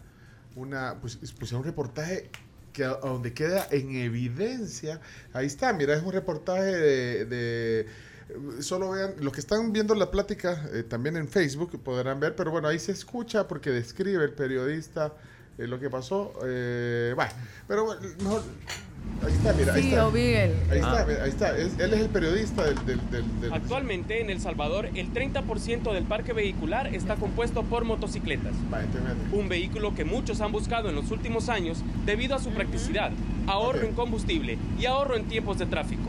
una 0.54 0.96
pues, 1.00 1.16
pusieron 1.16 1.60
un 1.62 1.64
reportaje 1.64 2.30
a 2.84 2.94
donde 2.96 3.32
queda 3.32 3.66
en 3.70 3.94
evidencia, 3.96 5.00
ahí 5.32 5.46
está, 5.46 5.72
mira, 5.72 5.94
es 5.94 6.02
un 6.02 6.12
reportaje 6.12 6.64
de, 6.64 7.24
de- 7.26 7.86
solo 8.60 8.90
vean, 8.90 9.14
los 9.20 9.32
que 9.32 9.40
están 9.40 9.72
viendo 9.72 9.94
la 9.94 10.10
plática 10.10 10.68
eh, 10.72 10.82
también 10.82 11.16
en 11.16 11.28
Facebook 11.28 11.82
podrán 11.82 12.20
ver, 12.20 12.36
pero 12.36 12.50
bueno, 12.50 12.68
ahí 12.68 12.78
se 12.78 12.92
escucha 12.92 13.48
porque 13.48 13.70
describe 13.70 14.22
el 14.24 14.32
periodista 14.32 15.14
eh, 15.56 15.66
lo 15.66 15.80
que 15.80 15.88
pasó, 15.90 16.34
eh, 16.44 17.12
bueno, 17.16 17.32
pero 17.66 17.84
bueno, 17.86 18.02
mejor, 18.22 18.42
ahí 19.26 19.32
está, 19.32 19.52
mira, 19.52 19.74
ahí 19.74 19.82
Sí, 19.82 19.88
está. 19.88 20.00
yo 20.02 20.10
vi 20.12 20.20
el- 20.20 20.52
Ahí 20.70 20.78
está, 20.78 21.00
Ah. 21.00 21.06
ahí 21.24 21.28
está, 21.30 21.56
es- 21.58 21.78
él 21.78 21.92
es 21.94 22.00
el 22.00 22.08
periodista 22.08 22.64
del... 22.64 22.74
del, 22.86 23.00
del- 23.10 23.40
del- 23.40 23.52
Actualmente 23.52 24.20
en 24.20 24.30
El 24.30 24.40
Salvador 24.40 24.88
el 24.94 25.12
30% 25.12 25.92
del 25.92 26.04
parque 26.04 26.32
vehicular 26.32 26.94
está 26.94 27.16
compuesto 27.16 27.62
por 27.64 27.84
motocicletas. 27.84 28.52
Va, 28.72 28.80
entonces, 28.82 29.12
Un 29.32 29.48
vehículo 29.48 29.94
que 29.94 30.04
muchos 30.04 30.40
han 30.40 30.52
buscado 30.52 30.88
en 30.88 30.94
los 30.94 31.10
últimos 31.10 31.48
años 31.48 31.82
debido 32.06 32.36
a 32.36 32.38
su 32.38 32.50
practicidad, 32.50 33.10
ahorro 33.46 33.82
en 33.86 33.94
combustible 33.94 34.58
y 34.80 34.86
ahorro 34.86 35.16
en 35.16 35.24
tiempos 35.24 35.58
de 35.58 35.66
tráfico. 35.66 36.08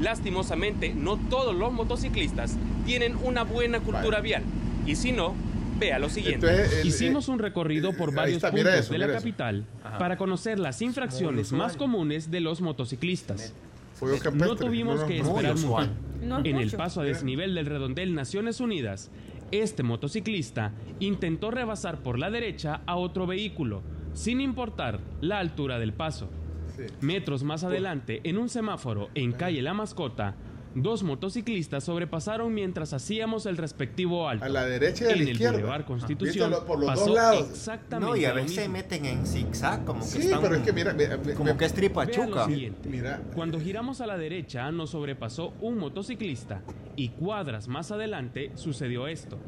Lastimosamente, 0.00 0.92
no 0.94 1.16
todos 1.16 1.54
los 1.54 1.72
motociclistas 1.72 2.56
tienen 2.84 3.16
una 3.22 3.44
buena 3.44 3.80
cultura 3.80 4.18
Vale. 4.18 4.22
vial. 4.22 4.42
Y 4.86 4.94
si 4.96 5.10
no, 5.12 5.34
vea 5.78 5.98
lo 5.98 6.08
siguiente. 6.08 6.46
Entonces, 6.48 6.80
el- 6.80 6.86
Hicimos 6.88 7.28
eh, 7.28 7.32
un 7.32 7.38
recorrido 7.38 7.92
por 7.92 8.14
varios 8.14 8.36
está, 8.36 8.50
puntos 8.50 8.74
eso, 8.74 8.92
de 8.92 8.98
la 8.98 9.06
eso. 9.06 9.14
capital 9.14 9.64
para 9.98 10.16
conocer 10.16 10.58
las 10.58 10.80
infracciones 10.82 11.52
más 11.52 11.76
comunes 11.76 12.30
de 12.30 12.40
los 12.40 12.60
motociclistas. 12.60 13.52
Campestre. 13.98 14.32
No 14.34 14.56
tuvimos 14.56 15.00
No, 15.00 15.06
que 15.06 15.18
esperar 15.20 15.56
mucho. 15.56 15.88
No 16.22 16.38
En 16.44 16.56
el 16.56 16.70
paso 16.72 17.00
a 17.00 17.04
desnivel 17.04 17.54
del 17.54 17.64
redondel 17.66 18.14
Naciones 18.14 18.60
Unidas, 18.60 19.10
este 19.52 19.82
motociclista 19.82 20.72
intentó 21.00 21.50
rebasar 21.50 21.98
por 22.02 22.18
la 22.18 22.30
derecha 22.30 22.82
a 22.86 22.96
otro 22.96 23.26
vehículo, 23.26 23.82
sin 24.12 24.40
importar 24.40 25.00
la 25.20 25.38
altura 25.38 25.78
del 25.78 25.92
paso. 25.94 26.28
Sí. 26.76 26.82
Metros 27.00 27.42
más 27.42 27.64
adelante, 27.64 28.20
en 28.24 28.36
un 28.36 28.50
semáforo 28.50 29.08
en 29.14 29.32
calle 29.32 29.62
La 29.62 29.72
Mascota, 29.72 30.34
dos 30.76 31.02
motociclistas 31.02 31.84
sobrepasaron 31.84 32.52
mientras 32.52 32.92
hacíamos 32.92 33.46
el 33.46 33.56
respectivo 33.56 34.28
alto. 34.28 34.44
A 34.44 34.48
la 34.48 34.64
derecha 34.66 35.04
y 35.04 35.12
a 35.12 35.16
la 35.16 35.22
en 35.22 35.28
izquierda. 35.28 35.56
el 35.56 35.62
Boulevard 35.62 35.84
Constitución 35.86 36.50
Viste, 36.50 36.60
lo- 36.62 36.66
por 36.66 36.78
los 36.78 36.86
pasó 36.88 37.06
dos 37.06 37.14
lados. 37.14 37.48
exactamente 37.50 38.10
No, 38.10 38.16
y 38.16 38.24
a 38.26 38.32
veces 38.34 38.58
mismo. 38.58 38.72
meten 38.74 39.06
en 39.06 39.26
zigzag, 39.26 39.84
como 39.84 40.00
que 40.00 40.06
Sí, 40.06 40.18
están. 40.18 40.42
pero 40.42 40.54
es 40.56 40.62
que 40.62 40.72
mira, 40.72 40.92
mira, 40.92 41.18
como 41.34 41.52
me- 41.52 41.56
que 41.56 41.64
es 41.64 41.72
tripa 41.72 42.04
Vea 42.04 42.18
lo 42.18 42.26
chuca. 42.26 42.46
siguiente. 42.46 42.88
Mira. 42.88 43.22
Cuando 43.34 43.58
giramos 43.58 44.00
a 44.00 44.06
la 44.06 44.18
derecha 44.18 44.70
nos 44.70 44.90
sobrepasó 44.90 45.54
un 45.60 45.78
motociclista 45.78 46.62
y 46.94 47.08
cuadras 47.08 47.68
más 47.68 47.90
adelante 47.90 48.52
sucedió 48.54 49.06
esto. 49.08 49.38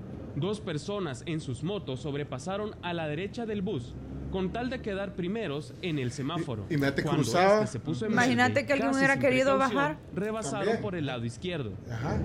Dos 0.40 0.60
personas 0.60 1.22
en 1.26 1.40
sus 1.40 1.62
motos 1.62 2.00
sobrepasaron 2.00 2.76
a 2.82 2.92
la 2.92 3.08
derecha 3.08 3.46
del 3.46 3.62
bus 3.62 3.94
con 4.30 4.52
tal 4.52 4.68
de 4.68 4.82
quedar 4.82 5.14
primeros 5.16 5.72
en 5.80 5.98
el 5.98 6.12
semáforo. 6.12 6.66
Y- 6.68 6.74
y 6.74 6.78
Cuando 6.78 7.02
cruzaba. 7.22 7.64
este 7.64 7.72
se 7.72 7.80
puso 7.80 8.04
en 8.04 8.12
Imagínate 8.12 8.66
que 8.66 8.74
alguien 8.74 8.94
hubiera 8.94 9.18
querido 9.18 9.56
bajar. 9.56 9.96
Rebasaron 10.14 10.60
También. 10.66 10.82
por 10.82 10.94
el 10.96 11.06
lado 11.06 11.24
izquierdo. 11.24 11.72
Ajá. 11.90 12.20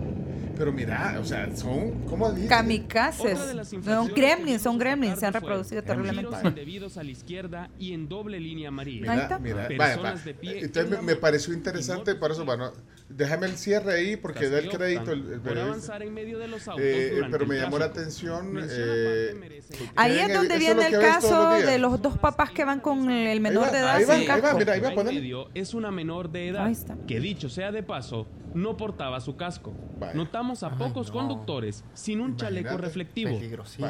Pero 0.57 0.73
mira, 0.73 1.17
o 1.21 1.23
sea, 1.25 1.55
son, 1.55 2.01
¿cómo? 2.05 2.29
Kamikazes. 2.49 3.39
Son 3.83 4.07
gremlins, 4.09 4.61
son 4.61 4.77
gremlins, 4.77 5.17
se 5.19 5.25
han 5.27 5.33
reproducido 5.33 5.81
terriblemente. 5.81 6.27
Giros 6.35 6.43
indebidos 6.43 6.97
a 6.97 7.03
la 7.03 7.09
izquierda 7.11 7.69
y 7.79 7.93
en 7.93 8.09
doble 8.09 8.39
línea 8.39 8.67
amarilla. 8.67 9.09
Ahí 9.09 9.15
Mira, 9.17 9.23
está. 9.23 9.39
mira, 9.39 9.67
Personas 9.69 9.77
vaya, 9.95 10.01
vaya. 10.11 10.23
de 10.25 10.33
pie 10.33 10.57
en 10.59 10.65
Entonces 10.65 10.91
me, 10.91 11.01
me 11.01 11.15
pareció 11.15 11.53
interesante, 11.53 12.15
por 12.15 12.31
eso, 12.31 12.41
en 12.41 12.47
bueno, 12.47 12.71
déjame 13.09 13.47
el 13.47 13.57
cierre 13.57 13.93
ahí 13.93 14.15
porque 14.15 14.49
da 14.49 14.59
el 14.59 14.69
crédito 14.69 15.11
el, 15.11 15.33
el 15.33 15.39
por 15.41 15.57
avanzar 15.57 16.01
en 16.03 16.13
medio 16.13 16.39
de 16.39 16.47
los 16.47 16.67
autos 16.67 16.83
Eh, 16.85 17.21
pero 17.31 17.45
me 17.45 17.57
llamó 17.57 17.77
la 17.79 17.85
atención. 17.85 18.57
Eh, 18.61 19.61
Ahí 19.95 20.19
es 20.19 20.33
donde 20.33 20.57
viene 20.57 20.87
el 20.87 20.93
los 20.93 21.01
caso 21.03 21.51
de 21.53 21.77
los 21.79 22.01
dos 22.01 22.17
papás 22.17 22.51
que 22.51 22.65
van 22.65 22.79
con 22.79 23.09
el 23.09 23.39
menor 23.41 23.65
va, 23.65 23.71
de 23.71 23.79
edad 23.79 23.95
ahí 23.95 24.05
va, 24.05 24.13
sin 24.15 24.21
ahí 24.23 24.27
va, 24.27 24.41
casco. 24.41 24.57
mira, 24.59 24.73
ahí 24.73 24.79
va, 24.81 24.89
en 24.89 24.95
ponele. 24.95 25.19
medio 25.19 25.49
es 25.53 25.73
una 25.73 25.91
menor 25.91 26.31
de 26.31 26.47
edad 26.49 26.65
Ahí 26.65 26.73
está. 26.73 26.95
que 27.07 27.19
dicho 27.19 27.49
sea 27.49 27.71
de 27.71 27.83
paso 27.83 28.27
no 28.53 28.77
portaba 28.77 29.19
su 29.19 29.35
casco. 29.35 29.73
Vaya. 29.99 30.13
Notamos 30.13 30.61
a 30.63 30.77
pocos 30.77 31.07
no. 31.07 31.13
conductores 31.13 31.83
sin 31.93 32.21
un 32.21 32.35
chaleco 32.37 32.77
reflectivo 32.77 33.39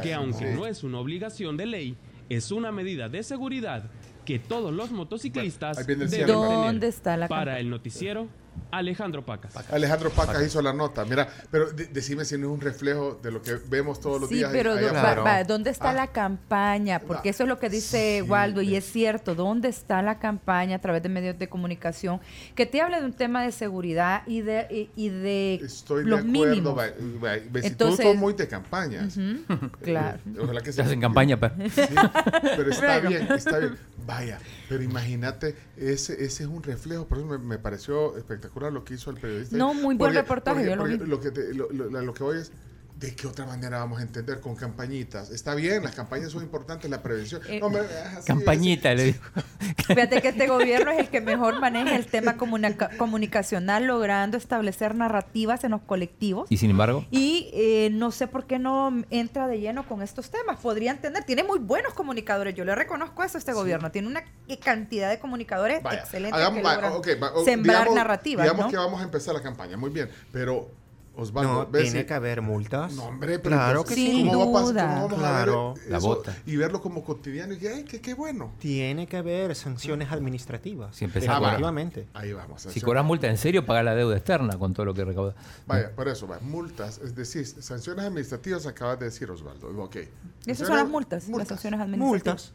que 0.02 0.14
aunque 0.14 0.50
Sí. 0.52 0.56
no 0.56 0.66
es 0.68 0.84
una 0.84 1.00
obligación 1.00 1.58
de 1.58 1.66
ley 1.66 1.98
es 2.30 2.52
una 2.52 2.72
medida 2.72 3.10
de 3.10 3.24
seguridad 3.24 3.84
que 4.26 4.40
todos 4.40 4.74
los 4.74 4.92
motociclistas 4.92 5.76
Bueno, 5.76 5.82
ahí 5.82 5.86
viene 5.96 6.04
el 6.06 6.10
deben 6.12 6.26
tener. 6.28 6.66
¿Dónde 6.66 6.88
está 6.88 7.18
la 7.18 7.28
para 7.28 7.40
campaña? 7.44 7.60
el 7.60 7.70
noticiero 7.70 8.28
Alejandro 8.72 9.24
Pacas. 9.26 9.54
Alejandro 9.72 10.10
Pacas 10.10 10.42
hizo 10.44 10.62
la 10.62 10.74
nota. 10.74 11.06
Mira, 11.06 11.28
pero 11.52 11.72
de- 11.72 11.86
decime 11.88 12.26
si 12.26 12.38
no 12.38 12.48
es 12.48 12.54
un 12.54 12.62
reflejo 12.62 13.20
de 13.22 13.32
lo 13.32 13.42
que 13.42 13.54
vemos 13.70 14.00
todos 14.02 14.20
los 14.22 14.30
Sí, 14.30 14.36
días. 14.36 14.50
pero 14.52 14.76
va- 14.76 15.16
va, 15.16 15.44
¿dónde 15.44 15.70
está 15.70 15.92
Ah. 15.92 15.94
la 15.94 16.08
campaña? 16.08 17.00
Porque 17.00 17.30
eso 17.30 17.44
es 17.44 17.50
lo 17.50 17.60
que 17.60 17.70
dice 17.70 18.22
Sí. 18.24 18.30
Waldo 18.30 18.62
y 18.62 18.76
es 18.76 18.86
cierto. 18.86 19.36
¿Dónde 19.36 19.68
está 19.70 20.02
la 20.02 20.20
campaña 20.20 20.78
a 20.78 20.80
través 20.80 21.04
de 21.04 21.10
medios 21.10 21.38
de 21.38 21.48
comunicación 21.50 22.20
que 22.56 22.66
te 22.66 22.82
habla 22.82 23.00
de 23.00 23.06
un 23.06 23.14
tema 23.14 23.44
de 23.44 23.52
seguridad 23.52 24.24
y 24.26 24.42
de, 24.42 24.68
y, 24.70 24.90
y 25.06 25.10
de 25.10 25.56
Estoy 25.56 26.04
los 26.06 26.24
de 26.24 26.30
acuerdo. 26.30 26.50
mínimos? 26.56 26.78
va- 26.78 26.88
va- 27.24 27.38
ve, 27.52 27.62
si 27.62 27.68
Entonces- 27.68 28.06
son 28.06 28.18
muy 28.18 28.34
de 28.34 28.48
campañas. 28.48 29.16
Ujú, 29.18 29.70
claro. 29.82 30.18
Eh, 30.26 30.38
ojalá 30.42 30.62
que 30.62 30.74
Se 30.74 30.82
hacen 30.82 31.00
campaña, 31.00 31.40
pero 31.40 31.54
Sí, 31.70 31.82
pero 32.58 32.70
está 32.72 33.00
bien, 33.00 33.28
está 33.32 33.60
bien. 33.60 33.78
Vaya, 34.06 34.38
pero 34.68 34.84
imagínate, 34.84 35.56
ese, 35.78 36.14
ese 36.26 36.44
es 36.44 36.50
un 36.50 36.62
reflejo, 36.62 37.08
por 37.08 37.20
eso 37.20 37.28
me, 37.28 37.38
me 37.38 37.58
pareció 37.58 38.18
espectacular 38.18 38.43
lo 38.72 38.84
que 38.84 38.94
hizo 38.96 39.12
el 39.12 39.18
periodista. 39.18 39.58
No, 39.58 39.74
muy 39.74 39.96
buen 39.96 40.14
reportaje, 40.14 40.66
yo 40.66 40.76
lo 40.76 40.84
vi. 40.86 40.98
lo 40.98 41.20
que 41.20 41.32
te- 41.32 41.54
lo, 41.54 41.70
lo- 41.72 41.90
lo 42.02 42.14
que 42.14 42.24
voy 42.24 42.38
es, 42.40 42.52
¿de 43.04 43.14
qué 43.16 43.28
otra 43.28 43.46
manera 43.46 43.80
vamos 43.80 44.00
a 44.00 44.02
entender? 44.04 44.40
Con 44.40 44.56
campañitas. 44.56 45.30
Está 45.30 45.56
bien, 45.56 45.84
las 45.84 45.94
campañas 45.94 46.32
son 46.32 46.42
importantes, 46.42 46.90
la 46.90 47.02
prevención. 47.02 47.42
Eh, 47.50 47.60
No, 47.60 47.70
me- 47.70 47.80
ah, 47.80 48.22
campañita, 48.26 48.94
le 48.94 49.04
digo. 49.04 49.20
Fíjate 49.88 50.22
que 50.22 50.30
este 50.30 50.48
gobierno 50.48 50.92
es 50.92 51.00
el 51.00 51.10
que 51.10 51.20
mejor 51.20 51.60
maneja 51.60 51.96
el 51.98 52.06
tema 52.06 52.38
comunica- 52.38 52.90
comunicacional, 52.98 53.86
logrando 53.86 54.38
establecer 54.38 54.96
narrativas 54.96 55.66
en 55.66 55.72
los 55.72 55.82
colectivos. 55.82 56.48
Y 56.50 56.56
sin 56.58 56.70
embargo, 56.72 57.06
Y 57.12 57.50
eh, 57.54 57.90
no 57.92 58.12
sé 58.12 58.28
por 58.28 58.46
qué 58.48 58.58
no 58.58 59.04
entra 59.10 59.48
de 59.48 59.60
lleno 59.60 59.86
con 59.86 60.02
estos 60.02 60.30
temas. 60.32 60.58
Podrían 60.60 61.00
tener, 61.02 61.26
tiene 61.26 61.44
muy 61.44 61.60
buenos 61.60 61.94
comunicadores. 61.94 62.56
Yo 62.56 62.64
le 62.64 62.74
reconozco 62.74 63.22
eso 63.24 63.38
a 63.38 63.40
este 63.40 63.52
gobierno. 63.52 63.92
Tiene 63.92 64.08
una 64.08 64.24
cantidad 64.64 65.10
de 65.10 65.20
comunicadores 65.20 65.84
Vaya, 65.84 66.00
excelentes 66.00 66.40
hagamos- 66.40 66.60
que 66.60 66.64
va- 66.64 66.74
logran 66.76 66.92
ok, 66.94 67.08
va- 67.22 67.34
o- 67.34 67.44
sembrar 67.44 67.80
digamos- 67.80 67.96
narrativas. 67.96 68.44
Digamos 68.46 68.66
¿no? 68.66 68.72
que 68.72 68.78
vamos 68.78 69.02
a 69.02 69.04
empezar 69.04 69.34
la 69.36 69.42
campaña, 69.42 69.76
muy 69.76 69.90
bien, 69.90 70.10
pero 70.32 70.70
Osvaldo, 71.16 71.68
tiene 71.68 72.08
que 72.08 72.14
haber 72.16 72.42
multas. 72.42 72.94
No, 72.94 73.04
hombre, 73.06 73.38
pero 73.38 73.56
claro 73.56 73.80
entonces, 73.82 73.96
que 73.96 74.12
Sin 74.12 74.24
sí. 74.26 74.32
¿cómo, 74.34 74.52
va 74.52 74.60
a 74.60 74.64
pasar- 74.64 74.88
cómo 74.88 75.02
vamos 75.08 75.20
Claro. 75.20 75.70
a 75.70 75.74
ver 75.80 75.90
La 75.92 76.00
bota. 76.00 76.36
y 76.48 76.56
verlo 76.56 76.82
como 76.82 77.04
cotidiano 77.04 77.54
y 77.54 77.58
que, 77.60 77.70
ay, 77.70 77.84
qué, 77.84 78.02
qué 78.02 78.16
bueno? 78.16 78.52
Tiene 78.58 79.06
que 79.06 79.18
haber 79.18 79.54
sanciones 79.56 80.12
administrativas. 80.12 80.96
Si 80.96 81.06
empezamos- 81.06 81.42
Definitivamente. 81.42 82.08
Ahí 82.16 82.34
vamos. 82.34 82.64
si 82.64 82.82
cobras 82.82 83.06
multa 83.06 83.28
en 83.28 83.38
serio, 83.38 83.64
paga 83.64 83.84
la 83.84 83.94
deuda 83.94 84.16
externa 84.18 84.58
con 84.58 84.74
todo 84.74 84.88
lo 84.88 84.94
que 84.96 85.06
recauda. 85.06 85.36
Vaya, 85.68 85.92
por 85.96 86.08
eso, 86.08 86.28
va, 86.28 86.40
multas, 86.40 86.98
es 87.04 87.14
decir, 87.16 87.46
sanciones 87.46 88.06
administrativas 88.06 88.66
acabas 88.66 88.98
de 88.98 89.06
decir, 89.06 89.30
Osvaldo. 89.30 89.68
Ok. 89.84 89.98
Esas 90.48 90.68
son 90.68 90.78
las 90.78 90.88
multas, 90.90 91.28
las 91.30 91.48
sanciones 91.48 91.80
administrativas. 91.80 92.52
Multas. 92.52 92.54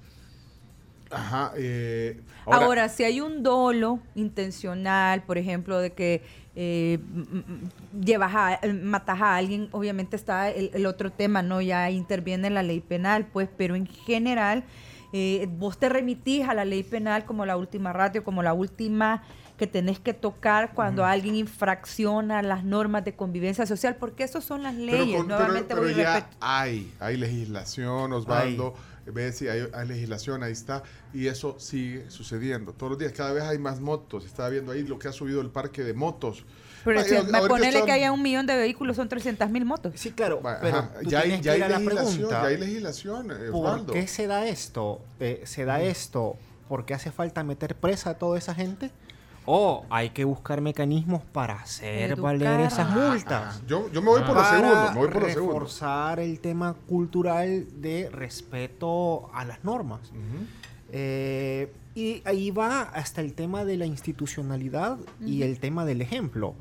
Ajá. 1.11 1.53
eh, 1.57 2.21
Ahora, 2.45 2.89
si 2.91 3.03
hay 3.05 3.21
un 3.21 3.43
dolo 3.43 4.01
intencional, 4.15 5.23
por 5.23 5.39
ejemplo, 5.39 5.79
de 5.79 5.93
que 5.93 6.23
eh, 6.61 6.99
m- 7.15 7.27
m- 7.33 7.45
llevas 8.05 8.35
a, 8.35 8.55
eh, 8.61 8.73
matas 8.73 9.21
a 9.21 9.37
alguien, 9.37 9.69
obviamente 9.71 10.17
está 10.17 10.51
el, 10.51 10.73
el 10.75 10.87
otro 10.87 11.13
tema, 11.13 11.41
¿no? 11.41 11.61
Ya 11.61 11.89
interviene 11.91 12.51
la 12.51 12.65
ley 12.65 12.81
penal, 12.81 13.27
pues, 13.33 13.49
pero 13.57 13.77
en 13.77 13.87
general, 13.87 14.65
eh, 15.13 15.47
vos 15.53 15.79
te 15.79 15.89
remitís 15.89 16.49
a 16.49 16.55
la 16.55 16.65
ley 16.65 16.83
penal 16.83 17.25
como 17.25 17.47
la 17.47 17.57
última 17.57 17.93
ratio, 17.93 18.25
como 18.25 18.43
la 18.43 18.55
última 18.55 19.23
que 19.57 19.67
tenés 19.69 19.99
que 20.01 20.15
tocar 20.15 20.73
cuando 20.75 21.05
alguien 21.05 21.35
infracciona 21.37 22.43
las 22.43 22.65
normas 22.65 23.05
de 23.05 23.15
convivencia 23.15 23.65
social, 23.67 23.97
porque 23.97 24.25
eso 24.25 24.41
son 24.41 24.63
las 24.65 24.75
Pero, 24.75 24.87
leyes. 24.87 25.17
con- 25.17 25.27
pero- 25.29 25.39
Nuevamente 25.39 25.75
pero 25.75 25.83
voy 25.83 25.93
a 25.93 25.97
ya 25.97 26.31
hay, 26.41 26.93
hay 27.01 27.17
legislación, 27.17 28.13
Osvaldo. 28.13 28.75
Ves, 29.13 29.37
sí, 29.39 29.49
hay, 29.49 29.69
hay 29.73 29.89
legislación, 29.89 30.43
ahí 30.43 30.53
está. 30.53 30.83
Y 31.15 31.27
eso 31.27 31.57
sigue 31.59 32.11
sucediendo. 32.11 32.73
Todos 32.73 32.91
los 32.91 32.99
días, 32.99 33.13
cada 33.13 33.33
vez 33.33 33.45
hay 33.45 33.59
más 33.59 33.81
motos. 33.81 34.25
Estaba 34.25 34.49
viendo 34.49 34.73
ahí 34.73 34.83
lo 34.83 34.99
que 34.99 35.09
ha 35.09 35.13
subido 35.13 35.41
el 35.41 35.51
parque 35.51 35.83
de 35.85 35.95
motos. 35.95 36.45
Pero 36.85 37.01
Ay, 37.01 37.07
si- 37.09 37.17
ahorita 37.17 37.49
ponele 37.49 37.85
que 37.85 37.93
haya 37.93 38.13
un 38.13 38.23
millón 38.23 38.47
de 38.47 38.57
vehículos, 38.57 38.97
son 38.97 39.09
300 39.09 39.51
mil 39.51 39.65
motos. 39.65 39.93
Sí, 39.97 40.13
claro, 40.13 40.41
pero 40.63 40.89
tú 41.03 41.11
ya 41.11 41.21
hay, 41.21 41.41
ya 41.41 41.53
hay 41.53 41.61
la 41.61 41.69
legislación, 41.71 42.13
pregunta, 42.15 42.43
ya 42.43 42.47
hay 42.49 42.57
legislación, 42.57 43.31
eh, 43.33 43.35
¿Por 43.51 43.67
Osvaldo. 43.67 43.93
qué 43.93 44.07
se 44.07 44.27
da 44.27 44.47
esto? 44.47 45.01
Eh, 45.21 45.43
¿Se 45.45 45.65
da 45.65 45.83
esto 45.83 46.37
porque 46.69 46.95
hace 46.95 47.11
falta 47.11 47.43
meter 47.43 47.75
presa 47.75 48.11
a 48.11 48.15
toda 48.15 48.39
esa 48.39 48.55
gente? 48.55 48.91
¿O 49.51 49.87
hay 49.89 50.11
que 50.11 50.25
buscar 50.25 50.61
mecanismos 50.61 51.23
para 51.33 51.55
hacer 51.55 52.17
valer 52.17 52.61
esas 52.61 52.91
Educar. 52.93 53.11
multas? 53.13 53.57
Ah, 53.57 53.63
Yo, 53.67 53.91
yo 53.91 54.03
me 54.03 54.09
voy 54.09 54.21
por 54.21 54.35
lo 54.37 54.45
segundo, 54.45 54.91
me 54.93 54.99
voy 54.99 55.09
por 55.09 55.23
lo 55.23 55.29
segundo. 55.31 55.53
reforzar 55.55 56.21
el 56.21 56.39
tema 56.41 56.75
cultural 56.87 57.67
de 57.81 58.11
respeto 58.11 59.31
a 59.33 59.47
las 59.47 59.65
normas. 59.65 60.01
Eh, 60.93 61.73
y 61.95 62.21
ahí 62.27 62.51
va 62.51 62.83
hasta 62.83 63.23
el 63.23 63.33
tema 63.33 63.65
de 63.65 63.77
la 63.79 63.87
institucionalidad 63.87 64.99
y 65.25 65.43
el 65.43 65.59
tema 65.61 65.85
del 65.87 66.03
ejemplo. 66.03 66.55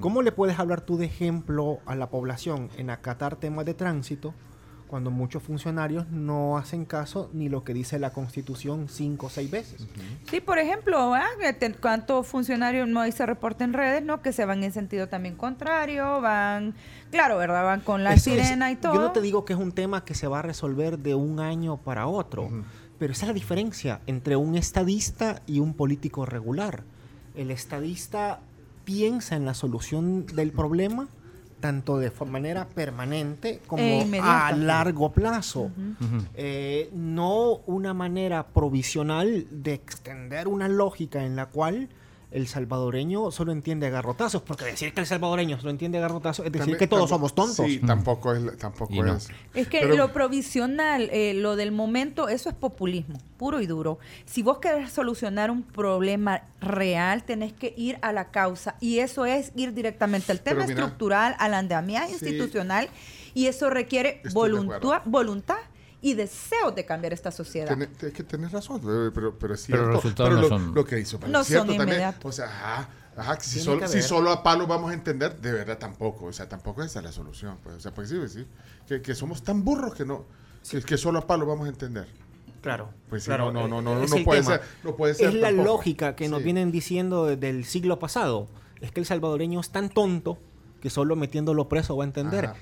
¿Cómo 0.00 0.22
le 0.22 0.30
puedes 0.32 0.58
hablar 0.58 0.80
tú 0.82 0.96
de 0.96 1.06
ejemplo 1.06 1.78
a 1.86 1.94
la 1.96 2.08
población 2.10 2.68
en 2.78 2.90
acatar 2.90 3.36
temas 3.36 3.64
de 3.64 3.74
tránsito 3.74 4.34
cuando 4.94 5.10
muchos 5.10 5.42
funcionarios 5.42 6.08
no 6.12 6.56
hacen 6.56 6.84
caso 6.84 7.28
ni 7.32 7.48
lo 7.48 7.64
que 7.64 7.74
dice 7.74 7.98
la 7.98 8.12
Constitución 8.12 8.86
cinco 8.88 9.26
o 9.26 9.28
seis 9.28 9.50
veces? 9.50 9.84
Sí, 10.30 10.40
por 10.40 10.60
ejemplo, 10.60 11.12
¿cuántos 11.80 12.28
funcionarios 12.28 12.86
no 12.86 13.00
hay 13.00 13.10
se 13.10 13.26
reporta 13.26 13.64
en 13.64 13.72
redes, 13.72 14.04
no? 14.04 14.22
Que 14.22 14.32
se 14.32 14.44
van 14.44 14.62
en 14.62 14.70
sentido 14.72 15.08
también 15.08 15.34
contrario, 15.34 16.20
van, 16.20 16.74
claro, 17.10 17.38
¿verdad? 17.38 17.64
Van 17.64 17.80
con 17.80 18.04
la 18.04 18.14
Eso 18.14 18.30
es- 18.30 18.40
sirena 18.46 18.70
y 18.70 18.76
todo. 18.76 18.94
Yo 18.94 19.00
no 19.00 19.10
te 19.10 19.20
digo 19.20 19.44
que 19.44 19.54
es 19.54 19.58
un 19.58 19.72
tema 19.72 20.04
que 20.04 20.14
se 20.14 20.28
va 20.28 20.38
a 20.38 20.42
resolver 20.42 20.96
de 21.00 21.16
un 21.16 21.40
año 21.40 21.76
para 21.78 22.06
otro, 22.06 22.48
pero 23.00 23.12
esa 23.12 23.24
es 23.24 23.28
la 23.30 23.34
diferencia 23.34 24.00
entre 24.06 24.36
un 24.36 24.54
estadista 24.54 25.42
y 25.48 25.58
un 25.58 25.74
político 25.74 26.24
regular. 26.24 26.84
El 27.34 27.50
estadista 27.50 28.38
piensa 28.84 29.34
en 29.34 29.44
la 29.44 29.54
solución 29.54 30.24
del 30.26 30.52
problema 30.52 31.08
tanto 31.60 31.98
de 31.98 32.10
manera 32.26 32.66
permanente 32.66 33.60
como 33.66 33.82
E 33.82 34.02
inmediata. 34.02 34.48
a 34.48 34.52
largo 34.56 35.12
plazo. 35.12 35.70
Eh, 36.34 36.90
no 36.92 37.60
una 37.66 37.94
manera 37.94 38.46
provisional 38.46 39.46
de 39.50 39.74
extender 39.74 40.48
una 40.48 40.68
lógica 40.68 41.24
en 41.24 41.36
la 41.36 41.46
cual 41.46 41.88
el 42.34 42.46
salvadoreño 42.48 43.30
solo 43.30 43.52
entiende 43.52 43.88
garrotazos, 43.90 44.42
porque 44.42 44.64
decir 44.66 44.92
que 44.92 45.00
el 45.00 45.06
salvadoreño 45.06 45.56
solo 45.58 45.70
entiende 45.70 46.00
garrotazos 46.00 46.44
es 46.44 46.52
decir 46.52 46.60
También- 46.62 46.78
que 46.78 46.86
todos 46.86 47.08
somos 47.08 47.34
tontos. 47.34 47.64
Sí, 47.66 47.78
tampoco 47.78 48.34
es. 48.34 48.58
Tampoco 48.58 48.92
no. 48.92 49.16
es. 49.16 49.28
Es 49.54 49.68
que 49.68 49.80
Pero- 49.80 49.96
lo 49.96 50.12
provisional, 50.12 51.08
eh, 51.12 51.32
lo 51.34 51.56
del 51.56 51.72
momento, 51.72 52.28
eso 52.28 52.48
es 52.48 52.54
populismo, 52.54 53.18
puro 53.36 53.60
y 53.60 53.66
duro. 53.66 53.98
Si 54.26 54.42
vos 54.42 54.58
querés 54.58 54.90
solucionar 54.92 55.50
un 55.50 55.62
problema 55.62 56.42
real, 56.60 57.22
tenés 57.24 57.52
que 57.52 57.72
ir 57.76 57.98
a 58.02 58.12
la 58.12 58.30
causa. 58.30 58.74
Y 58.80 58.98
eso 58.98 59.24
es 59.26 59.52
ir 59.56 59.72
directamente 59.72 60.32
al 60.32 60.40
tema 60.40 60.62
mira- 60.66 60.74
estructural, 60.74 61.36
al 61.38 61.54
andamiaje 61.54 62.18
Sí. 62.18 62.26
institucional. 62.26 62.88
Y 63.32 63.46
eso 63.46 63.70
requiere 63.70 64.22
voluntad 64.32 65.56
y 66.04 66.12
deseos 66.14 66.74
de 66.74 66.84
cambiar 66.84 67.12
esta 67.14 67.30
sociedad. 67.30 67.80
Es 67.80 68.12
que 68.12 68.22
tenés 68.22 68.52
razón, 68.52 68.80
pero, 68.84 69.10
pero, 69.14 69.38
pero 69.38 69.54
es 69.54 69.62
cierto. 69.62 69.86
los 69.86 69.94
resultados 69.96 70.28
Pero 70.30 70.36
no 70.36 70.42
lo, 70.42 70.48
son- 70.48 70.74
lo 70.74 70.84
que 70.84 71.00
hizo, 71.00 71.18
pero 71.18 71.32
No 71.32 71.40
es 71.40 71.46
cierto 71.46 71.66
son 71.68 71.76
también. 71.78 71.98
inmediatos. 71.98 72.24
O 72.26 72.32
sea, 72.32 72.44
ajá, 72.46 72.88
ajá, 73.16 73.36
que 73.38 73.44
si, 73.44 73.60
solo, 73.60 73.80
que 73.80 73.88
si 73.88 74.02
solo 74.02 74.30
a 74.30 74.42
palo 74.42 74.66
vamos 74.66 74.90
a 74.90 74.94
entender, 74.94 75.40
de 75.40 75.52
verdad 75.52 75.78
tampoco. 75.78 76.26
O 76.26 76.32
sea, 76.32 76.46
tampoco 76.48 76.82
esa 76.82 76.98
es 76.98 77.04
la 77.06 77.12
solución. 77.12 77.56
Pues, 77.62 77.76
o 77.76 77.80
sea, 77.80 77.94
pues 77.94 78.10
sí, 78.10 78.16
pues 78.18 78.32
sí. 78.34 78.46
Que, 78.86 79.00
que 79.00 79.14
somos 79.14 79.42
tan 79.42 79.64
burros 79.64 79.94
que 79.94 80.04
no, 80.04 80.26
que, 80.70 80.82
que 80.82 80.98
solo 80.98 81.20
a 81.20 81.26
palo 81.26 81.46
vamos 81.46 81.66
a 81.66 81.70
entender. 81.70 82.06
Claro. 82.60 82.90
Pues 83.08 83.22
sí, 83.22 83.28
claro, 83.28 83.50
no, 83.50 83.66
no, 83.66 83.80
no, 83.80 83.92
eh, 83.92 83.94
no, 83.96 84.02
es 84.04 84.10
no 84.10 84.24
puede 84.24 84.42
tema. 84.42 84.56
ser- 84.56 84.62
no 84.84 84.96
puede 84.96 85.14
ser 85.14 85.28
Es 85.28 85.34
la 85.34 85.48
tampoco. 85.48 85.68
lógica 85.68 86.16
que 86.16 86.28
nos 86.28 86.38
Sí. 86.40 86.44
vienen 86.44 86.70
diciendo 86.70 87.26
desde 87.26 87.48
el 87.48 87.64
siglo 87.64 87.98
pasado. 87.98 88.48
Es 88.82 88.90
que 88.92 89.00
el 89.00 89.06
salvadoreño 89.06 89.58
es 89.60 89.70
tan 89.70 89.88
tonto 89.88 90.38
que 90.82 90.90
solo 90.90 91.16
metiéndolo 91.16 91.66
preso 91.68 91.96
va 91.96 92.04
a 92.04 92.06
entender. 92.06 92.44
Ajá. 92.46 92.56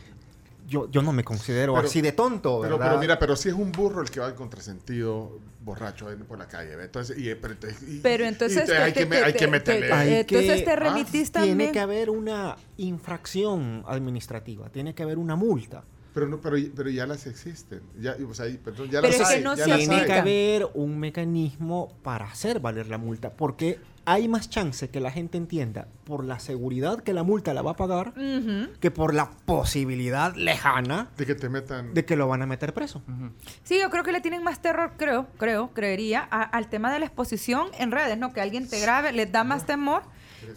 Yo, 0.66 0.90
yo 0.90 1.02
no 1.02 1.12
me 1.12 1.24
considero 1.24 1.74
Pero- 1.74 1.86
así 1.88 2.00
de 2.00 2.12
tonto, 2.12 2.60
Pero, 2.62 2.76
¿verdad? 2.78 2.90
pero 2.92 3.00
mira, 3.00 3.18
pero 3.18 3.36
si 3.36 3.48
es 3.48 3.54
un 3.54 3.72
burro 3.72 4.00
el 4.02 4.10
que 4.10 4.20
va 4.20 4.28
en 4.28 4.34
contrasentido 4.34 5.38
borracho 5.64 6.06
por 6.26 6.38
la 6.38 6.48
calle. 6.48 6.72
Entonces, 6.82 7.16
y, 7.18 7.34
pero, 7.34 7.52
entonces- 7.54 7.82
y- 7.88 7.98
Pero 8.00 8.24
y 8.24 8.28
entonces 8.28 8.64
te- 8.66 8.72
te- 8.72 8.78
hay, 8.78 8.92
que, 8.92 9.06
te- 9.06 9.16
hay 9.24 9.32
que 9.32 9.38
te- 9.40 9.46
meterle. 9.48 9.86
te- 9.88 9.92
Hay 9.92 10.12
entonces 10.14 10.60
que- 10.60 10.62
te 10.64 10.70
ah, 10.72 11.42
Tiene 11.42 11.72
que 11.72 11.80
haber 11.80 12.10
una 12.10 12.56
infracción 12.76 13.82
administrativa, 13.86 14.68
tiene 14.70 14.94
que 14.94 15.02
haber 15.02 15.18
una 15.18 15.36
multa. 15.36 15.84
Pero, 16.14 16.26
no, 16.28 16.40
pero, 16.40 16.56
pero 16.76 16.90
ya 16.90 17.06
las 17.06 17.26
existen. 17.26 17.80
Ya, 17.98 18.16
o 18.28 18.34
sea, 18.34 18.46
perdón, 18.62 18.90
ya 18.90 19.00
Pero 19.00 19.12
las 19.12 19.20
es 19.22 19.28
que 19.28 19.34
hay, 19.36 19.42
no 19.42 19.54
ya 19.56 19.64
se 19.64 19.70
las 19.70 19.78
Tiene 19.78 19.94
hay. 19.96 20.06
que 20.06 20.12
haber 20.12 20.68
un 20.74 20.98
mecanismo 20.98 21.92
para 22.02 22.26
hacer 22.26 22.60
valer 22.60 22.88
la 22.88 22.98
multa, 22.98 23.30
porque 23.30 23.78
hay 24.04 24.26
más 24.28 24.50
chance 24.50 24.90
que 24.90 25.00
la 25.00 25.10
gente 25.10 25.38
entienda 25.38 25.86
por 26.04 26.24
la 26.24 26.38
seguridad 26.40 27.00
que 27.02 27.12
la 27.12 27.22
multa 27.22 27.54
la 27.54 27.62
va 27.62 27.72
a 27.72 27.76
pagar 27.76 28.12
que 28.80 28.90
por 28.90 29.14
la 29.14 29.30
posibilidad 29.46 30.34
lejana 30.34 31.10
De 31.16 31.24
que 31.26 31.34
te 31.34 31.48
metan. 31.48 31.94
de 31.94 32.04
que 32.04 32.16
lo 32.16 32.26
van 32.28 32.42
a 32.42 32.46
meter 32.46 32.74
preso. 32.74 33.02
Sí, 33.64 33.78
yo 33.80 33.90
creo 33.90 34.02
que 34.02 34.12
le 34.12 34.20
tienen 34.20 34.42
más 34.42 34.60
terror, 34.60 34.92
creo, 34.96 35.28
creo, 35.38 35.70
creería, 35.72 36.26
a- 36.30 36.42
al 36.42 36.68
tema 36.68 36.92
de 36.92 36.98
la 36.98 37.06
exposición 37.06 37.68
en 37.78 37.90
redes, 37.92 38.18
¿no? 38.18 38.32
Que 38.32 38.40
alguien 38.40 38.68
te 38.68 38.80
grabe, 38.80 39.12
les 39.12 39.30
da 39.30 39.44
más 39.44 39.66
temor, 39.66 40.02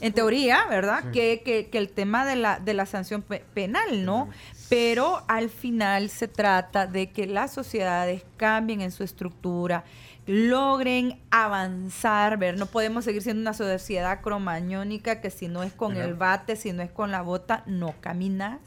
en 0.01 0.13
teoría, 0.13 0.65
¿verdad? 0.67 1.11
Que, 1.11 1.43
que, 1.45 1.69
que 1.69 1.77
el 1.77 1.89
tema 1.89 2.25
de 2.25 2.35
la, 2.35 2.59
de 2.59 2.73
la 2.73 2.87
sanción 2.87 3.21
pe- 3.21 3.45
penal, 3.53 4.03
¿no? 4.03 4.29
Pero 4.69 5.21
al 5.27 5.49
final 5.49 6.09
se 6.09 6.27
trata 6.27 6.87
de 6.87 7.11
que 7.11 7.27
las 7.27 7.53
sociedades 7.53 8.23
cambien 8.37 8.81
en 8.81 8.89
su 8.91 9.03
estructura, 9.03 9.83
logren 10.27 11.19
avanzar, 11.31 12.37
ver, 12.37 12.57
no 12.57 12.65
podemos 12.65 13.05
seguir 13.05 13.21
siendo 13.21 13.41
una 13.41 13.53
sociedad 13.53 14.21
cromañónica 14.21 15.21
que 15.21 15.29
si 15.29 15.47
no 15.47 15.63
es 15.63 15.73
con 15.73 15.97
el 15.97 16.13
bate, 16.15 16.55
si 16.55 16.73
no 16.73 16.81
es 16.81 16.91
con 16.91 17.11
la 17.11 17.21
bota, 17.21 17.63
no 17.67 17.93
caminas. 18.01 18.59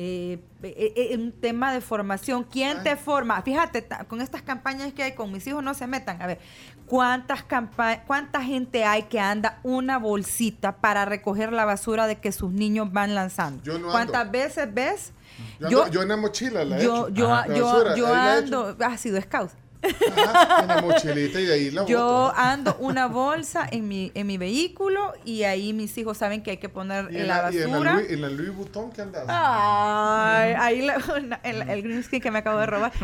Eh, 0.00 0.38
eh, 0.62 0.92
eh, 0.94 1.16
un 1.16 1.32
tema 1.32 1.72
de 1.72 1.80
formación. 1.80 2.44
¿Quién 2.44 2.84
te 2.84 2.94
forma? 2.96 3.42
Fíjate, 3.42 3.84
con 4.06 4.20
estas 4.20 4.42
campañas 4.42 4.92
que 4.92 5.02
hay 5.02 5.12
con 5.16 5.32
mis 5.32 5.44
hijos 5.48 5.60
no 5.62 5.74
se 5.74 5.88
metan. 5.88 6.22
A 6.22 6.28
ver, 6.28 6.38
¿cuántas 6.86 7.42
campa 7.42 8.02
cuánta 8.06 8.40
gente 8.40 8.84
hay 8.84 9.04
que 9.04 9.18
anda 9.18 9.58
una 9.64 9.98
bolsita 9.98 10.76
para 10.76 11.04
recoger 11.04 11.52
la 11.52 11.64
basura 11.64 12.06
de 12.06 12.14
que 12.20 12.30
sus 12.30 12.52
niños 12.52 12.92
van 12.92 13.16
lanzando? 13.16 13.60
Yo 13.64 13.72
no 13.72 13.78
ando. 13.78 13.90
¿Cuántas 13.90 14.30
veces 14.30 14.72
ves? 14.72 15.12
Yo, 15.58 15.68
yo- 15.68 15.84
ando- 15.86 15.90
yo 15.90 16.02
en 16.02 16.08
la 16.08 16.16
mochila 16.16 16.64
la 16.64 16.78
he 16.78 16.84
Yo, 16.84 17.08
hecho. 17.08 17.14
yo, 17.14 17.28
La 17.28 17.46
yo, 17.48 17.64
basura, 17.66 17.96
yo 17.96 18.06
ahí 18.06 18.12
la 18.14 18.34
he 18.34 18.38
ando, 18.38 18.76
ha 18.80 18.96
sido 18.98 19.20
scout. 19.20 19.50
Ajá, 19.82 20.62
en 20.62 20.68
la 20.68 20.82
mochilita 20.82 21.40
y 21.40 21.46
de 21.46 21.54
ahí 21.54 21.70
la 21.70 21.86
Yo 21.86 21.98
boto. 22.04 22.34
ando 22.36 22.76
una 22.80 23.06
bolsa 23.06 23.66
en 23.70 23.86
mi, 23.88 24.10
en 24.14 24.26
mi 24.26 24.36
vehículo 24.38 25.12
y 25.24 25.44
ahí 25.44 25.72
mis 25.72 25.96
hijos 25.98 26.18
saben 26.18 26.42
que 26.42 26.52
hay 26.52 26.56
que 26.56 26.68
poner 26.68 27.06
en 27.14 27.26
la 27.28 27.42
la, 27.42 27.52
y 27.52 27.58
en 27.58 27.62
la 27.70 27.76
basura. 27.78 27.94
Louis, 27.94 28.10
en 28.10 28.20
la 28.22 28.28
Louis 28.28 28.54
Vuitton 28.54 28.90
que 28.90 29.02
andas. 29.02 29.24
Ay, 29.28 30.54
ahí 30.58 30.82
la- 30.82 30.98
una- 31.16 31.40
el, 31.42 31.62
el 31.68 31.82
green 31.82 32.02
screen 32.02 32.22
que 32.22 32.30
me 32.30 32.38
acabo 32.40 32.58
de 32.58 32.66
robar. 32.66 32.92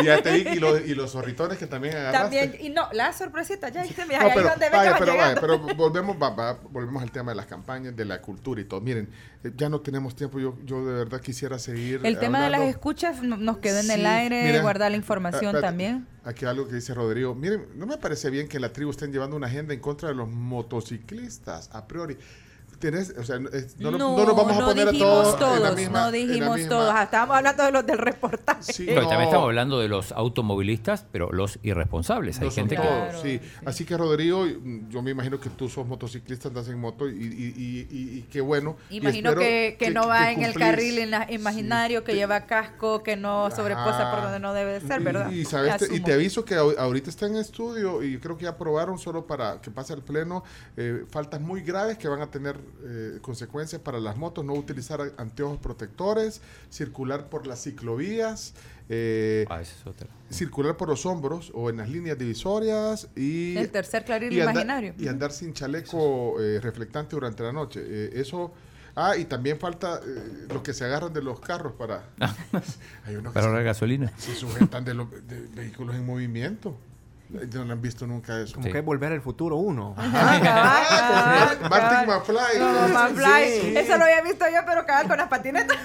Y 0.00 0.04
y, 0.04 0.60
los, 0.60 0.80
y 0.86 0.94
los 0.94 1.10
zorritones 1.10 1.58
que 1.58 1.66
también 1.66 1.96
agarraste. 1.96 2.38
También, 2.46 2.56
y 2.64 2.68
no, 2.68 2.88
la 2.92 3.12
sorpresita, 3.12 3.68
ya 3.70 3.82
dijiste, 3.82 4.06
mira, 4.06 4.20
No, 4.20 4.26
ahí 4.26 4.32
pero, 4.36 4.48
donde 4.50 4.70
vaya, 4.70 4.94
pero, 4.96 5.16
vaya, 5.16 5.34
pero 5.40 5.58
volvemos, 5.58 6.16
va- 6.22 6.30
va- 6.30 6.58
volvemos 6.70 7.02
al 7.02 7.10
tema 7.10 7.32
de 7.32 7.34
las 7.36 7.46
campañas, 7.46 7.96
de 7.96 8.04
la 8.04 8.20
cultura 8.22 8.60
y 8.60 8.64
todo. 8.64 8.80
Miren, 8.80 9.10
eh, 9.42 9.50
ya 9.56 9.68
no 9.68 9.80
tenemos 9.80 10.14
tiempo. 10.14 10.38
Yo, 10.38 10.54
yo 10.64 10.86
de 10.86 10.92
verdad 10.94 11.20
quisiera 11.20 11.58
seguir. 11.58 12.00
El 12.04 12.16
tema 12.20 12.44
de 12.44 12.50
las 12.50 12.60
escuchas 12.62 13.22
no- 13.24 13.36
nos 13.38 13.58
quedó 13.58 13.80
en 13.80 13.90
el 13.90 14.00
Sí, 14.02 14.06
aire, 14.06 14.44
mira, 14.44 14.62
guardar 14.62 14.92
la 14.92 14.96
información 14.96 15.60
también. 15.60 15.77
Aquí 16.24 16.44
algo 16.44 16.66
que 16.66 16.74
dice 16.74 16.94
Rodrigo. 16.94 17.34
Miren, 17.34 17.66
no 17.76 17.86
me 17.86 17.96
parece 17.98 18.30
bien 18.30 18.48
que 18.48 18.58
la 18.60 18.72
tribu 18.72 18.90
estén 18.90 19.12
llevando 19.12 19.36
una 19.36 19.46
agenda 19.46 19.74
en 19.74 19.80
contra 19.80 20.08
de 20.08 20.14
los 20.14 20.28
motociclistas, 20.28 21.70
a 21.72 21.86
priori. 21.86 22.16
Tenés, 22.78 23.14
o 23.18 23.24
sea, 23.24 23.38
no, 23.38 23.50
No, 23.78 23.90
no, 23.90 23.98
no 24.16 24.24
nos 24.24 24.36
vamos 24.36 24.56
a 24.56 24.60
no 24.60 24.66
poner 24.66 24.88
a 24.88 24.90
dijimos 24.92 25.36
todos, 25.38 25.56
en 25.56 25.62
la 25.62 25.68
todos, 25.68 25.76
misma- 25.76 26.00
no 26.00 26.06
en 26.08 26.12
la 26.28 26.32
dijimos 26.32 26.56
misma- 26.56 26.68
todos. 26.68 26.92
Ah, 26.94 27.02
Estábamos 27.02 27.36
hablando 27.36 27.62
de 27.64 27.72
los 27.72 27.86
del 27.86 27.98
reportaje. 27.98 28.72
Sí, 28.72 28.84
Pero 28.86 29.02
no. 29.02 29.08
también 29.08 29.28
estamos 29.28 29.46
hablando 29.46 29.78
de 29.80 29.88
los 29.88 30.12
automovilistas, 30.12 31.04
pero 31.10 31.30
los 31.32 31.58
irresponsables. 31.62 32.40
Hay 32.40 32.50
gente 32.50 32.76
que... 32.76 32.82
todos, 32.82 33.22
sí. 33.22 33.40
Así 33.64 33.84
que 33.84 33.96
Rodrigo, 33.96 34.46
yo 34.88 35.02
me 35.02 35.10
imagino 35.10 35.40
que 35.40 35.50
tú 35.50 35.68
sos 35.68 35.86
motociclista, 35.86 36.48
andas 36.48 36.68
en 36.68 36.78
moto 36.78 37.08
y, 37.08 37.12
y, 37.12 37.16
y, 37.56 37.88
y- 37.90 38.18
y 38.18 38.22
qué 38.30 38.40
bueno. 38.40 38.76
Imagino 38.90 39.30
espero 39.30 39.40
que, 39.40 39.76
que 39.78 39.90
no 39.90 40.06
va 40.08 40.30
en 40.32 40.42
el 40.42 40.54
carril 40.54 40.98
ina- 40.98 41.26
imaginario, 41.30 42.04
que 42.04 42.14
lleva 42.14 42.46
casco, 42.46 43.02
que 43.02 43.16
no 43.16 43.50
sobreposa 43.50 44.10
por 44.10 44.18
Ajá. 44.20 44.22
donde 44.24 44.40
no 44.40 44.52
debe 44.54 44.80
de 44.80 44.80
ser, 44.86 45.00
¿verdad? 45.00 45.30
Y, 45.30 45.40
y 45.40 45.44
sabes, 45.44 45.76
te- 45.78 45.94
y 45.94 46.00
te 46.00 46.12
aviso 46.12 46.44
que 46.44 46.56
ahor- 46.56 46.76
ahorita 46.78 47.10
está 47.10 47.26
en 47.26 47.36
estudio 47.36 48.02
y 48.02 48.18
creo 48.18 48.36
que 48.36 48.44
ya 48.44 48.50
aprobaron 48.50 48.98
solo 48.98 49.26
para 49.26 49.60
que 49.60 49.70
pase 49.70 49.92
al 49.92 50.02
pleno 50.02 50.44
eh, 50.76 51.04
faltas 51.10 51.40
muy 51.40 51.62
graves 51.62 51.98
que 51.98 52.08
van 52.08 52.20
a 52.22 52.30
tener 52.30 52.56
eh, 52.84 53.18
consecuencias 53.22 53.80
para 53.82 54.00
las 54.00 54.16
motos, 54.16 54.44
no 54.44 54.52
utilizar 54.54 55.00
anteojos 55.16 55.58
protectores, 55.58 56.40
circular 56.70 57.28
por 57.28 57.46
las 57.46 57.62
ciclovías. 57.62 58.54
eh, 58.90 59.44
Ah, 59.50 59.60
es 59.60 59.74
circular 60.30 60.76
por 60.76 60.88
los 60.88 61.04
hombros 61.06 61.50
o 61.54 61.68
en 61.70 61.76
las 61.78 61.88
líneas 61.90 62.16
divisorias 62.18 63.08
y 63.16 63.56
El 63.56 63.70
tercer 63.70 64.04
carril 64.04 64.32
y 64.32 64.40
andar- 64.40 64.52
imaginario. 64.52 64.94
y 64.98 65.08
andar 65.08 65.30
sin 65.32 65.52
chaleco 65.52 66.40
eh, 66.40 66.58
reflectante 66.60 67.14
durante 67.16 67.42
la 67.42 67.52
noche 67.52 67.80
Eh, 67.84 68.10
eso 68.14 68.52
ah 68.96 69.16
y 69.16 69.26
también 69.26 69.58
falta 69.58 70.00
eh, 70.04 70.46
los 70.48 70.62
que 70.62 70.72
se 70.72 70.84
agarran 70.84 71.12
de 71.12 71.22
los 71.22 71.38
carros 71.40 71.72
para 71.74 72.04
hay 73.04 73.16
unos 73.16 73.32
que 73.32 73.34
Para 73.34 73.46
ahorrar 73.48 73.64
gasolina. 73.64 74.12
se 74.18 74.34
sujetan 74.34 74.84
de 74.84 74.94
los 74.94 75.10
de 75.10 75.40
vehículos 75.54 75.94
en 75.94 76.04
movimiento. 76.06 76.76
Eh, 77.34 77.46
No 77.52 77.64
lo 77.64 77.72
han 77.72 77.82
visto 77.82 78.06
nunca 78.06 78.40
eso. 78.40 78.54
Como 78.54 78.66
Sí. 78.66 78.72
que 78.72 78.78
es 78.78 78.84
volver 78.84 79.12
al 79.12 79.20
futuro 79.20 79.56
uno. 79.56 79.94
Ah, 79.98 81.54
como 81.58 81.68
Martin 81.70 82.08
McFly. 82.08 82.58
Como 82.58 82.88
McFly. 82.88 83.60
Sí. 83.60 83.76
Eso 83.76 83.96
lo 83.98 84.04
había 84.04 84.22
visto 84.22 84.44
yo, 84.46 84.60
pero 84.66 84.86
cabal 84.86 85.08
con 85.08 85.16
las 85.18 85.28
patinetas. 85.28 85.76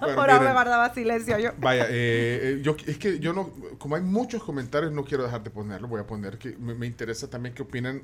Bueno, 0.00 0.14
Por 0.14 0.30
ahora 0.30 0.40
me 0.40 0.52
guardaba 0.52 0.94
silencio 0.94 1.38
yo. 1.38 1.50
Vaya, 1.58 1.86
eh, 1.88 1.88
eh, 1.90 2.60
yo 2.62 2.76
es 2.86 2.98
que 2.98 3.18
yo 3.18 3.32
no, 3.32 3.50
como 3.78 3.96
hay 3.96 4.02
muchos 4.02 4.42
comentarios, 4.42 4.92
no 4.92 5.04
quiero 5.04 5.24
dejar 5.24 5.42
de 5.42 5.50
ponerlo, 5.50 5.88
voy 5.88 6.00
a 6.00 6.06
poner 6.06 6.38
que 6.38 6.56
me, 6.56 6.74
me 6.74 6.86
interesa 6.86 7.28
también 7.28 7.54
qué 7.54 7.62
opinan 7.62 7.96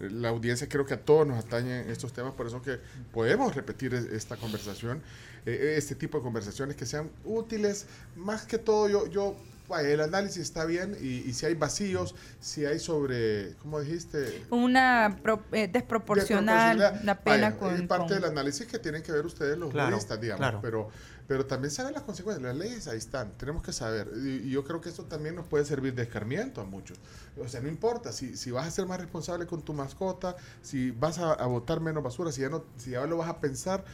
eh, 0.00 0.08
la 0.10 0.28
audiencia, 0.28 0.68
creo 0.68 0.86
que 0.86 0.94
a 0.94 1.00
todos 1.04 1.26
nos 1.26 1.44
atañen 1.44 1.90
estos 1.90 2.12
temas, 2.12 2.32
por 2.34 2.46
eso 2.46 2.62
que 2.62 2.78
podemos 3.12 3.54
repetir 3.54 3.94
es- 3.94 4.04
esta 4.06 4.36
conversación, 4.36 5.02
eh, 5.46 5.74
este 5.76 5.94
tipo 5.94 6.18
de 6.18 6.24
conversaciones 6.24 6.76
que 6.76 6.86
sean 6.86 7.10
útiles, 7.24 7.86
más 8.16 8.44
que 8.46 8.58
todo 8.58 8.88
yo, 8.88 9.06
yo 9.08 9.34
vaya, 9.68 9.88
el 9.90 10.00
análisis 10.00 10.42
está 10.42 10.64
bien 10.64 10.96
y, 11.00 11.18
y 11.28 11.32
si 11.34 11.46
hay 11.46 11.54
vacíos, 11.54 12.14
si 12.40 12.64
hay 12.64 12.78
sobre, 12.78 13.54
¿cómo 13.62 13.80
dijiste? 13.80 14.42
Una 14.50 15.18
pro- 15.22 15.42
eh, 15.52 15.68
desproporcional, 15.68 16.78
la 17.04 17.22
pena 17.22 17.50
Vaya, 17.50 17.56
con... 17.58 17.74
es 17.74 17.82
parte 17.82 18.14
con- 18.14 18.22
del 18.22 18.30
análisis 18.30 18.66
que 18.66 18.78
tienen 18.78 19.02
que 19.02 19.12
ver 19.12 19.26
ustedes 19.26 19.58
los 19.58 19.70
Claro, 19.70 19.90
juristas, 19.90 20.20
digamos, 20.20 20.40
claro. 20.40 20.60
pero 20.62 20.88
pero 21.26 21.44
también 21.44 21.70
saben 21.70 21.92
las 21.92 22.04
consecuencias, 22.04 22.42
las 22.42 22.56
leyes 22.56 22.88
ahí 22.88 22.96
están, 22.96 23.32
tenemos 23.36 23.62
que 23.62 23.74
saber, 23.74 24.08
y, 24.16 24.46
y 24.48 24.50
yo 24.50 24.64
creo 24.64 24.80
que 24.80 24.88
esto 24.88 25.04
también 25.04 25.34
nos 25.34 25.46
puede 25.46 25.66
servir 25.66 25.94
de 25.94 26.04
escarmiento 26.04 26.62
a 26.62 26.64
muchos, 26.64 26.98
o 27.36 27.46
sea, 27.46 27.60
no 27.60 27.68
importa, 27.68 28.12
si, 28.12 28.34
si 28.34 28.50
vas 28.50 28.66
a 28.66 28.70
ser 28.70 28.86
más 28.86 28.98
responsable 28.98 29.46
con 29.46 29.60
tu 29.62 29.74
mascota, 29.74 30.36
si 30.62 30.90
vas 30.90 31.18
a, 31.18 31.34
a 31.34 31.44
botar 31.46 31.80
menos 31.80 32.02
basura, 32.02 32.32
si 32.32 32.40
ya, 32.40 32.48
no, 32.48 32.64
si 32.78 32.92
ya 32.92 33.04
lo 33.06 33.18
vas 33.18 33.28
a 33.28 33.40
pensar, 33.42 33.84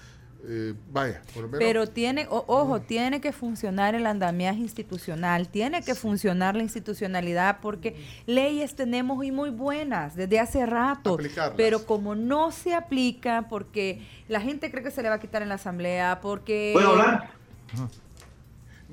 eh, 0.47 0.75
vaya, 0.93 1.23
por 1.33 1.43
lo 1.45 1.49
menos... 1.49 1.59
Pero 1.59 1.87
tiene, 1.89 2.27
o- 2.31 2.45
ojo, 2.47 2.81
tiene 2.81 3.21
que 3.21 3.33
funcionar 3.33 3.95
el 3.95 4.07
andamiaje 4.07 4.61
institucional, 4.61 5.49
tiene 5.49 5.83
que 5.83 5.95
funcionar 5.95 6.55
la 6.57 6.63
institucionalidad, 6.63 7.59
porque 7.61 7.97
leyes 8.27 8.75
tenemos 8.77 9.25
y 9.25 9.33
muy 9.33 9.51
buenas 9.51 10.15
desde 10.17 10.39
hace 10.41 10.67
rato, 10.67 11.15
Aplicarlas. 11.15 11.55
pero 11.57 11.87
como 11.87 12.15
no 12.15 12.51
se 12.53 12.75
aplica, 12.75 13.47
porque 13.49 14.03
la 14.29 14.41
gente 14.41 14.71
cree 14.71 14.83
que 14.85 14.91
se 14.91 15.03
le 15.03 15.09
va 15.09 15.15
a 15.17 15.21
quitar 15.21 15.43
en 15.43 15.49
la 15.49 15.55
asamblea, 15.57 16.21
porque... 16.21 16.71
¿Puedo 16.75 16.91
hablar? 16.91 17.31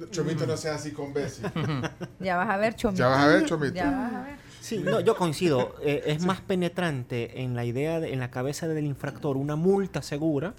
Chomito 0.09 0.47
no 0.47 0.57
sea 0.57 0.75
así 0.75 0.91
con 0.91 1.13
Bessie. 1.13 1.45
Ya 2.19 2.37
vas 2.37 2.49
a 2.49 2.57
ver, 2.57 2.75
Chomito. 2.75 3.03
Ya 3.03 3.07
vas 3.09 3.23
a 3.23 3.27
ver, 3.27 3.45
Chomito. 3.45 3.73
Ya 3.75 3.91
vas 3.91 4.13
a 4.13 4.23
ver. 4.23 4.35
Sí, 4.61 4.77
no, 4.83 4.99
yo 4.99 5.15
coincido. 5.15 5.75
Eh, 5.83 6.03
es 6.05 6.23
más 6.25 6.39
penetrante 6.41 7.41
en 7.41 7.55
la 7.55 7.65
idea, 7.65 7.99
de- 7.99 8.13
en 8.13 8.19
la 8.19 8.31
cabeza 8.31 8.67
del 8.67 8.85
infractor, 8.85 9.37
una 9.37 9.55
multa 9.55 10.01
segura 10.01 10.53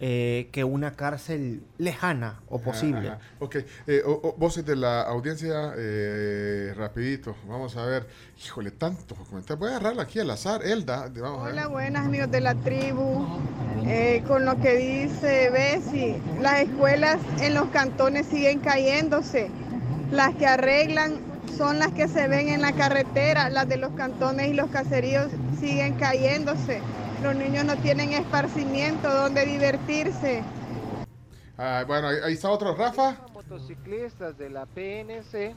eh, 0.00 0.48
que 0.52 0.64
una 0.64 0.92
cárcel 0.94 1.62
lejana 1.78 2.40
o 2.48 2.60
posible. 2.60 3.08
Ajá, 3.08 3.16
ajá. 3.16 3.34
Ok, 3.38 3.56
eh, 3.86 4.02
o- 4.04 4.10
o- 4.28 4.34
voces 4.36 4.66
de 4.66 4.74
la 4.76 5.02
audiencia, 5.02 5.72
eh, 5.76 6.72
rapidito, 6.76 7.36
vamos 7.48 7.76
a 7.76 7.86
ver, 7.86 8.06
híjole, 8.44 8.70
tantos 8.72 9.16
comentarios, 9.28 9.58
voy 9.60 9.68
a 9.68 9.76
agarrarla 9.76 10.02
aquí 10.02 10.18
al 10.18 10.30
azar, 10.30 10.62
Elda, 10.64 11.04
a 11.04 11.08
ver. 11.08 11.22
Hola, 11.22 11.66
buenas 11.68 12.06
amigos 12.06 12.30
de 12.30 12.40
la 12.40 12.54
tribu. 12.56 13.24
Eh, 13.86 14.22
con 14.26 14.44
lo 14.44 14.58
que 14.60 14.76
dice 14.76 15.50
Bessie, 15.50 16.16
las 16.40 16.62
escuelas 16.62 17.18
en 17.40 17.54
los 17.54 17.66
cantones 17.68 18.26
siguen 18.26 18.60
cayéndose. 18.60 19.48
Las 20.10 20.34
que 20.34 20.46
arreglan 20.46 21.14
son 21.56 21.78
las 21.78 21.92
que 21.92 22.08
se 22.08 22.26
ven 22.28 22.48
en 22.48 22.62
la 22.62 22.72
carretera, 22.72 23.48
las 23.50 23.68
de 23.68 23.76
los 23.76 23.92
cantones 23.92 24.48
y 24.48 24.54
los 24.54 24.70
caseríos 24.70 25.28
siguen 25.60 25.94
cayéndose. 25.94 26.80
Los 27.24 27.36
niños 27.36 27.64
no 27.64 27.74
tienen 27.78 28.12
esparcimiento 28.12 29.10
donde 29.10 29.46
divertirse. 29.46 30.42
Ah, 31.56 31.82
bueno, 31.86 32.08
ahí, 32.08 32.18
ahí 32.22 32.34
está 32.34 32.50
otro, 32.50 32.74
Rafa. 32.76 33.16
motociclistas 33.32 34.36
de 34.36 34.50
la 34.50 34.66
PNC 34.66 35.54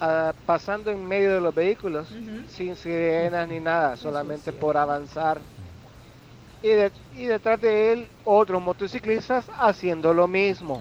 ah, 0.00 0.32
pasando 0.46 0.92
en 0.92 1.04
medio 1.04 1.34
de 1.34 1.40
los 1.40 1.52
vehículos 1.52 2.06
sin 2.48 2.76
sirenas 2.76 3.48
ni 3.48 3.58
nada, 3.58 3.96
solamente 3.96 4.52
por 4.52 4.76
avanzar. 4.76 5.40
Y, 6.62 6.68
de- 6.68 6.92
y 7.16 7.24
detrás 7.26 7.60
de 7.60 7.92
él 7.92 8.08
otros 8.24 8.62
motociclistas 8.62 9.46
haciendo 9.58 10.14
lo 10.14 10.28
mismo. 10.28 10.80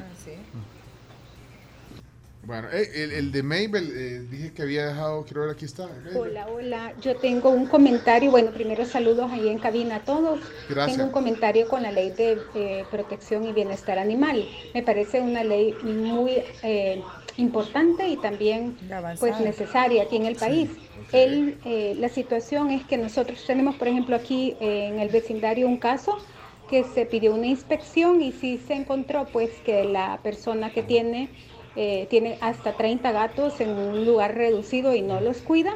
Bueno, 2.48 2.70
eh, 2.72 2.90
el, 2.96 3.12
el 3.12 3.32
de 3.34 3.44
Mabel, 3.44 3.92
eh, 3.94 4.26
dije 4.32 4.54
que 4.54 4.62
había 4.62 4.88
dejado, 4.88 5.26
quiero 5.26 5.42
ver, 5.42 5.50
aquí 5.50 5.66
está. 5.66 5.90
Hola, 6.16 6.48
hola. 6.48 6.94
Yo 7.02 7.18
tengo 7.18 7.50
un 7.50 7.66
comentario. 7.66 8.32
Bueno, 8.32 8.52
primero 8.52 8.86
saludos 8.86 9.30
ahí 9.34 9.50
en 9.50 9.60
cabina 9.60 9.98
a 9.98 10.00
todos. 10.06 10.40
Gracias. 10.70 10.96
Tengo 10.96 11.08
un 11.08 11.12
comentario 11.12 11.68
con 11.68 11.84
la 11.84 11.92
ley 11.92 12.12
de 12.12 12.38
eh, 12.56 12.86
protección 12.90 13.44
y 13.44 13.52
bienestar 13.52 14.00
animal. 14.00 14.48
Me 14.74 14.82
parece 14.82 15.20
una 15.20 15.44
ley 15.44 15.76
muy 15.84 16.42
eh, 16.64 17.04
importante 17.36 18.08
y 18.08 18.16
también 18.16 18.78
pues 19.20 19.38
necesaria 19.42 20.04
aquí 20.04 20.16
en 20.16 20.26
el 20.26 20.38
país. 20.38 20.70
El, 21.12 21.58
eh, 21.66 21.96
la 22.00 22.08
situación 22.08 22.72
es 22.72 22.86
que 22.86 22.98
nosotros 22.98 23.44
tenemos, 23.46 23.76
por 23.76 23.90
ejemplo, 23.90 24.16
aquí 24.16 24.56
eh, 24.62 24.88
en 24.88 25.02
el 25.02 25.10
vecindario 25.10 25.68
un 25.68 25.78
caso 25.78 26.18
que 26.70 26.86
se 26.86 27.06
pidió 27.06 27.34
una 27.34 27.48
inspección 27.48 28.22
y 28.22 28.32
sí 28.32 28.58
se 28.66 28.74
encontró 28.74 29.26
pues 29.34 29.50
que 29.66 29.84
la 29.84 30.20
persona 30.24 30.72
que 30.72 30.84
tiene 30.84 31.30
eh, 31.78 32.08
tiene 32.10 32.38
hasta 32.42 32.76
30 32.78 33.12
gatos 33.12 33.60
en 33.62 33.72
un 33.72 34.06
lugar 34.06 34.36
reducido 34.36 34.96
y 34.96 35.02
no 35.02 35.22
los 35.22 35.42
cuida, 35.44 35.74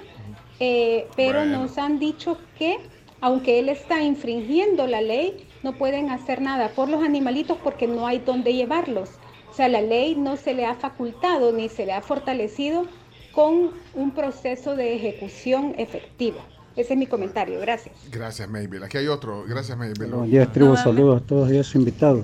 Eh, 0.59 1.13
pero 1.15 1.45
Bueno. 1.45 1.59
nos 1.59 1.77
han 1.77 1.99
dicho 1.99 2.49
que 2.53 2.89
aunque 3.19 3.59
él 3.59 3.69
está 3.69 4.01
infringiendo 4.03 4.87
la 4.87 5.01
ley, 5.01 5.47
no 5.61 5.77
pueden 5.77 6.09
hacer 6.09 6.41
nada 6.41 6.75
por 6.75 6.89
los 6.89 7.03
animalitos 7.03 7.59
porque 7.59 7.87
no 7.87 8.07
hay 8.07 8.19
dónde 8.19 8.53
llevarlos. 8.53 9.19
O 9.49 9.53
sea, 9.53 9.69
la 9.69 9.81
ley 9.81 10.15
no 10.15 10.37
se 10.37 10.53
le 10.53 10.65
ha 10.65 10.75
facultado 10.75 11.51
ni 11.53 11.69
se 11.69 11.85
le 11.85 11.93
ha 11.93 12.01
fortalecido 12.01 12.91
con 13.31 13.85
un 13.91 14.13
proceso 14.13 14.75
de 14.75 14.95
ejecución 14.95 15.75
efectivo. 15.77 16.49
Ese 16.75 16.93
es 16.93 16.99
mi 16.99 17.05
comentario. 17.05 17.59
Gracias. 17.59 17.93
Gracias, 18.11 18.49
Mabel. 18.49 18.83
Aquí 18.83 18.97
hay 18.97 19.07
otro. 19.07 19.43
Gracias, 19.47 19.77
Mabel. 19.77 19.93
Buenos 19.97 20.27
días, 20.27 20.51
tribu. 20.53 20.75
Saludos 20.77 21.21
a 21.21 21.25
todos 21.25 21.51
y 21.51 21.57
a 21.57 21.63
sus 21.63 21.75
invitados. 21.75 22.23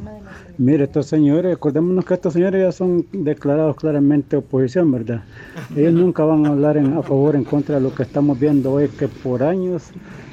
Mire, 0.57 0.86
estos 0.86 1.06
señores, 1.07 1.53
acordémonos 1.56 2.06
que 2.06 2.14
estos 2.14 2.34
señores 2.34 2.61
ya 2.64 2.72
son 2.72 3.06
declarados 3.11 3.76
claramente 3.76 4.38
oposición, 4.38 4.91
¿verdad? 4.91 5.24
Ellos 5.76 5.94
nunca 5.94 6.24
van 6.24 6.45
a 6.45 6.49
hablar 6.49 6.78
en- 6.78 6.94
a 6.98 7.03
favor 7.03 7.36
o 7.36 7.38
en 7.38 7.44
contra 7.44 7.76
de 7.76 7.82
lo 7.82 7.94
que 7.94 8.03
estamos 8.03 8.40
viendo 8.40 8.72
hoy, 8.72 8.88
que 8.88 9.07
por 9.07 9.44
años 9.44 9.90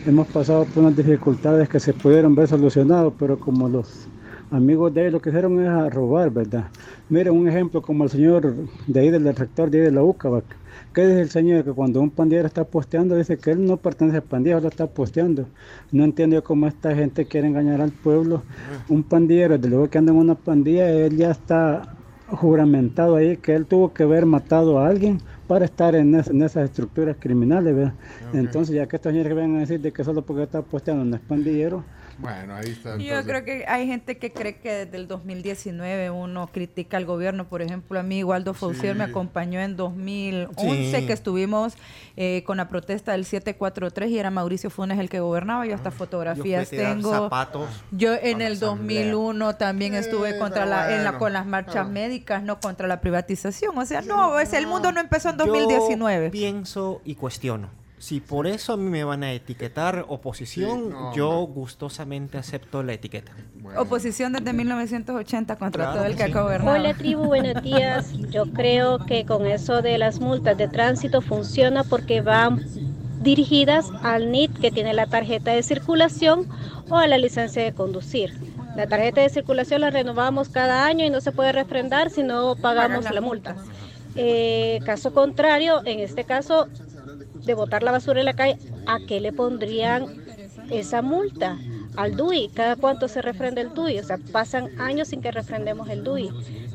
hemos 0.06 0.28
pasado 0.28 0.64
por 0.66 0.84
unas 0.84 0.96
dificultades 0.96 1.68
que 1.68 1.80
se 1.80 1.92
pudieron 1.92 2.34
ver 2.34 2.46
solucionadas, 2.48 3.12
pero 3.18 3.38
como 3.38 3.68
los 3.68 4.06
amigos 4.54 4.92
de 4.94 5.02
ellos 5.02 5.12
lo 5.14 5.20
que 5.20 5.30
hicieron 5.30 5.60
es 5.60 5.68
a 5.68 5.88
robar, 5.90 6.30
¿verdad? 6.30 6.64
Miren 7.08 7.34
un 7.34 7.48
ejemplo 7.48 7.82
como 7.82 8.04
el 8.04 8.10
señor 8.10 8.54
de 8.86 9.00
ahí 9.00 9.10
del 9.10 9.34
rector 9.34 9.70
de 9.70 9.78
ahí 9.78 9.84
de 9.84 9.90
la 9.90 10.02
UCA, 10.02 10.42
¿Qué 10.92 11.06
dice 11.06 11.20
el 11.22 11.30
señor? 11.30 11.64
Que 11.64 11.72
cuando 11.72 12.00
un 12.00 12.10
pandillero 12.10 12.46
está 12.46 12.64
posteando, 12.64 13.16
dice 13.16 13.36
que 13.36 13.50
él 13.50 13.64
no 13.66 13.76
pertenece 13.76 14.18
al 14.18 14.22
pandillero, 14.22 14.60
lo 14.60 14.68
está 14.68 14.86
posteando. 14.86 15.46
No 15.90 16.04
entiendo 16.04 16.42
cómo 16.44 16.66
esta 16.68 16.94
gente 16.94 17.26
quiere 17.26 17.48
engañar 17.48 17.80
al 17.80 17.90
pueblo. 17.90 18.42
Un 18.88 19.02
pandillero, 19.02 19.56
desde 19.56 19.70
luego 19.70 19.88
que 19.90 19.98
anda 19.98 20.12
en 20.12 20.18
una 20.18 20.34
pandilla, 20.36 20.88
él 20.88 21.16
ya 21.16 21.30
está 21.32 21.96
juramentado 22.28 23.16
ahí 23.16 23.36
que 23.36 23.54
él 23.54 23.66
tuvo 23.66 23.92
que 23.92 24.02
haber 24.04 24.24
matado 24.26 24.78
a 24.78 24.86
alguien 24.88 25.18
para 25.46 25.64
estar 25.64 25.94
en, 25.94 26.14
es- 26.14 26.28
en 26.28 26.42
esas 26.42 26.64
estructuras 26.64 27.16
criminales, 27.18 27.74
¿verdad? 27.74 27.94
Entonces, 28.32 28.74
ya 28.74 28.86
que 28.86 28.96
estos 28.96 29.12
señores 29.12 29.34
vengan 29.34 29.56
a 29.56 29.60
decir 29.60 29.80
de 29.80 29.92
que 29.92 30.04
solo 30.04 30.22
porque 30.22 30.42
está 30.44 30.62
posteando 30.62 31.04
no 31.04 31.16
es 31.16 31.22
pandillero, 31.22 31.84
Bueno, 32.18 32.54
ahí 32.54 32.70
está. 32.70 32.96
Yo 32.96 33.22
creo 33.24 33.44
que 33.44 33.64
hay 33.66 33.86
gente 33.86 34.18
que 34.18 34.32
cree 34.32 34.56
que 34.56 34.70
desde 34.86 34.96
el 34.96 35.08
2019 35.08 36.10
uno 36.10 36.46
critica 36.48 36.96
al 36.96 37.04
gobierno. 37.04 37.46
Por 37.48 37.62
ejemplo, 37.62 37.98
a 37.98 38.02
mí 38.02 38.22
Waldo 38.22 38.54
Faucier 38.54 38.94
me 38.94 39.04
acompañó 39.04 39.60
en 39.60 39.76
2011 39.76 41.00
Sí. 41.00 41.06
que 41.06 41.12
estuvimos 41.12 41.74
eh, 42.16 42.42
con 42.46 42.56
la 42.58 42.68
protesta 42.68 43.12
del 43.12 43.24
743 43.24 44.10
y 44.10 44.18
era 44.18 44.30
Mauricio 44.30 44.70
Funes 44.70 44.98
el 44.98 45.08
que 45.08 45.20
gobernaba. 45.20 45.66
Yo 45.66 45.74
hasta 45.74 45.90
fotografías 45.90 46.68
fui 46.68 46.76
a 46.78 46.80
tirar 46.80 46.94
tengo. 46.94 47.10
zapatos 47.12 47.68
Yo 47.90 48.14
en 48.14 48.40
el 48.40 48.54
asamblea. 48.54 49.04
2001 49.12 49.56
también 49.56 49.94
estuve 49.94 50.38
contra 50.38 50.66
la, 50.66 50.94
en 50.96 51.04
la, 51.04 51.18
con 51.18 51.32
las 51.32 51.46
marchas 51.46 51.88
médicas, 51.88 52.42
no 52.42 52.60
contra 52.60 52.86
la 52.88 53.00
privatización. 53.00 53.76
O 53.76 53.84
sea, 53.84 54.00
no, 54.02 54.38
es 54.38 54.52
el 54.52 54.66
mundo 54.66 54.92
no 54.92 55.00
empezó 55.00 55.30
en 55.30 55.36
2019. 55.36 56.26
Yo 56.26 56.30
pienso 56.32 57.00
y 57.04 57.14
cuestiono. 57.16 57.68
Si 58.04 58.20
por 58.20 58.46
eso 58.46 58.74
a 58.74 58.76
mí 58.76 58.90
me 58.90 59.02
van 59.02 59.24
a 59.24 59.32
etiquetar 59.32 60.04
oposición, 60.08 60.78
Sí, 60.78 60.88
no, 60.90 61.14
yo 61.14 61.40
gustosamente 61.46 62.36
acepto 62.36 62.82
la 62.82 62.92
etiqueta. 62.92 63.32
Oposición 63.78 64.34
desde 64.34 64.52
1980 64.52 65.56
contra 65.56 65.84
Claro 65.84 65.96
todo 65.96 66.04
el 66.04 66.12
que 66.12 66.18
que 66.18 66.26
sí. 66.26 66.36
ha 66.36 66.42
gobernado. 66.42 66.76
Hola 66.76 66.92
tribu, 66.92 67.24
buenos 67.24 67.62
días. 67.62 68.12
Yo 68.30 68.44
creo 68.52 68.98
que 69.06 69.24
con 69.24 69.46
eso 69.46 69.80
de 69.80 69.96
las 69.96 70.20
multas 70.20 70.58
de 70.58 70.68
tránsito 70.68 71.22
funciona 71.22 71.82
porque 71.82 72.20
van 72.20 72.62
dirigidas 73.22 73.86
al 74.02 74.30
NIT 74.30 74.58
que 74.58 74.70
tiene 74.70 74.92
la 74.92 75.06
tarjeta 75.06 75.52
de 75.52 75.62
circulación 75.62 76.46
o 76.90 76.98
a 76.98 77.06
la 77.06 77.16
licencia 77.16 77.64
de 77.64 77.72
conducir. 77.72 78.34
La 78.76 78.86
tarjeta 78.86 79.22
de 79.22 79.30
circulación 79.30 79.80
la 79.80 79.88
renovamos 79.88 80.50
cada 80.50 80.84
año 80.84 81.06
y 81.06 81.08
no 81.08 81.22
se 81.22 81.32
puede 81.32 81.52
refrendar 81.52 82.10
si 82.10 82.22
no 82.22 82.54
pagamos 82.54 83.10
la 83.10 83.22
multa. 83.22 83.56
Eh, 84.14 84.80
caso 84.84 85.14
contrario, 85.14 85.80
en 85.86 86.00
este 86.00 86.24
caso 86.24 86.68
de 87.44 87.54
botar 87.54 87.82
la 87.82 87.92
basura 87.92 88.20
en 88.20 88.26
la 88.26 88.34
calle, 88.34 88.58
¿a 88.86 88.98
qué 89.06 89.20
le 89.20 89.32
pondrían 89.32 90.06
esa 90.70 91.02
multa? 91.02 91.58
Al 91.96 92.16
DUI, 92.16 92.48
¿cada 92.48 92.74
cuánto 92.74 93.06
se 93.06 93.22
refrenda 93.22 93.60
el 93.60 93.72
DUI? 93.72 94.00
O 94.00 94.04
sea, 94.04 94.18
pasan 94.32 94.80
años 94.80 95.08
sin 95.08 95.22
que 95.22 95.30
refrendemos 95.30 95.88
el 95.88 96.02
DUI. 96.02 96.30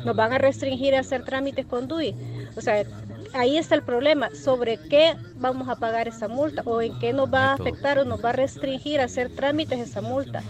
Nos 0.05 0.15
van 0.15 0.31
a 0.31 0.37
restringir 0.37 0.95
a 0.95 1.01
hacer 1.01 1.25
trámites 1.25 1.65
con 1.65 1.89
DUI. 1.89 2.15
O 2.55 2.61
sea, 2.61 2.85
ahí 3.33 3.57
está 3.57 3.75
el 3.75 3.83
problema, 3.83 4.29
sobre 4.33 4.77
qué 4.77 5.15
vamos 5.35 5.67
a 5.67 5.75
pagar 5.75 6.07
esa 6.07 6.27
multa 6.27 6.61
o 6.65 6.81
en 6.81 6.97
qué 6.99 7.11
nos 7.11 7.31
va 7.31 7.51
a 7.51 7.53
afectar 7.53 7.99
o 7.99 8.05
nos 8.05 8.23
va 8.23 8.29
a 8.29 8.33
restringir 8.33 9.01
a 9.01 9.05
hacer 9.05 9.35
trámites 9.35 9.79
esa 9.79 10.01
multa. 10.01 10.41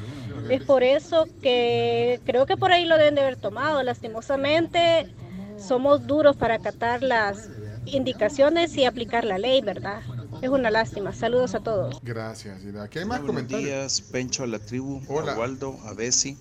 Es 0.50 0.64
por 0.64 0.84
eso 0.84 1.28
que 1.42 2.20
creo 2.26 2.46
que 2.46 2.58
por 2.58 2.72
ahí 2.72 2.86
lo 2.86 2.98
deben 2.98 3.16
de 3.16 3.22
haber 3.22 3.38
tomado. 3.38 3.84
Lastimosamente 3.84 5.08
somos 5.58 6.08
duros 6.08 6.36
para 6.36 6.56
acatar 6.56 7.04
las 7.04 7.50
indicaciones 7.94 8.76
y 8.78 8.86
aplicar 8.86 9.24
la 9.26 9.38
ley, 9.38 9.62
¿verdad? 9.62 10.02
Es 10.42 10.50
una 10.50 10.70
lástima. 10.72 11.14
Saludos 11.14 11.56
a 11.56 11.60
todos. 11.60 12.00
Gracias. 12.04 12.62
Y 12.64 12.78
Aquí 12.78 13.00
hay 13.00 13.06
más 13.06 13.20
Buenos 13.20 13.28
comentarios. 13.36 13.70
días, 13.70 14.02
Pencho, 14.02 14.44
a 14.44 14.48
la 14.48 14.60
tribu, 14.60 15.02
Hola. 15.08 15.34
a 15.34 15.38
Waldo, 15.40 15.78
a 15.86 15.94
Bessie. 15.94 16.38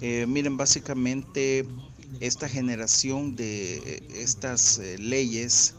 Eh, 0.00 0.26
miren, 0.26 0.56
básicamente 0.56 1.66
esta 2.20 2.48
generación 2.48 3.36
de 3.36 4.02
estas 4.14 4.78
eh, 4.78 4.98
leyes, 4.98 5.74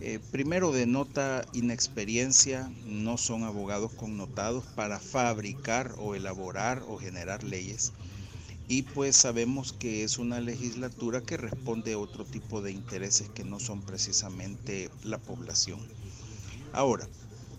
eh, 0.00 0.18
primero 0.32 0.72
denota 0.72 1.44
inexperiencia, 1.52 2.70
no 2.86 3.16
son 3.16 3.44
abogados 3.44 3.92
connotados 3.92 4.64
para 4.74 4.98
fabricar 4.98 5.94
o 5.98 6.14
elaborar 6.14 6.82
o 6.88 6.98
generar 6.98 7.44
leyes. 7.44 7.92
Y 8.68 8.82
pues 8.84 9.16
sabemos 9.16 9.72
que 9.72 10.04
es 10.04 10.18
una 10.18 10.40
legislatura 10.40 11.22
que 11.22 11.36
responde 11.36 11.92
a 11.92 11.98
otro 11.98 12.26
tipo 12.26 12.62
de 12.62 12.72
intereses 12.72 13.28
que 13.28 13.44
no 13.44 13.60
son 13.60 13.84
precisamente 13.84 14.90
la 15.02 15.18
población. 15.18 15.92
Ahora, 16.72 17.08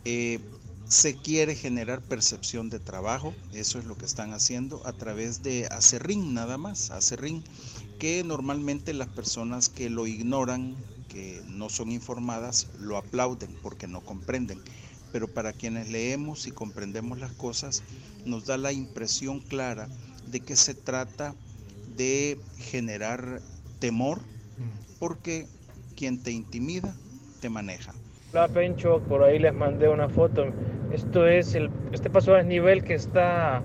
eh, 0.06 0.40
se 0.86 1.22
quiere 1.22 1.56
generar 1.56 2.08
percepción 2.08 2.70
de 2.70 2.80
trabajo, 2.80 3.34
eso 3.52 3.80
es 3.80 3.86
lo 3.86 3.98
que 3.98 4.06
están 4.06 4.34
haciendo 4.34 4.86
a 4.86 4.94
través 4.94 5.42
de 5.42 5.68
Acerrín 5.72 6.34
nada 6.34 6.58
más, 6.58 6.92
Acerrín, 6.92 7.44
que 7.98 8.24
normalmente 8.24 8.94
las 8.94 9.10
personas 9.10 9.70
que 9.70 9.90
lo 9.90 10.08
ignoran, 10.08 10.76
que 11.08 11.42
no 11.48 11.70
son 11.70 11.92
informadas, 11.92 12.70
lo 12.78 12.98
aplauden 12.98 13.58
porque 13.62 13.88
no 13.88 14.02
comprenden. 14.02 14.64
Pero 15.12 15.34
para 15.34 15.54
quienes 15.54 15.90
leemos 15.90 16.48
y 16.48 16.52
comprendemos 16.52 17.20
las 17.20 17.34
cosas, 17.34 17.84
nos 18.26 18.46
da 18.46 18.58
la 18.58 18.74
impresión 18.74 19.40
clara 19.42 19.90
de 20.28 20.40
que 20.40 20.56
se 20.56 20.74
trata 20.74 21.34
de 21.96 22.38
generar 22.58 23.40
temor, 23.80 24.20
porque 25.00 25.46
quien 25.96 26.22
te 26.22 26.32
intimida, 26.32 26.96
te 27.42 27.50
maneja. 27.50 27.94
Hola 28.32 28.48
Pencho, 28.48 29.00
por 29.02 29.24
ahí 29.24 29.38
les 29.38 29.54
mandé 29.54 29.88
una 29.90 30.10
foto. 30.10 30.46
Esto 30.92 31.28
es 31.28 31.54
el, 31.56 31.70
este 31.92 32.10
paso 32.10 32.34
a 32.34 32.38
desnivel 32.38 32.84
que 32.84 32.96
está 32.96 33.62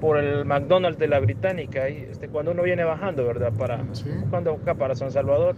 por 0.00 0.18
el 0.18 0.44
McDonald's 0.44 0.98
de 0.98 1.08
la 1.08 1.20
Británica. 1.20 1.88
Este, 1.88 2.28
cuando 2.28 2.50
uno 2.50 2.62
viene 2.62 2.84
bajando, 2.84 3.24
¿verdad? 3.24 3.52
Para, 3.52 3.84
cuando 4.30 4.52
acá 4.52 4.74
para 4.74 4.94
San 4.94 5.10
Salvador. 5.10 5.56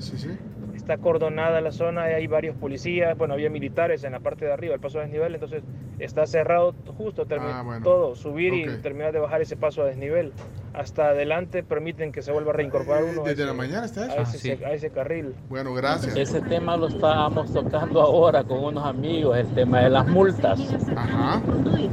Está 0.84 0.92
acordonada 0.94 1.62
la 1.62 1.72
zona, 1.72 2.02
hay 2.02 2.26
varios 2.26 2.54
policías, 2.56 3.16
bueno, 3.16 3.32
había 3.32 3.48
militares 3.48 4.04
en 4.04 4.12
la 4.12 4.20
parte 4.20 4.44
de 4.44 4.52
arriba, 4.52 4.74
el 4.74 4.80
paso 4.80 4.98
a 4.98 5.00
desnivel, 5.00 5.32
entonces 5.32 5.62
está 5.98 6.26
cerrado 6.26 6.74
justo 6.98 7.24
Ah, 7.40 7.62
bueno. 7.64 7.82
todo, 7.82 8.14
subir 8.14 8.52
y 8.52 8.66
terminar 8.82 9.12
de 9.14 9.18
bajar 9.18 9.40
ese 9.40 9.56
paso 9.56 9.80
a 9.80 9.86
desnivel. 9.86 10.34
Hasta 10.74 11.08
adelante 11.08 11.62
permiten 11.62 12.12
que 12.12 12.20
se 12.20 12.32
vuelva 12.32 12.50
a 12.50 12.56
reincorporar 12.56 13.02
uno 13.02 13.22
a 13.22 13.28
Desde 13.28 13.44
ese- 13.44 13.46
la 13.46 13.54
mañana 13.54 13.86
está 13.86 14.02
a 14.02 14.22
eso. 14.24 14.36
ese, 14.36 14.62
a 14.66 14.72
ese 14.74 14.90
carril. 14.90 15.34
Bueno, 15.48 15.72
gracias. 15.72 16.14
Ese 16.18 16.42
tema 16.42 16.76
lo 16.76 16.88
estábamos 16.88 17.50
tocando 17.50 18.02
ahora 18.02 18.44
con 18.44 18.62
unos 18.62 18.84
amigos, 18.84 19.38
el 19.38 19.46
tema 19.54 19.80
de 19.80 19.88
las 19.88 20.06
multas. 20.06 20.60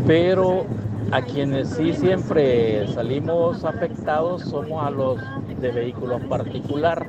Pero 0.05 0.65
a 1.13 1.21
quienes 1.21 1.69
sí 1.69 1.93
siempre 1.93 2.85
salimos 2.89 3.63
afectados 3.63 4.41
somos 4.41 4.85
a 4.85 4.89
los 4.89 5.17
de 5.61 5.71
vehículos 5.71 6.21
particular. 6.25 7.07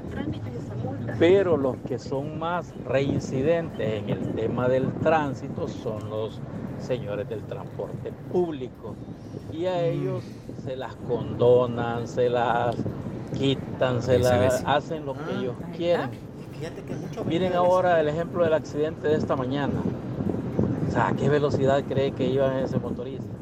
Pero 1.22 1.56
los 1.56 1.76
que 1.86 2.00
son 2.00 2.40
más 2.40 2.74
reincidentes 2.84 4.02
en 4.02 4.10
el 4.10 4.32
tema 4.34 4.68
del 4.68 4.92
tránsito 5.04 5.68
son 5.68 6.10
los 6.10 6.40
señores 6.80 7.28
del 7.28 7.42
transporte 7.44 8.12
público. 8.32 8.96
Y 9.52 9.66
a 9.66 9.84
ellos 9.84 10.24
se 10.64 10.74
las 10.74 10.96
condonan, 10.96 12.08
se 12.08 12.28
las 12.28 12.74
quitan, 13.38 14.02
se 14.02 14.18
las 14.18 14.64
hacen 14.66 15.06
lo 15.06 15.14
que 15.14 15.30
ellos 15.38 15.54
quieren. 15.76 16.10
Miren 17.24 17.54
ahora 17.54 18.00
el 18.00 18.08
ejemplo 18.08 18.42
del 18.42 18.54
accidente 18.54 19.06
de 19.06 19.14
esta 19.14 19.36
mañana. 19.36 19.80
O 20.88 20.90
sea, 20.90 21.06
¿a 21.06 21.12
qué 21.12 21.28
velocidad 21.28 21.84
cree 21.84 22.10
que 22.10 22.26
iba 22.26 22.62
ese 22.62 22.80
motorista? 22.80 23.41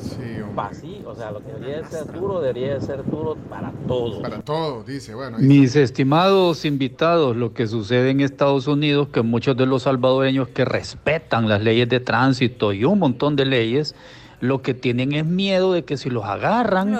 Sí, 0.00 0.40
Pa, 0.54 0.72
sí, 0.72 1.02
o 1.06 1.14
sea, 1.14 1.30
lo 1.30 1.40
que 1.40 1.52
debería 1.52 1.82
de 1.82 1.84
ser 1.84 2.10
duro 2.12 2.40
debería 2.40 2.74
de 2.74 2.80
ser 2.80 3.04
duro 3.08 3.36
para 3.48 3.70
todos. 3.86 4.20
Para 4.20 4.40
todo, 4.40 4.82
dice. 4.82 5.14
Bueno, 5.14 5.38
Mis 5.38 5.76
estimados 5.76 6.64
invitados, 6.64 7.36
lo 7.36 7.52
que 7.52 7.66
sucede 7.66 8.10
en 8.10 8.20
Estados 8.20 8.66
Unidos, 8.66 9.08
que 9.08 9.22
muchos 9.22 9.56
de 9.56 9.66
los 9.66 9.82
salvadoreños 9.84 10.48
que 10.48 10.64
respetan 10.64 11.48
las 11.48 11.62
leyes 11.62 11.88
de 11.88 12.00
tránsito 12.00 12.72
y 12.72 12.84
un 12.84 12.98
montón 12.98 13.36
de 13.36 13.44
leyes, 13.44 13.94
lo 14.40 14.62
que 14.62 14.72
tienen 14.72 15.12
es 15.12 15.26
miedo 15.26 15.72
de 15.72 15.84
que 15.84 15.96
si 15.96 16.08
los 16.08 16.24
agarran, 16.24 16.98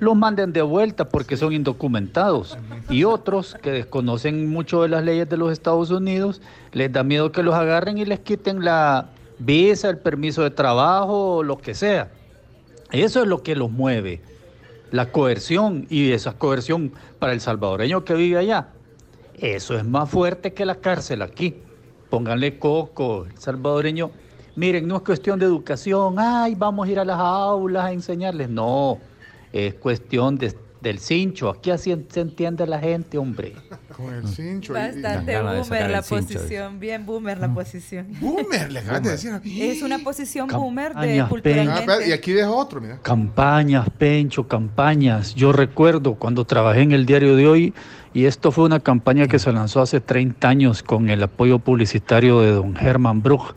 Los 0.00 0.16
manden 0.16 0.52
de 0.52 0.62
vuelta 0.62 1.08
porque 1.08 1.36
son 1.36 1.52
indocumentados. 1.52 2.56
Y 2.88 3.04
otros 3.04 3.56
que 3.62 3.70
desconocen 3.70 4.48
mucho 4.48 4.82
de 4.82 4.88
las 4.88 5.04
leyes 5.04 5.28
de 5.28 5.36
los 5.36 5.52
Estados 5.52 5.90
Unidos, 5.90 6.40
les 6.72 6.90
da 6.90 7.04
miedo 7.04 7.32
que 7.32 7.42
los 7.42 7.54
agarren 7.54 7.98
y 7.98 8.06
les 8.06 8.20
quiten 8.20 8.64
la 8.64 9.10
visa, 9.38 9.90
el 9.90 9.98
permiso 9.98 10.42
de 10.42 10.50
trabajo, 10.50 11.36
o 11.36 11.42
lo 11.42 11.58
que 11.58 11.74
sea. 11.74 12.10
Eso 12.92 13.22
es 13.22 13.28
lo 13.28 13.42
que 13.42 13.54
los 13.54 13.70
mueve, 13.70 14.20
la 14.90 15.12
coerción 15.12 15.86
y 15.88 16.10
esa 16.12 16.32
coerción 16.32 16.92
para 17.18 17.32
el 17.32 17.40
salvadoreño 17.40 18.04
que 18.04 18.14
vive 18.14 18.38
allá. 18.38 18.68
Eso 19.34 19.76
es 19.76 19.84
más 19.84 20.10
fuerte 20.10 20.52
que 20.52 20.66
la 20.66 20.74
cárcel 20.76 21.22
aquí. 21.22 21.56
Pónganle 22.10 22.58
coco, 22.58 23.26
el 23.26 23.38
salvadoreño. 23.38 24.10
Miren, 24.56 24.88
no 24.88 24.96
es 24.96 25.02
cuestión 25.02 25.38
de 25.38 25.46
educación, 25.46 26.16
ay, 26.18 26.54
vamos 26.56 26.88
a 26.88 26.90
ir 26.90 26.98
a 26.98 27.04
las 27.04 27.18
aulas 27.18 27.84
a 27.84 27.92
enseñarles. 27.92 28.50
No, 28.50 28.98
es 29.52 29.74
cuestión 29.74 30.36
de- 30.36 30.54
del 30.80 30.98
cincho. 30.98 31.50
Aquí 31.50 31.70
así 31.70 31.94
se 32.08 32.20
entiende 32.20 32.66
la 32.66 32.78
gente, 32.78 33.18
hombre. 33.18 33.54
Con 33.96 34.14
el 34.14 34.26
cincho. 34.28 34.72
y- 34.72 34.76
y- 34.76 34.80
Bastante 35.02 35.40
boomer 35.42 35.90
la 35.90 36.02
posición, 36.02 36.80
bien 36.80 37.04
boomer 37.06 37.38
la 37.38 37.52
posición. 37.52 38.06
Boomer, 38.20 38.72
le 38.72 38.78
acabas 38.80 39.02
de 39.02 39.10
decir 39.10 39.30
a 39.30 39.40
mí. 39.40 39.60
Es 39.62 39.82
una 39.82 39.98
posición 39.98 40.48
boomer 40.48 40.94
de 40.94 41.20
Ah, 41.20 41.28
culturalmente. 41.28 41.80
espera, 41.80 42.06
y 42.06 42.12
aquí 42.12 42.32
dejo 42.32 42.56
otro, 42.56 42.80
mira. 42.80 42.98
Campañas, 43.02 43.88
Pencho, 43.98 44.48
campañas. 44.48 45.34
Yo 45.34 45.52
recuerdo 45.52 46.14
cuando 46.14 46.44
trabajé 46.44 46.82
en 46.82 46.92
el 46.92 47.04
diario 47.06 47.36
de 47.36 47.46
hoy 47.46 47.74
y 48.14 48.24
esto 48.24 48.50
fue 48.50 48.64
una 48.64 48.80
campaña 48.80 49.26
que 49.28 49.38
se 49.38 49.52
lanzó 49.52 49.82
hace 49.82 50.00
30 50.00 50.48
años 50.48 50.82
con 50.82 51.10
el 51.10 51.22
apoyo 51.22 51.58
publicitario 51.58 52.40
de 52.40 52.52
don 52.52 52.76
Herman 52.76 53.22
Bruch, 53.22 53.54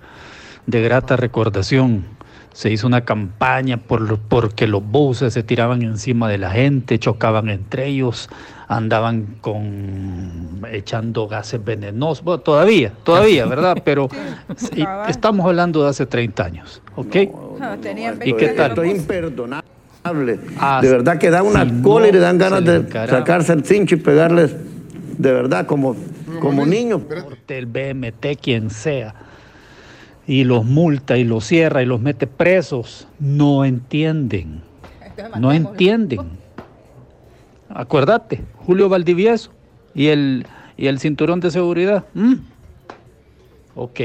de 0.65 0.81
grata 0.81 1.15
recordación. 1.15 2.05
Se 2.53 2.71
hizo 2.71 2.87
una 2.87 3.01
campaña 3.01 3.77
por, 3.77 4.19
porque 4.19 4.67
los 4.67 4.83
buses 4.83 5.33
se 5.33 5.43
tiraban 5.43 5.81
encima 5.81 6.29
de 6.29 6.37
la 6.37 6.51
gente, 6.51 6.99
chocaban 6.99 7.49
entre 7.49 7.87
ellos, 7.87 8.29
andaban 8.67 9.37
con 9.41 10.61
echando 10.71 11.27
gases 11.27 11.63
venenosos. 11.63 12.23
Bueno, 12.23 12.41
todavía, 12.41 12.91
todavía, 13.03 13.45
¿verdad? 13.45 13.77
Pero 13.85 14.07
y 14.75 14.85
estamos 15.09 15.45
hablando 15.45 15.83
de 15.83 15.89
hace 15.89 16.05
30 16.05 16.45
años, 16.45 16.81
¿ok? 16.95 17.15
¿Y 18.25 18.33
qué 18.33 18.53
tal? 18.55 18.69
Esto 18.69 18.83
es 18.83 18.95
imperdonable. 18.97 19.63
de 20.81 20.89
verdad 20.89 21.17
que 21.17 21.29
da 21.29 21.43
una 21.43 21.65
cola 21.81 22.07
y 22.07 22.11
le 22.11 22.19
dan 22.19 22.37
ganas 22.37 22.63
de 22.63 22.87
sacarse 22.89 23.53
el 23.53 23.65
cincho 23.65 23.95
y 23.95 23.99
pegarles 23.99 24.55
de 25.17 25.31
verdad 25.31 25.65
como, 25.65 25.95
como 26.39 26.65
niño. 26.65 27.01
El 27.47 27.65
BMT, 27.65 28.39
quien 28.41 28.69
sea 28.69 29.13
y 30.27 30.43
los 30.43 30.65
multa 30.65 31.17
y 31.17 31.23
los 31.23 31.45
cierra 31.45 31.81
y 31.83 31.85
los 31.85 31.99
mete 32.01 32.27
presos, 32.27 33.07
no 33.19 33.65
entienden. 33.65 34.61
No 35.39 35.51
entienden. 35.51 36.39
Acuérdate, 37.69 38.43
Julio 38.65 38.89
Valdivieso 38.89 39.51
y 39.93 40.07
el, 40.07 40.47
y 40.77 40.87
el 40.87 40.99
cinturón 40.99 41.39
de 41.39 41.51
seguridad. 41.51 42.05
¿Mm? 42.13 42.35
Ok. 43.75 43.99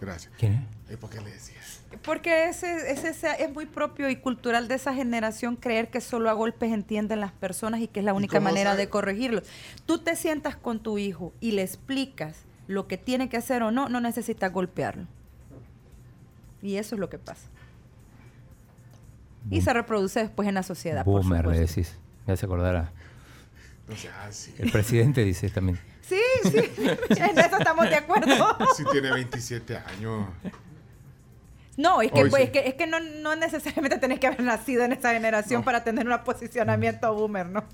Gracias. 0.00 0.32
¿Quién 0.38 0.66
es? 0.88 0.96
¿Por 0.96 1.10
qué 1.10 1.20
le 1.20 1.30
decías? 1.30 1.82
Porque 2.02 2.48
ese, 2.48 2.90
ese, 2.92 3.10
es 3.10 3.52
muy 3.52 3.66
propio 3.66 4.08
y 4.08 4.16
cultural 4.16 4.68
de 4.68 4.76
esa 4.76 4.94
generación 4.94 5.56
creer 5.56 5.90
que 5.90 6.00
solo 6.00 6.30
a 6.30 6.32
golpes 6.32 6.72
entienden 6.72 7.20
las 7.20 7.32
personas 7.32 7.80
y 7.80 7.88
que 7.88 8.00
es 8.00 8.06
la 8.06 8.14
única 8.14 8.40
manera 8.40 8.76
de 8.76 8.88
corregirlo. 8.88 9.42
Tú 9.86 9.98
te 9.98 10.16
sientas 10.16 10.56
con 10.56 10.80
tu 10.80 10.98
hijo 10.98 11.32
y 11.40 11.52
le 11.52 11.62
explicas 11.62 12.44
lo 12.66 12.86
que 12.86 12.96
tiene 12.96 13.28
que 13.28 13.36
hacer 13.36 13.62
o 13.62 13.70
no, 13.70 13.88
no 13.88 14.00
necesitas 14.00 14.52
golpearlo. 14.52 15.06
Y 16.62 16.76
eso 16.76 16.94
es 16.94 17.00
lo 17.00 17.08
que 17.08 17.18
pasa. 17.18 17.48
Y 19.50 19.62
se 19.62 19.72
reproduce 19.72 20.20
después 20.20 20.48
en 20.48 20.54
la 20.54 20.62
sociedad. 20.62 21.04
Boomer, 21.04 21.46
le 21.46 21.60
decís. 21.60 21.96
Ya 22.26 22.36
se 22.36 22.46
acordará. 22.46 22.92
Sea 23.96 24.24
así. 24.24 24.54
El 24.58 24.70
presidente 24.70 25.24
dice 25.24 25.48
también. 25.48 25.78
Sí, 26.02 26.20
sí. 26.44 26.58
en 27.08 27.38
eso 27.38 27.56
estamos 27.58 27.88
de 27.88 27.96
acuerdo. 27.96 28.56
Si 28.76 28.84
tiene 28.92 29.10
27 29.10 29.76
años. 29.76 30.26
No, 31.76 32.02
es 32.02 32.12
que, 32.12 32.26
pues, 32.26 32.44
es 32.44 32.50
que, 32.50 32.68
es 32.68 32.74
que 32.74 32.86
no, 32.86 33.00
no, 33.00 33.36
necesariamente 33.36 33.98
tenés 33.98 34.20
que 34.20 34.26
haber 34.26 34.42
nacido 34.42 34.84
en 34.84 34.92
esa 34.92 35.12
generación 35.12 35.64
para 35.64 35.82
tener 35.82 36.06
un 36.06 36.18
posicionamiento 36.24 37.12
boomer, 37.14 37.46
¿no? 37.46 37.64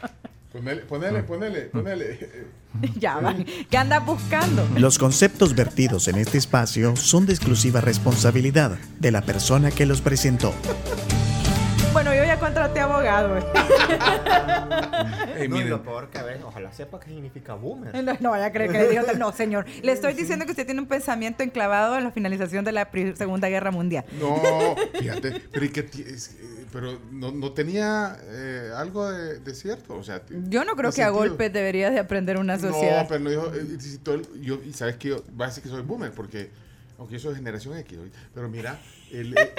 Ponele, 0.57 0.83
ponele, 0.83 1.23
ponele, 1.23 1.61
ponele. 1.67 2.19
ya 2.99 3.19
va. 3.19 3.35
¿Qué 3.71 3.77
andas 3.77 4.05
buscando? 4.07 4.67
Los 4.79 4.99
conceptos 4.99 5.55
vertidos 5.55 6.09
en 6.09 6.17
este 6.17 6.39
espacio 6.39 6.97
son 6.97 7.27
de 7.27 7.35
exclusiva 7.35 7.83
responsabilidad 7.83 8.79
de 8.99 9.11
la 9.11 9.21
persona 9.21 9.71
que 9.71 9.85
los 9.85 10.01
presentó. 10.01 10.55
Bueno, 11.97 12.15
yo 12.15 12.27
ya 12.27 12.39
contraté 12.39 12.81
abogado. 12.81 13.37
no, 15.49 15.61
lo 15.63 15.83
peor 15.83 16.11
que 16.11 16.19
a 16.19 16.25
ver, 16.25 16.43
ojalá 16.45 16.71
sepa 16.71 17.01
qué 17.01 17.09
significa 17.09 17.55
boomer. 17.55 18.05
No, 18.05 18.13
no 18.21 18.31
vaya 18.33 18.45
a 18.45 18.53
creer 18.53 18.71
que 18.71 18.79
le 18.81 18.91
digo. 18.91 19.03
No, 19.17 19.33
señor. 19.33 19.65
Le 19.83 19.93
estoy 19.93 20.13
diciendo 20.13 20.45
que 20.45 20.51
usted 20.51 20.67
tiene 20.67 20.83
un 20.83 20.89
pensamiento 20.89 21.43
enclavado 21.43 21.97
en 21.97 22.05
la 22.05 22.11
finalización 22.11 22.67
de 22.67 22.73
la 22.73 22.91
Segunda 23.15 23.49
Guerra 23.49 23.71
Mundial. 23.71 24.05
No, 24.21 24.77
fíjate, 24.99 25.41
pero, 25.51 25.73
que, 25.73 25.89
pero 26.71 27.01
no, 27.11 27.33
no, 27.33 27.53
tenía 27.53 28.19
eh, 28.25 28.73
algo 28.77 29.11
de, 29.11 29.55
cierto. 29.55 29.95
O 29.95 30.05
sea, 30.05 30.21
yo 30.51 30.67
no 30.67 30.77
creo 30.77 30.93
que 30.93 31.03
a 31.03 31.09
golpes 31.09 31.51
deberías 31.51 31.95
de 31.95 32.01
aprender 32.01 32.37
una 32.37 32.59
sociedad. 32.59 33.05
No, 33.05 33.09
pero 33.09 33.21
no 33.21 33.31
dijo, 33.31 33.51
eh, 33.55 33.79
yo, 34.43 34.61
y 34.63 34.75
sabes 34.75 34.97
que 34.97 35.09
yo, 35.09 35.25
va 35.41 35.47
a 35.47 35.49
decir 35.49 35.63
que 35.63 35.71
soy 35.71 35.81
boomer, 35.81 36.13
porque, 36.13 36.51
aunque 36.99 37.15
yo 37.15 37.21
soy 37.21 37.31
de 37.31 37.37
generación 37.37 37.75
X, 37.79 37.99
pero 38.35 38.51
mira, 38.51 38.79
el, 39.11 39.35
el 39.39 39.51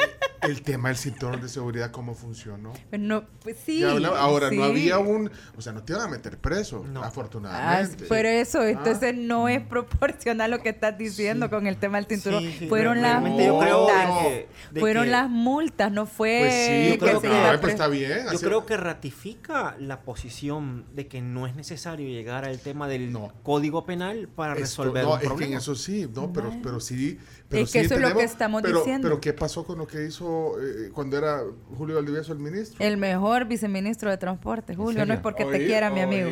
tema 0.64 0.90
del 0.90 0.98
cinturón 0.98 1.42
de 1.42 1.50
seguridad, 1.50 1.92
¿cómo 1.92 2.14
funcionó? 2.14 2.74
Pues 2.90 3.02
no, 3.02 3.26
pues 3.44 3.58
sí. 3.66 3.84
ahora, 3.84 4.52
no 4.52 4.64
había 4.64 5.00
un. 5.00 5.32
O 5.56 5.62
sea, 5.62 5.74
no 5.74 5.84
te 5.84 5.94
iban 5.94 6.06
a 6.06 6.10
meter 6.10 6.38
preso, 6.38 6.86
afortunadamente. 7.02 8.04
Ah, 8.04 8.08
pero 8.10 8.30
eso, 8.30 8.60
ah. 8.62 8.70
entonces 8.70 9.16
no 9.16 9.50
es 9.50 9.62
proporcional 9.62 10.52
lo 10.52 10.60
que 10.60 10.70
estás 10.70 10.98
diciendo 10.98 11.50
con 11.50 11.68
el 11.68 11.78
tema 11.78 11.98
del 11.98 12.08
cinturón. 12.08 12.44
fueron 12.70 13.02
las 13.02 13.22
multas. 13.22 14.10
fueron 14.78 15.12
las 15.12 15.30
multas, 15.30 15.92
no 15.92 16.06
fue. 16.06 16.40
Pues 16.40 16.54
sí, 16.54 16.90
yo 16.94 17.00
creo 17.00 17.22
que, 17.22 17.58
pues 17.60 17.74
está 17.74 17.88
bien. 17.88 18.26
Yo 18.32 18.40
creo 18.40 18.66
que 18.66 18.78
ratifica 18.78 19.76
la 19.80 20.02
posición 20.02 20.86
de 20.94 21.08
que 21.08 21.22
no 21.22 21.48
es 21.48 21.56
necesario 21.56 22.08
llegar 22.08 22.46
al 22.46 22.60
tema 22.60 22.88
del 22.88 23.18
código 23.44 23.86
penal 23.86 24.28
para 24.28 24.54
resolver 24.54 25.04
no, 25.04 25.14
un 25.14 25.22
es 25.22 25.32
Que 25.32 25.46
en 25.46 25.54
eso 25.54 25.76
sí, 25.76 26.08
no, 26.14 26.32
pero, 26.34 26.54
pero 26.62 26.80
sí. 26.80 27.20
Pero 27.50 27.64
es 27.64 27.72
que 27.72 27.80
eso 27.80 27.96
es 27.96 28.02
lo 28.02 28.14
que 28.16 28.24
estamos 28.24 28.62
diciendo. 28.62 29.08
Pero 29.08 29.22
¿qué 29.22 29.34
pasó 29.34 29.64
con 29.64 29.78
lo 29.78 29.88
que 29.88 30.06
hizo 30.06 30.56
eh, 30.62 30.90
cuando 30.94 31.18
era 31.18 31.42
Julio 31.78 31.96
Valdivieso 31.96 32.34
el 32.34 32.40
ministro? 32.40 32.86
El 32.86 32.98
mejor 32.98 33.46
viceministro 33.46 34.10
de 34.10 34.18
Transporte, 34.18 34.76
Julio. 34.76 35.06
No 35.06 35.14
es 35.14 35.20
porque 35.22 35.46
te 35.46 35.66
quiera, 35.66 35.90
mi 35.90 36.02
amigo. 36.02 36.30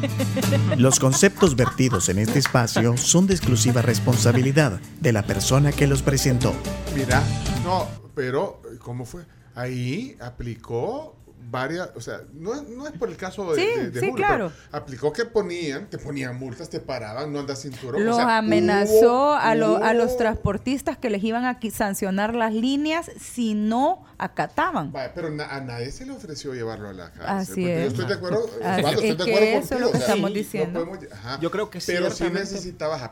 Los 0.76 1.00
conceptos 1.00 1.56
vertidos 1.56 2.08
en 2.08 2.18
este 2.18 2.38
espacio 2.38 2.96
son 2.96 3.26
de 3.26 3.34
exclusiva 3.34 3.82
responsabilidad 3.82 4.80
de 5.00 5.12
la 5.12 5.24
persona 5.24 5.72
que 5.72 5.88
los 5.88 6.02
presentó. 6.02 6.54
Mira, 6.94 7.22
no, 7.64 7.88
pero 8.14 8.62
¿cómo 8.78 9.04
fue? 9.04 9.22
Ahí 9.54 10.16
aplicó 10.20 11.17
varias, 11.50 11.90
o 11.94 12.00
sea, 12.00 12.20
no, 12.34 12.62
no 12.62 12.86
es 12.86 12.92
por 12.92 13.08
el 13.08 13.16
caso 13.16 13.54
de, 13.54 13.92
sí, 13.98 14.12
claro. 14.12 14.52
aplicó 14.72 15.12
que 15.12 15.24
ponían, 15.24 15.88
te 15.88 15.98
ponían 15.98 16.38
multas, 16.38 16.68
te 16.68 16.80
paraban, 16.80 17.32
no 17.32 17.40
andas 17.40 17.62
cinturón. 17.62 18.04
Los 18.04 18.18
amenazó 18.18 19.34
a, 19.34 19.50
a 19.50 19.94
los 19.94 20.16
transportistas 20.16 20.98
que 20.98 21.10
les 21.10 21.22
iban 21.24 21.44
a 21.44 21.58
sancionar 21.70 22.34
las 22.34 22.52
líneas 22.52 23.10
si 23.20 23.54
no 23.54 24.04
acataban. 24.18 24.92
pero 25.14 25.28
a 25.28 25.60
nadie 25.60 25.90
se 25.90 26.06
le 26.06 26.12
ofreció 26.12 26.54
llevarlo 26.54 26.88
a 26.88 26.92
la 26.92 27.12
cárcel. 27.12 27.52
Así 27.52 27.68
es. 27.68 27.82
Yo 27.82 27.88
estoy 27.88 28.06
de 28.06 28.14
acuerdo, 28.14 28.46
estoy 28.46 29.14
de 29.14 29.22
acuerdo 29.22 29.38
eso 29.38 29.74
es 29.74 29.80
lo 29.80 29.92
que 29.92 29.98
estamos 29.98 30.34
diciendo. 30.34 30.98
yo 31.40 31.50
creo 31.50 31.70
que 31.70 31.80
Pero 31.84 32.10
sí 32.10 32.24
necesitabas 32.32 33.02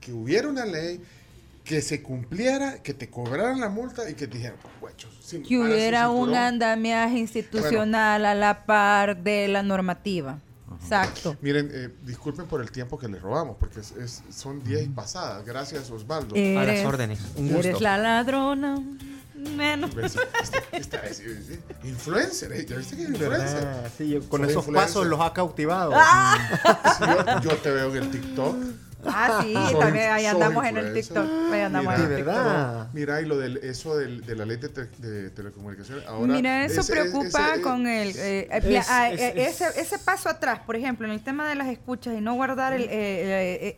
que 0.00 0.12
hubiera 0.12 0.48
una 0.48 0.64
ley 0.64 1.00
que 1.64 1.82
se 1.82 2.02
cumpliera, 2.02 2.82
que 2.82 2.94
te 2.94 3.10
cobraran 3.10 3.60
la 3.60 3.68
multa 3.68 4.08
y 4.08 4.14
que 4.14 4.26
te 4.26 4.38
dijeran, 4.38 4.56
que 5.46 5.58
hubiera 5.58 6.10
un 6.10 6.34
andamiaje 6.34 7.18
institucional 7.18 8.24
a 8.24 8.34
la 8.34 8.64
par 8.66 9.16
de 9.16 9.48
la 9.48 9.62
normativa. 9.62 10.38
Exacto. 10.80 11.36
Miren, 11.40 11.70
eh, 11.72 11.88
disculpen 12.02 12.46
por 12.46 12.60
el 12.60 12.70
tiempo 12.70 12.98
que 12.98 13.08
les 13.08 13.20
robamos, 13.20 13.56
porque 13.58 13.80
es, 13.80 14.22
son 14.30 14.62
10 14.62 14.90
pasadas. 14.90 15.44
Gracias, 15.44 15.90
Osvaldo. 15.90 16.34
a 16.34 16.64
las 16.64 16.86
órdenes. 16.86 17.18
Un 17.36 17.48
gusto. 17.48 17.68
Eres 17.68 17.80
la 17.80 17.98
ladrona. 17.98 18.80
Menos. 19.56 19.90
influencer, 21.84 22.52
¿eh? 22.52 22.66
¿Ya 22.68 22.76
viste 22.76 22.96
que 22.96 23.02
es 23.02 23.08
influencer? 23.08 23.90
Sí, 23.96 24.18
con 24.28 24.44
esos 24.44 24.66
pasos 24.66 25.06
los 25.06 25.20
ha 25.20 25.32
cautivado. 25.32 25.92
Ah. 25.94 27.40
yo, 27.42 27.56
te 27.56 27.70
veo 27.70 27.94
en 27.94 28.02
el 28.02 28.10
TikTok. 28.10 28.56
Ah, 29.06 29.40
sí, 29.42 29.54
también 29.80 30.10
ahí 30.10 30.26
andamos 30.26 30.64
en 30.64 30.76
el 30.76 30.94
TikTok. 30.94 31.52
Ahí 31.52 31.60
andamos 31.60 31.92
mira, 31.92 32.04
en 32.04 32.12
el 32.12 32.16
TikTok. 32.24 32.94
Mira, 32.94 33.20
y 33.20 33.26
lo 33.26 33.38
del, 33.38 33.56
eso 33.58 33.96
del, 33.96 34.24
de 34.24 34.34
la 34.34 34.44
ley 34.44 34.56
de, 34.56 34.68
de 34.68 35.30
telecomunicaciones. 35.30 36.06
Ahora, 36.06 36.32
mira, 36.32 36.64
eso 36.64 36.84
preocupa 36.86 37.60
con 37.62 37.86
el. 37.86 38.08
Eh, 38.16 38.48
eh, 38.50 38.82
eh, 38.90 39.32
ese, 39.36 39.66
ese 39.80 39.98
paso 39.98 40.28
atrás, 40.28 40.60
por 40.60 40.76
ejemplo, 40.76 41.06
en 41.06 41.12
el 41.12 41.22
tema 41.22 41.48
de 41.48 41.54
las 41.54 41.68
escuchas 41.68 42.14
y 42.16 42.20
no 42.20 42.34
guardar 42.34 42.72
el, 42.72 42.88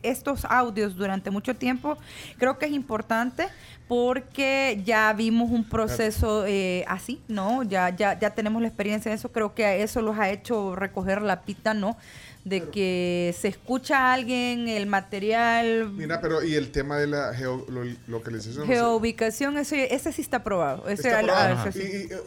estos 0.03 0.45
audios 0.45 0.95
durante 0.95 1.29
mucho 1.29 1.55
tiempo, 1.55 1.97
creo 2.37 2.57
que 2.57 2.65
es 2.65 2.71
importante 2.71 3.47
porque 3.87 4.81
ya 4.85 5.11
vimos 5.13 5.51
un 5.51 5.67
proceso 5.67 6.45
así, 6.87 7.21
¿no? 7.27 7.63
Ya, 7.63 7.89
ya, 7.89 8.17
ya 8.17 8.29
tenemos 8.31 8.61
la 8.61 8.69
experiencia 8.69 9.11
de 9.11 9.15
eso. 9.15 9.31
Creo 9.31 9.53
que 9.53 9.83
eso 9.83 10.01
los 10.01 10.17
ha 10.17 10.29
hecho 10.29 10.75
recoger 10.75 11.21
la 11.21 11.41
pita, 11.41 11.73
¿no? 11.73 11.97
De 12.43 12.69
que 12.69 13.35
se 13.39 13.47
escucha 13.47 13.97
a 13.97 14.13
alguien, 14.13 14.67
el 14.67 14.87
material. 14.87 15.91
Mira, 15.91 16.19
pero 16.21 16.43
y 16.43 16.55
el 16.55 16.71
tema 16.71 16.97
de 16.97 17.07
la 17.07 17.33
geolocalización. 17.33 18.65
Geoubicación, 18.65 19.57
ese, 19.57 19.93
ese 19.93 20.11
sí 20.11 20.21
está 20.21 20.43
probado. 20.43 20.83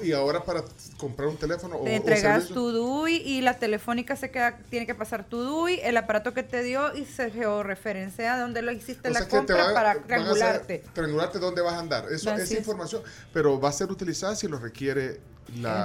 y, 0.03 0.13
ahora 0.13 0.45
para 0.45 0.65
comprar 0.99 1.29
un 1.29 1.37
teléfono. 1.37 1.79
Te 1.79 1.97
entregas 1.97 2.49
tu 2.49 2.71
DUI 2.71 3.17
y 3.17 3.41
la 3.41 3.59
telefónica 3.59 4.15
se 4.17 4.31
queda, 4.31 4.59
tiene 4.71 4.87
que 4.87 4.95
pasar 4.95 5.25
tu 5.25 5.39
DUI, 5.39 5.81
el 5.83 5.97
aparato 5.97 6.33
que 6.33 6.43
te 6.43 6.63
dio 6.63 6.95
y 6.95 7.05
se 7.05 7.31
georreferencia 7.31 8.39
donde 8.39 8.63
lo 8.63 8.71
hiciste 8.73 9.11
la 9.11 9.27
compra 9.29 9.75
para 9.75 9.95
triangularte. 10.03 10.85
triangularte 10.93 11.39
dónde 11.39 11.63
vas 11.63 11.75
a 11.75 11.79
andar. 11.81 12.07
Eso, 12.13 12.33
esa 12.33 12.55
información, 12.55 13.03
pero 13.33 13.61
va 13.61 13.71
a 13.71 13.73
ser 13.73 13.91
utilizada 13.91 14.37
si 14.37 14.47
lo 14.47 14.59
requiere 14.59 15.21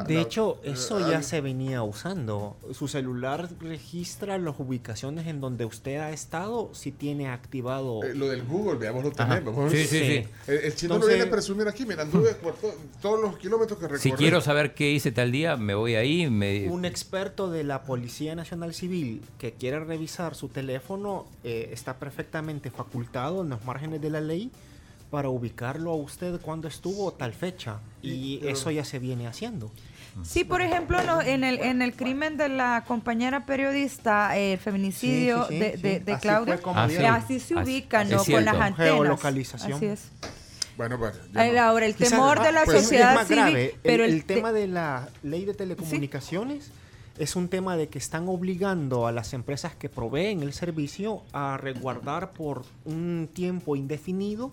de 0.08 0.22
hecho, 0.22 0.60
eso 0.64 1.10
ya 1.10 1.22
se 1.22 1.42
venía 1.42 1.84
usando. 1.84 2.58
Su 2.74 2.88
celular 2.88 3.50
registra 3.60 4.38
las 4.38 4.60
ubicaciones 4.60 5.28
en 5.28 5.42
donde 5.42 5.66
usted 5.66 5.98
ha 5.98 6.12
estado 6.12 6.70
si 6.74 6.92
tiene 6.92 7.30
activado. 7.30 8.04
Eh, 8.04 8.16
lo 8.16 8.28
del 8.30 8.44
Google, 8.44 8.78
veamos 8.80 9.04
lo 9.04 9.12
tenemos. 9.12 9.72
Sí, 9.72 9.86
sí, 9.86 10.00
sí. 10.00 10.28
El, 10.48 10.76
chino 10.76 10.98
no 10.98 11.06
viene 11.06 11.24
a 11.24 11.30
presumir 11.30 11.68
aquí, 11.68 11.86
mira, 11.86 12.04
anduve 12.04 12.34
por 12.36 12.56
todos 13.02 13.22
los 13.22 13.38
kilómetros 13.38 13.78
que 13.80 13.88
recorrí. 13.88 14.02
Si 14.02 14.12
quiero 14.12 14.42
saber 14.42 14.74
qué 14.74 14.92
hice 14.92 15.12
tal 15.12 15.32
día, 15.32 15.58
me 15.58 15.76
voy 15.76 15.96
ahí. 15.96 16.30
Me... 16.30 16.70
Un 16.70 16.86
experto 16.86 17.50
de 17.50 17.64
la 17.64 17.84
Policía 17.84 18.36
Nacional 18.36 18.74
Civil 18.74 19.22
que 19.38 19.54
quiera 19.54 19.80
revisar 19.80 20.36
su 20.36 20.50
teléfono 20.50 21.26
eh, 21.44 21.70
está 21.72 21.98
perfectamente 21.98 22.72
facultado 22.72 23.42
en 23.42 23.50
los 23.50 23.64
márgenes 23.66 24.02
de 24.02 24.10
la 24.10 24.22
ley 24.22 24.52
para 25.10 25.30
ubicarlo 25.30 25.92
a 25.92 25.96
usted 25.96 26.40
cuando 26.42 26.68
estuvo 26.68 27.12
tal 27.14 27.34
fecha. 27.34 27.80
Y 28.02 28.40
eso 28.48 28.72
ya 28.72 28.84
se 28.86 29.00
viene 29.00 29.28
haciendo. 29.28 29.72
Sí, 30.24 30.44
por 30.44 30.62
ejemplo, 30.62 31.02
no, 31.04 31.22
en, 31.22 31.44
el, 31.44 31.60
en 31.60 31.82
el 31.82 31.96
crimen 31.96 32.36
de 32.36 32.50
la 32.50 32.84
compañera 32.88 33.46
periodista, 33.46 34.36
el 34.38 34.58
feminicidio 34.58 35.46
Sí, 35.48 35.54
sí, 35.54 35.54
sí, 35.54 35.60
de, 35.60 35.78
de, 35.78 35.98
sí. 36.00 36.04
de 36.04 36.14
Así 36.14 36.22
Claudia, 36.22 36.54
fue 36.56 36.64
como 36.64 36.80
así, 36.80 36.98
así 36.98 37.40
se 37.40 37.58
Así- 37.58 37.86
es 37.90 38.10
¿no? 38.10 38.24
Con 38.26 38.46
las 38.46 38.56
antenas. 38.56 38.76
Geolocalización. 38.78 39.74
Así 39.74 39.86
es. 39.86 40.10
Bueno, 40.76 40.98
bueno. 40.98 41.18
no. 41.34 41.62
ahora, 41.62 41.86
el 41.86 41.96
Quizás- 41.96 42.10
temor 42.12 42.42
de 42.42 42.52
la 42.52 42.64
pues, 42.66 42.82
sociedad 42.82 43.12
es 43.12 43.16
más 43.16 43.28
civil, 43.28 43.44
grave. 43.44 43.76
Pero 43.84 44.04
el, 44.04 44.14
el 44.14 44.26
te- 44.26 44.36
tema 44.36 44.52
de 44.52 44.68
la 44.68 45.10
ley 45.24 45.46
de 45.46 45.54
telecomunicaciones 45.54 46.72
es 47.18 47.36
un 47.36 47.48
tema 47.50 47.76
de 47.78 47.88
que 47.90 47.98
están 47.98 48.28
obligando 48.30 49.06
a 49.06 49.12
las 49.12 49.34
empresas 49.34 49.76
que 49.76 49.90
proveen 49.90 50.42
el 50.42 50.54
servicio 50.54 51.22
a 51.34 51.58
resguardar 51.58 52.32
por 52.32 52.64
un 52.86 53.30
tiempo 53.34 53.76
indefinido 53.76 54.52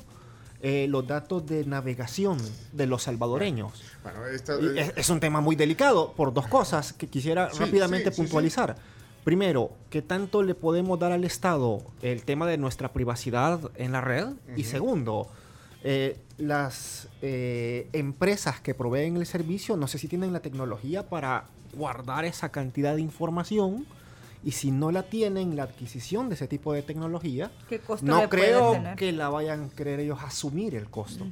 eh, 0.61 0.87
los 0.89 1.07
datos 1.07 1.45
de 1.47 1.65
navegación 1.65 2.39
de 2.73 2.87
los 2.87 3.03
salvadoreños. 3.05 3.83
Bueno, 4.03 4.27
esta- 4.27 4.59
Y 4.61 4.79
es, 4.79 4.93
es 4.97 5.11
un 5.11 5.21
tema 5.21 5.41
muy 5.41 5.57
delicado 5.57 6.13
por 6.15 6.33
dos 6.33 6.47
cosas 6.47 6.93
que 6.93 7.07
quisiera 7.09 7.51
Sí, 7.53 7.59
rápidamente 7.61 8.11
sí, 8.11 8.17
sí, 8.17 8.23
puntualizar. 8.23 8.77
Primero, 9.25 9.73
¿qué 9.91 10.03
tanto 10.03 10.43
le 10.43 10.55
podemos 10.55 10.99
dar 10.99 11.11
al 11.13 11.25
Estado 11.25 11.83
el 12.03 12.23
tema 12.25 12.47
de 12.47 12.59
nuestra 12.59 12.93
privacidad 12.93 13.59
en 13.77 13.93
la 13.93 14.01
red? 14.01 14.29
Y 14.57 14.65
segundo, 14.65 15.29
eh, 15.83 16.17
las 16.39 17.09
eh, 17.23 17.89
empresas 17.93 18.61
que 18.61 18.75
proveen 18.75 19.17
el 19.17 19.27
servicio 19.27 19.77
no 19.77 19.89
sé 19.89 19.99
si 19.99 20.07
tienen 20.09 20.33
la 20.33 20.41
tecnología 20.41 21.09
para 21.09 21.47
guardar 21.75 22.25
esa 22.25 22.51
cantidad 22.51 22.95
de 22.95 23.01
información 23.03 23.85
y 24.47 24.53
si 24.53 24.71
no 24.71 24.93
la 24.93 25.03
tienen, 25.03 25.57
la 25.57 25.65
adquisición 25.65 26.29
de 26.29 26.37
ese 26.37 26.47
tipo 26.47 26.73
de 26.73 26.83
tecnología, 26.83 27.51
¿Qué 27.69 27.81
costo 27.81 28.07
no 28.07 28.29
creo 28.31 28.73
tener? 28.73 28.97
que 28.97 29.11
la 29.13 29.29
vayan 29.29 29.65
a 29.65 29.69
querer 29.77 29.99
ellos 29.99 30.19
asumir 30.23 30.77
el 30.77 30.89
costo. 30.89 31.27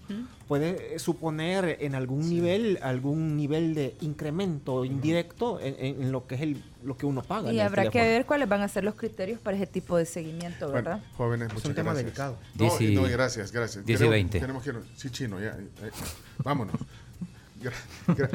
Puede 0.48 0.96
eh, 0.96 0.98
suponer 0.98 1.78
en 1.80 1.94
algún 1.94 2.28
nivel, 2.28 2.78
algún 2.82 3.36
nivel 3.36 3.74
de 3.74 3.94
incremento 4.00 4.84
indirecto 4.84 5.60
en, 5.60 5.76
en- 5.78 6.02
en 6.02 6.12
lo 6.12 6.26
que 6.26 6.34
es 6.34 6.40
el, 6.42 6.62
lo 6.82 6.96
que 6.96 7.06
uno 7.06 7.22
paga. 7.22 7.52
Y 7.52 7.60
habrá 7.60 7.88
que 7.88 8.00
ver 8.02 8.26
cuáles 8.26 8.48
van 8.48 8.62
a 8.62 8.68
ser 8.68 8.82
los 8.84 8.94
criterios 8.96 9.38
para 9.40 9.56
ese 9.56 9.68
tipo 9.68 9.96
de 9.96 10.06
seguimiento, 10.06 10.68
Bueno, 10.70 10.74
¿verdad? 10.90 11.04
jóvenes, 11.16 11.48
Es 11.48 11.54
muchas 11.54 11.68
un 11.70 11.74
tema 11.76 11.92
gracias. 11.94 12.04
delicado. 12.06 12.36
No, 12.58 13.02
no, 13.02 13.08
gracias, 13.08 13.52
gracias. 13.52 13.86
diez 13.86 14.00
y 14.00 14.02
Tenemos- 14.02 14.10
veinte. 14.12 14.40
Tenemos 14.40 14.62
que 14.64 14.68
irnos. 14.70 14.86
Sí, 14.96 15.08
chino, 15.10 15.38
ya. 15.40 15.50
eh, 15.50 15.68
eh, 15.84 15.90
vámonos. 16.42 16.76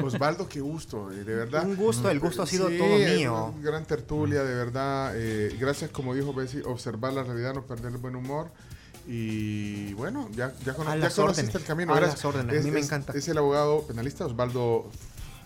Osvaldo, 0.02 0.48
qué 0.48 0.60
gusto, 0.60 1.10
eh, 1.12 1.24
de 1.24 1.34
verdad. 1.34 1.64
Un 1.66 1.76
gusto, 1.76 2.10
el 2.10 2.20
gusto 2.20 2.42
ha 2.42 2.46
sido 2.46 2.68
Sí, 2.68 2.78
todo 2.78 2.96
mío. 2.98 3.54
una 3.56 3.62
Gran 3.70 3.84
tertulia, 3.84 4.42
de 4.42 4.54
verdad. 4.54 5.12
eh, 5.16 5.56
gracias, 5.58 5.90
como 5.90 6.14
dijo 6.14 6.32
Bessie, 6.34 6.62
observar 6.64 7.12
la 7.12 7.22
realidad, 7.22 7.54
no 7.54 7.62
perder 7.66 7.92
el 7.92 7.98
buen 7.98 8.16
humor. 8.16 8.50
Y 9.06 9.92
bueno, 9.94 10.28
ya, 10.32 10.52
ya, 10.64 10.74
cono- 10.74 10.90
A 10.90 10.96
ya 10.96 11.10
conociste 11.10 11.58
el 11.58 11.64
camino. 11.64 11.94
a 11.94 12.00
las 12.00 12.24
órdenes, 12.24 12.54
a 12.54 12.58
Es, 12.58 12.64
mí 12.64 12.70
me 12.70 12.80
es- 12.80 12.86
encanta. 12.86 13.12
Es 13.14 13.26
el 13.28 13.38
abogado 13.38 13.82
penalista 13.86 14.26
Osvaldo. 14.26 14.88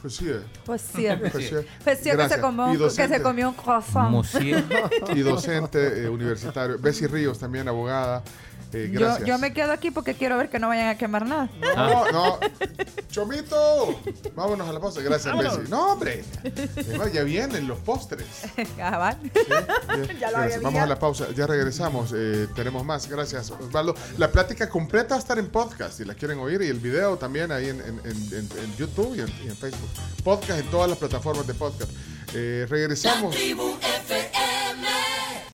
Pues 0.03 0.17
sí, 0.17 0.27
Fusier. 0.27 1.19
pues 1.21 1.33
sí, 1.33 1.39
que 1.83 1.97
se, 1.97 2.13
Gracias. 2.13 2.41
comió, 2.41 2.67
un- 2.67 2.77
que 2.79 2.91
se 3.09 3.23
comió 3.23 3.49
un 3.49 3.55
croissant. 3.55 4.15
Y 5.15 5.21
docente 5.21 6.05
eh, 6.05 6.09
universitario. 6.11 6.79
Bessie 6.79 7.09
Ríos 7.09 7.39
también, 7.39 7.69
abogada. 7.69 8.23
Eh, 8.75 8.91
Yo, 8.93 9.01
gracias. 9.01 9.29
yo 9.29 9.39
me 9.39 9.53
quedo 9.53 9.73
aquí 9.73 9.91
porque 9.91 10.15
quiero 10.15 10.37
ver 10.37 10.51
que 10.51 10.59
no 10.59 10.69
vayan 10.69 10.89
a 10.89 10.99
quemar 10.99 11.25
nada. 11.27 11.49
No, 11.77 12.11
no. 12.11 12.39
Chomito. 13.09 14.01
Vámonos 14.35 14.69
a 14.69 14.73
la 14.73 14.81
pausa. 14.81 15.01
Gracias, 15.01 15.27
Vámonos. 15.33 15.59
Bessie. 15.59 15.71
No, 15.71 15.93
hombre. 15.93 16.25
Ya 17.13 17.23
vienen 17.23 17.69
los 17.69 17.79
postres. 17.79 18.27
Ah, 18.81 18.99
¿van? 18.99 19.31
Ya 20.19 20.31
lo 20.31 20.39
Gracias. 20.39 20.39
había 20.39 20.59
Vamos 20.61 20.83
a 20.83 20.87
la 20.87 20.99
pausa. 20.99 21.27
Ya 21.37 21.47
regresamos. 21.47 22.13
eh, 22.15 22.49
tenemos 22.57 22.85
más. 22.85 23.09
Gracias, 23.09 23.51
Osvaldo. 23.51 23.95
La 24.19 24.31
plática 24.33 24.69
completa 24.69 25.11
va 25.11 25.17
a 25.17 25.19
estar 25.21 25.39
en 25.39 25.49
podcast 25.49 25.99
si 25.99 26.05
la 26.05 26.15
quieren 26.15 26.39
oír 26.39 26.61
y 26.63 26.67
el 26.69 26.81
video 26.81 27.17
también 27.17 27.53
ahí 27.53 27.69
en, 27.69 27.81
en- 27.81 28.01
en- 28.05 28.35
en- 28.35 28.49
en 28.65 28.77
YouTube 28.77 29.15
y 29.17 29.21
en, 29.21 29.29
y 29.45 29.49
en 29.49 29.57
Facebook. 29.57 29.89
Podcast 30.25 30.61
en 30.61 30.67
todas 30.71 30.89
las 30.91 30.99
plataformas 30.99 31.47
de 31.47 31.55
podcast. 31.55 31.91
Eh, 32.35 32.67
regresamos. 32.69 33.33
La 33.35 33.41
tribu, 33.41 33.77